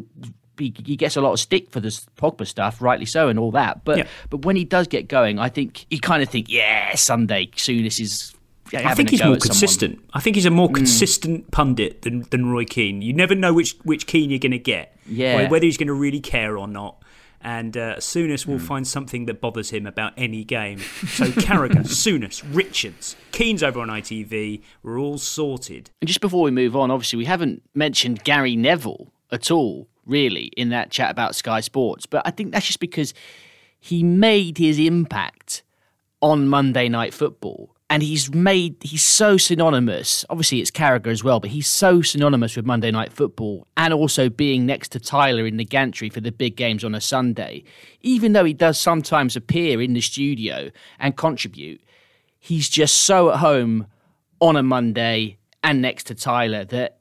He, 0.58 0.72
he 0.84 0.96
gets 0.96 1.16
a 1.16 1.20
lot 1.20 1.32
of 1.32 1.40
stick 1.40 1.70
for 1.70 1.80
this 1.80 2.06
Pogba 2.16 2.46
stuff, 2.46 2.80
rightly 2.82 3.06
so, 3.06 3.28
and 3.28 3.38
all 3.38 3.50
that. 3.52 3.84
But 3.84 3.98
Yeah. 3.98 4.06
but 4.30 4.44
when 4.44 4.56
he 4.56 4.64
does 4.64 4.86
get 4.88 5.08
going, 5.08 5.38
I 5.38 5.48
think 5.48 5.86
you 5.90 5.98
kind 6.00 6.22
of 6.22 6.28
think, 6.28 6.46
yeah, 6.48 6.94
Sunday 6.96 7.46
Souness 7.56 8.00
is 8.00 8.34
I 8.72 8.94
think 8.94 9.10
he's 9.10 9.20
more 9.22 9.34
at 9.34 9.40
someone. 9.42 9.48
consistent. 9.50 10.04
I 10.14 10.20
think 10.20 10.36
he's 10.36 10.46
a 10.46 10.50
more 10.50 10.68
Mm. 10.68 10.74
consistent 10.74 11.50
pundit 11.50 12.02
than, 12.02 12.22
than 12.30 12.46
Roy 12.46 12.64
Keane. 12.64 13.02
You 13.02 13.12
never 13.12 13.34
know 13.34 13.52
which 13.52 13.76
which 13.84 14.06
Keane 14.06 14.30
you're 14.30 14.38
going 14.38 14.52
to 14.52 14.58
get, 14.58 14.96
Yeah. 15.06 15.48
whether 15.50 15.64
he's 15.66 15.76
going 15.76 15.88
to 15.88 15.94
really 15.94 16.20
care 16.20 16.56
or 16.58 16.66
not. 16.66 16.96
And 17.46 17.76
uh, 17.76 17.96
Souness 17.96 18.44
Hmm. 18.46 18.52
will 18.52 18.58
find 18.58 18.86
something 18.86 19.26
that 19.26 19.38
bothers 19.42 19.68
him 19.68 19.86
about 19.86 20.14
any 20.16 20.44
game. 20.44 20.78
So 20.78 21.26
Carragher, 21.26 21.84
Souness, 21.84 22.42
Richards, 22.52 23.16
Keane's 23.32 23.62
over 23.62 23.80
on 23.80 23.88
ITV. 23.90 24.62
We're 24.82 24.98
all 24.98 25.18
sorted. 25.18 25.90
And 26.00 26.08
just 26.08 26.22
before 26.22 26.42
we 26.42 26.50
move 26.50 26.74
on, 26.74 26.90
obviously 26.90 27.18
we 27.18 27.26
haven't 27.26 27.62
mentioned 27.74 28.24
Gary 28.24 28.56
Neville 28.56 29.12
at 29.30 29.50
all, 29.50 29.88
really, 30.06 30.46
in 30.56 30.70
that 30.70 30.90
chat 30.90 31.10
about 31.10 31.34
Sky 31.34 31.60
Sports. 31.60 32.06
But 32.06 32.22
I 32.26 32.30
think 32.30 32.52
that's 32.52 32.66
just 32.66 32.80
because 32.80 33.14
he 33.78 34.02
made 34.02 34.58
his 34.58 34.78
impact 34.78 35.62
on 36.20 36.48
Monday 36.48 36.88
Night 36.88 37.12
Football. 37.12 37.70
And 37.90 38.02
he's 38.02 38.32
made, 38.34 38.76
he's 38.80 39.02
so 39.04 39.36
synonymous. 39.36 40.24
Obviously, 40.30 40.60
it's 40.60 40.70
Carragher 40.70 41.08
as 41.08 41.22
well, 41.22 41.38
but 41.38 41.50
he's 41.50 41.68
so 41.68 42.00
synonymous 42.00 42.56
with 42.56 42.64
Monday 42.64 42.90
Night 42.90 43.12
Football 43.12 43.66
and 43.76 43.92
also 43.92 44.30
being 44.30 44.64
next 44.64 44.88
to 44.92 45.00
Tyler 45.00 45.46
in 45.46 45.58
the 45.58 45.66
gantry 45.66 46.08
for 46.08 46.20
the 46.20 46.32
big 46.32 46.56
games 46.56 46.82
on 46.82 46.94
a 46.94 47.00
Sunday. 47.00 47.62
Even 48.00 48.32
though 48.32 48.44
he 48.44 48.54
does 48.54 48.80
sometimes 48.80 49.36
appear 49.36 49.82
in 49.82 49.92
the 49.92 50.00
studio 50.00 50.70
and 50.98 51.16
contribute, 51.16 51.82
he's 52.38 52.70
just 52.70 53.00
so 53.00 53.30
at 53.30 53.40
home 53.40 53.86
on 54.40 54.56
a 54.56 54.62
Monday 54.62 55.36
and 55.62 55.82
next 55.82 56.04
to 56.04 56.14
Tyler 56.14 56.64
that 56.64 57.00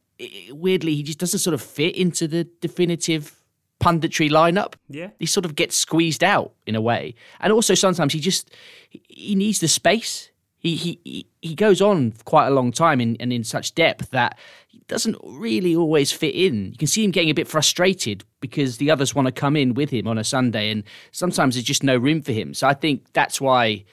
weirdly 0.51 0.95
he 0.95 1.03
just 1.03 1.19
doesn't 1.19 1.39
sort 1.39 1.53
of 1.53 1.61
fit 1.61 1.95
into 1.95 2.27
the 2.27 2.43
definitive 2.61 3.39
punditry 3.81 4.29
lineup. 4.29 4.73
Yeah. 4.89 5.09
He 5.19 5.25
sort 5.25 5.45
of 5.45 5.55
gets 5.55 5.75
squeezed 5.75 6.23
out 6.23 6.53
in 6.65 6.75
a 6.75 6.81
way. 6.81 7.15
And 7.39 7.51
also 7.51 7.73
sometimes 7.75 8.13
he 8.13 8.19
just 8.19 8.49
he- 8.89 9.35
needs 9.35 9.59
the 9.59 9.67
space. 9.67 10.29
He 10.57 10.75
he 10.75 10.99
he- 11.03 11.27
he 11.41 11.55
goes 11.55 11.81
on 11.81 12.11
for 12.11 12.23
quite 12.23 12.47
a 12.47 12.51
long 12.51 12.71
time 12.71 13.01
in, 13.01 13.17
and 13.19 13.33
in 13.33 13.43
such 13.43 13.75
depth 13.75 14.11
that 14.11 14.37
he 14.69 14.81
doesn't 14.87 15.17
really 15.23 15.75
always 15.75 16.11
fit 16.13 16.33
in. 16.33 16.71
You 16.71 16.77
can 16.77 16.87
see 16.87 17.03
him 17.03 17.11
getting 17.11 17.29
a 17.29 17.33
bit 17.33 17.47
frustrated 17.49 18.23
because 18.39 18.77
the 18.77 18.89
others 18.89 19.13
want 19.13 19.25
to 19.25 19.31
come 19.33 19.57
in 19.57 19.73
with 19.73 19.89
him 19.89 20.07
on 20.07 20.17
a 20.17 20.23
Sunday 20.23 20.69
and 20.71 20.83
sometimes 21.11 21.55
there's 21.55 21.65
just 21.65 21.83
no 21.83 21.97
room 21.97 22.21
for 22.21 22.31
him. 22.31 22.53
So 22.53 22.67
I 22.67 22.73
think 22.73 23.11
that's 23.13 23.41
why 23.41 23.83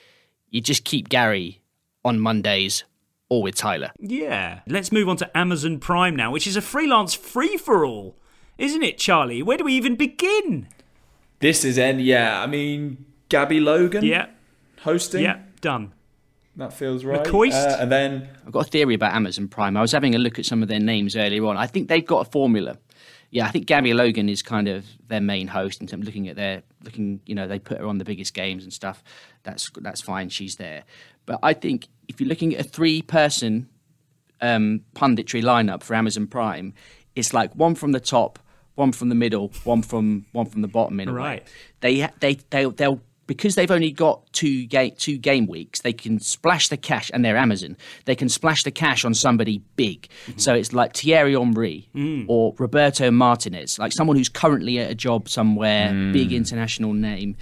you 0.50 0.60
just 0.60 0.84
keep 0.84 1.08
Gary 1.08 1.60
on 2.04 2.20
Mondays 2.20 2.84
or 3.30 3.42
with 3.42 3.54
Tyler. 3.54 3.90
Yeah. 3.98 4.60
Let's 4.66 4.92
move 4.92 5.08
on 5.08 5.16
to 5.18 5.38
Amazon 5.38 5.78
Prime 5.78 6.14
now, 6.14 6.30
which 6.30 6.46
is 6.46 6.56
a 6.56 6.60
freelance 6.60 7.14
free 7.14 7.56
for 7.56 7.86
all, 7.86 8.16
isn't 8.58 8.82
it, 8.82 8.98
Charlie? 8.98 9.42
Where 9.42 9.56
do 9.56 9.64
we 9.64 9.72
even 9.72 9.96
begin? 9.96 10.68
This 11.38 11.64
is 11.64 11.78
N. 11.78 12.00
Yeah, 12.00 12.42
I 12.42 12.46
mean 12.46 13.06
Gabby 13.30 13.60
Logan. 13.60 14.04
Yeah. 14.04 14.26
hosting. 14.82 15.22
Yeah, 15.22 15.38
done. 15.62 15.94
That 16.56 16.72
feels 16.74 17.04
right. 17.04 17.24
McCoist? 17.24 17.52
Uh, 17.54 17.78
and 17.80 17.90
then 17.90 18.28
I've 18.44 18.52
got 18.52 18.66
a 18.66 18.70
theory 18.70 18.94
about 18.94 19.14
Amazon 19.14 19.48
Prime. 19.48 19.76
I 19.76 19.80
was 19.80 19.92
having 19.92 20.14
a 20.14 20.18
look 20.18 20.38
at 20.38 20.44
some 20.44 20.62
of 20.62 20.68
their 20.68 20.80
names 20.80 21.16
earlier 21.16 21.46
on. 21.46 21.56
I 21.56 21.66
think 21.66 21.88
they've 21.88 22.04
got 22.04 22.26
a 22.26 22.30
formula. 22.30 22.76
Yeah, 23.30 23.46
I 23.46 23.50
think 23.52 23.66
Gabby 23.66 23.94
Logan 23.94 24.28
is 24.28 24.42
kind 24.42 24.66
of 24.66 24.84
their 25.06 25.20
main 25.20 25.46
host 25.46 25.80
in 25.80 25.86
terms 25.86 26.02
of 26.02 26.06
looking 26.06 26.28
at 26.28 26.34
their 26.34 26.62
looking. 26.82 27.20
You 27.24 27.36
know, 27.36 27.46
they 27.46 27.60
put 27.60 27.78
her 27.78 27.86
on 27.86 27.98
the 27.98 28.04
biggest 28.04 28.34
games 28.34 28.64
and 28.64 28.72
stuff. 28.72 29.04
That's 29.44 29.70
that's 29.76 30.00
fine. 30.00 30.28
She's 30.28 30.56
there. 30.56 30.82
But 31.30 31.38
I 31.44 31.52
think 31.54 31.86
if 32.08 32.20
you're 32.20 32.28
looking 32.28 32.56
at 32.56 32.66
a 32.66 32.68
three-person 32.68 33.68
um, 34.40 34.80
punditry 34.96 35.44
lineup 35.44 35.84
for 35.84 35.94
Amazon 35.94 36.26
Prime, 36.26 36.74
it's 37.14 37.32
like 37.32 37.54
one 37.54 37.76
from 37.76 37.92
the 37.92 38.00
top, 38.00 38.40
one 38.74 38.90
from 38.90 39.10
the 39.10 39.14
middle, 39.14 39.52
one 39.62 39.82
from 39.82 40.26
one 40.32 40.46
from 40.46 40.62
the 40.62 40.66
bottom. 40.68 40.98
In 40.98 41.08
a 41.08 41.12
way, 41.12 41.18
Right. 41.18 41.46
they 41.82 42.08
they 42.18 42.34
they 42.50 42.64
they'll 42.64 43.00
because 43.28 43.54
they've 43.54 43.70
only 43.70 43.92
got 43.92 44.32
two 44.32 44.66
game 44.66 44.92
two 44.98 45.18
game 45.18 45.46
weeks. 45.46 45.82
They 45.82 45.92
can 45.92 46.18
splash 46.18 46.66
the 46.68 46.76
cash, 46.76 47.12
and 47.14 47.24
they're 47.24 47.36
Amazon. 47.36 47.76
They 48.06 48.16
can 48.16 48.28
splash 48.28 48.64
the 48.64 48.72
cash 48.72 49.04
on 49.04 49.14
somebody 49.14 49.62
big. 49.76 50.08
So 50.36 50.52
it's 50.52 50.72
like 50.72 50.96
Thierry 50.96 51.34
Henry 51.34 51.88
Mm. 51.94 52.24
or 52.26 52.56
Roberto 52.58 53.08
Martinez, 53.12 53.78
like 53.78 53.92
someone 53.92 54.16
who's 54.16 54.28
currently 54.28 54.80
at 54.80 54.90
a 54.90 54.96
job 54.96 55.28
somewhere, 55.28 55.90
Mm. 55.92 56.12
big 56.12 56.32
international 56.32 56.92
name. 56.92 57.36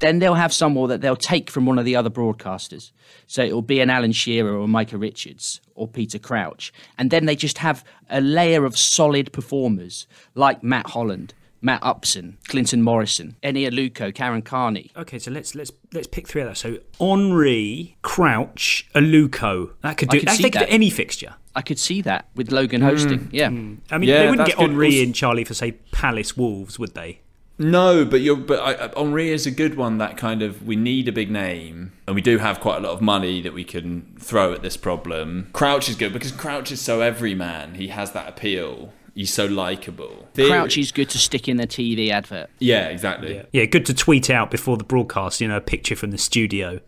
Then 0.00 0.18
they'll 0.18 0.34
have 0.34 0.52
someone 0.52 0.88
that 0.88 1.00
they'll 1.00 1.16
take 1.16 1.50
from 1.50 1.66
one 1.66 1.78
of 1.78 1.84
the 1.84 1.94
other 1.96 2.10
broadcasters. 2.10 2.90
So 3.26 3.42
it 3.42 3.52
will 3.52 3.62
be 3.62 3.80
an 3.80 3.90
Alan 3.90 4.12
Shearer 4.12 4.54
or 4.56 4.66
Micah 4.66 4.98
Richards 4.98 5.60
or 5.74 5.86
Peter 5.86 6.18
Crouch. 6.18 6.72
And 6.98 7.10
then 7.10 7.26
they 7.26 7.36
just 7.36 7.58
have 7.58 7.84
a 8.10 8.20
layer 8.20 8.64
of 8.64 8.76
solid 8.78 9.32
performers 9.32 10.06
like 10.34 10.62
Matt 10.62 10.88
Holland, 10.90 11.34
Matt 11.62 11.80
Upson, 11.82 12.38
Clinton 12.48 12.82
Morrison, 12.82 13.36
Eni 13.42 13.68
Aluko, 13.70 14.14
Karen 14.14 14.40
Carney. 14.42 14.90
Okay, 14.96 15.18
so 15.18 15.30
let's 15.30 15.54
let's 15.54 15.70
let's 15.92 16.06
pick 16.06 16.26
three 16.26 16.40
of 16.42 16.48
those. 16.48 16.58
So 16.58 16.78
Henry, 16.98 17.96
Crouch, 18.02 18.88
Aluko. 18.94 19.72
That 19.82 19.96
could 19.98 20.08
I 20.08 20.12
do. 20.12 20.20
could 20.20 20.28
I 20.30 20.34
see 20.34 20.42
think 20.44 20.54
that. 20.54 20.70
any 20.70 20.88
fixture. 20.90 21.34
I 21.54 21.62
could 21.62 21.78
see 21.78 22.00
that 22.02 22.28
with 22.34 22.52
Logan 22.52 22.80
hosting. 22.80 23.18
Hmm. 23.24 23.28
Yeah. 23.32 23.46
I 23.48 23.50
mean, 23.98 24.08
Yeah, 24.08 24.22
they 24.22 24.30
wouldn't 24.30 24.46
get 24.48 24.56
good. 24.56 24.70
Henry 24.70 24.86
Also- 24.86 25.02
in 25.02 25.12
Charlie 25.12 25.44
for 25.44 25.52
say 25.54 25.72
Palace 25.92 26.36
Wolves, 26.36 26.78
would 26.78 26.94
they? 26.94 27.20
No, 27.60 28.04
but 28.06 28.22
you're 28.22 28.36
but 28.36 28.58
I, 28.58 28.86
I- 28.86 28.92
Henry 28.96 29.30
is 29.30 29.46
a 29.46 29.50
good 29.50 29.76
one. 29.76 29.98
That 29.98 30.16
kind 30.16 30.42
of 30.42 30.66
we 30.66 30.74
need 30.76 31.06
a 31.08 31.12
big 31.12 31.30
name, 31.30 31.92
and 32.06 32.16
we 32.16 32.22
do 32.22 32.38
have 32.38 32.58
quite 32.58 32.78
a 32.78 32.80
lot 32.80 32.92
of 32.92 33.00
money 33.02 33.42
that 33.42 33.52
we 33.52 33.64
can 33.64 34.16
throw 34.18 34.52
at 34.54 34.62
this 34.62 34.76
problem. 34.78 35.48
Crouch 35.52 35.88
is 35.88 35.94
good 35.94 36.12
because 36.12 36.32
Crouch 36.32 36.72
is 36.72 36.80
so 36.80 37.02
everyman. 37.02 37.74
He 37.74 37.88
has 37.88 38.12
that 38.12 38.28
appeal. 38.28 38.92
He's 39.14 39.32
so 39.32 39.44
likable. 39.44 40.28
Crouch 40.34 40.78
is 40.78 40.90
good 40.92 41.10
to 41.10 41.18
stick 41.18 41.48
in 41.48 41.58
the 41.58 41.66
TV 41.66 42.10
advert. 42.10 42.48
Yeah, 42.60 42.86
exactly. 42.88 43.44
Yeah, 43.52 43.66
good 43.66 43.84
to 43.86 43.94
tweet 43.94 44.30
out 44.30 44.50
before 44.50 44.76
the 44.78 44.84
broadcast. 44.84 45.40
You 45.40 45.48
know, 45.48 45.58
a 45.58 45.60
picture 45.60 45.96
from 45.96 46.12
the 46.12 46.18
studio 46.18 46.80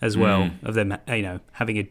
as 0.00 0.16
well 0.16 0.42
Mm. 0.42 0.62
of 0.62 0.74
them. 0.74 0.96
You 1.08 1.22
know, 1.22 1.40
having 1.52 1.78
a 1.78 1.88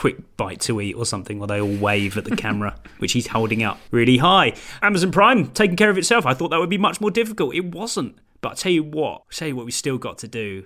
quick 0.00 0.34
bite 0.38 0.62
to 0.62 0.80
eat 0.80 0.94
or 0.94 1.04
something 1.04 1.38
while 1.38 1.46
they 1.46 1.60
all 1.60 1.76
wave 1.76 2.16
at 2.16 2.24
the 2.24 2.34
camera, 2.34 2.74
which 3.00 3.12
he's 3.12 3.26
holding 3.26 3.62
up 3.62 3.78
really 3.90 4.16
high. 4.16 4.54
Amazon 4.80 5.12
Prime 5.12 5.48
taking 5.48 5.76
care 5.76 5.90
of 5.90 5.98
itself. 5.98 6.24
I 6.24 6.32
thought 6.32 6.48
that 6.52 6.58
would 6.58 6.70
be 6.70 6.78
much 6.78 7.02
more 7.02 7.10
difficult. 7.10 7.54
It 7.54 7.66
wasn't. 7.66 8.16
But 8.40 8.52
I 8.52 8.54
tell 8.54 8.72
you 8.72 8.82
what, 8.82 9.12
I'll 9.12 9.26
tell 9.30 9.48
you 9.48 9.56
what 9.56 9.66
we 9.66 9.72
still 9.72 9.98
got 9.98 10.16
to 10.18 10.28
do. 10.28 10.64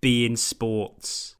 beIN 0.00 0.38
sports. 0.38 1.36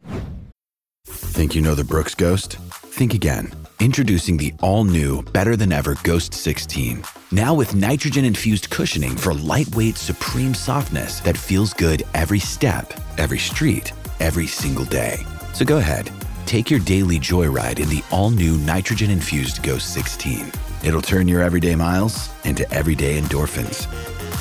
Think 1.06 1.54
you 1.54 1.62
know 1.62 1.74
the 1.74 1.84
Brooks 1.84 2.14
Ghost? 2.14 2.56
Think 2.98 3.14
again. 3.14 3.50
Introducing 3.80 4.36
the 4.36 4.52
all 4.60 4.84
new, 4.84 5.22
better 5.22 5.56
than 5.56 5.72
ever 5.72 5.96
Ghost 6.04 6.34
16. 6.34 7.02
Now 7.30 7.54
with 7.54 7.74
nitrogen 7.74 8.26
infused 8.26 8.68
cushioning 8.68 9.16
for 9.16 9.32
lightweight, 9.32 9.96
supreme 9.96 10.52
softness 10.52 11.20
that 11.20 11.38
feels 11.38 11.72
good 11.72 12.02
every 12.12 12.40
step, 12.40 12.92
every 13.16 13.38
street, 13.38 13.94
every 14.20 14.46
single 14.46 14.84
day. 14.84 15.24
So 15.54 15.64
go 15.64 15.78
ahead, 15.78 16.10
take 16.46 16.70
your 16.70 16.80
daily 16.80 17.18
joyride 17.18 17.80
in 17.80 17.88
the 17.88 18.04
all 18.10 18.30
new 18.30 18.56
nitrogen 18.58 19.10
infused 19.10 19.62
Ghost 19.62 19.92
16. 19.94 20.50
It'll 20.84 21.02
turn 21.02 21.28
your 21.28 21.42
everyday 21.42 21.74
miles 21.74 22.30
into 22.44 22.70
everyday 22.72 23.20
endorphins. 23.20 23.86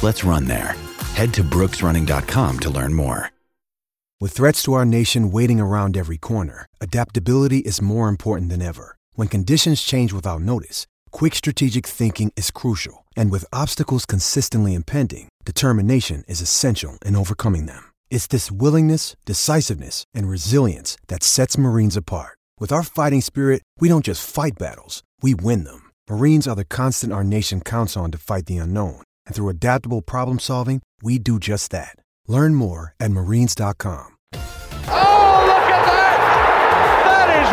Let's 0.02 0.24
run 0.24 0.46
there. 0.46 0.76
Head 1.16 1.34
to 1.36 1.44
brooksrunning.com 1.44 2.60
to 2.60 2.70
learn 2.70 2.94
more. 2.94 3.30
With 4.20 4.34
threats 4.34 4.62
to 4.64 4.74
our 4.74 4.86
nation 4.86 5.32
waiting 5.32 5.60
around 5.60 5.98
every 5.98 6.18
corner, 6.18 6.68
adaptability 6.80 7.58
is 7.60 7.82
more 7.82 8.08
important 8.08 8.50
than 8.50 8.62
ever. 8.62 8.96
When 9.16 9.28
conditions 9.28 9.82
change 9.82 10.14
without 10.14 10.42
notice, 10.42 10.86
quick 11.10 11.34
strategic 11.34 11.88
thinking 11.88 12.32
is 12.36 12.52
crucial. 12.52 13.06
And 13.18 13.32
with 13.32 13.46
obstacles 13.52 14.06
consistently 14.06 14.76
impending, 14.76 15.30
determination 15.44 16.24
is 16.28 16.40
essential 16.40 17.00
in 17.04 17.16
overcoming 17.16 17.66
them. 17.66 17.91
It's 18.12 18.28
this 18.28 18.52
willingness, 18.52 19.16
decisiveness, 19.26 20.04
and 20.14 20.28
resilience 20.30 20.98
that 21.08 21.24
sets 21.24 21.58
Marines 21.58 21.96
apart. 21.96 22.38
With 22.60 22.72
our 22.74 22.84
fighting 22.84 23.22
spirit, 23.22 23.64
we 23.80 23.88
don't 23.88 24.04
just 24.04 24.30
fight 24.30 24.60
battles, 24.60 25.02
we 25.22 25.34
win 25.34 25.64
them. 25.64 25.90
Marines 26.10 26.46
are 26.46 26.56
the 26.56 26.66
constant 26.66 27.14
our 27.14 27.24
nation 27.24 27.62
counts 27.62 27.96
on 27.96 28.12
to 28.12 28.18
fight 28.18 28.48
the 28.48 28.58
unknown. 28.58 29.02
And 29.26 29.34
through 29.34 29.48
adaptable 29.50 30.02
problem 30.02 30.40
solving, 30.40 30.82
we 31.02 31.20
do 31.20 31.40
just 31.40 31.72
that. 31.72 31.96
Learn 32.28 32.54
more 32.54 32.94
at 33.00 33.12
marines.com. 33.12 34.18
Oh, 34.34 35.44
look 35.48 35.72
at 35.72 35.86
that! 35.88 36.18
That 37.08 37.30
is 37.40 37.50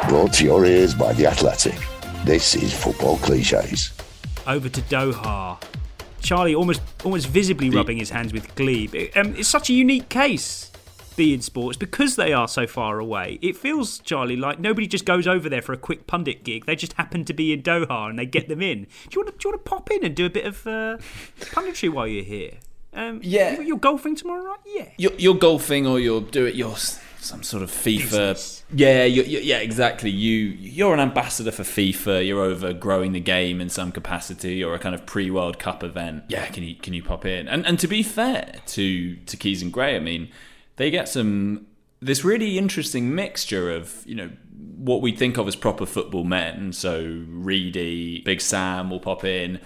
wonderful! 0.00 0.08
Brought 0.08 0.32
to 0.34 0.44
your 0.44 0.64
ears 0.64 0.94
by 0.94 1.12
The 1.12 1.26
Athletic. 1.26 1.78
This 2.24 2.54
is 2.56 2.72
Football 2.72 3.18
Cliches. 3.18 3.92
over 4.46 4.70
to 4.70 4.80
Doha. 4.82 5.60
Charlie 6.24 6.54
almost 6.54 6.80
almost 7.04 7.28
visibly 7.28 7.70
rubbing 7.70 7.98
his 7.98 8.10
hands 8.10 8.32
with 8.32 8.52
glee. 8.56 8.86
But, 8.88 9.16
um, 9.16 9.36
it's 9.36 9.48
such 9.48 9.70
a 9.70 9.72
unique 9.72 10.08
case, 10.08 10.72
beIN 11.16 11.42
sports, 11.42 11.76
because 11.76 12.16
they 12.16 12.32
are 12.32 12.48
so 12.48 12.66
far 12.66 12.98
away. 12.98 13.38
It 13.42 13.56
feels, 13.56 13.98
Charlie, 14.00 14.36
like 14.36 14.58
nobody 14.58 14.86
just 14.86 15.04
goes 15.04 15.26
over 15.28 15.48
there 15.48 15.62
for 15.62 15.72
a 15.72 15.76
quick 15.76 16.06
pundit 16.08 16.42
gig. 16.42 16.66
They 16.66 16.74
just 16.76 16.94
happen 16.94 17.24
to 17.26 17.32
be 17.32 17.52
in 17.52 17.62
Doha 17.62 18.08
and 18.10 18.18
they 18.18 18.26
get 18.26 18.48
them 18.48 18.62
in. 18.62 18.84
Do 18.84 18.88
you 19.12 19.20
want 19.20 19.28
to, 19.28 19.38
do 19.38 19.48
you 19.48 19.52
want 19.52 19.64
to 19.64 19.70
pop 19.70 19.90
in 19.92 20.04
and 20.04 20.14
do 20.16 20.26
a 20.26 20.30
bit 20.30 20.46
of 20.46 20.66
uh, 20.66 20.96
punditry 21.40 21.90
while 21.92 22.06
you're 22.08 22.24
here? 22.24 22.52
Um, 22.94 23.20
Yeah. 23.22 23.56
you- 23.60 23.62
You're 23.66 23.76
golfing 23.78 24.16
tomorrow, 24.16 24.44
right? 24.44 24.58
Yeah. 24.66 24.88
You're, 24.96 25.12
you're 25.18 25.34
golfing 25.34 25.86
or 25.86 26.00
you're 26.00 26.20
do 26.20 26.46
it. 26.46 26.54
You're 26.54 26.72
s- 26.72 27.00
some 27.24 27.42
sort 27.42 27.62
of 27.62 27.70
FIFA. 27.70 28.62
Yeah, 28.72 29.04
you 29.04 29.22
you 29.22 29.40
yeah, 29.40 29.58
exactly. 29.58 30.10
You 30.10 30.36
you're 30.58 30.94
an 30.94 31.00
ambassador 31.00 31.50
for 31.50 31.62
FIFA. 31.62 32.26
You're 32.26 32.42
over 32.42 32.72
growing 32.72 33.12
the 33.12 33.20
game 33.20 33.60
in 33.60 33.68
some 33.68 33.92
capacity, 33.92 34.62
or 34.62 34.74
a 34.74 34.78
kind 34.78 34.94
of 34.94 35.06
pre 35.06 35.30
World 35.30 35.58
Cup 35.58 35.82
event. 35.82 36.24
Yeah, 36.28 36.46
can 36.46 36.62
you 36.62 36.74
can 36.74 36.94
you 36.94 37.02
pop 37.02 37.24
in? 37.24 37.48
And 37.48 37.66
and 37.66 37.78
to 37.80 37.88
be 37.88 38.02
fair 38.02 38.56
to 38.66 39.16
to 39.16 39.36
Keys 39.36 39.62
and 39.62 39.72
Gray, 39.72 39.96
I 39.96 40.00
mean, 40.00 40.30
they 40.76 40.90
get 40.90 41.08
some 41.08 41.66
this 42.00 42.24
really 42.24 42.58
interesting 42.58 43.14
mixture 43.14 43.70
of 43.70 44.02
you 44.06 44.14
know 44.14 44.30
what 44.76 45.00
we 45.00 45.12
think 45.12 45.38
of 45.38 45.48
as 45.48 45.56
proper 45.56 45.86
football 45.86 46.24
men. 46.24 46.72
So 46.72 47.24
Reedy, 47.28 48.20
Big 48.22 48.40
Sam 48.40 48.90
will 48.90 49.00
pop 49.00 49.24
in, 49.24 49.60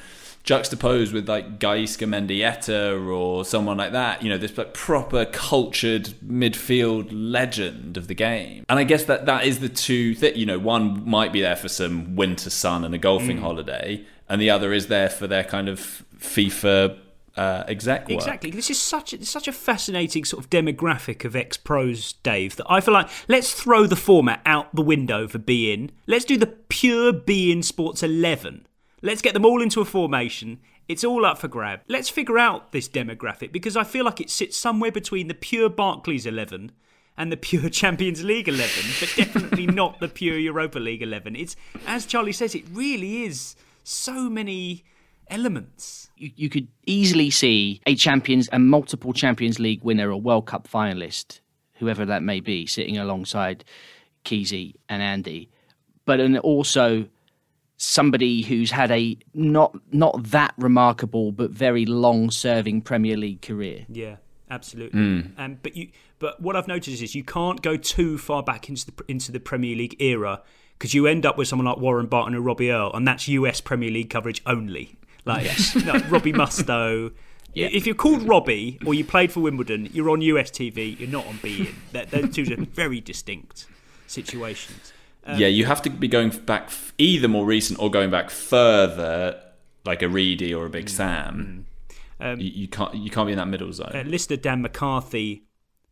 juxtaposed 0.49 1.13
with 1.13 1.29
like 1.29 1.59
Gaizka 1.59 2.09
Mendieta 2.09 3.07
or 3.15 3.45
someone 3.45 3.77
like 3.77 3.93
that. 3.93 4.23
You 4.23 4.31
know, 4.31 4.39
this 4.39 4.57
like 4.57 4.73
proper 4.73 5.27
cultured 5.27 6.15
midfield 6.27 7.09
legend 7.13 7.99
of 7.99 8.09
the 8.09 8.15
game. 8.15 8.65
And 8.67 8.79
I 8.79 8.85
guess 8.85 9.05
that 9.05 9.27
that 9.27 9.45
is 9.45 9.61
the 9.61 9.69
two 9.69 10.15
that 10.17 10.37
you 10.37 10.47
know 10.47 10.59
one 10.59 11.07
might 11.07 11.35
be 11.35 11.43
there 11.43 11.55
for 11.55 11.69
some 11.69 12.17
winter 12.17 12.49
sun 12.49 12.83
and 12.83 12.95
a 12.95 12.99
golfing 12.99 13.37
Mm. 13.37 13.43
holiday, 13.43 14.07
and 14.27 14.41
the 14.41 14.49
other 14.49 14.73
is 14.73 14.87
there 14.87 15.11
for 15.11 15.27
their 15.27 15.45
kind 15.45 15.69
of 15.69 16.03
FIFA. 16.19 16.99
Uh, 17.37 17.63
exec 17.69 18.09
work. 18.09 18.11
Exactly. 18.19 18.51
This 18.51 18.69
is 18.69 18.83
such 18.83 19.13
a, 19.13 19.25
such 19.25 19.47
a 19.47 19.53
fascinating 19.53 20.25
sort 20.25 20.43
of 20.43 20.51
demographic 20.51 21.25
of 21.25 21.37
ex 21.37 21.57
pros, 21.57 22.15
Dave, 22.25 22.57
that 22.57 22.67
I 22.69 22.81
feel 22.81 22.93
like 22.95 23.09
let's 23.29 23.53
throw 23.53 23.87
the 23.87 23.95
format 23.95 24.41
out 24.45 24.75
the 24.75 24.83
window 24.83 25.29
for 25.29 25.39
beIN. 25.39 25.91
Let's 26.09 26.25
do 26.25 26.37
the 26.37 26.49
pure 26.49 27.13
beIN 27.13 27.63
Sports 27.63 28.03
11. 28.03 28.67
Let's 29.03 29.23
get 29.23 29.35
them 29.35 29.45
all 29.45 29.63
into 29.63 29.81
a 29.81 29.85
formation. 29.85 30.61
It's 30.89 31.05
all 31.05 31.25
up 31.25 31.39
for 31.39 31.49
grab. 31.49 31.81
Let's 31.89 32.09
figure 32.09 32.39
out 32.39 32.73
this 32.73 32.89
demographic 32.89 33.53
because 33.53 33.77
I 33.77 33.85
feel 33.85 34.05
like 34.05 34.21
it 34.21 34.31
sits 34.31 34.57
somewhere 34.57 34.91
between 34.91 35.29
the 35.29 35.35
pure 35.35 35.69
Barclays 35.69 36.27
11 36.27 36.73
and 37.17 37.31
the 37.31 37.37
pure 37.37 37.69
Champions 37.71 38.25
League 38.25 38.49
11, 38.49 38.71
but 39.01 39.13
definitely 39.17 39.67
not 39.75 40.01
the 40.01 40.09
pure 40.09 40.39
Europa 40.39 40.79
League 40.79 41.03
11. 41.03 41.37
It's, 41.37 41.57
as 41.87 42.07
Charlie 42.07 42.33
says, 42.33 42.55
it 42.55 42.65
really 42.73 43.25
is 43.25 43.55
so 43.85 44.29
many 44.29 44.85
elements. 45.29 46.11
You, 46.17 46.31
you 46.35 46.49
could 46.49 46.69
easily 46.87 47.31
see 47.31 47.81
a 47.87 47.95
Champions 47.95 48.49
and 48.49 48.69
multiple 48.69 49.13
Champions 49.13 49.59
League 49.59 49.83
winner 49.85 50.11
or 50.11 50.21
World 50.21 50.47
Cup 50.47 50.67
finalist, 50.67 51.41
whoever 51.75 52.05
that 52.07 52.23
may 52.23 52.41
be, 52.41 52.67
sitting 52.67 52.99
alongside 52.99 53.65
Keezy 54.25 54.75
and 54.89 55.03
Andy, 55.03 55.51
but 56.05 56.21
and 56.21 56.39
also 56.39 57.07
somebody 57.79 58.43
who's 58.43 58.73
had 58.73 58.91
a 58.91 59.17
not 59.33 59.75
not 59.93 60.23
that 60.25 60.53
remarkable 60.59 61.31
but 61.33 61.51
very 61.53 61.87
long 61.87 62.31
serving 62.31 62.83
Premier 62.83 63.17
League 63.17 63.41
career. 63.41 63.87
Yeah, 63.89 64.17
absolutely. 64.51 65.01
Mm. 65.01 65.39
Um, 65.39 65.59
but 65.63 65.77
you, 65.77 65.89
but 66.19 66.41
what 66.43 66.57
I've 66.57 66.69
noticed 66.69 67.01
is 67.01 67.15
you 67.15 67.25
can't 67.25 67.63
go 67.63 67.77
too 67.77 68.19
far 68.19 68.43
back 68.43 68.69
into 68.69 68.87
the 68.87 69.05
into 69.07 69.33
the 69.33 69.41
Premier 69.41 69.77
League 69.77 69.97
era 70.01 70.43
because 70.77 70.93
you 70.93 71.07
end 71.07 71.25
up 71.25 71.39
with 71.39 71.49
someone 71.49 71.67
like 71.67 71.79
Warren 71.79 72.07
Barton 72.07 72.35
or 72.35 72.41
Robbie 72.41 72.71
Earle, 72.71 72.93
and 72.93 73.07
that's 73.07 73.29
US 73.29 73.61
Premier 73.61 73.91
League 73.91 74.11
coverage 74.11 74.43
only. 74.45 74.97
Like 75.25 75.47
no, 75.85 75.93
Robbie 76.09 76.33
Mustoe. 76.33 77.13
If 77.55 77.87
you're 77.87 77.97
called 77.97 78.23
Robbie 78.23 78.79
or 78.87 78.95
you 78.95 79.05
played 79.05 79.33
for 79.33 79.41
Wimbledon, 79.41 79.89
you're 79.93 80.11
on 80.11 80.21
US 80.21 80.51
TV. 80.51 80.99
You're 80.99 81.09
not 81.09 81.27
on 81.27 81.35
beIN. 81.39 81.75
They're, 81.91 82.07
they're 82.07 82.29
two 82.29 82.45
very 82.67 83.01
distinct 83.01 83.67
situations. 84.07 84.93
Um, 85.29 85.39
yeah, 85.39 85.47
you 85.49 85.67
have 85.67 85.83
to 85.83 85.91
be 85.91 86.09
going 86.09 86.31
back 86.31 86.65
f- 86.69 86.93
either 86.99 87.29
more 87.29 87.45
recent 87.45 87.79
or 87.81 87.91
going 87.91 88.11
back 88.11 88.31
further, 88.31 89.41
like 89.85 90.03
a 90.03 90.09
Reedy 90.09 90.55
or 90.55 90.67
a 90.67 90.69
Mm. 90.69 90.73
Big 90.73 90.89
Sam. 90.89 91.67
Um, 92.21 92.41
you, 92.41 92.51
you 92.51 92.69
can't 92.69 92.95
you 92.95 93.11
can't 93.11 93.27
be 93.27 93.33
in 93.33 93.39
that 93.39 93.47
middle 93.49 93.73
zone. 93.73 93.93
Uh, 93.95 94.03
listener 94.07 94.37
Dan 94.37 94.63
McCarthy 94.63 95.45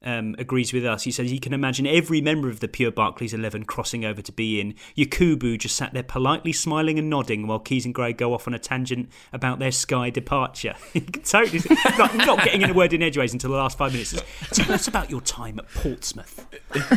um, 0.06 0.34
agrees 0.38 0.72
with 0.72 0.86
us. 0.86 1.02
He 1.02 1.10
says 1.10 1.30
he 1.30 1.38
can 1.38 1.52
imagine 1.52 1.86
every 1.86 2.20
member 2.22 2.48
of 2.48 2.60
the 2.60 2.68
Pure 2.68 2.92
Barclays 2.92 3.34
11 3.34 3.64
crossing 3.64 4.04
over 4.04 4.22
to 4.22 4.32
beIN. 4.32 4.74
Yakubu 4.96 5.58
just 5.58 5.76
sat 5.76 5.92
there 5.92 6.02
politely 6.02 6.52
smiling 6.52 6.98
and 6.98 7.10
nodding 7.10 7.46
while 7.46 7.58
Keys 7.58 7.84
and 7.84 7.94
Gray 7.94 8.12
go 8.14 8.32
off 8.32 8.46
on 8.46 8.54
a 8.54 8.58
tangent 8.58 9.10
about 9.32 9.58
their 9.58 9.72
Sky 9.72 10.08
departure. 10.10 10.74
Totally 11.24 11.60
not, 11.98 12.14
not 12.16 12.44
getting 12.44 12.62
in 12.62 12.70
a 12.70 12.74
word 12.74 12.92
in 12.92 13.02
edgeways 13.02 13.32
until 13.32 13.50
the 13.50 13.56
last 13.56 13.76
five 13.76 13.92
minutes. 13.92 14.14
Tell 14.52 14.72
us 14.72 14.88
about 14.88 15.10
your 15.10 15.20
time 15.20 15.58
at 15.58 15.68
Portsmouth. 15.74 16.46
Uh, 16.72 16.96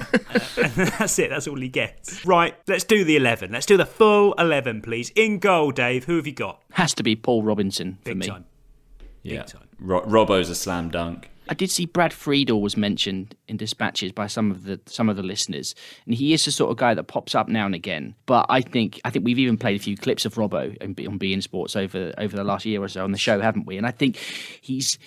and 0.64 0.72
that's 0.74 1.18
it. 1.20 1.32
That's 1.32 1.48
all 1.48 1.60
he 1.60 1.68
gets. 1.70 2.24
Right, 2.26 2.56
let's 2.68 2.84
do 2.84 3.04
the 3.04 3.16
11. 3.18 3.52
Let's 3.52 3.66
do 3.66 3.76
the 3.76 3.86
full 3.88 4.34
11, 4.34 4.84
please. 4.84 5.12
In 5.16 5.40
goal, 5.40 5.72
Dave, 5.72 6.06
who 6.06 6.18
have 6.18 6.28
you 6.28 6.34
got? 6.34 6.62
Has 6.74 6.94
to 6.94 7.04
be 7.04 7.16
Paul 7.16 7.42
Robinson 7.44 7.98
for 8.04 8.12
Big 8.12 8.18
me. 8.18 8.28
time. 8.28 8.46
yeah, 9.24 9.46
Ro- 9.80 10.06
Robbo's 10.06 10.50
a 10.50 10.56
slam 10.56 10.90
dunk. 10.90 11.30
I 11.50 11.56
did 11.56 11.72
see 11.72 11.88
Brad 11.88 12.14
Friedel 12.14 12.62
was 12.62 12.78
mentioned 12.78 13.36
in 13.48 13.58
dispatches 13.58 14.12
by 14.12 14.28
some 14.28 14.52
of 14.52 14.66
the 14.66 14.80
some 14.86 15.10
of 15.10 15.16
the 15.18 15.24
listeners, 15.24 15.74
and 16.06 16.14
he 16.14 16.32
is 16.32 16.46
the 16.46 16.52
sort 16.52 16.70
of 16.70 16.78
guy 16.78 16.94
that 16.94 17.06
pops 17.06 17.34
up 17.34 17.48
now 17.48 17.66
and 17.66 17.74
again. 17.74 18.14
But 18.28 18.46
I 18.50 18.62
think 18.62 19.02
I 19.04 19.10
think 19.10 19.26
we've 19.26 19.40
even 19.40 19.58
played 19.58 19.76
a 19.76 19.84
few 19.84 19.98
clips 19.98 20.26
of 20.26 20.36
Robbo 20.36 20.78
on, 20.82 20.94
B- 20.94 21.08
on 21.08 21.18
beIN 21.18 21.42
Sports 21.42 21.76
over 21.76 22.14
over 22.20 22.38
the 22.38 22.44
last 22.44 22.66
year 22.66 22.82
or 22.84 22.88
so 22.88 23.04
on 23.04 23.12
the 23.12 23.18
show, 23.18 23.42
haven't 23.42 23.66
we? 23.66 23.78
And 23.78 23.88
I 23.88 23.92
think 23.92 24.18
he's 24.62 25.00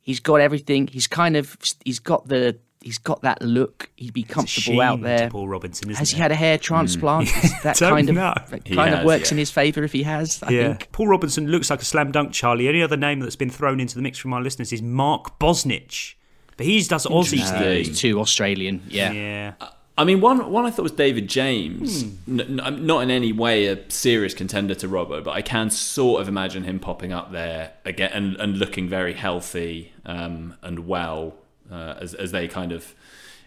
he's 0.00 0.18
got 0.18 0.40
everything. 0.40 0.88
He's 0.88 1.06
kind 1.06 1.36
of 1.36 1.56
he's 1.84 2.00
got 2.00 2.26
the 2.26 2.58
he's 2.84 2.98
got 2.98 3.22
that 3.22 3.40
look. 3.42 3.90
He'd 3.96 4.12
be 4.12 4.22
comfortable 4.22 4.80
out 4.80 4.94
shame 4.96 5.02
to 5.02 5.04
there. 5.08 5.30
Paul 5.30 5.48
Robinson, 5.48 5.90
isn't 5.90 5.98
has 5.98 6.10
he 6.10 6.18
it? 6.18 6.20
had 6.20 6.30
a 6.32 6.34
hair 6.36 6.58
transplant? 6.58 7.28
Mm. 7.28 7.50
That 7.64 7.76
Don't 7.78 7.92
kind 7.92 8.08
of 8.10 8.14
know. 8.14 8.34
that 8.50 8.68
He 8.68 8.74
kind 8.76 8.90
has, 8.90 8.98
of 9.00 9.06
works 9.06 9.30
yeah. 9.30 9.34
in 9.34 9.38
his 9.38 9.50
favour 9.50 9.82
if 9.84 9.92
he 9.92 10.02
has. 10.02 10.42
I 10.42 10.50
yeah. 10.50 10.68
think. 10.68 10.92
Paul 10.92 11.08
Robinson 11.08 11.46
looks 11.48 11.70
like 11.70 11.80
a 11.80 11.84
slam 11.84 12.12
dunk, 12.12 12.32
Charlie. 12.32 12.68
Any 12.68 12.82
other 12.82 12.96
name 12.96 13.20
that's 13.20 13.36
been 13.36 13.48
thrown 13.50 13.80
into 13.80 13.94
the 13.94 14.02
mix 14.02 14.18
from 14.18 14.34
our 14.34 14.42
listeners 14.42 14.72
is 14.72 14.82
Mark 14.82 15.38
Bosnich. 15.38 16.14
But 16.56 16.66
he 16.66 16.80
does 16.82 17.06
Aussie 17.06 17.38
Interesting. 17.38 17.42
stuff. 17.46 17.62
He's 17.64 17.98
too 17.98 18.20
Australian, 18.20 18.82
yeah. 18.88 19.12
Yeah. 19.12 19.52
I 19.96 20.02
mean, 20.04 20.20
one 20.20 20.50
one 20.50 20.66
I 20.66 20.70
thought 20.70 20.82
was 20.82 20.92
David 20.92 21.28
James. 21.28 22.02
Hmm. 22.02 22.40
N- 22.40 22.60
n- 22.60 22.84
not 22.86 23.00
in 23.04 23.10
any 23.10 23.32
way 23.32 23.66
a 23.66 23.78
serious 23.90 24.34
contender 24.34 24.74
to 24.76 24.88
Robbo, 24.88 25.22
but 25.22 25.30
I 25.30 25.40
can 25.40 25.70
sort 25.70 26.20
of 26.20 26.28
imagine 26.28 26.64
him 26.64 26.80
popping 26.80 27.12
up 27.12 27.30
there 27.32 27.72
again 27.84 28.10
and, 28.12 28.36
and 28.36 28.58
looking 28.58 28.88
very 28.88 29.14
healthy 29.14 29.92
um, 30.04 30.54
and 30.62 30.86
well 30.86 31.36
uh, 31.74 31.98
as 32.00 32.14
as 32.14 32.30
they 32.30 32.46
kind 32.48 32.72
of 32.72 32.94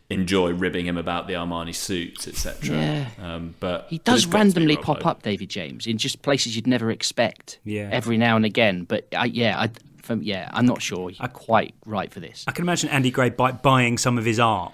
enjoy 0.10 0.52
ribbing 0.54 0.86
him 0.86 0.98
about 0.98 1.28
the 1.28 1.34
Armani 1.34 1.76
suits, 1.76 2.28
etc. 2.28 2.76
Yeah. 2.76 3.06
Um, 3.22 3.56
but 3.60 3.88
He 3.90 3.98
does 4.00 4.24
it's 4.24 4.26
got 4.26 4.32
to 4.32 4.32
be 4.32 4.38
randomly 4.38 4.78
Robbo. 4.78 4.82
pop 4.82 5.06
up, 5.06 5.24
David 5.24 5.50
James, 5.50 5.86
in 5.86 5.98
just 5.98 6.22
places 6.22 6.56
you'd 6.56 6.68
never 6.68 6.92
expect. 6.92 7.60
Yeah. 7.66 7.90
Every 7.92 8.18
now 8.18 8.36
and 8.38 8.46
again, 8.46 8.86
but 8.86 9.08
I, 9.16 9.26
yeah, 9.26 9.60
I, 9.60 9.70
from, 10.02 10.24
yeah, 10.24 10.50
I'm 10.54 10.66
not 10.66 10.82
sure 10.82 11.10
you're 11.10 11.28
quite 11.28 11.76
right 11.86 12.12
for 12.12 12.22
this. 12.22 12.46
I 12.48 12.52
can 12.52 12.64
imagine 12.64 12.90
Andy 12.90 13.12
Gray 13.12 13.30
buy, 13.30 13.52
buying 13.52 13.98
some 13.98 14.18
of 14.18 14.24
his 14.26 14.40
art. 14.40 14.74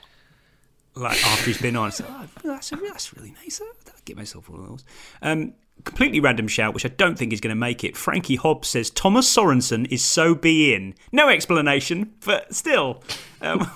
Like 0.96 1.24
after 1.26 1.46
he's 1.46 1.60
been 1.60 1.76
on, 1.76 1.92
so, 1.92 2.06
oh, 2.08 2.28
that's, 2.44 2.70
that's 2.70 3.16
really 3.16 3.34
nice. 3.44 3.60
I'll 3.60 3.94
get 4.06 4.16
myself 4.16 4.48
one 4.48 4.60
of 4.60 4.70
those. 4.70 4.84
Um, 5.24 5.54
completely 5.84 6.20
random 6.20 6.48
shout, 6.48 6.76
which 6.76 6.86
I 6.86 6.90
don't 6.90 7.18
think 7.18 7.34
is 7.34 7.42
going 7.42 7.50
to 7.50 7.60
make 7.60 7.84
it. 7.84 7.98
Frankie 7.98 8.36
Hobbs 8.36 8.70
says 8.70 8.92
Thomas 8.92 9.34
Sorensen 9.34 9.92
is 9.92 10.06
so 10.06 10.36
beIN. 10.36 10.94
No 11.12 11.30
explanation, 11.30 12.14
but 12.24 12.54
still, 12.54 13.02
um, 13.44 13.70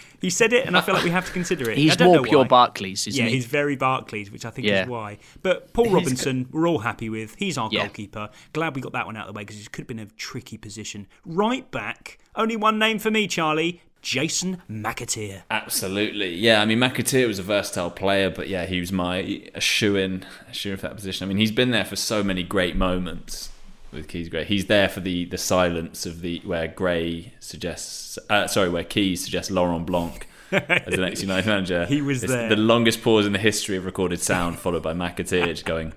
he 0.20 0.30
said 0.30 0.52
it, 0.52 0.66
and 0.66 0.76
I 0.76 0.80
feel 0.80 0.94
like 0.94 1.04
we 1.04 1.10
have 1.10 1.26
to 1.26 1.32
consider 1.32 1.70
it. 1.70 1.78
He's 1.78 1.92
I 1.92 1.96
don't 1.96 2.08
more 2.08 2.16
know 2.16 2.22
pure 2.22 2.40
why. 2.42 2.48
Barclays, 2.48 3.06
isn't 3.06 3.22
yeah, 3.22 3.28
he? 3.28 3.36
he's 3.36 3.46
very 3.46 3.76
Barclays, 3.76 4.30
which 4.30 4.44
I 4.44 4.50
think 4.50 4.66
Yeah. 4.66 4.82
is 4.82 4.88
why. 4.88 5.18
But 5.42 5.72
Paul 5.72 5.86
He's 5.86 5.94
Robinson, 5.94 6.48
we're 6.50 6.68
all 6.68 6.78
happy 6.80 7.08
with. 7.08 7.34
He's 7.36 7.56
our 7.58 7.68
Yeah. 7.72 7.82
goalkeeper. 7.82 8.30
Glad 8.52 8.74
we 8.74 8.80
got 8.82 8.92
that 8.92 9.06
one 9.06 9.16
out 9.16 9.28
of 9.28 9.34
the 9.34 9.38
way 9.38 9.42
because 9.44 9.60
it 9.60 9.72
could 9.72 9.82
have 9.82 9.88
been 9.88 9.98
a 9.98 10.06
tricky 10.06 10.56
position. 10.56 11.06
Right 11.24 11.70
back, 11.70 12.18
only 12.36 12.56
one 12.56 12.78
name 12.78 12.98
for 12.98 13.10
me, 13.10 13.26
Charlie. 13.26 13.80
Jason 14.02 14.60
McAteer. 14.70 15.44
Absolutely, 15.50 16.34
yeah. 16.34 16.60
I 16.60 16.66
mean, 16.66 16.78
McAteer 16.78 17.26
was 17.26 17.38
a 17.38 17.42
versatile 17.42 17.90
player, 17.90 18.28
but 18.28 18.48
yeah, 18.50 18.66
he 18.66 18.78
was 18.78 18.92
my 18.92 19.40
a 19.54 19.62
shoe 19.62 19.96
in, 19.96 20.26
a 20.46 20.52
shoe 20.52 20.72
in 20.72 20.76
for 20.76 20.88
that 20.88 20.96
position. 20.96 21.24
I 21.24 21.28
mean, 21.28 21.38
he's 21.38 21.50
been 21.50 21.70
there 21.70 21.86
for 21.86 21.96
so 21.96 22.22
many 22.22 22.42
great 22.42 22.76
moments 22.76 23.48
with 23.94 24.08
Keys 24.08 24.28
Gray. 24.28 24.44
He's 24.44 24.66
there 24.66 24.88
for 24.88 25.00
the 25.00 25.24
the 25.24 25.38
silence 25.38 26.06
of 26.06 26.20
the 26.20 26.40
where 26.44 26.68
Gray 26.68 27.32
suggests, 27.40 28.18
uh, 28.28 28.46
sorry, 28.46 28.68
where 28.68 28.84
Keys 28.84 29.24
suggests 29.24 29.50
Laurent 29.50 29.86
Blanc 29.86 30.26
as 30.52 30.94
the 30.94 30.96
next 30.98 31.22
United 31.22 31.46
manager. 31.46 31.86
He 31.88 32.02
was 32.02 32.22
It's 32.22 32.32
there. 32.32 32.48
The 32.48 32.56
longest 32.56 33.02
pause 33.02 33.26
in 33.26 33.32
the 33.32 33.38
history 33.38 33.76
of 33.76 33.84
recorded 33.84 34.20
sound, 34.20 34.58
followed 34.58 34.82
by 34.82 34.92
McAteer 34.92 35.64
going, 35.64 35.92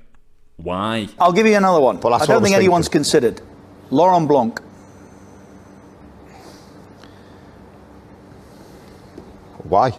"Why?" 0.58 1.10
I'll 1.20 1.34
give 1.34 1.46
you 1.48 1.56
another 1.56 1.82
one. 1.82 2.00
Well, 2.00 2.14
I 2.14 2.26
don't 2.26 2.42
was 2.42 2.50
think 2.50 2.56
anyone's 2.56 2.90
considered. 2.90 3.42
Laurent 3.90 4.28
Blanc. 4.28 4.60
Why? 9.64 9.92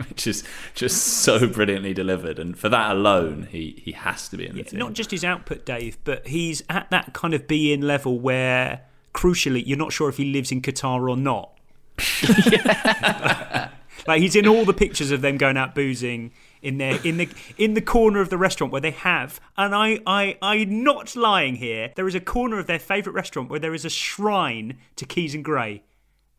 Which 0.08 0.26
is 0.26 0.44
just 0.74 1.02
so 1.02 1.46
brilliantly 1.46 1.94
delivered, 1.94 2.38
and 2.38 2.58
for 2.58 2.68
that 2.68 2.92
alone, 2.92 3.48
he 3.50 3.80
he 3.84 3.92
has 3.92 4.28
to 4.30 4.36
beIN 4.36 4.54
the 4.54 4.62
team. 4.64 4.78
Not 4.78 4.94
just 4.94 5.10
his 5.10 5.24
output, 5.24 5.66
Dave, 5.66 5.98
but 6.04 6.26
he's 6.26 6.62
at 6.68 6.90
that 6.90 7.12
kind 7.12 7.34
of 7.34 7.46
be 7.46 7.72
in 7.72 7.82
level 7.82 8.18
where, 8.18 8.82
crucially, 9.14 9.62
you're 9.64 9.78
not 9.78 9.92
sure 9.92 10.08
if 10.08 10.16
he 10.16 10.32
lives 10.32 10.50
in 10.50 10.62
Qatar 10.62 11.08
or 11.08 11.16
not. 11.16 11.56
like 14.06 14.22
he's 14.22 14.36
in 14.36 14.46
all 14.46 14.64
the 14.64 14.72
pictures 14.72 15.10
of 15.10 15.20
them 15.20 15.36
going 15.36 15.56
out 15.56 15.74
boozing 15.74 16.32
in 16.62 16.78
their 16.78 16.98
in 17.04 17.16
the 17.16 17.28
in 17.58 17.74
the 17.74 17.80
corner 17.80 18.20
of 18.20 18.30
the 18.30 18.38
restaurant 18.38 18.72
where 18.72 18.80
they 18.80 18.90
have 18.90 19.40
and 19.56 19.74
I 19.74 20.00
I 20.06 20.36
I'm 20.42 20.82
not 20.82 21.16
lying 21.16 21.56
here. 21.56 21.92
There 21.96 22.08
is 22.08 22.14
a 22.14 22.20
corner 22.20 22.58
of 22.58 22.66
their 22.66 22.78
favourite 22.78 23.14
restaurant 23.14 23.50
where 23.50 23.60
there 23.60 23.74
is 23.74 23.84
a 23.84 23.90
shrine 23.90 24.78
to 24.96 25.04
Keys 25.04 25.34
and 25.34 25.44
Gray. 25.44 25.82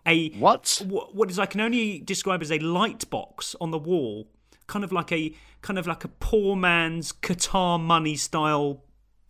A 0.05 0.29
what? 0.31 0.81
What, 0.87 1.15
what 1.15 1.29
is 1.29 1.37
I 1.39 1.45
can 1.45 1.61
only 1.61 1.99
describe 1.99 2.41
as 2.41 2.51
a 2.51 2.59
light 2.59 3.09
box 3.09 3.55
on 3.61 3.71
the 3.71 3.77
wall, 3.77 4.27
kind 4.67 4.83
of 4.83 4.91
like 4.91 5.11
a 5.11 5.33
kind 5.61 5.77
of 5.77 5.85
like 5.87 6.03
a 6.03 6.07
poor 6.07 6.55
man's 6.55 7.11
Qatar 7.11 7.79
money 7.79 8.15
style 8.15 8.83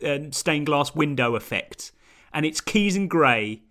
um, 0.05 0.31
stained 0.31 0.67
glass 0.67 0.95
window 0.95 1.35
effect, 1.35 1.91
and 2.33 2.45
it's 2.45 2.61
Keys 2.61 2.95
and 2.95 3.09
Gray 3.09 3.61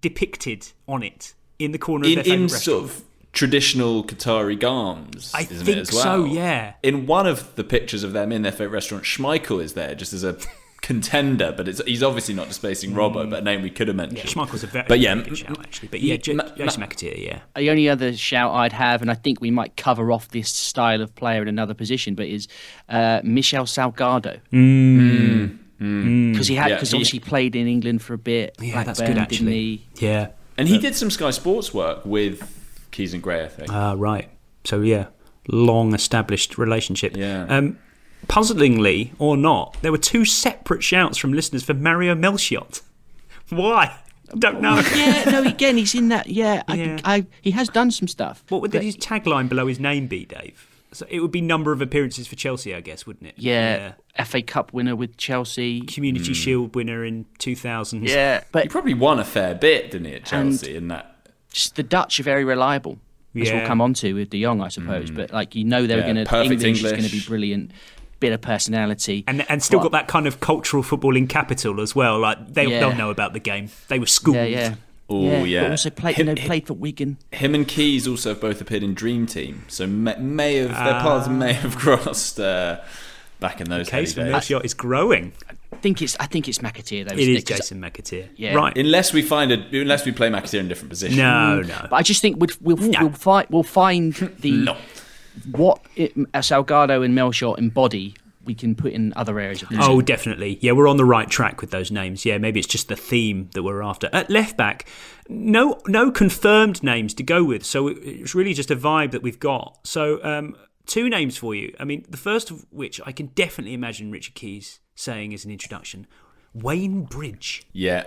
depicted 0.00 0.68
on 0.86 1.02
it 1.02 1.34
in 1.58 1.72
the 1.72 1.78
corner 1.78 2.06
of 2.06 2.12
in, 2.12 2.22
their 2.22 2.34
in 2.34 2.42
restaurant. 2.42 2.62
sort 2.62 2.84
of 2.84 3.04
traditional 3.32 4.04
Qatari 4.04 4.58
garms. 4.58 5.34
I 5.34 5.40
isn't 5.40 5.64
think 5.64 5.78
it, 5.78 5.80
as 5.80 5.92
well? 5.92 6.02
so, 6.02 6.24
yeah. 6.24 6.74
In 6.82 7.06
one 7.06 7.26
of 7.26 7.54
the 7.56 7.64
pictures 7.64 8.04
of 8.04 8.12
them 8.12 8.32
in 8.32 8.42
their 8.42 8.52
favourite 8.52 8.72
restaurant, 8.72 9.04
Schmeichel 9.04 9.62
is 9.62 9.74
there 9.74 9.94
just 9.94 10.12
as 10.12 10.24
a 10.24 10.36
contender, 10.88 11.52
but 11.54 11.68
it's, 11.68 11.82
he's 11.84 12.02
obviously 12.02 12.32
not 12.34 12.48
displacing 12.48 12.92
Robbo, 12.92 13.28
but 13.28 13.40
a 13.40 13.42
name 13.44 13.60
we 13.60 13.68
could 13.68 13.88
have 13.88 13.96
mentioned. 13.96 14.18
Yeah, 14.18 14.24
Schmeichel's 14.24 14.64
a 14.64 14.68
very, 14.68 14.86
but 14.88 14.98
yeah, 14.98 15.14
very 15.16 15.28
good 15.28 15.38
shout, 15.38 15.58
actually. 15.60 15.88
But 15.88 16.00
yeah, 16.00 16.16
J- 16.16 16.32
Jason 16.56 16.82
McAteer, 16.82 17.22
yeah. 17.22 17.40
The 17.56 17.68
only 17.68 17.90
other 17.90 18.16
shout 18.16 18.54
I'd 18.54 18.72
have, 18.72 19.02
and 19.02 19.10
I 19.10 19.14
think 19.14 19.42
we 19.42 19.50
might 19.50 19.76
cover 19.76 20.10
off 20.10 20.28
this 20.30 20.50
style 20.50 21.02
of 21.02 21.14
player 21.14 21.42
in 21.42 21.48
another 21.48 21.74
position, 21.74 22.14
but 22.14 22.26
is 22.26 22.48
uh, 22.88 23.20
Michel 23.22 23.64
Salgado. 23.66 24.40
Mm. 24.50 25.58
Because 26.32 26.48
he 26.48 26.54
had, 26.56 26.70
Yeah, 26.70 26.80
because 26.80 27.10
he- 27.10 27.20
played 27.20 27.54
in 27.54 27.68
England 27.68 28.00
for 28.02 28.14
a 28.14 28.18
bit. 28.18 28.56
Yeah, 28.58 28.82
that's 28.82 28.98
Blackburn, 28.98 29.18
good, 29.24 29.28
Didn't 29.28 29.46
actually. 29.48 29.76
he? 29.76 30.06
Yeah. 30.06 30.28
And 30.56 30.66
he 30.68 30.78
did 30.78 30.96
some 30.96 31.10
Sky 31.10 31.30
Sports 31.30 31.72
work 31.74 32.04
with 32.06 32.88
Keys 32.90 33.12
and 33.14 33.22
Gray, 33.22 33.44
I 33.44 33.48
think. 33.48 33.70
Ah, 33.72 33.94
right. 33.96 34.28
So 34.64 34.80
yeah, 34.80 35.08
long 35.48 35.94
established 35.94 36.56
relationship. 36.58 37.14
Yeah. 37.16 37.44
Um, 37.48 37.78
puzzlingly 38.28 39.12
or 39.18 39.36
not, 39.36 39.76
there 39.82 39.92
were 39.92 39.98
two 39.98 40.24
separate 40.24 40.82
shouts 40.82 41.18
from 41.18 41.32
listeners 41.32 41.64
for 41.64 41.74
Mario 41.74 42.14
Melchiot. 42.14 42.82
Why? 43.48 43.98
Don't 44.38 44.60
know. 44.60 44.82
yeah, 44.94 45.24
no, 45.30 45.42
again, 45.42 45.76
he's 45.76 45.94
in 45.94 46.08
that. 46.08 46.26
Yeah, 46.28 46.62
Yeah. 46.68 46.98
I, 47.04 47.16
I, 47.16 47.26
he 47.40 47.52
has 47.52 47.68
done 47.68 47.90
some 47.90 48.08
stuff. 48.08 48.44
What 48.50 48.60
would 48.60 48.72
his 48.74 48.96
tagline 48.96 49.48
below 49.48 49.66
his 49.66 49.80
name 49.80 50.06
be, 50.06 50.26
Dave? 50.26 50.66
So 50.92 51.06
it 51.10 51.20
would 51.20 51.30
be 51.30 51.40
number 51.40 51.72
of 51.72 51.82
appearances 51.82 52.26
for 52.26 52.36
Chelsea, 52.36 52.74
I 52.74 52.80
guess, 52.80 53.06
wouldn't 53.06 53.26
it? 53.26 53.34
Yeah, 53.36 53.92
FA 54.24 54.42
Cup 54.42 54.72
winner 54.72 54.96
with 54.96 55.16
Chelsea. 55.16 55.82
Community 55.82 56.28
hmm. 56.28 56.32
Shield 56.32 56.74
winner 56.74 57.04
in 57.04 57.26
2000. 57.38 58.08
Yeah, 58.08 58.42
but 58.52 58.62
he 58.62 58.68
probably 58.68 58.94
won 58.94 59.18
a 59.18 59.24
fair 59.24 59.54
bit, 59.54 59.90
didn't 59.90 60.06
he, 60.06 60.14
at 60.14 60.24
Chelsea? 60.24 60.76
in 60.76 60.88
that, 60.88 61.14
just 61.52 61.76
the 61.76 61.82
Dutch 61.82 62.20
are 62.20 62.22
very 62.22 62.44
reliable. 62.44 62.98
As 63.34 63.48
Yeah. 63.48 63.58
we'll 63.58 63.66
come 63.66 63.80
on 63.82 63.94
to 63.94 64.14
with 64.14 64.30
De 64.30 64.42
Jong, 64.42 64.62
I 64.62 64.68
suppose. 64.68 65.10
Hmm. 65.10 65.16
But 65.16 65.32
like 65.32 65.54
you 65.54 65.64
know, 65.64 65.86
they're 65.86 65.98
Yeah, 65.98 66.04
going 66.04 66.16
to 66.16 66.24
perfect 66.24 66.62
English, 66.62 66.82
is 66.84 66.90
going 66.90 67.04
to 67.04 67.10
be 67.10 67.22
brilliant. 67.26 67.72
Bit 68.20 68.32
of 68.32 68.40
personality, 68.40 69.22
And, 69.28 69.44
and 69.48 69.62
still 69.62 69.78
But- 69.78 69.84
got 69.84 69.92
that 69.92 70.08
kind 70.08 70.26
of 70.26 70.40
cultural 70.40 70.82
footballing 70.82 71.28
capital 71.28 71.80
as 71.80 71.94
well. 71.94 72.18
Like 72.18 72.52
they, 72.54 72.66
Yeah. 72.66 72.80
they'll 72.80 72.96
know 72.96 73.10
about 73.10 73.32
the 73.32 73.38
game. 73.40 73.68
They 73.88 73.98
were 73.98 74.06
schooled. 74.06 74.36
Yeah, 74.36 74.44
yeah. 74.44 74.74
Oh 75.10 75.22
Yeah, 75.24 75.44
yeah. 75.44 75.62
but 75.62 75.70
also 75.70 75.90
played- 75.90 76.18
you 76.18 76.24
know, 76.24 76.34
played 76.34 76.66
for 76.66 76.74
Wigan. 76.74 77.16
Him 77.32 77.54
and 77.54 77.66
Keys 77.66 78.06
also 78.08 78.30
have 78.30 78.40
both 78.40 78.60
appeared 78.60 78.82
in 78.82 78.92
Dream 78.94 79.26
Team, 79.26 79.64
so 79.68 79.86
may, 79.86 80.16
may 80.18 80.56
have 80.56 80.70
their 80.70 81.00
paths 81.00 81.28
may 81.28 81.52
have 81.54 81.76
crossed 81.78 82.38
uh, 82.40 82.78
back 83.40 83.60
in 83.60 83.70
those 83.70 83.86
The 83.86 83.90
case 83.92 84.12
for 84.14 84.22
days. 84.24 84.32
Melchiot 84.32 84.64
is 84.64 84.74
growing. 84.74 85.32
I 85.72 85.76
think 85.76 86.02
it's 86.02 86.16
I 86.18 86.26
think 86.26 86.48
it's 86.48 86.58
McAteer 86.58 87.08
though. 87.08 87.14
It 87.14 87.20
isn't 87.20 87.34
is 87.36 87.44
'Cause- 87.44 87.58
Jason 87.58 87.80
McAteer. 87.80 88.28
Yeah. 88.36 88.54
Right. 88.54 88.76
Unless 88.76 89.12
we 89.12 89.22
find 89.22 89.52
a, 89.52 89.80
unless 89.80 90.04
we 90.04 90.10
play 90.12 90.28
McAteer 90.28 90.58
in 90.60 90.66
a 90.66 90.68
different 90.68 90.90
position. 90.90 91.18
No, 91.18 91.60
no. 91.60 91.86
But 91.88 91.92
I 91.96 92.02
just 92.02 92.20
think 92.20 92.40
we'd, 92.40 92.52
we'll 92.60 92.76
we'll 92.76 93.10
find 93.12 93.46
we'll 93.48 93.62
find 93.62 94.12
the 94.40 94.74
what 95.52 95.80
it, 95.96 96.14
Salgado 96.34 97.04
and 97.04 97.14
Melchiot 97.14 97.58
embody. 97.58 98.14
We 98.44 98.54
can 98.54 98.74
put 98.74 98.92
in 98.94 99.12
other 99.14 99.38
areas 99.38 99.62
of 99.62 99.68
the 99.68 99.76
Oh, 99.82 99.96
team. 99.98 100.04
definitely. 100.06 100.58
Yeah, 100.62 100.72
we're 100.72 100.88
on 100.88 100.96
the 100.96 101.04
right 101.04 101.28
track 101.28 101.60
with 101.60 101.70
those 101.70 101.90
names. 101.90 102.24
Yeah, 102.24 102.38
maybe 102.38 102.58
it's 102.58 102.68
just 102.68 102.88
the 102.88 102.96
theme 102.96 103.50
that 103.52 103.62
we're 103.62 103.82
after. 103.82 104.08
At 104.10 104.30
left 104.30 104.56
back, 104.56 104.88
no 105.28 105.78
no 105.86 106.10
confirmed 106.10 106.82
names 106.82 107.12
to 107.14 107.22
go 107.22 107.44
with, 107.44 107.62
so 107.66 107.88
it's 107.88 108.34
really 108.34 108.54
just 108.54 108.70
a 108.70 108.76
vibe 108.76 109.10
that 109.10 109.20
we've 109.22 109.38
got. 109.38 109.78
So, 109.84 110.24
um, 110.24 110.56
two 110.86 111.10
names 111.10 111.36
for 111.36 111.54
you. 111.54 111.74
I 111.78 111.84
mean, 111.84 112.06
the 112.08 112.16
first 112.16 112.50
of 112.50 112.64
which 112.70 113.02
I 113.04 113.12
can 113.12 113.26
definitely 113.34 113.74
imagine 113.74 114.10
Richard 114.10 114.34
Keys 114.34 114.80
saying 114.94 115.34
as 115.34 115.44
an 115.44 115.50
introduction 115.50 116.06
Wayne 116.54 117.02
Bridge. 117.02 117.66
Yeah. 117.74 118.04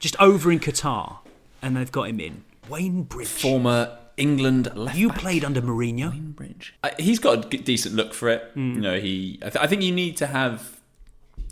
Just 0.00 0.16
over 0.20 0.50
in 0.50 0.58
Qatar, 0.58 1.18
and 1.62 1.76
they've 1.76 1.92
got 1.92 2.08
him 2.08 2.18
in. 2.18 2.42
Wayne 2.68 3.04
Bridge. 3.04 3.28
Former 3.28 3.96
England 4.18 4.74
left 4.76 4.98
You 4.98 5.08
back. 5.08 5.18
played 5.18 5.44
under 5.44 5.62
Mourinho. 5.62 6.34
Uh, 6.82 6.90
he's 6.98 7.18
got 7.18 7.44
a 7.46 7.48
g- 7.48 7.58
decent 7.58 7.94
look 7.94 8.12
for 8.14 8.28
it. 8.28 8.54
Mm. 8.56 8.74
You 8.74 8.80
know, 8.80 8.98
he. 9.00 9.38
I, 9.42 9.50
th- 9.50 9.62
I 9.64 9.66
think 9.66 9.82
you 9.82 9.92
need 9.92 10.16
to 10.18 10.26
have. 10.26 10.74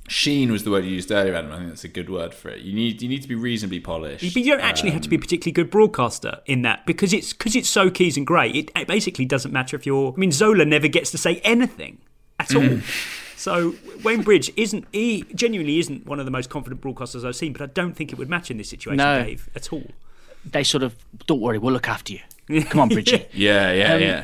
Sheen 0.09 0.53
was 0.53 0.62
the 0.62 0.71
word 0.71 0.85
you 0.85 0.93
used 0.93 1.11
earlier, 1.11 1.35
Adam. 1.35 1.51
I 1.51 1.57
think 1.57 1.69
that's 1.71 1.83
a 1.83 1.89
good 1.89 2.09
word 2.09 2.33
for 2.33 2.49
it. 2.49 2.61
You 2.61 2.73
need 2.73 3.03
you 3.03 3.09
need 3.09 3.23
to 3.23 3.29
be 3.29 3.35
reasonably 3.35 3.81
polished. 3.81 4.23
But 4.35 4.43
you 4.45 4.53
don't 4.53 4.61
actually 4.61 4.91
have 4.93 5.03
to 5.03 5.09
be 5.09 5.17
a 5.17 5.19
particularly 5.19 5.51
good 5.53 5.69
broadcaster 5.69 6.41
in 6.47 6.62
that 6.62 6.87
because 6.87 7.12
it's 7.12 7.33
because 7.33 7.57
it's 7.57 7.69
so 7.69 7.91
Keys 7.91 8.17
and 8.17 8.25
Gray. 8.25 8.51
It, 8.51 8.71
it 8.77 8.87
basically 8.87 9.25
doesn't 9.25 9.51
matter 9.53 9.75
if 9.77 9.85
you're. 9.85 10.12
I 10.12 10.17
mean, 10.17 10.31
Zola 10.31 10.64
never 10.64 10.87
gets 10.87 11.11
to 11.11 11.19
say 11.19 11.41
anything 11.43 11.99
at 12.39 12.55
all. 12.55 12.62
Mm. 12.62 12.83
So 13.39 13.75
Wayne 14.03 14.23
Bridge 14.23 14.51
isn't 14.57 14.87
he 14.93 15.23
genuinely 15.35 15.79
isn't 15.79 16.07
one 16.07 16.19
of 16.19 16.25
the 16.25 16.31
most 16.33 16.49
confident 16.51 16.81
broadcasters 16.81 17.25
I've 17.25 17.37
seen, 17.37 17.53
but 17.53 17.62
I 17.62 17.67
don't 17.67 17.93
think 17.95 18.11
it 18.11 18.19
would 18.19 18.31
match 18.31 18.51
in 18.51 18.57
this 18.57 18.71
situation, 18.71 18.97
No. 18.97 19.23
Dave, 19.23 19.49
at 19.55 19.73
all. 19.73 19.85
They 20.45 20.64
sort 20.64 20.83
of 20.83 20.97
don't 21.27 21.41
worry, 21.41 21.59
we'll 21.59 21.73
look 21.73 21.87
after 21.89 22.14
you. 22.14 22.21
Come 22.49 22.80
on, 22.80 22.88
Bridgie. 22.88 23.26
Yeah, 23.32 23.72
yeah, 23.72 23.94
Um, 23.94 24.01
yeah. 24.01 24.22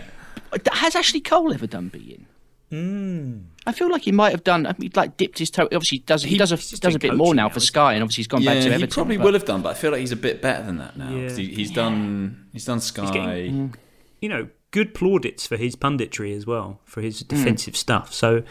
Has 0.72 0.94
Ashley 0.94 1.20
Cole 1.20 1.52
ever 1.52 1.66
done 1.66 1.90
beIN? 1.90 2.24
Mm. 2.70 3.44
I 3.66 3.72
feel 3.72 3.90
like 3.90 4.02
he 4.02 4.12
might 4.12 4.30
have 4.30 4.44
done. 4.44 4.66
I 4.66 4.74
mean, 4.78 4.90
like 4.94 5.16
dipped 5.18 5.38
his 5.38 5.50
toe. 5.50 5.64
Obviously, 5.64 5.98
he 5.98 6.04
does 6.04 6.22
he, 6.22 6.30
He- 6.30 6.36
does 6.38 6.52
a, 6.52 6.56
does 6.80 6.94
a 6.94 6.98
bit 6.98 7.14
more 7.14 7.34
now 7.34 7.44
now, 7.44 7.48
for 7.50 7.60
Sky, 7.60 7.92
and 7.94 8.02
obviously 8.02 8.20
he's 8.22 8.28
gone 8.28 8.42
yeah, 8.42 8.54
back 8.54 8.62
to 8.62 8.68
he 8.68 8.74
Everton. 8.74 8.90
probably 8.94 9.16
but- 9.18 9.24
will 9.24 9.32
have 9.34 9.44
done, 9.44 9.60
but 9.62 9.70
I 9.70 9.74
feel 9.74 9.90
like 9.90 10.00
he's 10.00 10.12
a 10.12 10.16
bit 10.16 10.40
better 10.40 10.64
than 10.64 10.78
that 10.78 10.96
now. 10.96 11.10
Yeah. 11.14 11.30
He, 11.30 11.46
he's 11.54 11.70
done. 11.70 12.46
He's 12.52 12.64
done 12.64 12.80
Sky. 12.80 13.10
getting- 13.10 13.74
You 14.20 14.28
know, 14.30 14.48
good 14.70 14.94
plaudits 14.94 15.46
for 15.46 15.58
his 15.58 15.76
punditry 15.76 16.34
as 16.34 16.46
well, 16.46 16.80
for 16.84 17.02
his 17.02 17.20
defensive 17.20 17.76
stuff. 17.76 18.12
So, 18.14 18.42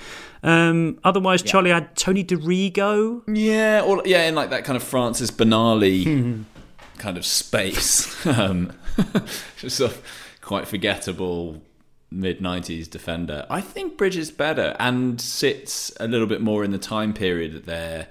um, 0.43 0.99
otherwise, 1.03 1.41
Charlie 1.41 1.71
had 1.71 1.95
Tony 1.95 2.23
Dorigo. 2.23 3.23
Yeah, 3.27 3.81
or 3.85 4.03
yeah, 4.05 4.27
in 4.27 4.35
like 4.35 4.51
that 4.51 4.65
kind 4.65 4.77
of 4.77 4.83
Francis 4.83 5.31
Benali 5.31 6.43
kind 6.99 7.17
of 7.17 7.25
space. 7.25 8.23
um, 8.27 8.67
just 8.67 8.80
sort 9.57 9.91
of 9.91 10.01
quite 10.41 10.67
forgettable 10.67 11.61
mid 12.09 12.39
'90s 12.39 12.89
defender. 12.89 13.45
I 13.49 13.61
think 13.61 13.97
Bridge 13.97 14.17
is 14.17 14.31
better 14.31 14.75
and 14.79 15.19
sits 15.19 15.91
a 15.99 16.07
little 16.07 16.27
bit 16.27 16.41
more 16.41 16.63
in 16.63 16.71
the 16.71 16.77
time 16.77 17.13
period 17.13 17.53
that 17.53 17.65
they're 17.65 18.07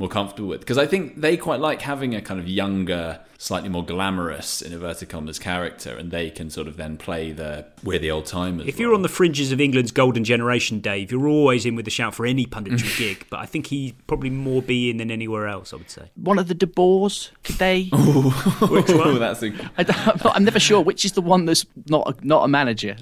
more 0.00 0.08
comfortable 0.08 0.48
with 0.48 0.60
because 0.60 0.78
I 0.78 0.86
think 0.86 1.20
they 1.20 1.36
quite 1.36 1.60
like 1.60 1.82
having 1.82 2.14
a 2.14 2.22
kind 2.22 2.40
of 2.40 2.48
younger, 2.48 3.20
slightly 3.36 3.68
more 3.68 3.84
glamorous 3.84 4.62
in 4.62 4.72
inverted 4.72 5.10
commas 5.10 5.38
character, 5.38 5.94
and 5.94 6.10
they 6.10 6.30
can 6.30 6.48
sort 6.48 6.66
of 6.66 6.78
then 6.78 6.96
play 6.96 7.32
the 7.32 7.66
we're 7.84 7.98
the 7.98 8.10
old 8.10 8.24
timers. 8.24 8.66
If 8.66 8.80
you're 8.80 8.94
on 8.94 9.02
the 9.02 9.10
fringes 9.10 9.52
of 9.52 9.60
England's 9.60 9.92
golden 9.92 10.24
generation, 10.24 10.80
Dave, 10.80 11.12
you're 11.12 11.28
always 11.28 11.66
in 11.66 11.76
with 11.76 11.86
a 11.86 11.90
shout 11.90 12.14
for 12.14 12.24
any 12.24 12.46
punditry 12.46 12.96
gig. 12.98 13.26
But 13.28 13.40
I 13.40 13.46
think 13.46 13.66
he'd 13.66 13.94
probably 14.06 14.30
more 14.30 14.62
beIN 14.62 14.96
than 14.96 15.10
anywhere 15.10 15.46
else. 15.46 15.74
I 15.74 15.76
would 15.76 15.90
say. 15.90 16.10
One 16.14 16.38
of 16.38 16.48
the 16.48 16.54
De 16.54 16.66
Boers, 16.66 17.30
could 17.44 17.56
they? 17.56 17.84
Which 17.92 18.88
one? 18.88 19.18
that's 19.18 19.42
a 19.42 19.52
I 19.76 19.82
don't, 19.82 20.08
I'm, 20.08 20.20
not, 20.24 20.36
I'm 20.36 20.44
never 20.44 20.58
sure 20.58 20.80
which 20.80 21.04
is 21.04 21.12
the 21.12 21.20
one 21.20 21.44
that's 21.44 21.66
not 21.88 22.08
a, 22.08 22.26
not 22.26 22.42
a 22.44 22.48
manager. 22.48 22.96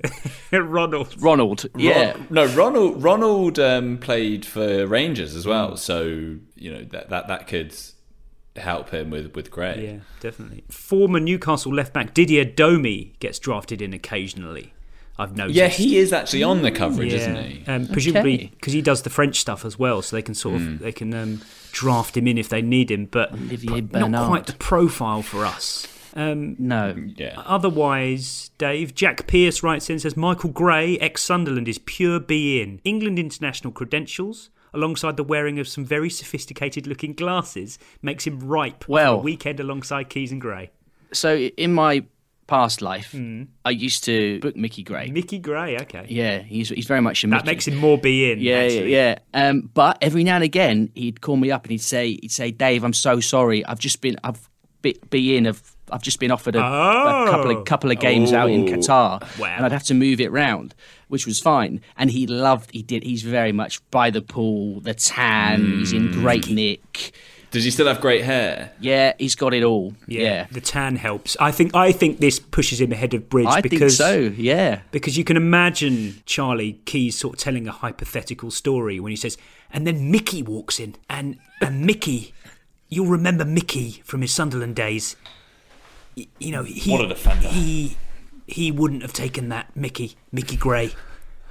Ronald. 0.50 1.14
Ronald. 1.22 1.66
Yeah. 1.76 2.12
Ron- 2.12 2.26
no, 2.30 2.46
Ronald. 2.46 3.02
Ronald 3.02 3.58
um, 3.60 3.98
played 3.98 4.44
for 4.44 4.84
Rangers 4.84 5.36
as 5.36 5.46
well, 5.46 5.76
so 5.76 6.38
you 6.58 6.72
know 6.72 6.84
that 6.84 7.08
that 7.10 7.28
that 7.28 7.46
could 7.46 7.74
help 8.56 8.90
him 8.90 9.10
with 9.10 9.34
with 9.34 9.50
Gray. 9.50 9.84
Yeah, 9.92 9.98
definitely. 10.20 10.64
Former 10.68 11.20
Newcastle 11.20 11.72
left 11.72 11.92
back 11.92 12.14
Didier 12.14 12.44
Domi 12.44 13.14
gets 13.20 13.38
drafted 13.38 13.80
in 13.82 13.92
occasionally. 13.92 14.72
I've 15.20 15.36
noticed. 15.36 15.56
Yeah, 15.56 15.66
he 15.66 15.96
is 15.98 16.12
actually 16.12 16.44
on 16.44 16.62
the 16.62 16.70
coverage, 16.70 17.12
isn't 17.12 17.36
he? 17.44 17.64
Um, 17.66 17.88
presumably 17.88 18.34
Okay. 18.34 18.50
because 18.54 18.72
he 18.72 18.80
does 18.82 19.02
the 19.02 19.10
French 19.10 19.40
stuff 19.40 19.64
as 19.64 19.76
well, 19.76 20.00
so 20.00 20.14
they 20.14 20.22
can 20.22 20.34
sort 20.34 20.56
of 20.56 20.62
Hmm. 20.62 20.76
they 20.76 20.92
can 20.92 21.12
um, 21.12 21.40
draft 21.72 22.16
him 22.16 22.28
in 22.28 22.38
if 22.38 22.48
they 22.48 22.62
need 22.62 22.90
him, 22.90 23.06
but, 23.06 23.32
Olivier 23.32 23.80
not 23.80 23.90
Bernard. 23.90 24.28
quite 24.28 24.46
the 24.46 24.52
profile 24.54 25.22
for 25.22 25.44
us. 25.44 25.88
Um, 26.14 26.54
no. 26.58 26.94
Yeah. 27.16 27.34
Otherwise, 27.46 28.50
Dave, 28.58 28.94
Jack 28.94 29.26
Pierce 29.26 29.62
writes 29.62 29.90
in 29.90 29.98
says 29.98 30.16
Michael 30.16 30.50
Gray, 30.50 30.98
ex 30.98 31.22
Sunderland, 31.22 31.68
is 31.68 31.78
pure 31.78 32.18
beIN. 32.20 32.80
England 32.84 33.18
international 33.18 33.72
credentials, 33.72 34.50
alongside 34.78 35.16
the 35.16 35.24
wearing 35.24 35.58
of 35.58 35.66
some 35.68 35.84
very 35.84 36.10
sophisticated 36.10 36.86
looking 36.86 37.12
glasses, 37.12 37.78
makes 38.02 38.26
him 38.26 38.38
ripe 38.40 38.84
for 38.84 38.90
a 38.90 38.92
Well- 38.94 39.20
weekend 39.22 39.60
alongside 39.60 40.08
Keys 40.08 40.32
and 40.32 40.40
Gray. 40.40 40.70
So 41.12 41.36
in 41.36 41.72
my 41.74 42.04
past 42.46 42.80
life, 42.80 43.14
I 43.64 43.70
used 43.70 44.04
to 44.04 44.40
book 44.40 44.56
Mickey 44.56 44.82
Gray. 44.82 45.10
Mickey 45.10 45.38
Gray, 45.38 45.76
okay. 45.82 46.06
Yeah, 46.08 46.38
he's 46.40 46.68
he's 46.70 46.86
very 46.86 47.00
much 47.02 47.22
a 47.24 47.26
That 47.28 47.44
makes 47.44 47.68
him 47.68 47.76
more 47.76 47.98
beIN. 47.98 48.36
Yeah, 48.40 48.56
actually. 48.56 48.92
yeah, 48.92 49.18
yeah. 49.34 49.48
Um, 49.48 49.70
but 49.74 49.98
every 50.00 50.24
now 50.24 50.36
and 50.36 50.44
again, 50.44 50.90
he'd 50.94 51.20
call 51.20 51.36
me 51.36 51.50
up 51.50 51.64
and 51.64 51.72
he'd 51.72 51.78
say, 51.94 52.18
he'd 52.22 52.32
say, 52.32 52.50
Dave, 52.50 52.84
I'm 52.84 52.94
so 52.94 53.20
sorry. 53.20 53.64
I've 53.66 53.78
just 53.78 54.00
been, 54.00 54.16
I've 54.24 54.48
be, 54.82 54.96
be 55.10 55.36
in, 55.36 55.46
I've, 55.46 55.76
I've 55.92 56.02
just 56.02 56.20
been 56.20 56.30
offered 56.30 56.56
a, 56.56 56.58
a 56.60 57.26
couple 57.30 57.50
Oh. 57.52 57.58
of 57.58 57.64
couple 57.64 57.90
of 57.90 57.98
games 57.98 58.32
out 58.32 58.50
in 58.50 58.68
Oh. 58.68 58.72
Qatar, 58.72 59.38
Wow. 59.38 59.48
and 59.56 59.64
I'd 59.64 59.72
have 59.72 59.84
to 59.84 59.94
move 59.94 60.20
it 60.20 60.30
round, 60.30 60.74
which 61.08 61.26
was 61.26 61.38
fine. 61.40 61.80
And 61.96 62.10
he 62.10 62.26
loved, 62.26 62.70
he 62.72 62.82
did. 62.82 63.02
He's 63.04 63.22
very 63.22 63.52
much 63.52 63.80
by 63.90 64.10
the 64.10 64.22
pool, 64.22 64.80
the 64.80 64.94
tan. 64.94 65.78
He's 65.78 65.92
in 65.92 66.12
hmm. 66.12 66.20
great 66.20 66.48
nick. 66.50 67.12
Does 67.50 67.64
he 67.64 67.70
still 67.70 67.86
have 67.86 68.02
great 68.02 68.24
hair? 68.24 68.72
Yeah, 68.78 69.14
he's 69.18 69.34
got 69.34 69.54
it 69.54 69.62
all. 69.62 69.94
Yeah, 70.06 70.20
Yeah. 70.22 70.46
the 70.50 70.60
tan 70.60 70.96
helps. 70.96 71.34
I 71.40 71.50
think 71.50 71.74
I 71.74 71.92
think 71.92 72.20
this 72.20 72.38
pushes 72.38 72.78
him 72.78 72.92
ahead 72.92 73.14
of 73.14 73.30
Bridge 73.30 73.46
I 73.46 73.62
think 73.62 73.70
because 73.70 73.96
so, 73.96 74.18
yeah. 74.36 74.80
Because 74.90 75.16
you 75.16 75.24
can 75.24 75.38
imagine 75.38 76.22
Charlie 76.26 76.74
Keys 76.84 77.16
sort 77.16 77.36
of 77.36 77.40
telling 77.40 77.66
a 77.66 77.72
hypothetical 77.72 78.50
story 78.50 79.00
when 79.00 79.10
he 79.12 79.16
says, 79.16 79.38
and 79.72 79.86
then 79.86 80.10
Mickey 80.10 80.42
walks 80.42 80.78
in, 80.78 80.96
and 81.08 81.38
and 81.62 81.86
Mickey, 81.86 82.34
you'll 82.90 83.06
remember 83.06 83.46
Mickey 83.46 84.02
from 84.04 84.20
his 84.20 84.30
Sunderland 84.34 84.76
days. 84.76 85.16
You 86.38 86.52
know, 86.52 86.62
he 86.64 86.90
What 86.90 87.02
a 87.04 87.08
defender. 87.08 87.48
he 87.48 87.96
he 88.46 88.70
wouldn't 88.72 89.02
have 89.02 89.12
taken 89.12 89.48
that 89.50 89.74
Mickey, 89.76 90.16
Mickey 90.32 90.56
Gray. 90.56 90.90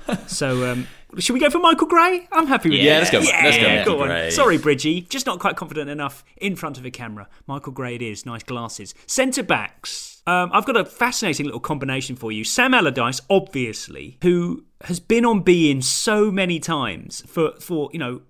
so, 0.27 0.71
um, 0.71 0.87
should 1.19 1.33
we 1.33 1.39
go 1.39 1.49
for 1.49 1.59
Michael 1.59 1.87
Gray? 1.87 2.27
I'm 2.31 2.47
happy 2.47 2.69
with 2.69 2.79
Yeah, 2.79 2.99
let's 2.99 3.11
go- 3.11 3.19
Yeah, 3.19 3.41
let's 3.43 3.57
go 3.57 3.63
go 3.63 3.75
Michael 3.77 4.01
on. 4.01 4.07
Gray. 4.07 4.29
Sorry, 4.31 4.57
Bridgie, 4.57 5.01
just 5.01 5.25
not 5.25 5.39
quite 5.39 5.55
confident 5.57 5.89
enough 5.89 6.23
in 6.37 6.55
front 6.55 6.77
of 6.77 6.85
a 6.85 6.91
camera. 6.91 7.27
Michael 7.45 7.73
Gray 7.73 7.95
it 7.95 8.01
is. 8.01 8.25
Nice 8.25 8.41
glasses. 8.43 8.95
Centre 9.05 9.43
backs. 9.43 10.21
Um, 10.25 10.49
I've 10.53 10.65
got 10.65 10.75
a 10.75 10.85
fascinating 10.85 11.45
little 11.45 11.59
combination 11.61 12.15
for 12.15 12.31
you. 12.31 12.43
Sam 12.43 12.73
Allardyce, 12.73 13.21
obviously, 13.29 14.17
who 14.21 14.65
has 14.85 14.99
been 14.99 15.23
on 15.25 15.43
beIN 15.43 15.83
so 15.83 16.31
many 16.31 16.59
times 16.59 17.23
for 17.27 17.51
for 17.59 17.89
you 17.93 17.99
know 17.99 18.21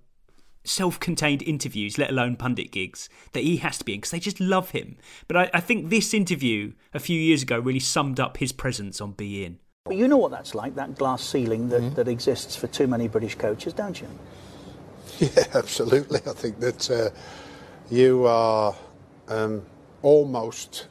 self-contained 0.68 1.42
interviews, 1.44 1.98
let 1.98 2.10
alone 2.10 2.36
pundit 2.36 2.72
gigs, 2.72 3.10
that 3.34 3.44
he 3.44 3.58
has 3.58 3.78
to 3.80 3.86
be 3.86 3.94
in 3.94 4.00
because 4.00 4.12
they 4.12 4.20
just 4.20 4.40
love 4.40 4.72
him. 4.72 4.98
But 5.28 5.38
I, 5.38 5.50
I 5.54 5.60
think 5.60 5.90
this 5.90 6.14
interview 6.14 6.74
a 6.94 7.00
few 7.00 7.20
years 7.20 7.44
ago 7.44 7.60
really 7.60 7.80
summed 7.80 8.20
up 8.20 8.38
his 8.38 8.52
presence 8.52 9.02
on 9.02 9.14
beIN. 9.14 9.56
But 9.86 9.96
you 9.96 10.08
know 10.08 10.18
what 10.18 10.32
that's 10.32 10.54
like, 10.54 10.76
that 10.76 10.98
glass 10.98 11.24
ceiling 11.24 11.70
that, 11.70 11.96
that 11.96 12.08
exists 12.08 12.56
for 12.56 12.68
too 12.68 12.88
many 12.88 13.08
British 13.08 13.36
coaches, 13.36 13.74
don't 13.74 14.00
you? 14.00 14.08
Yeah, 15.20 15.46
absolutely. 15.56 16.20
I 16.28 16.34
think 16.34 16.60
that 16.60 16.92
uh, 16.92 17.10
you 17.90 18.28
are 18.28 18.76
um, 19.30 19.66
almost 20.04 20.86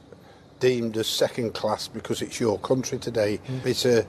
deemed 0.59 0.97
as 0.97 1.07
second 1.07 1.55
class 1.55 1.87
because 1.87 2.23
it's 2.23 2.41
your 2.41 2.59
country 2.59 2.99
today. 2.99 3.39
It's 3.65 3.85
a, 3.85 4.07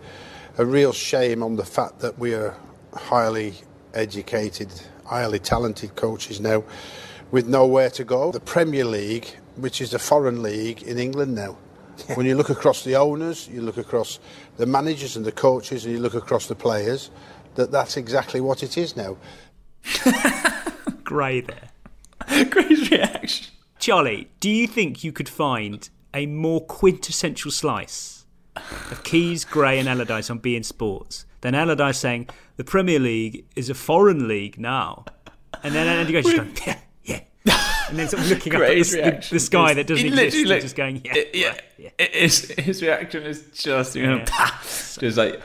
a 0.58 0.66
real 0.66 0.94
shame 0.94 1.44
on 1.44 1.56
the 1.56 1.66
fact 1.66 2.00
that 2.00 2.18
we 2.18 2.34
are 2.34 2.56
highly 2.94 3.54
educated, 3.94 4.72
highly 5.08 5.40
talented 5.40 5.96
coaches 5.96 6.40
now 6.40 6.64
with 7.32 7.48
nowhere 7.48 7.90
to 7.92 8.04
go. 8.04 8.32
The 8.32 8.40
Premier 8.40 8.86
League, 8.86 9.28
which 9.56 9.82
is 9.82 9.94
a 9.94 10.00
foreign 10.00 10.44
league 10.44 10.84
in 10.84 10.98
England 10.98 11.36
now. 11.36 11.58
When 12.14 12.26
you 12.28 12.36
look 12.36 12.50
across 12.50 12.84
the 12.84 12.96
owners, 12.96 13.48
you 13.48 13.62
look 13.62 13.78
across 13.78 14.20
the 14.58 14.68
managers 14.68 15.16
and 15.18 15.26
the 15.26 15.32
coaches, 15.32 15.84
and 15.84 15.94
you 15.94 16.00
look 16.00 16.14
across 16.14 16.46
the 16.48 16.56
players, 16.56 17.10
that 17.56 17.72
that's 17.72 17.98
exactly 17.98 18.40
what 18.40 18.62
it 18.62 18.78
is 18.78 18.96
now. 18.96 19.18
Gray 21.04 21.42
there. 21.42 21.70
Gray's 22.50 22.92
reaction. 22.92 23.48
Charlie, 23.80 24.30
do 24.40 24.50
you 24.50 24.68
think 24.68 25.04
you 25.04 25.12
could 25.12 25.30
find 25.30 25.90
a 26.14 26.28
more 26.28 26.62
quintessential 26.62 27.52
slice 27.52 28.26
of 28.56 29.04
Keys, 29.04 29.44
Gray, 29.44 29.80
and 29.80 29.90
Allardyce 29.90 30.30
on 30.30 30.40
beIN 30.40 30.66
sports 30.66 31.26
than 31.42 31.56
Allardyce 31.56 31.98
saying 31.98 32.30
the 32.58 32.64
Premier 32.64 33.00
League 33.00 33.46
is 33.56 33.70
a 33.70 33.74
foreign 33.74 34.28
league 34.28 34.60
now, 34.60 35.06
and 35.64 35.74
then 35.74 35.88
Andy 35.88 36.12
Gray 36.12 36.22
just 36.22 36.36
going 36.36 36.56
yeah, 36.66 37.22
yeah, 37.46 37.60
and 37.90 37.98
then 38.00 38.08
sort 38.08 38.24
of 38.24 38.30
looking 38.30 38.54
up 38.56 38.62
at 38.62 38.68
Gray's 38.68 38.92
the, 38.92 39.02
the, 39.02 39.28
the 39.32 39.40
sky 39.40 39.74
that 39.74 39.88
doesn't 39.88 40.06
exist, 40.06 40.36
literally 40.36 40.54
and 40.56 40.62
just 40.62 40.76
going 40.76 41.02
yeah, 41.06 41.14
yeah, 41.34 41.48
right, 41.50 41.62
yeah. 41.78 42.08
His, 42.12 42.50
his 42.52 42.82
reaction 42.82 43.24
is 43.24 43.44
just 43.54 43.96
you 43.96 44.06
know, 44.08 44.24
just 45.00 45.18
like 45.18 45.42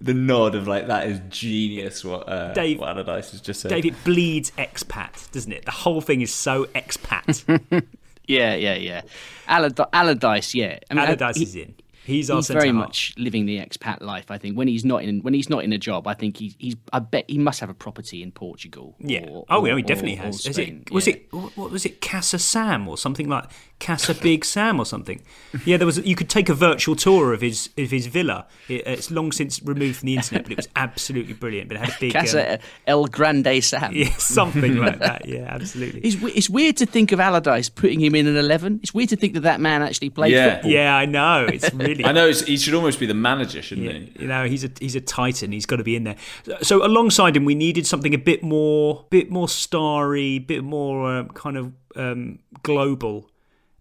the 0.00 0.14
nod 0.14 0.54
of 0.54 0.66
like 0.66 0.88
that 0.88 1.06
is 1.06 1.20
genius. 1.28 2.04
What 2.04 2.28
uh, 2.28 2.52
Dave- 2.52 2.80
what 2.80 2.88
Allardyce 2.88 3.30
has 3.32 3.40
just 3.40 3.60
said. 3.60 3.68
Dave, 3.70 3.86
it 3.86 4.04
bleeds 4.04 4.50
expat, 4.58 5.30
doesn't 5.30 5.52
it? 5.52 5.64
The 5.64 5.70
whole 5.70 6.00
thing 6.00 6.20
is 6.22 6.32
so 6.32 6.64
expat. 6.66 7.84
Yeah, 8.28 8.54
yeah, 8.54 8.74
yeah. 8.76 9.02
Allard- 9.48 9.80
Allardyce, 9.92 10.54
yeah. 10.54 10.78
I 10.88 10.94
mean, 10.94 11.04
Allardyce 11.04 11.36
he- 11.36 11.42
is 11.42 11.56
in. 11.56 11.74
He's 12.04 12.30
our 12.30 12.38
he's 12.38 12.48
centre 12.48 12.60
very 12.60 12.68
half. 12.72 12.76
much 12.76 13.14
living 13.16 13.46
the 13.46 13.58
expat 13.58 14.00
life. 14.00 14.30
I 14.30 14.38
think 14.38 14.56
when 14.56 14.66
he's 14.68 14.84
not 14.84 15.02
in 15.04 15.20
when 15.20 15.34
he's 15.34 15.48
not 15.48 15.62
in 15.62 15.72
a 15.72 15.78
job, 15.78 16.06
I 16.08 16.14
think 16.14 16.36
he's 16.36 16.56
he's. 16.58 16.74
I 16.92 16.98
bet 16.98 17.24
he 17.28 17.38
must 17.38 17.60
have 17.60 17.70
a 17.70 17.74
property 17.74 18.22
in 18.22 18.32
Portugal. 18.32 18.96
Yeah. 18.98 19.26
or- 19.28 19.44
oh, 19.48 19.64
yeah, 19.64 19.76
he 19.76 19.82
definitely 19.82 20.16
or- 20.18 20.22
or 20.22 20.26
has. 20.26 20.46
Is 20.46 20.58
it? 20.58 20.90
Was 20.90 21.06
yeah. 21.06 21.14
it? 21.14 21.32
What 21.32 21.56
what 21.56 21.70
was 21.70 21.84
it? 21.86 22.00
Casa 22.00 22.38
Sam 22.38 22.88
or 22.88 22.98
something 22.98 23.28
like 23.28 23.44
Casa 23.78 24.14
Big 24.14 24.44
Sam 24.44 24.80
or 24.80 24.86
something? 24.86 25.22
Yeah, 25.64 25.76
there 25.76 25.86
was. 25.86 25.98
You 26.04 26.16
could 26.16 26.28
take 26.28 26.48
a 26.48 26.54
virtual 26.54 26.96
tour 26.96 27.32
of 27.32 27.40
his 27.40 27.70
of 27.78 27.90
his 27.90 28.06
villa. 28.08 28.46
It, 28.68 28.86
it's 28.86 29.10
long 29.12 29.30
since 29.30 29.62
removed 29.62 29.98
from 29.98 30.06
the 30.06 30.16
internet, 30.16 30.42
but 30.42 30.52
it 30.52 30.56
was 30.56 30.68
absolutely 30.76 31.34
brilliant. 31.34 31.68
But 31.68 31.76
it 31.76 31.80
had 31.84 31.88
a 31.90 32.00
big 32.00 32.12
Casa 32.14 32.54
um, 32.54 32.58
El 32.88 33.06
Grande 33.06 33.62
Sam? 33.62 33.92
yeah, 33.94 34.12
something 34.18 34.76
like 34.76 34.98
that. 34.98 35.26
Yeah, 35.28 35.46
absolutely. 35.48 36.00
It's, 36.00 36.16
it's 36.36 36.50
weird 36.50 36.76
to 36.78 36.86
think 36.86 37.12
of 37.12 37.20
Allardyce 37.20 37.68
putting 37.68 38.00
him 38.00 38.16
in 38.16 38.26
an 38.26 38.36
eleven. 38.36 38.80
It's 38.82 38.92
weird 38.92 39.10
to 39.10 39.16
think 39.16 39.34
that 39.34 39.40
that 39.44 39.60
man 39.60 39.82
actually 39.82 40.10
played 40.10 40.32
Yeah. 40.32 40.54
football. 40.54 40.70
Yeah, 40.72 40.96
I 40.96 41.06
know. 41.06 41.46
It's 41.46 41.72
really. 41.72 41.91
I 42.04 42.12
know 42.12 42.28
it's, 42.28 42.42
he 42.42 42.56
should 42.56 42.74
almost 42.74 42.98
be 43.00 43.06
the 43.06 43.14
manager, 43.14 43.62
shouldn't 43.62 43.86
Yeah, 43.86 43.92
he? 43.92 44.12
you 44.20 44.28
know, 44.28 44.46
he's 44.46 44.64
a 44.64 44.70
he's 44.80 44.94
a 44.96 45.00
titan. 45.00 45.52
He's 45.52 45.66
got 45.66 45.76
to 45.76 45.84
be 45.84 45.96
in 45.96 46.04
there. 46.04 46.16
So 46.62 46.84
alongside 46.84 47.36
him, 47.36 47.44
we 47.44 47.54
needed 47.54 47.86
something 47.86 48.14
a 48.14 48.18
bit 48.18 48.42
more, 48.42 49.06
bit 49.10 49.30
more 49.30 49.48
starry, 49.48 50.38
bit 50.38 50.64
more 50.64 51.12
um, 51.14 51.28
kind 51.30 51.56
of 51.56 51.72
um, 51.96 52.38
global. 52.62 53.28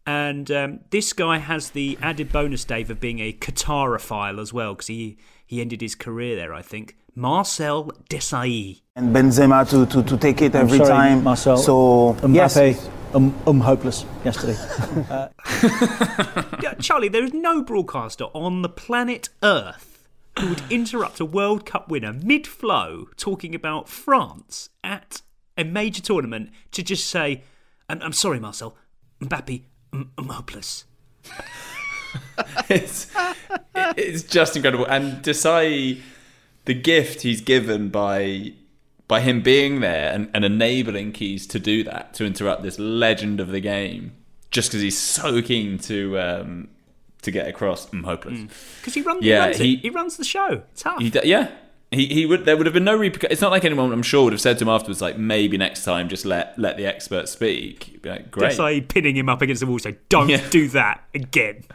And 0.05 0.49
um, 0.51 0.79
this 0.89 1.13
guy 1.13 1.37
has 1.37 1.71
the 1.71 1.97
added 2.01 2.31
bonus, 2.31 2.65
Dave, 2.65 2.89
of 2.89 2.99
being 2.99 3.19
a 3.19 3.33
Qatarophile 3.33 4.41
as 4.41 4.51
well, 4.51 4.73
because 4.73 4.87
he 4.87 5.17
he 5.45 5.61
ended 5.61 5.81
his 5.81 5.95
career 5.95 6.35
there. 6.35 6.53
I 6.53 6.61
think 6.61 6.95
Marcel 7.15 7.91
Desailly. 8.09 8.81
And 8.95 9.15
Benzema 9.15 9.69
to, 9.69 9.85
to, 9.85 10.03
to 10.03 10.17
take 10.17 10.41
it 10.41 10.55
I'm 10.55 10.61
every 10.61 10.77
sorry, 10.77 10.89
time. 10.89 11.23
Marcel. 11.23 11.57
So, 11.57 12.17
Mbappe, 12.21 12.33
yes. 12.33 12.89
Um, 13.13 13.37
um, 13.45 13.59
hopeless 13.59 14.05
yesterday. 14.23 14.55
uh, 15.09 15.27
Charlie, 16.79 17.09
there 17.09 17.25
is 17.25 17.33
no 17.33 17.61
broadcaster 17.61 18.25
on 18.25 18.61
the 18.61 18.69
planet 18.69 19.27
Earth 19.43 20.07
who 20.39 20.49
would 20.49 20.63
interrupt 20.71 21.19
a 21.19 21.25
World 21.25 21.65
Cup 21.65 21.89
winner 21.89 22.13
mid 22.13 22.47
flow 22.47 23.09
talking 23.17 23.53
about 23.53 23.89
France 23.89 24.69
at 24.81 25.21
a 25.57 25.65
major 25.65 26.01
tournament 26.01 26.51
to 26.71 26.81
just 26.81 27.07
say, 27.07 27.43
I'm, 27.89 28.01
I'm 28.01 28.13
sorry, 28.13 28.39
Marcel, 28.39 28.77
Mbappe, 29.19 29.63
I'm, 29.91 30.11
I'm 30.17 30.29
hopeless. 30.29 30.85
it's, 32.69 33.11
it's 33.75 34.23
just 34.23 34.55
incredible. 34.55 34.85
And 34.85 35.21
Desailly, 35.21 36.01
the 36.63 36.73
gift 36.73 37.23
he's 37.23 37.41
given 37.41 37.89
by 37.89 38.53
by 39.11 39.19
him 39.19 39.41
being 39.41 39.81
there 39.81 40.09
and, 40.13 40.31
and 40.33 40.45
enabling 40.45 41.11
Keys 41.11 41.45
to 41.47 41.59
do 41.59 41.83
that, 41.83 42.13
to 42.13 42.25
interrupt 42.25 42.63
this 42.63 42.79
legend 42.79 43.41
of 43.41 43.49
the 43.49 43.59
game, 43.59 44.13
just 44.51 44.69
because 44.69 44.81
he's 44.81 44.97
so 44.97 45.41
keen 45.41 45.77
to 45.79 46.17
um, 46.17 46.69
to 47.21 47.29
get 47.29 47.45
across. 47.45 47.91
I'm 47.91 48.05
hopeless. 48.05 48.39
Because 48.79 48.93
he, 48.93 49.01
run, 49.01 49.17
Yeah, 49.21 49.41
he, 49.41 49.45
runs 49.47 49.57
he- 49.57 49.73
it. 49.73 49.79
he 49.81 49.89
runs 49.89 50.15
the 50.15 50.23
show. 50.23 50.61
Tough. 50.77 51.01
He, 51.01 51.11
yeah. 51.25 51.51
He, 51.91 52.05
he 52.07 52.25
would 52.25 52.45
there 52.45 52.55
would 52.55 52.65
have 52.67 52.73
been 52.73 52.85
no 52.85 52.95
repercussions. 52.95 53.33
It's 53.33 53.41
not 53.41 53.51
like 53.51 53.65
anyone 53.65 53.91
I'm 53.91 54.01
sure 54.01 54.23
would 54.23 54.31
have 54.31 54.39
said 54.39 54.57
to 54.59 54.63
him 54.63 54.69
afterwards 54.69 55.01
like 55.01 55.17
maybe 55.17 55.57
next 55.57 55.83
time 55.83 56.07
just 56.07 56.23
let 56.25 56.57
let 56.57 56.77
the 56.77 56.85
expert 56.85 57.27
speak. 57.27 57.99
Like, 58.05 58.31
Great. 58.31 58.53
Desailly 58.53 58.87
pinning 58.87 59.17
him 59.17 59.27
up 59.27 59.41
against 59.41 59.59
the 59.59 59.67
wall, 59.67 59.77
so 59.77 59.93
don't 60.07 60.29
Yeah. 60.29 60.49
do 60.51 60.69
that 60.69 61.03
again. 61.13 61.65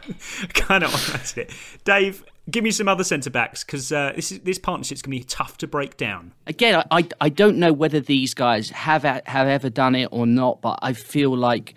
kind 0.55 0.83
of 0.83 1.37
it. 1.37 1.51
Dave, 1.85 2.25
give 2.49 2.63
me 2.63 2.71
some 2.71 2.87
other 2.87 3.03
centre 3.03 3.29
backs 3.29 3.63
because 3.63 3.91
uh, 3.91 4.13
this 4.15 4.31
is, 4.31 4.39
this 4.39 4.57
partnership's 4.57 5.01
going 5.01 5.17
to 5.17 5.23
be 5.23 5.23
tough 5.23 5.57
to 5.57 5.67
break 5.67 5.97
down. 5.97 6.33
Again, 6.45 6.75
I, 6.75 6.99
I, 6.99 7.07
I 7.21 7.29
don't 7.29 7.57
know 7.57 7.73
whether 7.73 7.99
these 7.99 8.33
guys 8.33 8.69
have 8.69 9.03
have 9.03 9.47
ever 9.47 9.69
done 9.69 9.95
it 9.95 10.09
or 10.11 10.25
not, 10.25 10.61
but 10.61 10.79
I 10.81 10.93
feel 10.93 11.35
like 11.35 11.75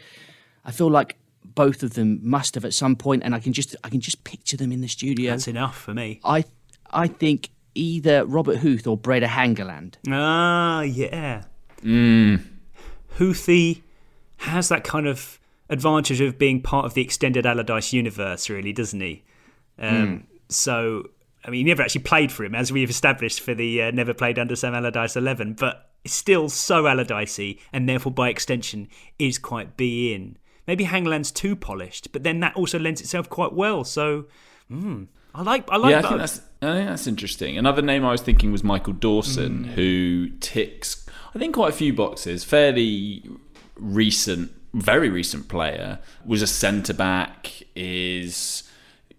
I 0.65 0.71
feel 0.71 0.91
like 0.91 1.17
both 1.45 1.83
of 1.83 1.95
them 1.95 2.21
must 2.23 2.55
have 2.55 2.65
at 2.65 2.73
some 2.73 2.97
point, 2.97 3.23
and 3.25 3.35
I 3.35 3.41
can 3.41 3.53
just 3.53 3.75
I 3.85 3.89
can 3.89 4.01
just 4.01 4.25
picture 4.25 4.57
them 4.57 4.73
in 4.73 4.81
the 4.81 4.89
studio. 4.89 5.31
That's 5.31 5.49
enough 5.49 5.79
for 5.79 5.95
me. 5.95 6.21
I 6.25 6.45
I 6.91 7.09
think 7.09 7.51
either 7.75 8.25
Robert 8.25 8.59
Huth 8.59 8.87
or 8.87 8.97
Brede 8.97 9.23
Hangeland. 9.23 9.95
Ah, 10.09 10.83
yeah. 10.83 11.45
Mm. 11.83 12.43
Houthi 13.17 13.83
has 14.39 14.69
that 14.69 14.85
kind 14.85 15.07
of 15.07 15.39
advantage 15.69 16.21
of 16.21 16.39
being 16.39 16.61
part 16.61 16.85
of 16.85 16.95
the 16.95 17.03
extended 17.03 17.47
Allardyce 17.47 17.93
universe, 17.93 18.51
really, 18.51 18.73
doesn't 18.73 19.01
he? 19.01 19.23
Um, 19.79 20.27
So, 20.51 21.09
I 21.45 21.51
mean, 21.51 21.65
he 21.67 21.71
never 21.71 21.83
actually 21.83 22.03
played 22.03 22.31
for 22.33 22.45
him, 22.45 22.55
as 22.55 22.71
we've 22.73 22.91
established 22.91 23.41
for 23.41 23.55
the 23.55 23.83
uh, 23.83 23.91
never 23.91 24.13
played 24.15 24.39
under 24.39 24.57
Sam 24.57 24.75
Allardyce 24.75 25.17
11, 25.17 25.55
but 25.55 25.91
still 26.07 26.49
so 26.49 26.85
Allardycey, 26.85 27.59
and 27.73 27.89
therefore, 27.89 28.13
by 28.13 28.29
extension, 28.29 28.89
is 29.19 29.39
quite 29.39 29.77
beIN. 29.77 30.35
Maybe 30.67 30.85
Hangeland's 30.85 31.31
too 31.31 31.57
polished, 31.57 32.13
but 32.13 32.23
then 32.23 32.41
that 32.41 32.55
also 32.57 32.79
lends 32.79 33.01
itself 33.01 33.29
quite 33.29 33.53
well. 33.53 33.85
So, 33.85 34.27
mm, 34.71 35.09
I 35.35 35.43
like, 35.43 35.71
I 35.71 35.77
like 35.77 35.91
yeah, 35.91 35.99
I 35.99 36.03
think 36.03 36.19
that's 36.19 36.41
I 36.63 36.73
think 36.75 36.89
that's 36.89 37.07
interesting. 37.07 37.57
Another 37.57 37.83
name 37.83 38.05
I 38.05 38.13
was 38.13 38.21
thinking 38.21 38.53
was 38.53 38.63
Michael 38.63 38.93
Dawson, 38.93 39.65
Mm. 39.65 39.67
who 39.73 40.29
ticks 40.41 41.07
I 41.35 41.39
think 41.39 41.55
quite 41.55 41.71
a 41.71 41.77
few 41.77 41.93
boxes. 41.93 42.45
Fairly 42.45 43.23
recent, 43.77 44.53
very 44.75 45.09
recent 45.09 45.49
player. 45.49 45.99
Was 46.25 46.43
a 46.43 46.47
centre 46.47 46.95
back. 46.95 47.63
Is 47.77 48.65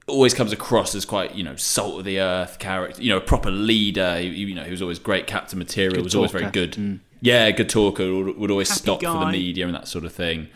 always 0.08 0.34
comes 0.34 0.52
across 0.52 0.96
as 0.96 1.06
quite 1.06 1.36
you 1.36 1.44
know 1.44 1.56
salt 1.56 2.00
of 2.00 2.06
the 2.06 2.20
earth 2.20 2.60
character. 2.60 3.02
You 3.02 3.10
know, 3.10 3.18
a 3.18 3.22
proper 3.22 3.52
leader. 3.52 4.18
He, 4.18 4.28
you 4.28 4.56
know, 4.56 4.64
he 4.64 4.72
was 4.72 4.82
always 4.82 5.00
great 5.00 5.28
captain 5.28 5.60
material. 5.60 5.96
Good 5.96 6.04
was 6.04 6.16
always 6.16 6.32
very 6.32 6.52
good. 6.52 6.74
Mm. 6.74 7.00
Yeah, 7.22 7.52
good 7.52 7.70
talker. 7.70 8.12
Would, 8.14 8.38
would 8.38 8.52
always 8.52 8.70
Happy 8.70 8.80
stop 8.80 9.02
for 9.02 9.26
the 9.26 9.32
media 9.32 9.66
and 9.66 9.76
that 9.76 9.88
sort 9.88 10.06
of 10.06 10.14
thing. 10.14 10.48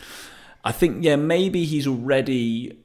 I 0.64 0.72
think 0.72 1.04
yeah, 1.04 1.16
maybe 1.16 1.66
he's 1.66 1.86
already 1.88 2.78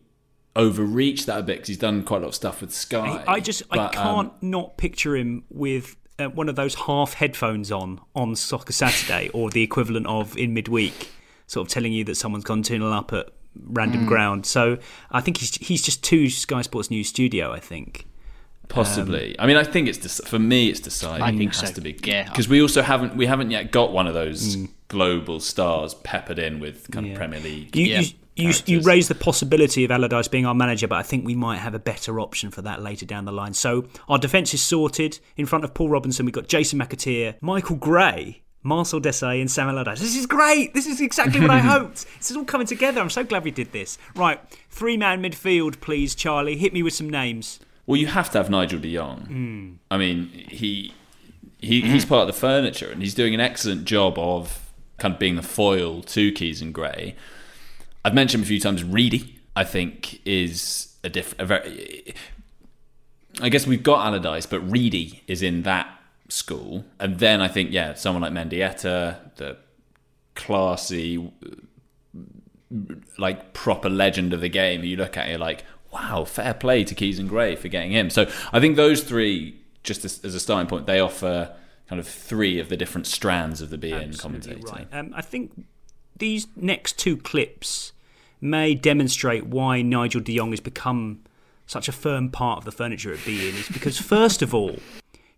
overreached 0.56 1.26
that 1.26 1.38
a 1.38 1.42
bit 1.42 1.56
because 1.56 1.68
he's 1.68 1.78
done 1.78 2.02
quite 2.02 2.18
a 2.18 2.20
lot 2.20 2.28
of 2.28 2.34
stuff 2.34 2.60
with 2.60 2.74
Sky. 2.74 3.24
I 3.26 3.40
just 3.40 3.62
I 3.70 3.76
But, 3.76 3.96
um, 3.96 4.02
can't 4.04 4.42
not 4.42 4.76
picture 4.76 5.16
him 5.16 5.44
with 5.48 5.96
uh, 6.18 6.28
one 6.28 6.48
of 6.48 6.56
those 6.56 6.74
half 6.74 7.14
headphones 7.14 7.72
on 7.72 8.00
on 8.14 8.36
Soccer 8.36 8.72
Saturday 8.72 9.30
or 9.30 9.50
the 9.50 9.62
equivalent 9.62 10.06
of 10.06 10.36
in 10.36 10.52
midweek, 10.52 11.10
sort 11.46 11.66
of 11.66 11.72
telling 11.72 11.92
you 11.92 12.04
that 12.04 12.16
someone's 12.16 12.44
gone 12.44 12.62
2 12.62 12.76
0 12.76 12.92
up 12.92 13.12
at 13.12 13.30
random 13.54 14.04
Mm. 14.04 14.08
ground. 14.08 14.46
So 14.46 14.78
I 15.10 15.20
think 15.20 15.38
he's 15.38 15.54
he's 15.56 15.82
just 15.82 16.02
too 16.04 16.28
Sky 16.30 16.62
Sports 16.62 16.90
News 16.90 17.08
studio. 17.08 17.52
I 17.52 17.60
think. 17.60 18.06
Possibly. 18.68 19.34
I 19.38 19.46
mean, 19.48 19.56
I 19.56 19.64
think 19.64 19.88
it's 19.88 19.98
dec- 19.98 20.28
for 20.28 20.38
me. 20.38 20.68
It's 20.68 20.78
decided. 20.80 21.22
I 21.22 21.30
think 21.30 21.52
it 21.52 21.56
has 21.56 21.70
so. 21.70 21.74
to 21.74 21.80
be. 21.80 21.98
Yeah. 22.04 22.24
Because 22.24 22.48
we 22.48 22.62
also 22.62 22.82
haven't 22.82 23.16
we 23.16 23.26
haven't 23.26 23.50
yet 23.50 23.72
got 23.72 23.92
one 23.92 24.06
of 24.06 24.14
those 24.14 24.56
Mm. 24.56 24.68
global 24.88 25.40
stars 25.40 25.94
peppered 25.94 26.38
in 26.38 26.60
with 26.60 26.88
kind 26.90 27.06
of 27.06 27.12
Yeah. 27.12 27.18
Premier 27.18 27.40
League. 27.40 27.74
You, 27.76 27.84
you, 27.86 28.04
you, 28.36 28.52
you 28.66 28.80
raise 28.82 29.08
the 29.08 29.14
possibility 29.16 29.84
of 29.84 29.90
Allardyce 29.90 30.28
being 30.28 30.46
our 30.46 30.54
manager, 30.54 30.86
but 30.86 30.96
I 30.96 31.02
think 31.02 31.24
we 31.26 31.34
might 31.34 31.58
have 31.58 31.74
a 31.74 31.80
better 31.80 32.20
option 32.20 32.50
for 32.52 32.62
that 32.62 32.80
later 32.80 33.04
down 33.04 33.24
the 33.24 33.32
line. 33.32 33.54
So 33.54 33.86
our 34.08 34.18
defence 34.18 34.54
is 34.54 34.62
sorted. 34.62 35.18
In 35.36 35.46
front 35.46 35.64
of 35.64 35.74
Paul 35.74 35.88
Robinson, 35.88 36.24
we've 36.24 36.32
got 36.34 36.46
Jason 36.46 36.78
McAteer, 36.78 37.34
Michael 37.40 37.76
Gray, 37.76 38.42
Marcel 38.62 39.00
Desailly, 39.00 39.40
and 39.40 39.50
Sam 39.50 39.68
Allardyce. 39.68 40.00
This 40.00 40.16
is 40.16 40.26
great. 40.26 40.74
This 40.74 40.86
is 40.86 41.00
exactly 41.00 41.40
what 41.40 41.50
I 41.50 41.58
hoped. 41.60 42.06
This 42.18 42.30
is 42.30 42.36
all 42.36 42.44
coming 42.44 42.66
together. 42.66 43.00
I'm 43.00 43.10
so 43.10 43.24
glad 43.24 43.44
we 43.44 43.50
did 43.50 43.72
this. 43.72 43.98
Right, 44.14 44.40
three 44.68 44.96
man 44.96 45.22
midfield, 45.22 45.80
please, 45.80 46.14
Charlie. 46.14 46.56
Hit 46.56 46.72
me 46.72 46.82
with 46.82 46.94
some 46.94 47.08
names. 47.08 47.60
Well, 47.86 47.96
you 47.96 48.06
have 48.08 48.30
to 48.32 48.38
have 48.38 48.50
Nigel 48.50 48.78
De 48.78 48.94
Jong. 48.94 49.26
Mm. 49.30 49.76
I 49.90 49.96
mean, 49.96 50.28
he 50.48 50.94
he 51.58 51.80
he's 51.80 52.04
part 52.04 52.22
of 52.22 52.34
the 52.34 52.38
furniture, 52.38 52.90
and 52.90 53.02
he's 53.02 53.14
doing 53.14 53.34
an 53.34 53.40
excellent 53.40 53.84
job 53.84 54.18
of 54.18 54.72
kind 54.98 55.14
of 55.14 55.18
being 55.18 55.36
the 55.36 55.42
foil 55.42 56.02
to 56.02 56.30
Keys 56.32 56.62
and 56.62 56.72
Gray. 56.72 57.16
I've 58.04 58.14
mentioned 58.14 58.44
a 58.44 58.46
few 58.46 58.60
times. 58.60 58.84
Reedy, 58.84 59.40
I 59.56 59.64
think, 59.64 60.20
is 60.24 60.94
a 61.02 61.08
different. 61.08 61.40
A 61.40 61.46
very, 61.46 62.14
I 63.40 63.48
guess 63.48 63.66
we've 63.66 63.82
got 63.82 64.06
Allardyce, 64.06 64.46
but 64.46 64.60
Reedy 64.60 65.22
is 65.26 65.42
in 65.42 65.62
that 65.62 65.99
school, 66.30 66.84
and 66.98 67.18
then 67.18 67.40
I 67.40 67.48
think 67.48 67.72
yeah, 67.72 67.94
someone 67.94 68.22
like 68.22 68.32
Mendieta, 68.32 69.34
the 69.36 69.56
classy, 70.34 71.32
like 73.18 73.52
proper 73.52 73.88
legend 73.88 74.32
of 74.32 74.40
the 74.40 74.48
game. 74.48 74.84
You 74.84 74.96
look 74.96 75.16
at 75.16 75.26
it, 75.26 75.30
you're 75.30 75.38
like, 75.38 75.64
wow, 75.92 76.24
fair 76.24 76.54
play 76.54 76.84
to 76.84 76.94
Keys 76.94 77.18
and 77.18 77.28
Gray 77.28 77.56
for 77.56 77.68
getting 77.68 77.92
him. 77.92 78.10
So 78.10 78.30
I 78.52 78.60
think 78.60 78.76
those 78.76 79.02
three, 79.02 79.60
just 79.82 80.04
as, 80.04 80.24
as 80.24 80.34
a 80.34 80.40
starting 80.40 80.68
point, 80.68 80.86
they 80.86 81.00
offer 81.00 81.54
kind 81.88 81.98
of 81.98 82.06
three 82.06 82.60
of 82.60 82.68
the 82.68 82.76
different 82.76 83.06
strands 83.06 83.60
of 83.60 83.70
the 83.70 83.78
beIN 83.78 84.18
commentator. 84.18 84.60
Right. 84.60 84.86
Um, 84.92 85.12
I 85.14 85.22
think 85.22 85.64
these 86.16 86.46
next 86.54 86.98
two 86.98 87.16
clips 87.16 87.92
may 88.40 88.74
demonstrate 88.74 89.46
why 89.46 89.82
Nigel 89.82 90.20
De 90.20 90.36
Jong 90.36 90.50
has 90.50 90.60
become 90.60 91.20
such 91.66 91.88
a 91.88 91.92
firm 91.92 92.30
part 92.30 92.58
of 92.58 92.64
the 92.64 92.72
furniture 92.72 93.12
at 93.12 93.18
beIN 93.18 93.54
is 93.54 93.68
because 93.68 93.98
first 94.14 94.42
of 94.42 94.54
all, 94.54 94.76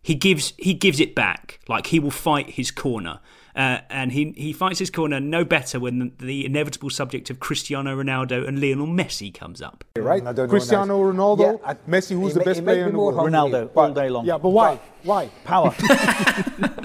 he 0.03 0.15
gives 0.15 0.53
he 0.59 0.75
gives 0.75 1.01
it 1.01 1.15
back. 1.15 1.61
Like 1.69 1.87
he 1.89 1.99
will 1.99 2.11
fight 2.11 2.51
his 2.51 2.71
corner. 2.71 3.21
Uh, 3.55 3.81
and 3.91 4.13
he 4.13 4.33
he 4.37 4.53
fights 4.53 4.79
his 4.79 4.91
corner 4.91 5.21
no 5.21 5.45
better 5.45 5.79
when 5.79 5.99
the, 5.99 6.13
the 6.25 6.47
inevitable 6.47 6.89
subject 6.89 7.29
of 7.29 7.39
Cristiano 7.39 7.95
Ronaldo 7.95 8.49
and 8.49 8.61
Lionel 8.61 8.87
Messi 8.87 9.33
comes 9.33 9.61
up. 9.61 9.85
right? 9.97 10.23
Cristiano 10.49 10.99
Ronaldo, 10.99 11.61
Messi, 11.87 12.19
who's 12.19 12.35
it 12.35 12.35
the 12.35 12.41
ma- 12.41 12.45
best 12.45 12.65
player 12.65 12.87
in 12.87 12.93
the 12.93 12.99
world. 12.99 13.15
hungry. 13.15 13.33
Ronaldo, 13.33 13.71
all 13.77 13.93
day 13.93 14.09
long. 14.09 14.25
Yeah, 14.25 14.39
but 14.39 14.49
why? 14.51 14.81
Why? 15.03 15.29
Power. 15.45 15.75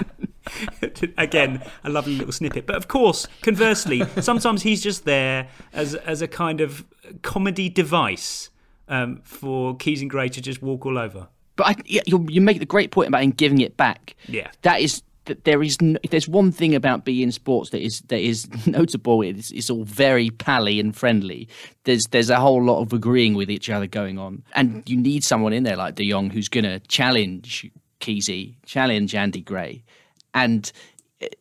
Again, 1.18 1.62
a 1.84 1.90
lovely 1.90 2.16
little 2.16 2.32
snippet. 2.32 2.66
But 2.66 2.76
of 2.76 2.88
course, 2.88 3.26
conversely, 3.42 4.02
sometimes 4.20 4.62
he's 4.62 4.82
just 4.82 5.04
there 5.04 5.48
as 5.72 5.94
as 5.94 6.22
a 6.22 6.28
kind 6.28 6.60
of 6.60 6.84
comedy 7.22 7.68
device 7.68 8.50
um, 8.88 9.20
for 9.24 9.76
Keys 9.76 10.02
and 10.02 10.10
Gray 10.10 10.28
to 10.28 10.40
just 10.40 10.62
walk 10.62 10.84
all 10.86 10.98
over. 10.98 11.28
But 11.58 11.66
I, 11.66 11.74
you, 11.84 12.26
you 12.30 12.40
make 12.40 12.60
the 12.60 12.64
great 12.64 12.90
point 12.92 13.08
about 13.08 13.22
him 13.22 13.32
giving 13.32 13.60
it 13.60 13.76
back. 13.76 14.16
Yeah. 14.28 14.48
that 14.62 14.80
is 14.80 15.02
that 15.26 15.44
there 15.44 15.62
is 15.62 15.80
no, 15.82 15.98
if 16.02 16.10
there's 16.10 16.26
one 16.26 16.50
thing 16.50 16.74
about 16.74 17.04
beIN 17.04 17.32
Sports 17.32 17.70
that 17.70 17.82
is 17.82 18.00
that 18.02 18.20
is 18.20 18.48
notable. 18.66 19.20
It's, 19.20 19.50
it's 19.50 19.68
all 19.68 19.84
very 19.84 20.30
pally 20.30 20.80
and 20.80 20.96
friendly. 20.96 21.48
There's 21.84 22.06
there's 22.06 22.30
a 22.30 22.40
whole 22.40 22.62
lot 22.62 22.80
of 22.80 22.92
agreeing 22.92 23.34
with 23.34 23.50
each 23.50 23.68
other 23.68 23.86
going 23.86 24.18
on, 24.18 24.42
and 24.54 24.88
you 24.88 24.96
need 24.96 25.24
someone 25.24 25.52
in 25.52 25.64
there 25.64 25.76
like 25.76 25.96
De 25.96 26.08
Jong 26.08 26.30
who's 26.30 26.48
going 26.48 26.64
to 26.64 26.80
challenge 26.80 27.70
Keezy, 28.00 28.54
challenge 28.64 29.14
Andy 29.14 29.40
Gray, 29.40 29.84
and 30.32 30.72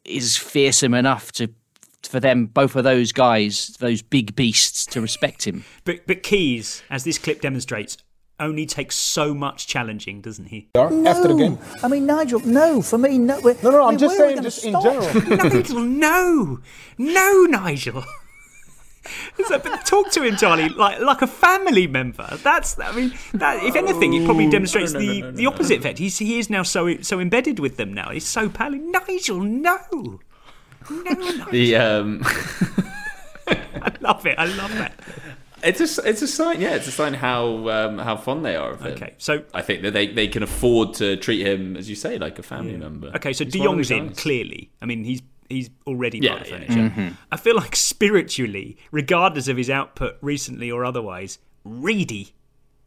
is 0.04 0.36
fearsome 0.36 0.94
enough 0.94 1.32
to 1.34 1.50
for 2.04 2.20
them 2.20 2.46
both 2.46 2.76
of 2.76 2.84
those 2.84 3.12
guys, 3.12 3.76
those 3.80 4.02
big 4.02 4.36
beasts, 4.36 4.86
to 4.88 5.02
respect 5.02 5.46
him. 5.46 5.64
But 5.84 6.06
but 6.08 6.24
Keys, 6.24 6.84
as 6.90 7.04
this 7.04 7.18
clip 7.18 7.42
demonstrates, 7.42 7.98
only 8.40 8.66
takes 8.66 8.96
so 8.96 9.34
much 9.34 9.68
challenging, 9.68 10.22
doesn't 10.22 10.46
he? 10.46 10.70
No. 10.76 11.60
I 11.84 11.88
mean, 11.88 12.06
Nigel, 12.06 12.40
no, 12.42 12.82
for 12.82 12.98
me, 12.98 13.18
no. 13.18 13.40
No, 13.40 13.56
no, 13.64 13.88
I'm 13.88 13.98
just 13.98 14.18
saying, 14.18 14.42
just 14.44 14.64
in 14.64 14.80
general. 14.82 15.14
Nigel, 15.50 15.80
no, 15.82 16.60
no, 16.98 17.46
Nigel. 17.46 18.04
So, 19.46 19.58
talk 19.58 20.12
to 20.12 20.24
him, 20.24 20.36
Charlie, 20.36 20.68
like 20.68 21.00
like 21.00 21.22
a 21.22 21.28
family 21.28 21.88
member. 21.88 22.28
That's, 22.44 22.78
I 22.78 22.92
mean, 22.92 23.14
that, 23.36 23.64
if 23.64 23.78
anything, 23.78 24.14
it 24.14 24.26
probably 24.26 24.50
demonstrates 24.50 24.92
no, 24.92 25.00
no, 25.00 25.06
the, 25.06 25.22
no, 25.22 25.32
no, 25.32 25.38
the 25.38 25.46
opposite 25.46 25.80
effect. 25.80 25.98
He's, 25.98 26.18
he 26.18 26.40
is 26.40 26.50
now 26.50 26.64
so 26.64 26.98
so 27.02 27.22
embedded 27.22 27.60
with 27.60 27.78
them 27.78 27.94
now. 27.94 28.10
He's 28.10 28.26
so 28.26 28.50
pally. 28.50 28.80
Nigel, 28.80 29.40
no, 29.40 29.78
no, 30.90 31.02
Nigel. 31.04 31.46
The 31.52 31.76
um, 31.78 32.22
I 33.48 33.94
love 34.02 34.26
it. 34.26 34.38
I 34.38 34.46
love 34.46 34.72
that. 34.74 35.00
It's 35.68 35.98
a 35.98 36.10
it's 36.10 36.22
a 36.22 36.28
sign, 36.28 36.62
yeah. 36.62 36.76
It's 36.76 36.88
a 36.88 36.92
sign 36.92 37.14
how 37.14 37.68
um, 37.70 37.98
how 37.98 38.16
fond 38.16 38.46
they 38.46 38.56
are 38.56 38.72
of 38.72 38.82
him. 38.82 38.94
Okay, 38.94 39.14
so 39.18 39.44
I 39.54 39.62
think 39.62 39.82
that 39.84 39.92
they, 39.92 40.08
they 40.08 40.28
can 40.28 40.42
afford 40.44 40.94
to 40.96 41.18
treat 41.18 41.46
him, 41.46 41.76
as 41.78 41.90
you 41.90 41.96
say, 41.96 42.18
like 42.18 42.40
a 42.40 42.44
family 42.44 42.78
member. 42.78 43.12
Okay, 43.16 43.34
so 43.34 43.44
He's 43.44 43.54
De 43.54 43.60
Jong's 43.60 43.92
in 43.92 44.14
clearly. 44.14 44.72
I 44.82 44.86
mean, 44.86 45.04
he's 45.04 45.22
he's 45.50 45.70
already 45.86 46.20
Yeah, 46.20 46.32
part 46.32 46.42
of 46.42 46.48
the 46.48 46.52
yeah, 46.54 46.58
furniture. 46.68 46.80
yeah. 47.02 47.10
Mhm. 47.10 47.18
I 47.32 47.38
feel 47.38 47.56
like 47.56 47.76
spiritually, 47.76 48.78
regardless 48.92 49.48
of 49.48 49.58
his 49.58 49.70
output 49.70 50.18
recently 50.22 50.72
or 50.72 50.84
otherwise, 50.86 51.40
Reedy 51.64 52.34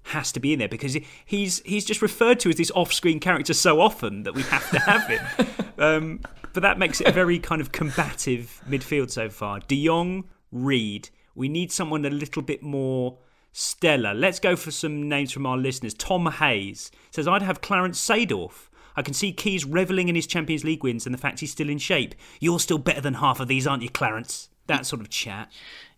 has 0.05 0.33
to 0.33 0.41
be 0.41 0.53
in 0.55 0.59
there 0.59 0.69
because 0.69 0.97
he's 1.27 1.61
he's 1.67 1.85
just 1.85 2.01
referred 2.01 2.41
to 2.41 2.49
as 2.49 2.57
this 2.57 2.71
off-screen 2.75 3.21
character 3.21 3.53
so 3.53 3.81
often 3.81 4.23
that 4.23 4.35
we 4.35 4.43
have 4.45 4.71
to 4.71 4.79
have 4.81 5.07
him. 5.07 5.47
um, 5.79 6.21
but 6.55 6.63
that 6.63 6.79
makes 6.79 7.01
it 7.01 7.07
a 7.07 7.13
very 7.13 7.39
kind 7.39 7.61
of 7.61 7.71
combative 7.73 8.63
midfield 8.69 9.11
so 9.11 9.29
far. 9.29 9.61
De 9.61 9.85
Jong, 9.87 10.25
Reed. 10.51 11.11
We 11.41 11.49
need 11.49 11.73
someone 11.73 12.05
a 12.05 12.11
little 12.11 12.43
bit 12.43 12.63
more 12.63 13.17
stellar. 13.51 14.13
Let's 14.13 14.39
go 14.39 14.57
for 14.57 14.71
some 14.71 15.09
names 15.09 15.33
from 15.33 15.47
our 15.47 15.57
listeners. 15.57 15.95
Tom 15.95 16.27
Hayes 16.27 16.91
says, 17.11 17.27
I'd 17.27 17.41
have 17.41 17.63
Clarence 17.63 17.99
Seedorf. 17.99 18.69
I 18.95 19.01
can 19.01 19.15
see 19.15 19.33
Keys 19.33 19.65
revelling 19.65 20.11
in 20.11 20.15
his 20.15 20.27
Champions 20.27 20.65
League 20.65 20.85
wins 20.85 21.07
and 21.07 21.15
the 21.15 21.19
fact 21.19 21.41
he's 21.41 21.51
still 21.51 21.71
in 21.71 21.79
shape. 21.79 22.15
You're 22.41 22.61
still 22.61 22.77
better 22.77 23.01
than 23.01 23.15
half 23.15 23.41
of 23.41 23.49
these, 23.49 23.67
aren't 23.67 23.83
you, 23.83 23.89
Clarence? 23.89 24.51
That 24.67 24.85
sort 24.85 25.01
of 25.01 25.09
chat. 25.09 25.51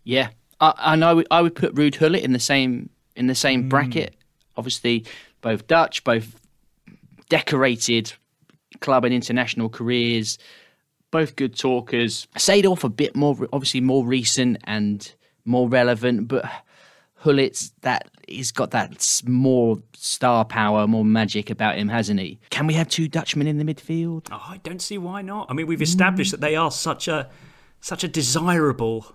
Yeah, 0.05 0.29
I, 0.61 0.75
and 0.79 1.05
I 1.05 1.13
would 1.13 1.27
I 1.29 1.43
would 1.43 1.57
put 1.57 1.75
Ruud 1.75 1.99
Gullit 1.99 2.23
in 2.23 2.33
the 2.33 2.39
same 2.39 2.91
in 3.17 3.27
the 3.27 3.35
same 3.35 3.65
mm. 3.65 3.69
bracket. 3.69 4.15
Obviously, 4.57 5.05
both 5.41 5.67
Dutch, 5.67 6.05
both 6.05 6.39
decorated 7.29 8.13
club 8.79 9.05
and 9.05 9.13
international 9.13 9.69
careers, 9.69 10.39
both 11.11 11.35
good 11.35 11.59
talkers. 11.59 12.29
Seedorf 12.37 12.85
a 12.85 12.89
bit 12.89 13.17
more, 13.17 13.49
obviously 13.53 13.81
more 13.81 14.07
recent 14.07 14.59
and 14.63 15.13
more 15.45 15.69
relevant, 15.69 16.29
but 16.29 16.45
Gullit's 17.23 17.73
that 17.83 18.11
he's 18.29 18.53
got 18.53 18.71
that 18.73 19.23
more 19.27 19.79
star 19.95 20.45
power, 20.45 20.87
more 20.87 21.05
magic 21.05 21.51
about 21.51 21.77
him, 21.77 21.89
hasn't 21.89 22.21
he? 22.21 22.41
Can 22.51 22.67
we 22.67 22.75
have 22.75 22.89
two 22.89 23.09
Dutchmen 23.09 23.47
in 23.47 23.59
the 23.59 23.65
midfield? 23.65 24.29
Oh, 24.31 24.43
I 24.49 24.59
don't 24.59 24.83
see 24.83 24.99
why 24.99 25.23
not. 25.23 25.47
I 25.51 25.55
mean, 25.55 25.67
we've 25.67 25.83
established 25.83 26.33
that 26.33 26.41
they 26.41 26.57
are 26.57 26.71
such 26.71 27.09
a 27.09 27.31
such 27.81 28.05
a 28.05 28.09
desirable 28.09 29.15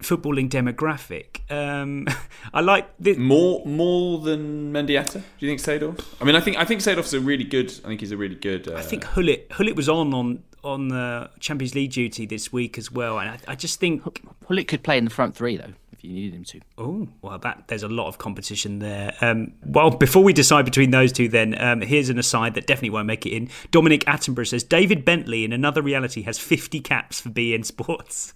footballing 0.00 0.48
demographic. 0.48 1.50
Um, 1.50 2.06
I 2.54 2.60
like 2.60 2.88
the, 2.98 3.16
more 3.16 3.64
more 3.64 4.18
than 4.18 4.72
Mendieta. 4.72 5.14
Do 5.14 5.46
you 5.46 5.48
think 5.48 5.60
Seedorf? 5.60 6.04
I 6.20 6.24
mean, 6.24 6.34
I 6.34 6.40
think 6.40 6.56
I 6.58 6.64
think 6.64 6.80
Seedorf's 6.80 7.14
a 7.14 7.20
really 7.20 7.44
good. 7.44 7.70
I 7.84 7.88
think 7.88 8.00
he's 8.00 8.12
a 8.12 8.16
really 8.16 8.34
good. 8.36 8.68
Uh, 8.68 8.76
I 8.76 8.82
think 8.82 9.06
Gullit 9.14 9.48
Gullit 9.50 9.76
was 9.76 9.88
on 9.88 10.12
on 10.12 10.42
on 10.62 10.88
the 10.88 11.30
Champions 11.40 11.74
League 11.74 11.92
duty 11.92 12.26
this 12.26 12.52
week 12.52 12.78
as 12.78 12.90
well, 12.92 13.18
and 13.18 13.28
I, 13.30 13.38
I 13.48 13.54
just 13.54 13.80
think 13.80 14.02
Gullit 14.46 14.68
could 14.68 14.82
play 14.82 14.98
in 14.98 15.04
the 15.04 15.10
front 15.10 15.34
three 15.34 15.56
though, 15.56 15.72
if 15.92 16.04
you 16.04 16.12
needed 16.12 16.34
him 16.34 16.44
to. 16.44 16.60
Oh 16.78 17.08
well, 17.20 17.38
that 17.38 17.64
there's 17.68 17.82
a 17.82 17.88
lot 17.88 18.06
of 18.08 18.18
competition 18.18 18.78
there. 18.78 19.12
Um, 19.20 19.54
well, 19.64 19.90
before 19.90 20.22
we 20.22 20.32
decide 20.32 20.64
between 20.64 20.90
those 20.90 21.12
two, 21.12 21.28
then 21.28 21.60
um, 21.60 21.80
here's 21.80 22.08
an 22.10 22.18
aside 22.18 22.54
that 22.54 22.66
definitely 22.66 22.90
won't 22.90 23.06
make 23.06 23.26
it 23.26 23.30
in. 23.30 23.48
Dominic 23.70 24.04
Attenborough 24.04 24.46
says 24.48 24.62
David 24.62 25.04
Bentley 25.04 25.44
in 25.44 25.52
another 25.52 25.82
reality 25.82 26.22
has 26.22 26.38
50 26.38 26.80
caps 26.80 27.20
for 27.20 27.30
beIN 27.30 27.64
Sports. 27.64 28.34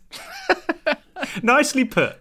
Nicely 1.42 1.84
put. 1.84 2.16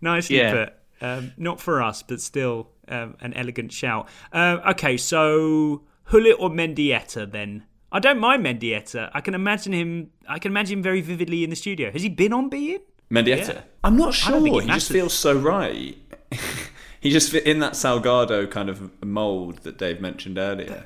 Nicely 0.00 0.36
Yeah. 0.38 0.52
put. 0.52 0.74
Um, 1.00 1.32
not 1.36 1.60
for 1.60 1.80
us, 1.80 2.02
but 2.02 2.20
still 2.20 2.70
um, 2.88 3.16
an 3.20 3.32
elegant 3.34 3.72
shout. 3.72 4.08
Uh, 4.32 4.58
okay, 4.70 4.96
so 4.96 5.82
Gullit 6.10 6.36
or 6.40 6.50
Mendieta 6.50 7.30
then? 7.30 7.64
I 7.90 8.00
don't 8.00 8.18
mind 8.18 8.44
Mendieta. 8.44 9.10
I 9.14 9.20
can 9.20 9.34
imagine 9.34 9.72
him. 9.72 10.10
I 10.28 10.38
can 10.38 10.52
imagine 10.52 10.78
him 10.78 10.82
very 10.82 11.00
vividly 11.00 11.44
in 11.44 11.50
the 11.50 11.56
studio. 11.56 11.90
Has 11.90 12.02
he 12.02 12.08
been 12.08 12.32
on 12.32 12.50
beIN? 12.50 12.80
Mendieta. 13.10 13.54
Yeah. 13.54 13.60
I'm 13.82 13.96
not 13.96 14.14
sure. 14.14 14.40
He 14.44 14.60
he 14.60 14.66
just 14.66 14.90
feels 14.90 15.14
so 15.14 15.34
right. 15.34 15.96
he 17.00 17.10
just 17.10 17.30
fit 17.30 17.46
in 17.46 17.60
that 17.60 17.72
Salgado 17.72 18.50
kind 18.50 18.68
of 18.68 19.02
mold 19.02 19.58
that 19.58 19.78
Dave 19.78 20.00
mentioned 20.00 20.38
earlier. 20.38 20.84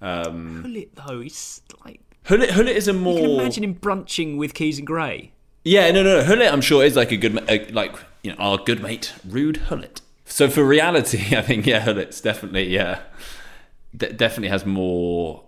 Um, 0.00 0.62
Gullit 0.62 0.94
though, 0.94 1.20
he's 1.20 1.60
like 1.84 2.00
Gullit, 2.24 2.54
Gullit 2.54 2.76
is 2.76 2.88
a 2.88 2.92
you 2.92 2.98
more 2.98 3.18
can 3.18 3.30
imagine 3.30 3.64
him 3.64 3.74
brunching 3.74 4.36
with 4.36 4.54
Keys 4.54 4.78
and 4.78 4.86
Gray. 4.86 5.32
Yeah, 5.64 5.90
no, 5.90 6.02
no, 6.02 6.20
no. 6.20 6.26
Gullit, 6.26 6.52
I'm 6.52 6.60
sure 6.60 6.84
is 6.84 6.96
like 6.96 7.12
a 7.12 7.16
good, 7.16 7.36
uh, 7.50 7.58
like 7.72 7.94
you 8.22 8.30
know, 8.32 8.38
our 8.38 8.58
good 8.58 8.80
mate 8.80 9.12
Ruud 9.26 9.68
Gullit. 9.68 10.00
So 10.24 10.48
for 10.48 10.64
reality, 10.64 11.18
I 11.36 11.42
think 11.42 11.66
yeah, 11.66 11.84
Gullit's 11.84 12.20
definitely 12.20 12.68
yeah, 12.68 13.00
de- 13.96 14.12
definitely 14.12 14.48
has 14.48 14.64
more. 14.64 15.44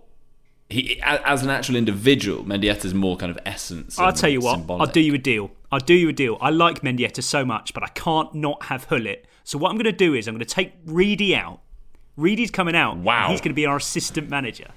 He 0.71 0.99
as 1.01 1.43
an 1.43 1.49
actual 1.49 1.75
individual, 1.75 2.43
Mendieta's 2.43 2.93
more 2.93 3.17
kind 3.17 3.29
of 3.31 3.37
essence. 3.45 3.99
I'll 3.99 4.13
tell 4.13 4.29
you 4.29 4.39
what, 4.41 4.57
symbolic. 4.57 4.87
I'll 4.87 4.93
do 4.93 5.01
you 5.01 5.13
a 5.13 5.17
deal. 5.17 5.51
I'll 5.71 5.79
do 5.79 5.93
you 5.93 6.09
a 6.09 6.13
deal. 6.13 6.37
I 6.41 6.49
like 6.49 6.81
Mendieta 6.81 7.21
so 7.23 7.45
much, 7.45 7.73
but 7.73 7.83
I 7.83 7.87
can't 7.89 8.33
not 8.33 8.63
have 8.63 8.87
Gullit. 8.87 9.25
So 9.43 9.57
what 9.57 9.69
I'm 9.69 9.75
going 9.75 9.85
to 9.85 9.91
do 9.91 10.13
is 10.13 10.27
I'm 10.27 10.35
going 10.35 10.45
to 10.45 10.55
take 10.55 10.73
Reedy 10.85 11.35
out. 11.35 11.59
Reedy's 12.17 12.51
coming 12.51 12.75
out. 12.75 12.97
Wow. 12.97 13.29
He's 13.31 13.41
going 13.41 13.51
to 13.51 13.55
be 13.55 13.65
our 13.65 13.77
assistant 13.77 14.29
manager. 14.29 14.67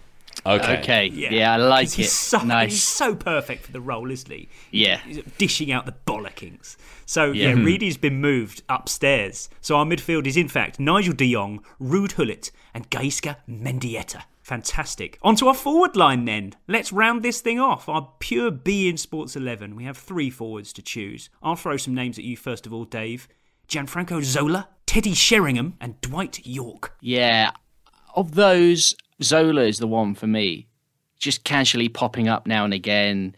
Okay. 0.46 0.78
Okay. 0.80 1.06
Yeah, 1.06 1.54
I 1.54 1.56
like 1.56 1.86
'Cause 1.86 1.94
he's 1.94 2.06
it. 2.06 2.10
So, 2.10 2.38
Nice. 2.42 2.70
He's 2.72 2.82
so 2.82 3.14
perfect 3.14 3.64
for 3.64 3.72
the 3.72 3.80
role, 3.80 4.10
isn't 4.10 4.30
he? 4.30 4.48
Yeah. 4.70 4.98
He's 5.06 5.20
dishing 5.38 5.70
out 5.72 5.86
the 5.86 5.94
bollockings. 6.06 6.76
So 7.06 7.32
yeah, 7.32 7.48
Yeah. 7.48 7.54
Hmm. 7.54 7.64
Reedy's 7.64 7.96
been 7.96 8.20
moved 8.20 8.62
upstairs. 8.68 9.48
So 9.60 9.76
our 9.76 9.84
midfield 9.84 10.26
is 10.26 10.36
in 10.36 10.48
fact 10.48 10.78
Nigel 10.80 11.14
De 11.14 11.30
Jong, 11.32 11.64
Ruud 11.80 12.14
Gullit, 12.16 12.50
and 12.74 12.90
Gaizka 12.90 13.36
Mendieta. 13.48 14.22
Fantastic. 14.44 15.18
On 15.22 15.34
to 15.36 15.48
our 15.48 15.54
forward 15.54 15.96
line 15.96 16.26
then. 16.26 16.52
Let's 16.68 16.92
round 16.92 17.22
this 17.22 17.40
thing 17.40 17.58
off. 17.58 17.88
Our 17.88 18.12
pure 18.18 18.52
beIN 18.52 18.98
Sports 18.98 19.36
11. 19.36 19.74
We 19.74 19.84
have 19.84 19.96
three 19.96 20.28
forwards 20.28 20.74
to 20.74 20.82
choose. 20.82 21.30
I'll 21.42 21.56
throw 21.56 21.78
some 21.78 21.94
names 21.94 22.18
at 22.18 22.24
you 22.24 22.36
first 22.36 22.66
of 22.66 22.72
all, 22.74 22.84
Dave. 22.84 23.26
Gianfranco 23.68 24.22
Zola, 24.22 24.68
Teddy 24.84 25.14
Sheringham, 25.14 25.74
and 25.80 25.98
Dwight 26.02 26.46
Yorke. 26.46 26.94
Yeah, 27.00 27.52
of 28.14 28.34
those, 28.34 28.94
Zola 29.22 29.62
is 29.62 29.78
the 29.78 29.86
one 29.86 30.14
for 30.14 30.26
me. 30.26 30.68
Just 31.18 31.44
casually 31.44 31.88
popping 31.88 32.28
up 32.28 32.46
now 32.46 32.66
and 32.66 32.74
again, 32.74 33.34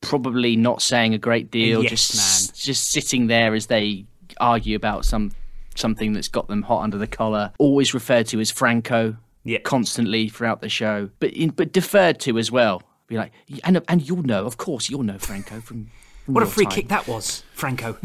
probably 0.00 0.54
not 0.54 0.80
saying 0.80 1.12
a 1.12 1.18
great 1.18 1.50
deal. 1.50 1.82
yes 1.82 1.90
just 1.90 2.64
just 2.64 2.90
sitting 2.92 3.26
there 3.26 3.52
as 3.52 3.66
they 3.66 4.06
argue 4.38 4.76
about 4.76 5.04
some 5.04 5.32
something 5.74 6.12
that's 6.12 6.28
got 6.28 6.46
them 6.46 6.62
hot 6.62 6.82
under 6.82 6.98
the 6.98 7.08
collar. 7.08 7.52
Always 7.58 7.94
referred 7.94 8.26
to 8.28 8.38
as 8.38 8.52
Franco. 8.52 9.16
Yeah. 9.46 9.58
Constantly 9.60 10.28
throughout 10.28 10.60
the 10.60 10.68
show, 10.68 11.08
but 11.20 11.30
in, 11.30 11.50
but 11.50 11.72
deferred 11.72 12.18
to 12.20 12.36
as 12.36 12.50
well. 12.50 12.82
Be 13.06 13.16
like, 13.16 13.32
and 13.62 13.80
and 13.88 14.06
you'll 14.06 14.24
know, 14.24 14.44
of 14.44 14.56
course, 14.56 14.90
you'll 14.90 15.04
know 15.04 15.18
Franco 15.18 15.60
from. 15.60 15.88
from 16.24 16.34
What 16.34 16.42
a 16.42 16.46
free 16.46 16.64
time. 16.64 16.72
kick 16.74 16.88
that 16.88 17.06
was, 17.06 17.44
Franco. 17.54 17.96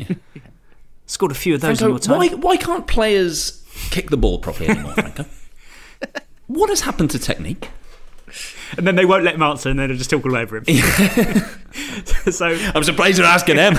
Scored 1.08 1.32
a 1.32 1.36
few 1.36 1.56
of 1.56 1.62
those 1.62 1.82
in 1.82 1.88
Franco, 1.90 1.94
your 1.94 2.00
time. 2.00 2.18
why 2.18 2.28
why 2.36 2.58
can't 2.58 2.86
players 2.86 3.66
kick 3.90 4.12
the 4.12 4.18
ball 4.18 4.38
properly 4.38 4.70
anymore, 4.70 4.94
Franco? 4.94 5.26
what 6.48 6.70
has 6.70 6.82
happened 6.82 7.10
to 7.12 7.20
technique? 7.20 7.70
And 8.78 8.88
then 8.88 8.96
they 8.96 9.04
won't 9.06 9.24
let 9.26 9.34
him 9.36 9.42
answer, 9.44 9.70
and 9.70 9.78
then 9.80 9.90
they'll 9.90 9.98
just 9.98 10.10
talk 10.10 10.24
all 10.24 10.38
over 10.38 10.58
him. 10.58 10.66
so 12.32 12.46
I'm 12.76 12.84
surprised 12.84 13.18
you're 13.18 13.28
asking 13.28 13.58
him. 13.58 13.76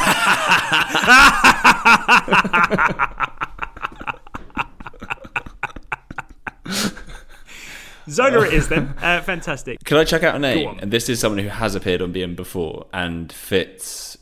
Zola 8.09 8.47
it 8.47 8.55
is 8.55 8.69
then. 8.69 8.95
Uh, 9.03 9.21
fantastic. 9.23 9.83
Can 9.85 9.97
I 9.97 10.05
check 10.05 10.23
out 10.23 10.35
a 10.35 10.39
name? 10.39 10.79
And 10.81 10.91
this 10.91 11.09
is 11.09 11.21
someone 11.21 11.39
who 11.39 11.49
has 11.49 11.75
appeared 11.75 12.03
on 12.03 12.13
beIN 12.13 12.37
before 12.37 12.87
and 12.93 13.33
fits 13.33 14.19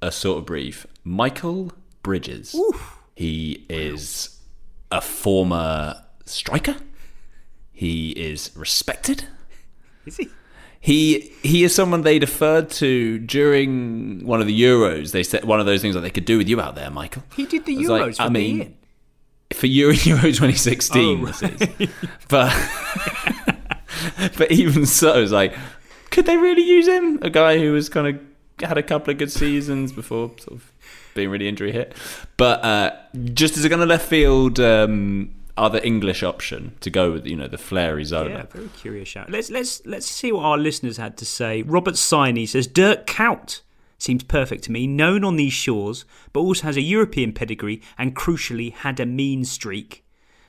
a 0.00 0.10
sort 0.12 0.38
of 0.38 0.46
brief. 0.46 0.86
Michael 1.04 1.72
Bridges. 2.02 2.54
He 3.14 3.64
is 3.68 4.40
a 4.90 5.00
former 5.00 6.02
striker. 6.24 6.76
He 7.72 8.10
is 8.10 8.50
respected. 8.54 9.24
Is 10.06 10.16
he? 10.16 10.28
He 10.80 11.32
he 11.42 11.62
is 11.62 11.72
someone 11.72 12.02
they 12.02 12.18
deferred 12.18 12.68
to 12.70 13.18
during 13.20 14.26
one 14.26 14.40
of 14.40 14.48
the 14.48 14.62
Euros. 14.62 15.12
They 15.12 15.22
said 15.22 15.44
one 15.44 15.60
of 15.60 15.66
those 15.66 15.80
things 15.80 15.94
that 15.94 16.00
they 16.00 16.10
could 16.10 16.24
do 16.24 16.38
with 16.38 16.48
you 16.48 16.60
out 16.60 16.74
there, 16.74 16.90
Michael. 16.90 17.22
He 17.36 17.46
did 17.46 17.64
the 17.66 17.76
Euros 17.76 17.88
like, 17.88 18.16
for 18.16 18.22
I 18.22 18.28
mean. 18.28 18.76
For 19.54 19.66
Euro 19.66 19.94
Euro 19.94 20.22
2016. 20.22 21.24
Oh, 21.24 21.28
is. 21.28 21.90
But 22.28 22.52
but 24.38 24.50
even 24.50 24.86
so, 24.86 25.22
it's 25.22 25.32
like, 25.32 25.54
could 26.10 26.26
they 26.26 26.36
really 26.36 26.62
use 26.62 26.86
him? 26.86 27.18
A 27.22 27.30
guy 27.30 27.58
who 27.58 27.72
was 27.72 27.88
kind 27.88 28.06
of 28.08 28.66
had 28.68 28.78
a 28.78 28.82
couple 28.82 29.10
of 29.10 29.18
good 29.18 29.30
seasons 29.30 29.92
before 29.92 30.30
sort 30.38 30.58
of 30.58 30.72
being 31.14 31.30
really 31.30 31.48
injury 31.48 31.72
hit. 31.72 31.94
But 32.36 32.64
uh, 32.64 32.92
just 33.34 33.56
as 33.56 33.64
a 33.64 33.70
kind 33.70 33.82
of 33.82 33.88
left 33.88 34.06
field 34.06 34.60
um, 34.60 35.34
other 35.56 35.80
English 35.82 36.22
option 36.22 36.74
to 36.80 36.90
go 36.90 37.12
with, 37.12 37.26
you 37.26 37.36
know, 37.36 37.48
the 37.48 37.58
flary 37.58 38.04
Zola. 38.04 38.30
Yeah, 38.30 38.42
very 38.44 38.68
curious 38.68 39.08
shout. 39.08 39.30
Let's 39.30 39.50
let's 39.50 39.84
let's 39.86 40.06
see 40.06 40.32
what 40.32 40.44
our 40.44 40.58
listeners 40.58 40.96
had 40.96 41.16
to 41.18 41.24
say. 41.24 41.62
Robert 41.62 41.94
Siney 41.94 42.46
says 42.46 42.66
Dirk 42.66 43.06
Kuyt 43.06 43.60
seems 44.02 44.24
perfect 44.24 44.64
to 44.64 44.72
me. 44.72 44.86
Known 44.86 45.24
on 45.24 45.36
these 45.36 45.52
shores, 45.52 46.04
but 46.32 46.40
also 46.40 46.64
has 46.64 46.76
a 46.76 46.82
European 46.82 47.32
pedigree 47.32 47.80
and 47.96 48.16
crucially 48.16 48.72
had 48.72 48.98
a 48.98 49.06
mean 49.06 49.44
streak. 49.44 50.04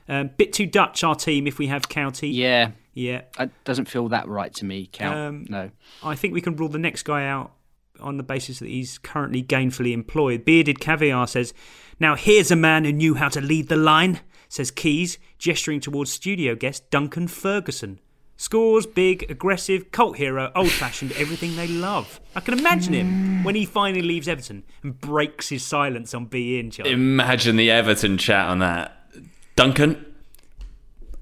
Um, 0.08 0.30
bit 0.36 0.52
too 0.52 0.66
Dutch 0.66 1.04
our 1.04 1.14
team 1.14 1.46
if 1.46 1.58
we 1.58 1.68
have 1.68 1.88
County. 1.88 2.28
Yeah, 2.28 2.72
yeah. 2.92 3.22
It 3.38 3.50
doesn't 3.64 3.86
feel 3.86 4.08
that 4.08 4.28
right 4.28 4.52
to 4.54 4.64
me. 4.64 4.88
Count. 4.92 5.16
Um, 5.16 5.46
no. 5.48 5.70
I 6.02 6.16
think 6.16 6.34
we 6.34 6.40
can 6.40 6.56
rule 6.56 6.68
the 6.68 6.78
next 6.78 7.04
guy 7.04 7.26
out 7.26 7.52
on 8.00 8.16
the 8.16 8.22
basis 8.24 8.58
that 8.58 8.68
he's 8.68 8.98
currently 8.98 9.42
gainfully 9.42 9.92
employed. 9.92 10.44
Bearded 10.44 10.80
Caviar 10.80 11.26
says, 11.26 11.54
Now 12.00 12.16
here's 12.16 12.50
a 12.50 12.56
man 12.56 12.84
who 12.84 12.92
knew 12.92 13.14
how 13.14 13.28
to 13.28 13.40
lead 13.40 13.68
the 13.68 13.76
line, 13.76 14.20
says 14.48 14.72
Keys, 14.72 15.16
gesturing 15.38 15.80
towards 15.80 16.12
studio 16.12 16.54
guest 16.56 16.90
Duncan 16.90 17.28
Ferguson. 17.28 18.00
Scores, 18.44 18.84
big, 18.84 19.30
aggressive, 19.30 19.90
cult 19.90 20.18
hero, 20.18 20.52
old 20.54 20.70
fashioned, 20.70 21.12
everything 21.12 21.56
they 21.56 21.66
love. 21.66 22.20
I 22.36 22.40
can 22.40 22.58
imagine 22.58 22.92
him 22.92 23.42
when 23.42 23.54
he 23.54 23.64
finally 23.64 24.02
leaves 24.02 24.28
Everton 24.28 24.64
and 24.82 25.00
breaks 25.00 25.48
his 25.48 25.64
silence 25.64 26.12
on 26.12 26.26
beIN, 26.26 26.70
Charlie. 26.70 26.92
Imagine 26.92 27.56
the 27.56 27.70
Everton 27.70 28.18
chat 28.18 28.50
on 28.50 28.58
that. 28.58 29.08
Duncan, 29.56 30.04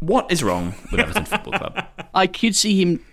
what 0.01 0.33
is 0.33 0.43
wrong 0.43 0.75
with 0.91 0.99
Everton 0.99 1.25
Football 1.25 1.53
Club? 1.53 1.87
I 2.13 2.27
could 2.27 2.57
see 2.57 2.83
him. 2.83 3.05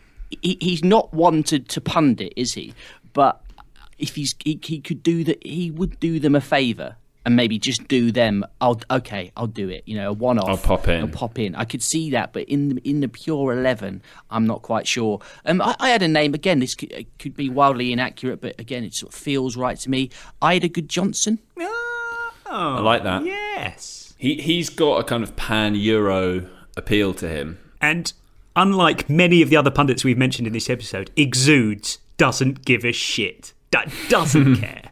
He, 0.41 0.57
he's 0.59 0.83
not 0.83 1.13
one 1.13 1.43
to, 1.43 1.59
to 1.59 1.79
pundit, 1.79 2.33
is 2.35 2.55
he? 2.55 2.73
But 3.13 3.39
if 3.99 4.15
he's 4.15 4.33
he, 4.43 4.59
he 4.63 4.79
could 4.81 5.03
do 5.03 5.23
that, 5.25 5.45
he 5.45 5.69
would 5.69 5.99
do 5.99 6.19
them 6.19 6.33
a 6.33 6.41
favour 6.41 6.95
and 7.25 7.35
maybe 7.35 7.59
just 7.59 7.87
do 7.87 8.11
them. 8.11 8.45
I'll 8.61 8.81
okay, 8.89 9.31
I'll 9.35 9.47
do 9.47 9.69
it. 9.69 9.83
You 9.85 9.95
know, 9.95 10.09
a 10.09 10.13
one 10.13 10.39
off. 10.39 10.49
I'll 10.49 10.57
pop 10.57 10.87
in. 10.87 11.01
I'll 11.01 11.07
pop 11.07 11.37
in. 11.39 11.55
I 11.55 11.65
could 11.65 11.83
see 11.83 12.09
that, 12.11 12.33
but 12.33 12.43
in 12.43 12.69
the, 12.75 12.89
in 12.89 13.01
the 13.01 13.07
pure 13.07 13.51
eleven, 13.53 14.01
I'm 14.29 14.45
not 14.47 14.61
quite 14.61 14.87
sure. 14.87 15.19
Um, 15.45 15.61
I, 15.61 15.75
I 15.79 15.89
had 15.89 16.01
a 16.01 16.07
name 16.07 16.33
again. 16.33 16.59
This 16.59 16.75
could, 16.75 17.05
could 17.19 17.35
be 17.35 17.49
wildly 17.49 17.91
inaccurate, 17.93 18.41
but 18.41 18.59
again, 18.59 18.83
it 18.83 18.93
sort 18.93 19.13
of 19.13 19.19
feels 19.19 19.55
right 19.57 19.77
to 19.79 19.89
me. 19.89 20.09
Eidur 20.41 20.71
Gudjohnsen. 20.71 21.39
Oh, 21.59 22.31
I 22.51 22.79
like 22.79 23.03
that. 23.03 23.25
Yes. 23.25 24.13
He 24.17 24.35
he's 24.35 24.69
got 24.69 24.99
a 24.99 25.03
kind 25.03 25.23
of 25.23 25.35
pan 25.35 25.75
Euro 25.75 26.47
appeal 26.75 27.13
to 27.15 27.27
him. 27.27 27.59
And 27.81 28.11
unlike 28.55 29.09
many 29.09 29.41
of 29.41 29.49
the 29.49 29.55
other 29.55 29.71
pundits 29.71 30.03
we've 30.03 30.17
mentioned 30.17 30.47
in 30.47 30.53
this 30.53 30.69
episode, 30.69 31.11
exudes 31.15 31.99
doesn't 32.17 32.65
give 32.65 32.83
a 32.83 32.91
shit. 32.91 33.53
That 33.71 33.91
doesn't 34.09 34.55
care. 34.61 34.88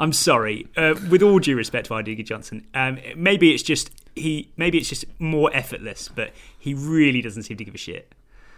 I'm 0.00 0.14
sorry. 0.14 0.66
Uh, 0.76 0.94
with 1.10 1.22
all 1.22 1.38
due 1.38 1.54
respect 1.54 1.86
to 1.88 1.92
Eidur 1.92 2.18
Gudjohnsen, 2.18 2.64
um, 2.74 2.98
maybe 3.16 3.52
it's 3.52 3.62
just 3.62 3.90
he. 4.16 4.50
Maybe 4.56 4.78
it's 4.78 4.88
just 4.88 5.04
more 5.20 5.54
effortless, 5.54 6.08
but 6.08 6.32
he 6.58 6.72
really 6.74 7.20
doesn't 7.20 7.42
seem 7.44 7.58
to 7.58 7.64
give 7.64 7.74
a 7.74 7.78
shit. 7.78 8.12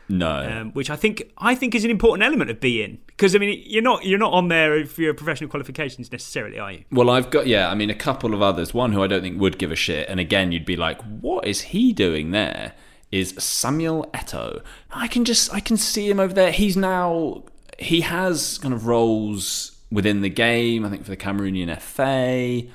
No. 0.08 0.30
Um, 0.30 0.72
which 0.72 0.88
I 0.88 0.96
think 0.96 1.32
I 1.38 1.54
think 1.54 1.74
is 1.74 1.84
an 1.84 1.90
important 1.90 2.24
element 2.24 2.50
of 2.50 2.60
beIN 2.60 2.98
because 3.06 3.34
I 3.34 3.38
mean 3.38 3.62
you're 3.66 3.82
not 3.82 4.04
you're 4.04 4.18
not 4.18 4.32
on 4.32 4.48
there 4.48 4.84
for 4.84 5.00
your 5.00 5.14
professional 5.14 5.50
qualifications 5.50 6.12
necessarily, 6.12 6.58
are 6.58 6.72
you? 6.72 6.84
Well, 6.92 7.10
I've 7.10 7.30
got 7.30 7.46
yeah. 7.46 7.70
I 7.70 7.74
mean, 7.74 7.90
a 7.90 7.94
couple 7.94 8.34
of 8.34 8.42
others. 8.42 8.72
One 8.72 8.92
who 8.92 9.02
I 9.02 9.06
don't 9.06 9.22
think 9.22 9.40
would 9.40 9.58
give 9.58 9.72
a 9.72 9.76
shit, 9.76 10.08
and 10.08 10.20
again, 10.20 10.52
you'd 10.52 10.66
be 10.66 10.76
like, 10.76 11.02
"What 11.02 11.46
is 11.46 11.62
he 11.62 11.92
doing 11.92 12.30
there? 12.30 12.74
Is 13.10 13.34
Samuel 13.38 14.08
Eto'o? 14.14 14.62
I 14.92 15.08
can 15.08 15.24
just 15.24 15.52
I 15.52 15.60
can 15.60 15.76
see 15.76 16.08
him 16.08 16.20
over 16.20 16.32
there. 16.32 16.52
He's 16.52 16.76
now 16.76 17.44
he 17.78 18.02
has 18.02 18.58
kind 18.58 18.72
of 18.72 18.86
roles 18.86 19.71
within 19.92 20.22
the 20.22 20.30
game. 20.30 20.84
I 20.84 20.88
think 20.88 21.04
for 21.04 21.10
the 21.10 21.16
Cameroonian 21.16 21.80
FA, 21.80 22.68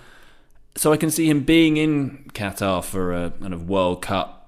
so 0.76 0.93
I 0.93 0.97
can 0.97 1.09
see 1.09 1.30
him 1.30 1.41
being 1.41 1.78
in 1.78 2.30
Qatar 2.34 2.84
for 2.84 3.13
a 3.13 3.32
kind 3.32 3.53
of 3.53 3.68
World 3.68 4.01
Cup 4.01 4.47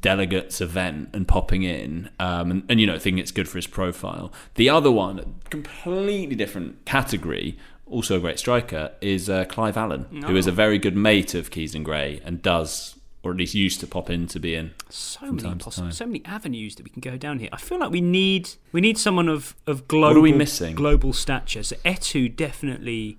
delegates 0.00 0.60
event 0.60 1.10
and 1.12 1.28
popping 1.28 1.62
in 1.62 2.10
um, 2.18 2.50
and, 2.50 2.62
and 2.68 2.80
you 2.80 2.86
know 2.86 2.98
thinking 2.98 3.18
it's 3.18 3.30
good 3.30 3.48
for 3.48 3.56
his 3.56 3.68
profile 3.68 4.32
the 4.56 4.68
other 4.68 4.90
one 4.90 5.36
completely 5.48 6.34
different 6.34 6.84
category 6.84 7.56
also 7.86 8.16
a 8.16 8.20
great 8.20 8.36
striker 8.36 8.90
is 9.00 9.30
uh, 9.30 9.44
Clive 9.44 9.76
Allen 9.76 10.06
who 10.26 10.34
is 10.34 10.48
a 10.48 10.52
very 10.52 10.76
good 10.76 10.96
mate 10.96 11.34
of 11.34 11.52
Keys 11.52 11.72
and 11.72 11.84
Gray 11.84 12.20
and 12.24 12.42
does 12.42 12.95
or 13.26 13.32
at 13.32 13.36
least 13.38 13.54
used 13.54 13.80
to 13.80 13.86
pop 13.86 14.08
in 14.08 14.26
to 14.28 14.38
beIN 14.40 14.70
So 14.88 15.32
many 15.32 15.54
possible, 15.56 15.90
so 15.90 16.06
many 16.06 16.24
avenues 16.24 16.76
that 16.76 16.84
we 16.84 16.90
can 16.90 17.00
go 17.00 17.16
down 17.16 17.38
here. 17.40 17.48
I 17.52 17.56
feel 17.56 17.78
like 17.78 17.90
we 17.90 18.00
need 18.00 18.50
we 18.72 18.80
need 18.80 18.96
someone 18.98 19.28
of 19.28 19.54
of 19.66 19.88
global 19.88 20.08
What 20.08 20.16
are 20.18 20.20
we 20.20 20.32
missing? 20.32 20.74
global 20.74 21.12
stature. 21.12 21.62
So 21.62 21.76
Eto'o 21.84 22.34
definitely 22.34 23.18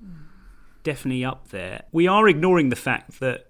definitely 0.83 1.25
up 1.25 1.49
there. 1.49 1.83
We 1.91 2.07
are 2.07 2.27
ignoring 2.29 2.69
the 2.69 2.77
fact 2.77 3.19
that 3.19 3.47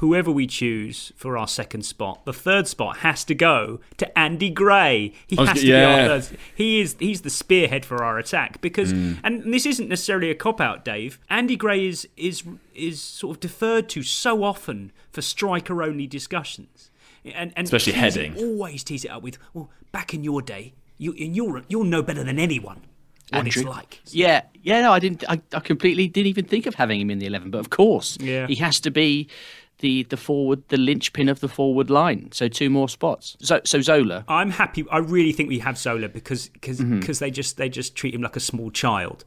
whoever 0.00 0.30
we 0.30 0.46
choose 0.46 1.12
for 1.16 1.38
our 1.38 1.48
second 1.48 1.82
spot, 1.84 2.24
the 2.24 2.32
third 2.32 2.66
spot 2.68 2.98
has 2.98 3.24
to 3.24 3.34
go 3.34 3.80
to 3.96 4.18
Andy 4.18 4.50
Gray. 4.50 5.12
He 5.26 5.36
I 5.38 5.40
was 5.40 5.48
has 5.50 5.60
g- 5.60 5.66
to 5.68 5.72
be 5.72 5.82
our 5.82 6.20
third. 6.20 6.38
He 6.54 6.80
is 6.80 6.96
he's 6.98 7.22
the 7.22 7.30
spearhead 7.30 7.84
for 7.84 8.04
our 8.04 8.18
attack 8.18 8.60
because, 8.60 8.92
Mm. 8.92 9.18
and 9.24 9.52
this 9.54 9.64
isn't 9.66 9.88
necessarily 9.88 10.30
a 10.30 10.34
cop 10.34 10.60
out, 10.60 10.84
Dave. 10.84 11.18
Andy 11.30 11.56
Gray 11.56 11.86
is 11.86 12.06
is 12.16 12.42
is 12.74 13.00
sort 13.00 13.36
of 13.36 13.40
deferred 13.40 13.88
to 13.90 14.02
so 14.02 14.44
often 14.44 14.92
for 15.12 15.22
striker 15.22 15.82
only 15.82 16.06
discussions, 16.06 16.90
and, 17.24 17.52
and 17.56 17.64
Especially 17.64 17.94
heading. 17.94 18.36
always 18.36 18.84
tease 18.84 19.04
it 19.04 19.10
up 19.10 19.22
with, 19.22 19.38
well, 19.54 19.70
back 19.92 20.12
in 20.12 20.22
your 20.22 20.42
day, 20.42 20.74
you 20.98 21.12
and 21.18 21.34
you'll 21.34 21.62
you'll 21.68 21.84
know 21.84 22.02
better 22.02 22.22
than 22.22 22.38
anyone 22.38 22.82
what 23.30 23.38
Andrew. 23.38 23.62
it's 23.62 23.68
like. 23.68 24.00
Yeah, 24.10 24.42
yeah. 24.62 24.82
No, 24.82 24.92
I 24.92 24.98
didn't. 24.98 25.24
I, 25.28 25.40
I 25.54 25.60
completely 25.60 26.06
didn't 26.06 26.28
even 26.28 26.44
think 26.44 26.66
of 26.66 26.74
having 26.74 27.00
him 27.00 27.10
in 27.10 27.18
the 27.18 27.26
eleven. 27.26 27.50
But 27.50 27.58
of 27.58 27.70
course, 27.70 28.18
Yeah. 28.20 28.46
he 28.46 28.54
has 28.56 28.78
to 28.80 28.90
be 28.90 29.28
the 29.78 30.04
the 30.04 30.16
forward, 30.16 30.62
the 30.68 30.76
linchpin 30.78 31.28
of 31.28 31.40
the 31.40 31.48
forward 31.48 31.90
line. 31.90 32.30
So 32.32 32.48
two 32.48 32.70
more 32.70 32.88
spots. 32.88 33.36
So 33.40 33.60
so 33.64 33.80
Zola. 33.80 34.24
I'm 34.28 34.50
happy. 34.50 34.84
I 34.90 34.98
really 34.98 35.32
think 35.32 35.48
we 35.48 35.58
have 35.60 35.76
Zola 35.78 36.08
because 36.08 36.48
because 36.48 36.80
Mhm. 36.80 37.18
they 37.18 37.30
just 37.30 37.56
they 37.56 37.68
just 37.68 37.94
treat 37.94 38.14
him 38.14 38.22
like 38.22 38.36
a 38.36 38.40
small 38.40 38.70
child. 38.70 39.24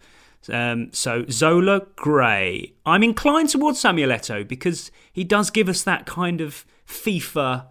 Um, 0.52 0.90
so 0.94 1.26
Zola, 1.30 1.82
Gray. 1.98 2.72
I'm 2.86 3.04
inclined 3.04 3.50
towards 3.50 3.80
Samuel 3.80 4.10
Eto'o 4.12 4.48
because 4.48 4.90
he 5.12 5.24
does 5.24 5.50
give 5.50 5.68
us 5.70 5.84
that 5.84 6.06
kind 6.06 6.40
of 6.42 6.66
FIFA 6.88 7.66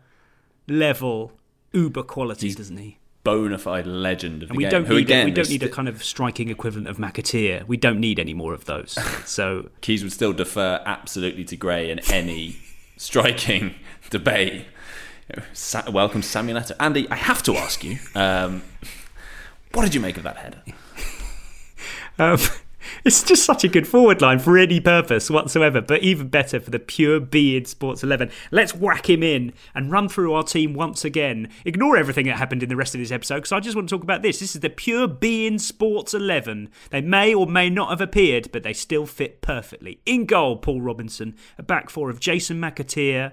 level 0.69 1.33
Uber 1.73 2.03
quality, 2.03 2.55
doesn't 2.55 2.77
he? 2.77 2.99
Bona 3.25 3.59
fide 3.59 3.87
legend 3.87 4.43
of 4.43 4.49
the 4.49 4.53
And 4.53 4.57
we 4.57 4.65
game. 4.65 4.71
don't 4.71 4.87
who 4.87 4.95
need 4.95 5.03
again, 5.03 5.25
we 5.27 5.31
don't 5.33 5.43
is 5.43 5.51
need 5.51 5.63
a 5.63 5.69
kind 5.69 5.89
of 5.89 6.03
striking 6.05 6.49
equivalent 6.51 6.89
of 6.89 6.97
McAteer. 6.99 7.67
We 7.67 7.77
don't 7.77 8.01
need 8.01 8.19
any 8.19 8.33
more 8.35 8.55
of 8.55 8.65
those. 8.67 8.97
So 9.27 9.69
Keys 9.81 10.03
would 10.03 10.13
still 10.13 10.33
defer 10.33 10.81
absolutely 10.87 11.45
to 11.45 11.57
Gray 11.57 11.91
in 11.91 11.99
any 12.11 12.57
striking 12.99 13.75
debate. 14.11 14.67
Sa- 15.55 15.91
welcome 15.91 16.21
Samuel. 16.23 16.63
Andy, 16.79 17.09
I 17.11 17.17
have 17.17 17.43
to 17.45 17.57
ask 17.57 17.83
you, 17.85 17.99
um, 18.15 18.63
what 19.73 19.85
did 19.85 19.95
you 19.95 20.01
make 20.01 20.17
of 20.19 20.25
that 20.25 20.37
header? 20.37 20.63
Um, 22.21 22.37
it's 23.05 23.23
just 23.23 23.45
such 23.45 23.65
a 23.65 23.69
good 23.69 23.87
forward 23.87 24.21
line 24.21 24.39
for 24.39 24.59
any 24.59 24.81
purpose 24.81 25.31
whatsoever, 25.31 25.81
but 25.81 26.03
even 26.03 26.29
better 26.29 26.61
for 26.61 26.71
the 26.71 26.79
pure 26.79 27.21
beIN 27.21 27.67
Sports 27.67 28.03
11. 28.03 28.31
Let's 28.51 28.75
whack 28.75 29.09
him 29.09 29.23
in 29.23 29.53
and 29.75 29.91
run 29.91 30.09
through 30.09 30.33
our 30.35 30.43
team 30.43 30.75
once 30.75 31.05
again. 31.05 31.49
Ignore 31.65 31.97
everything 31.97 32.27
that 32.27 32.37
happened 32.37 32.63
in 32.63 32.69
the 32.69 32.77
rest 32.77 32.95
of 32.95 33.01
this 33.01 33.13
episode 33.13 33.37
because 33.37 33.53
I 33.53 33.61
just 33.61 33.77
want 33.77 33.89
to 33.89 33.95
talk 33.95 34.03
about 34.03 34.23
this. 34.23 34.41
This 34.41 34.55
is 34.55 34.61
the 34.61 34.71
pure 34.71 35.09
beIN 35.09 35.61
Sports 35.61 36.15
11. 36.15 36.71
They 36.91 37.01
may 37.01 37.35
or 37.35 37.47
may 37.47 37.71
not 37.71 37.91
have 37.91 38.01
appeared, 38.01 38.51
but 38.53 38.63
they 38.63 38.73
still 38.73 39.07
fit 39.07 39.41
perfectly. 39.41 40.01
In 40.07 40.27
goal, 40.27 40.57
Paul 40.57 40.81
Robinson, 40.81 41.37
a 41.59 41.63
back 41.63 41.91
four 41.91 42.11
of 42.11 42.21
Jason 42.21 42.61
McAteer, 42.61 43.33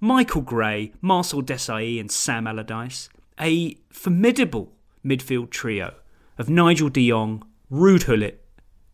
Michael 0.00 0.42
Gray, 0.42 0.92
Marcel 1.00 1.42
Desailly, 1.42 1.98
and 1.98 2.10
Sam 2.10 2.46
Allardyce. 2.46 3.08
A 3.40 3.76
formidable 3.90 4.72
midfield 5.04 5.50
trio 5.50 5.94
of 6.38 6.48
Nigel 6.48 6.88
de 6.88 7.08
Jong, 7.08 7.44
Ruud 7.70 8.06
Gullit, 8.06 8.43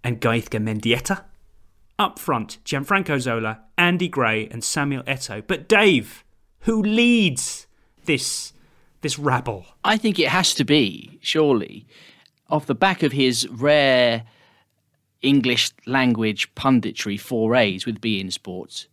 and 0.02 0.20
Gaizka 0.20 0.60
Mendieta. 0.60 1.24
Up 1.98 2.18
front, 2.18 2.58
Gianfranco 2.64 3.20
Zola, 3.20 3.60
Andy 3.76 4.08
Gray, 4.08 4.48
and 4.48 4.64
Samuel 4.64 5.02
Eto'o. 5.02 5.46
But 5.46 5.68
Dave, 5.68 6.24
who 6.60 6.82
leads 6.82 7.66
this 8.04 8.52
this 9.02 9.18
rabble? 9.18 9.66
I 9.84 9.96
think 9.96 10.18
it 10.18 10.28
has 10.28 10.54
to 10.54 10.64
be 10.64 11.18
surely 11.20 11.86
off 12.48 12.66
the 12.66 12.74
back 12.74 13.02
of 13.02 13.12
his 13.12 13.46
rare 13.48 14.24
English 15.22 15.70
language 15.86 16.54
punditry 16.54 17.18
forays 17.18 17.86
with 17.86 18.00
beIN 18.00 18.32
Sports. 18.32 18.88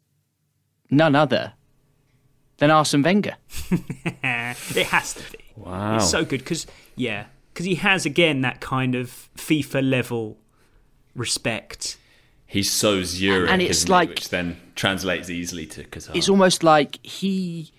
None 0.89 1.15
other 1.15 1.53
than 2.57 2.71
Arsene 2.71 3.03
Wenger. 3.03 3.35
it 3.71 4.85
has 4.87 5.13
to 5.13 5.31
be. 5.31 5.39
Wow. 5.55 5.97
It's 5.97 6.09
so 6.09 6.23
good 6.23 6.39
because, 6.39 6.67
yeah, 6.95 7.25
because 7.53 7.65
he 7.65 7.75
has, 7.75 8.05
again, 8.05 8.41
that 8.41 8.61
kind 8.61 8.95
of 8.95 9.29
FIFA 9.35 9.89
level 9.89 10.37
respect. 11.17 11.97
He's 12.45 12.71
so 12.71 13.03
Zurich, 13.03 13.51
And 13.51 13.61
it's 13.61 13.79
isn't 13.79 13.87
he, 13.87 13.91
like- 13.91 14.09
which 14.09 14.29
then 14.29 14.57
translates 14.75 15.29
easily 15.29 15.65
to 15.67 15.83
Qatar. 15.83 16.15
It's 16.15 16.29
almost 16.29 16.63
like 16.63 17.05
he, 17.05 17.71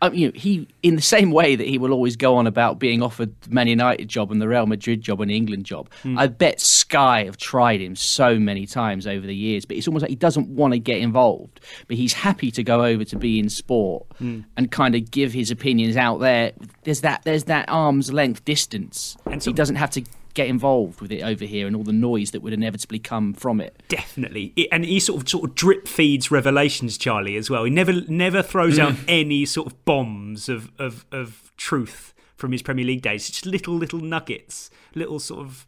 um, 0.00 0.14
you 0.14 0.28
know, 0.28 0.32
he 0.34 0.66
in 0.82 0.96
the 0.96 1.02
same 1.02 1.30
way 1.30 1.56
that 1.56 1.66
he 1.66 1.76
will 1.76 1.92
always 1.92 2.16
go 2.16 2.36
on 2.36 2.46
about 2.46 2.78
being 2.78 3.02
offered 3.02 3.38
the 3.42 3.50
Man 3.50 3.68
United 3.68 4.08
job 4.08 4.30
and 4.32 4.40
the 4.40 4.48
Real 4.48 4.64
Madrid 4.64 5.02
job 5.02 5.20
and 5.20 5.30
the 5.30 5.36
England 5.36 5.66
job. 5.66 5.90
Hmm. 6.02 6.18
I 6.18 6.26
bet 6.28 6.58
Sky 6.60 7.24
have 7.24 7.36
tried 7.36 7.82
him 7.82 7.96
so 7.96 8.38
many 8.38 8.64
times 8.66 9.06
over 9.06 9.26
the 9.26 9.34
years, 9.36 9.66
but 9.66 9.76
it's 9.76 9.86
almost 9.88 10.02
like 10.02 10.10
he 10.10 10.16
doesn't 10.16 10.48
want 10.48 10.72
to 10.72 10.78
get 10.78 10.98
involved, 10.98 11.60
but 11.86 11.98
he's 11.98 12.14
happy 12.14 12.50
to 12.52 12.62
go 12.62 12.82
over 12.82 13.04
to 13.04 13.16
beIN 13.16 13.50
sport 13.50 14.06
Hmm. 14.18 14.40
and 14.56 14.70
kind 14.70 14.94
of 14.94 15.10
give 15.10 15.34
his 15.34 15.50
opinions 15.50 15.98
out 15.98 16.20
there. 16.20 16.52
There's 16.84 17.02
that 17.02 17.24
there's 17.24 17.44
that 17.44 17.66
arm's 17.68 18.10
length 18.10 18.42
distance. 18.46 19.18
And 19.26 19.42
so, 19.42 19.50
he 19.50 19.54
doesn't 19.54 19.76
have 19.76 19.90
to 19.90 20.02
get 20.34 20.48
involved 20.48 21.00
with 21.00 21.10
it 21.12 21.22
over 21.22 21.44
here 21.44 21.66
and 21.66 21.74
all 21.76 21.84
the 21.84 21.92
noise 21.92 22.32
that 22.32 22.40
would 22.42 22.52
inevitably 22.52 22.98
come 22.98 23.32
from 23.32 23.60
it. 23.60 23.80
Definitely, 23.88 24.52
It- 24.56 24.68
and 24.72 24.84
he 24.84 24.98
sort 25.00 25.22
of 25.22 25.28
sort 25.28 25.48
of 25.48 25.54
drip 25.54 25.86
feeds 25.88 26.30
revelations, 26.30 26.98
Charlie, 26.98 27.36
as 27.36 27.48
well. 27.48 27.64
He 27.64 27.70
never 27.70 27.92
never 28.08 28.42
throws 28.42 28.78
out 28.78 28.94
any 29.08 29.44
sort 29.46 29.66
of 29.68 29.84
bombs 29.84 30.48
of, 30.48 30.70
of 30.78 31.06
of 31.12 31.52
truth 31.56 32.12
from 32.36 32.52
his 32.52 32.62
Premier 32.62 32.84
League 32.84 33.02
days. 33.02 33.28
It's 33.28 33.40
just 33.40 33.46
little 33.46 33.74
little 33.74 34.00
nuggets, 34.00 34.70
little 34.94 35.18
sort 35.20 35.40
of 35.46 35.66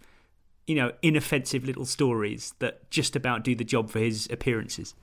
you 0.67 0.75
know 0.75 0.91
inoffensive 1.01 1.65
little 1.65 1.87
stories 1.87 2.53
that 2.59 2.91
just 2.91 3.15
about 3.15 3.45
do 3.45 3.55
the 3.55 3.63
job 3.65 3.89
for 3.89 4.01
his 4.01 4.29
appearances. 4.33 4.95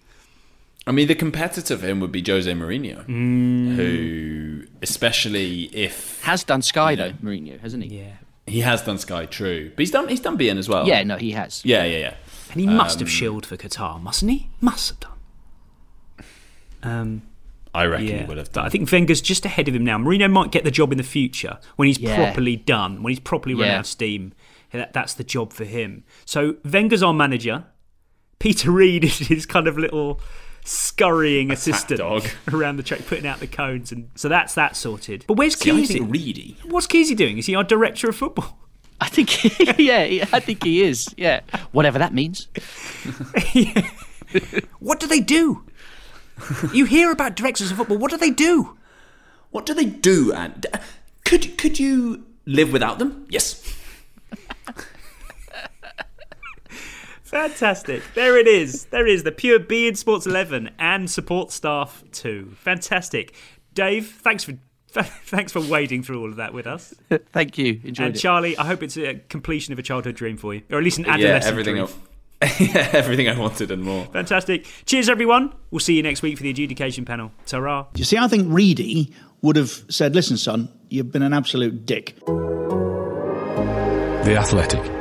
I 0.86 0.92
mean, 0.92 1.08
the 1.08 1.16
competitor 1.16 1.78
for 1.78 1.88
him 1.88 2.02
would 2.02 2.12
be 2.12 2.22
Jose 2.28 2.52
Mourinho, 2.52 3.06
Mm. 3.08 3.76
who, 3.78 4.64
especially 4.82 5.64
if 5.74 6.22
Has 6.24 6.44
done 6.44 6.62
Sky 6.62 6.96
though, 6.96 7.14
Mourinho, 7.24 7.58
hasn't 7.62 7.84
he? 7.86 8.00
Yeah. 8.00 8.14
He 8.46 8.60
has 8.62 8.82
done 8.82 8.98
Sky, 8.98 9.26
true, 9.26 9.70
but 9.70 9.80
he's 9.80 9.92
done 9.92 10.08
he's 10.10 10.20
done 10.20 10.38
beIN 10.38 10.58
as 10.58 10.68
well. 10.68 10.86
Yeah, 10.88 11.04
no, 11.04 11.18
he 11.18 11.32
has. 11.32 11.64
Yeah, 11.64 11.84
yeah, 11.86 11.98
yeah. 11.98 12.14
And 12.52 12.60
he 12.62 12.68
must 12.68 13.00
have 13.00 13.10
shielded 13.10 13.46
for 13.48 13.58
Qatar, 13.58 14.02
mustn't 14.02 14.30
he? 14.32 14.50
Must 14.62 14.90
have 14.90 15.00
done. 15.00 16.26
Um, 16.84 17.22
I 17.74 17.86
reckon 17.86 18.08
yeah, 18.08 18.18
he 18.20 18.26
would 18.26 18.38
have 18.38 18.52
done. 18.52 18.66
I 18.66 18.70
think 18.70 18.92
Wenger's 18.92 19.22
just 19.22 19.46
ahead 19.46 19.68
of 19.68 19.76
him 19.76 19.84
now. 19.84 19.98
Mourinho 19.98 20.30
might 20.32 20.52
get 20.52 20.64
the 20.64 20.72
job 20.72 20.92
in 20.92 20.98
the 20.98 21.04
future 21.04 21.58
when 21.78 21.88
he's 21.88 21.98
Yeah. 22.00 22.16
properly 22.16 22.56
done, 22.56 23.02
when 23.02 23.12
he's 23.12 23.20
properly 23.20 23.56
run 23.56 23.68
Yeah. 23.68 23.76
out 23.76 23.80
of 23.82 23.88
steam. 23.88 24.34
That, 24.72 24.92
that's 24.94 25.14
the 25.14 25.24
job 25.24 25.54
for 25.54 25.66
him. 25.66 26.04
So 26.26 26.56
Wenger's 26.66 27.04
our 27.04 27.14
manager. 27.14 27.66
Peter 28.40 28.72
Reid 28.72 29.04
is 29.06 29.20
his 29.20 29.46
kind 29.46 29.68
of 29.68 29.78
little 29.78 30.20
scurrying 30.64 31.52
assistant 31.52 32.00
dog. 32.00 32.26
around 32.54 32.78
the 32.78 32.84
track, 32.84 33.06
putting 33.06 33.28
out 33.28 33.40
the 33.40 33.48
cones, 33.48 33.92
and 33.92 34.10
so 34.16 34.30
that's 34.30 34.54
that 34.56 34.76
sorted. 34.76 35.26
But 35.28 35.38
where's 35.38 35.58
See, 35.58 35.72
I 35.72 35.74
Keezy? 35.76 35.88
think 35.88 36.12
Reedy. 36.12 36.58
What's 36.66 36.88
Keezy 36.88 37.16
doing? 37.16 37.38
Is 37.38 37.46
he 37.46 37.56
our 37.56 37.64
director 37.64 38.10
of 38.10 38.16
football? 38.16 38.58
I 39.02 39.10
think, 39.10 39.60
yeah, 39.80 40.26
I 40.32 40.40
think 40.40 40.64
he 40.64 40.84
is. 40.84 41.08
Yeah, 41.18 41.42
whatever 41.72 42.00
that 42.00 42.14
means. 42.14 42.48
What 44.80 45.00
do 45.00 45.06
they 45.08 45.20
do? 45.20 45.64
you 46.74 46.86
hear 46.86 47.12
about 47.12 47.36
directors 47.36 47.70
of 47.70 47.78
football. 47.78 47.98
What 47.98 48.10
do 48.10 48.18
they 48.18 48.32
do? 48.32 48.76
What 49.52 49.66
do 49.68 49.74
they 49.76 49.86
do? 49.86 50.34
And 50.34 50.66
uh, 50.74 50.80
could 51.24 51.56
could 51.58 51.80
you 51.80 52.26
live 52.46 52.74
without 52.74 52.98
them? 53.00 53.28
Yes. 53.30 53.62
Fantastic. 57.34 58.04
There 58.14 58.38
it 58.38 58.48
is. 58.48 58.86
There 58.86 59.08
is 59.08 59.24
the 59.24 59.32
pure 59.32 59.60
beIN 59.60 59.98
Sports 59.98 60.26
11 60.28 60.70
and 60.78 61.10
support 61.10 61.52
staff 61.52 62.04
too. 62.12 62.54
Fantastic. 62.60 63.34
Dave, 63.74 64.08
thanks 64.22 64.44
for 64.44 64.54
thanks 64.94 65.52
for 65.52 65.60
wading 65.60 66.04
through 66.04 66.22
all 66.22 66.30
of 66.30 66.36
that 66.36 66.54
with 66.54 66.68
us. 66.68 66.94
Thank 67.32 67.58
you. 67.58 67.82
Enjoyed 67.84 68.06
and 68.06 68.16
it. 68.16 68.20
Charlie, 68.20 68.56
I 68.56 68.66
hope 68.66 68.84
it's 68.84 68.96
a 68.96 69.16
completion 69.30 69.74
of 69.74 69.80
a 69.80 69.82
childhood 69.82 70.14
dream 70.16 70.38
for 70.38 70.54
you, 70.54 70.62
or 70.70 70.78
at 70.78 70.84
least 70.84 71.00
an 71.00 71.06
adolescent 71.08 71.44
Yeah, 71.44 71.50
everything. 71.50 71.76
dream. 71.78 71.88
I, 72.44 72.56
yeah, 72.60 72.90
everything 72.94 73.28
I 73.28 73.40
wanted 73.40 73.72
and 73.72 73.82
more. 73.84 74.06
Fantastic. 74.06 74.68
Cheers, 74.86 75.10
everyone. 75.10 75.52
We'll 75.72 75.80
see 75.80 75.96
you 75.96 76.04
next 76.04 76.22
week 76.22 76.38
for 76.38 76.44
the 76.44 76.52
adjudication 76.52 77.06
panel. 77.06 77.32
Ta 77.48 77.88
You 77.96 78.04
see, 78.04 78.18
I 78.20 78.28
think 78.28 78.46
Reedy 78.54 79.12
would 79.42 79.56
have 79.56 79.72
said, 79.90 80.14
listen, 80.14 80.38
son, 80.38 80.70
you've 80.90 81.12
been 81.12 81.24
an 81.24 81.34
absolute 81.34 81.86
dick. 81.88 82.16
The 84.26 84.36
Athletic. 84.38 84.93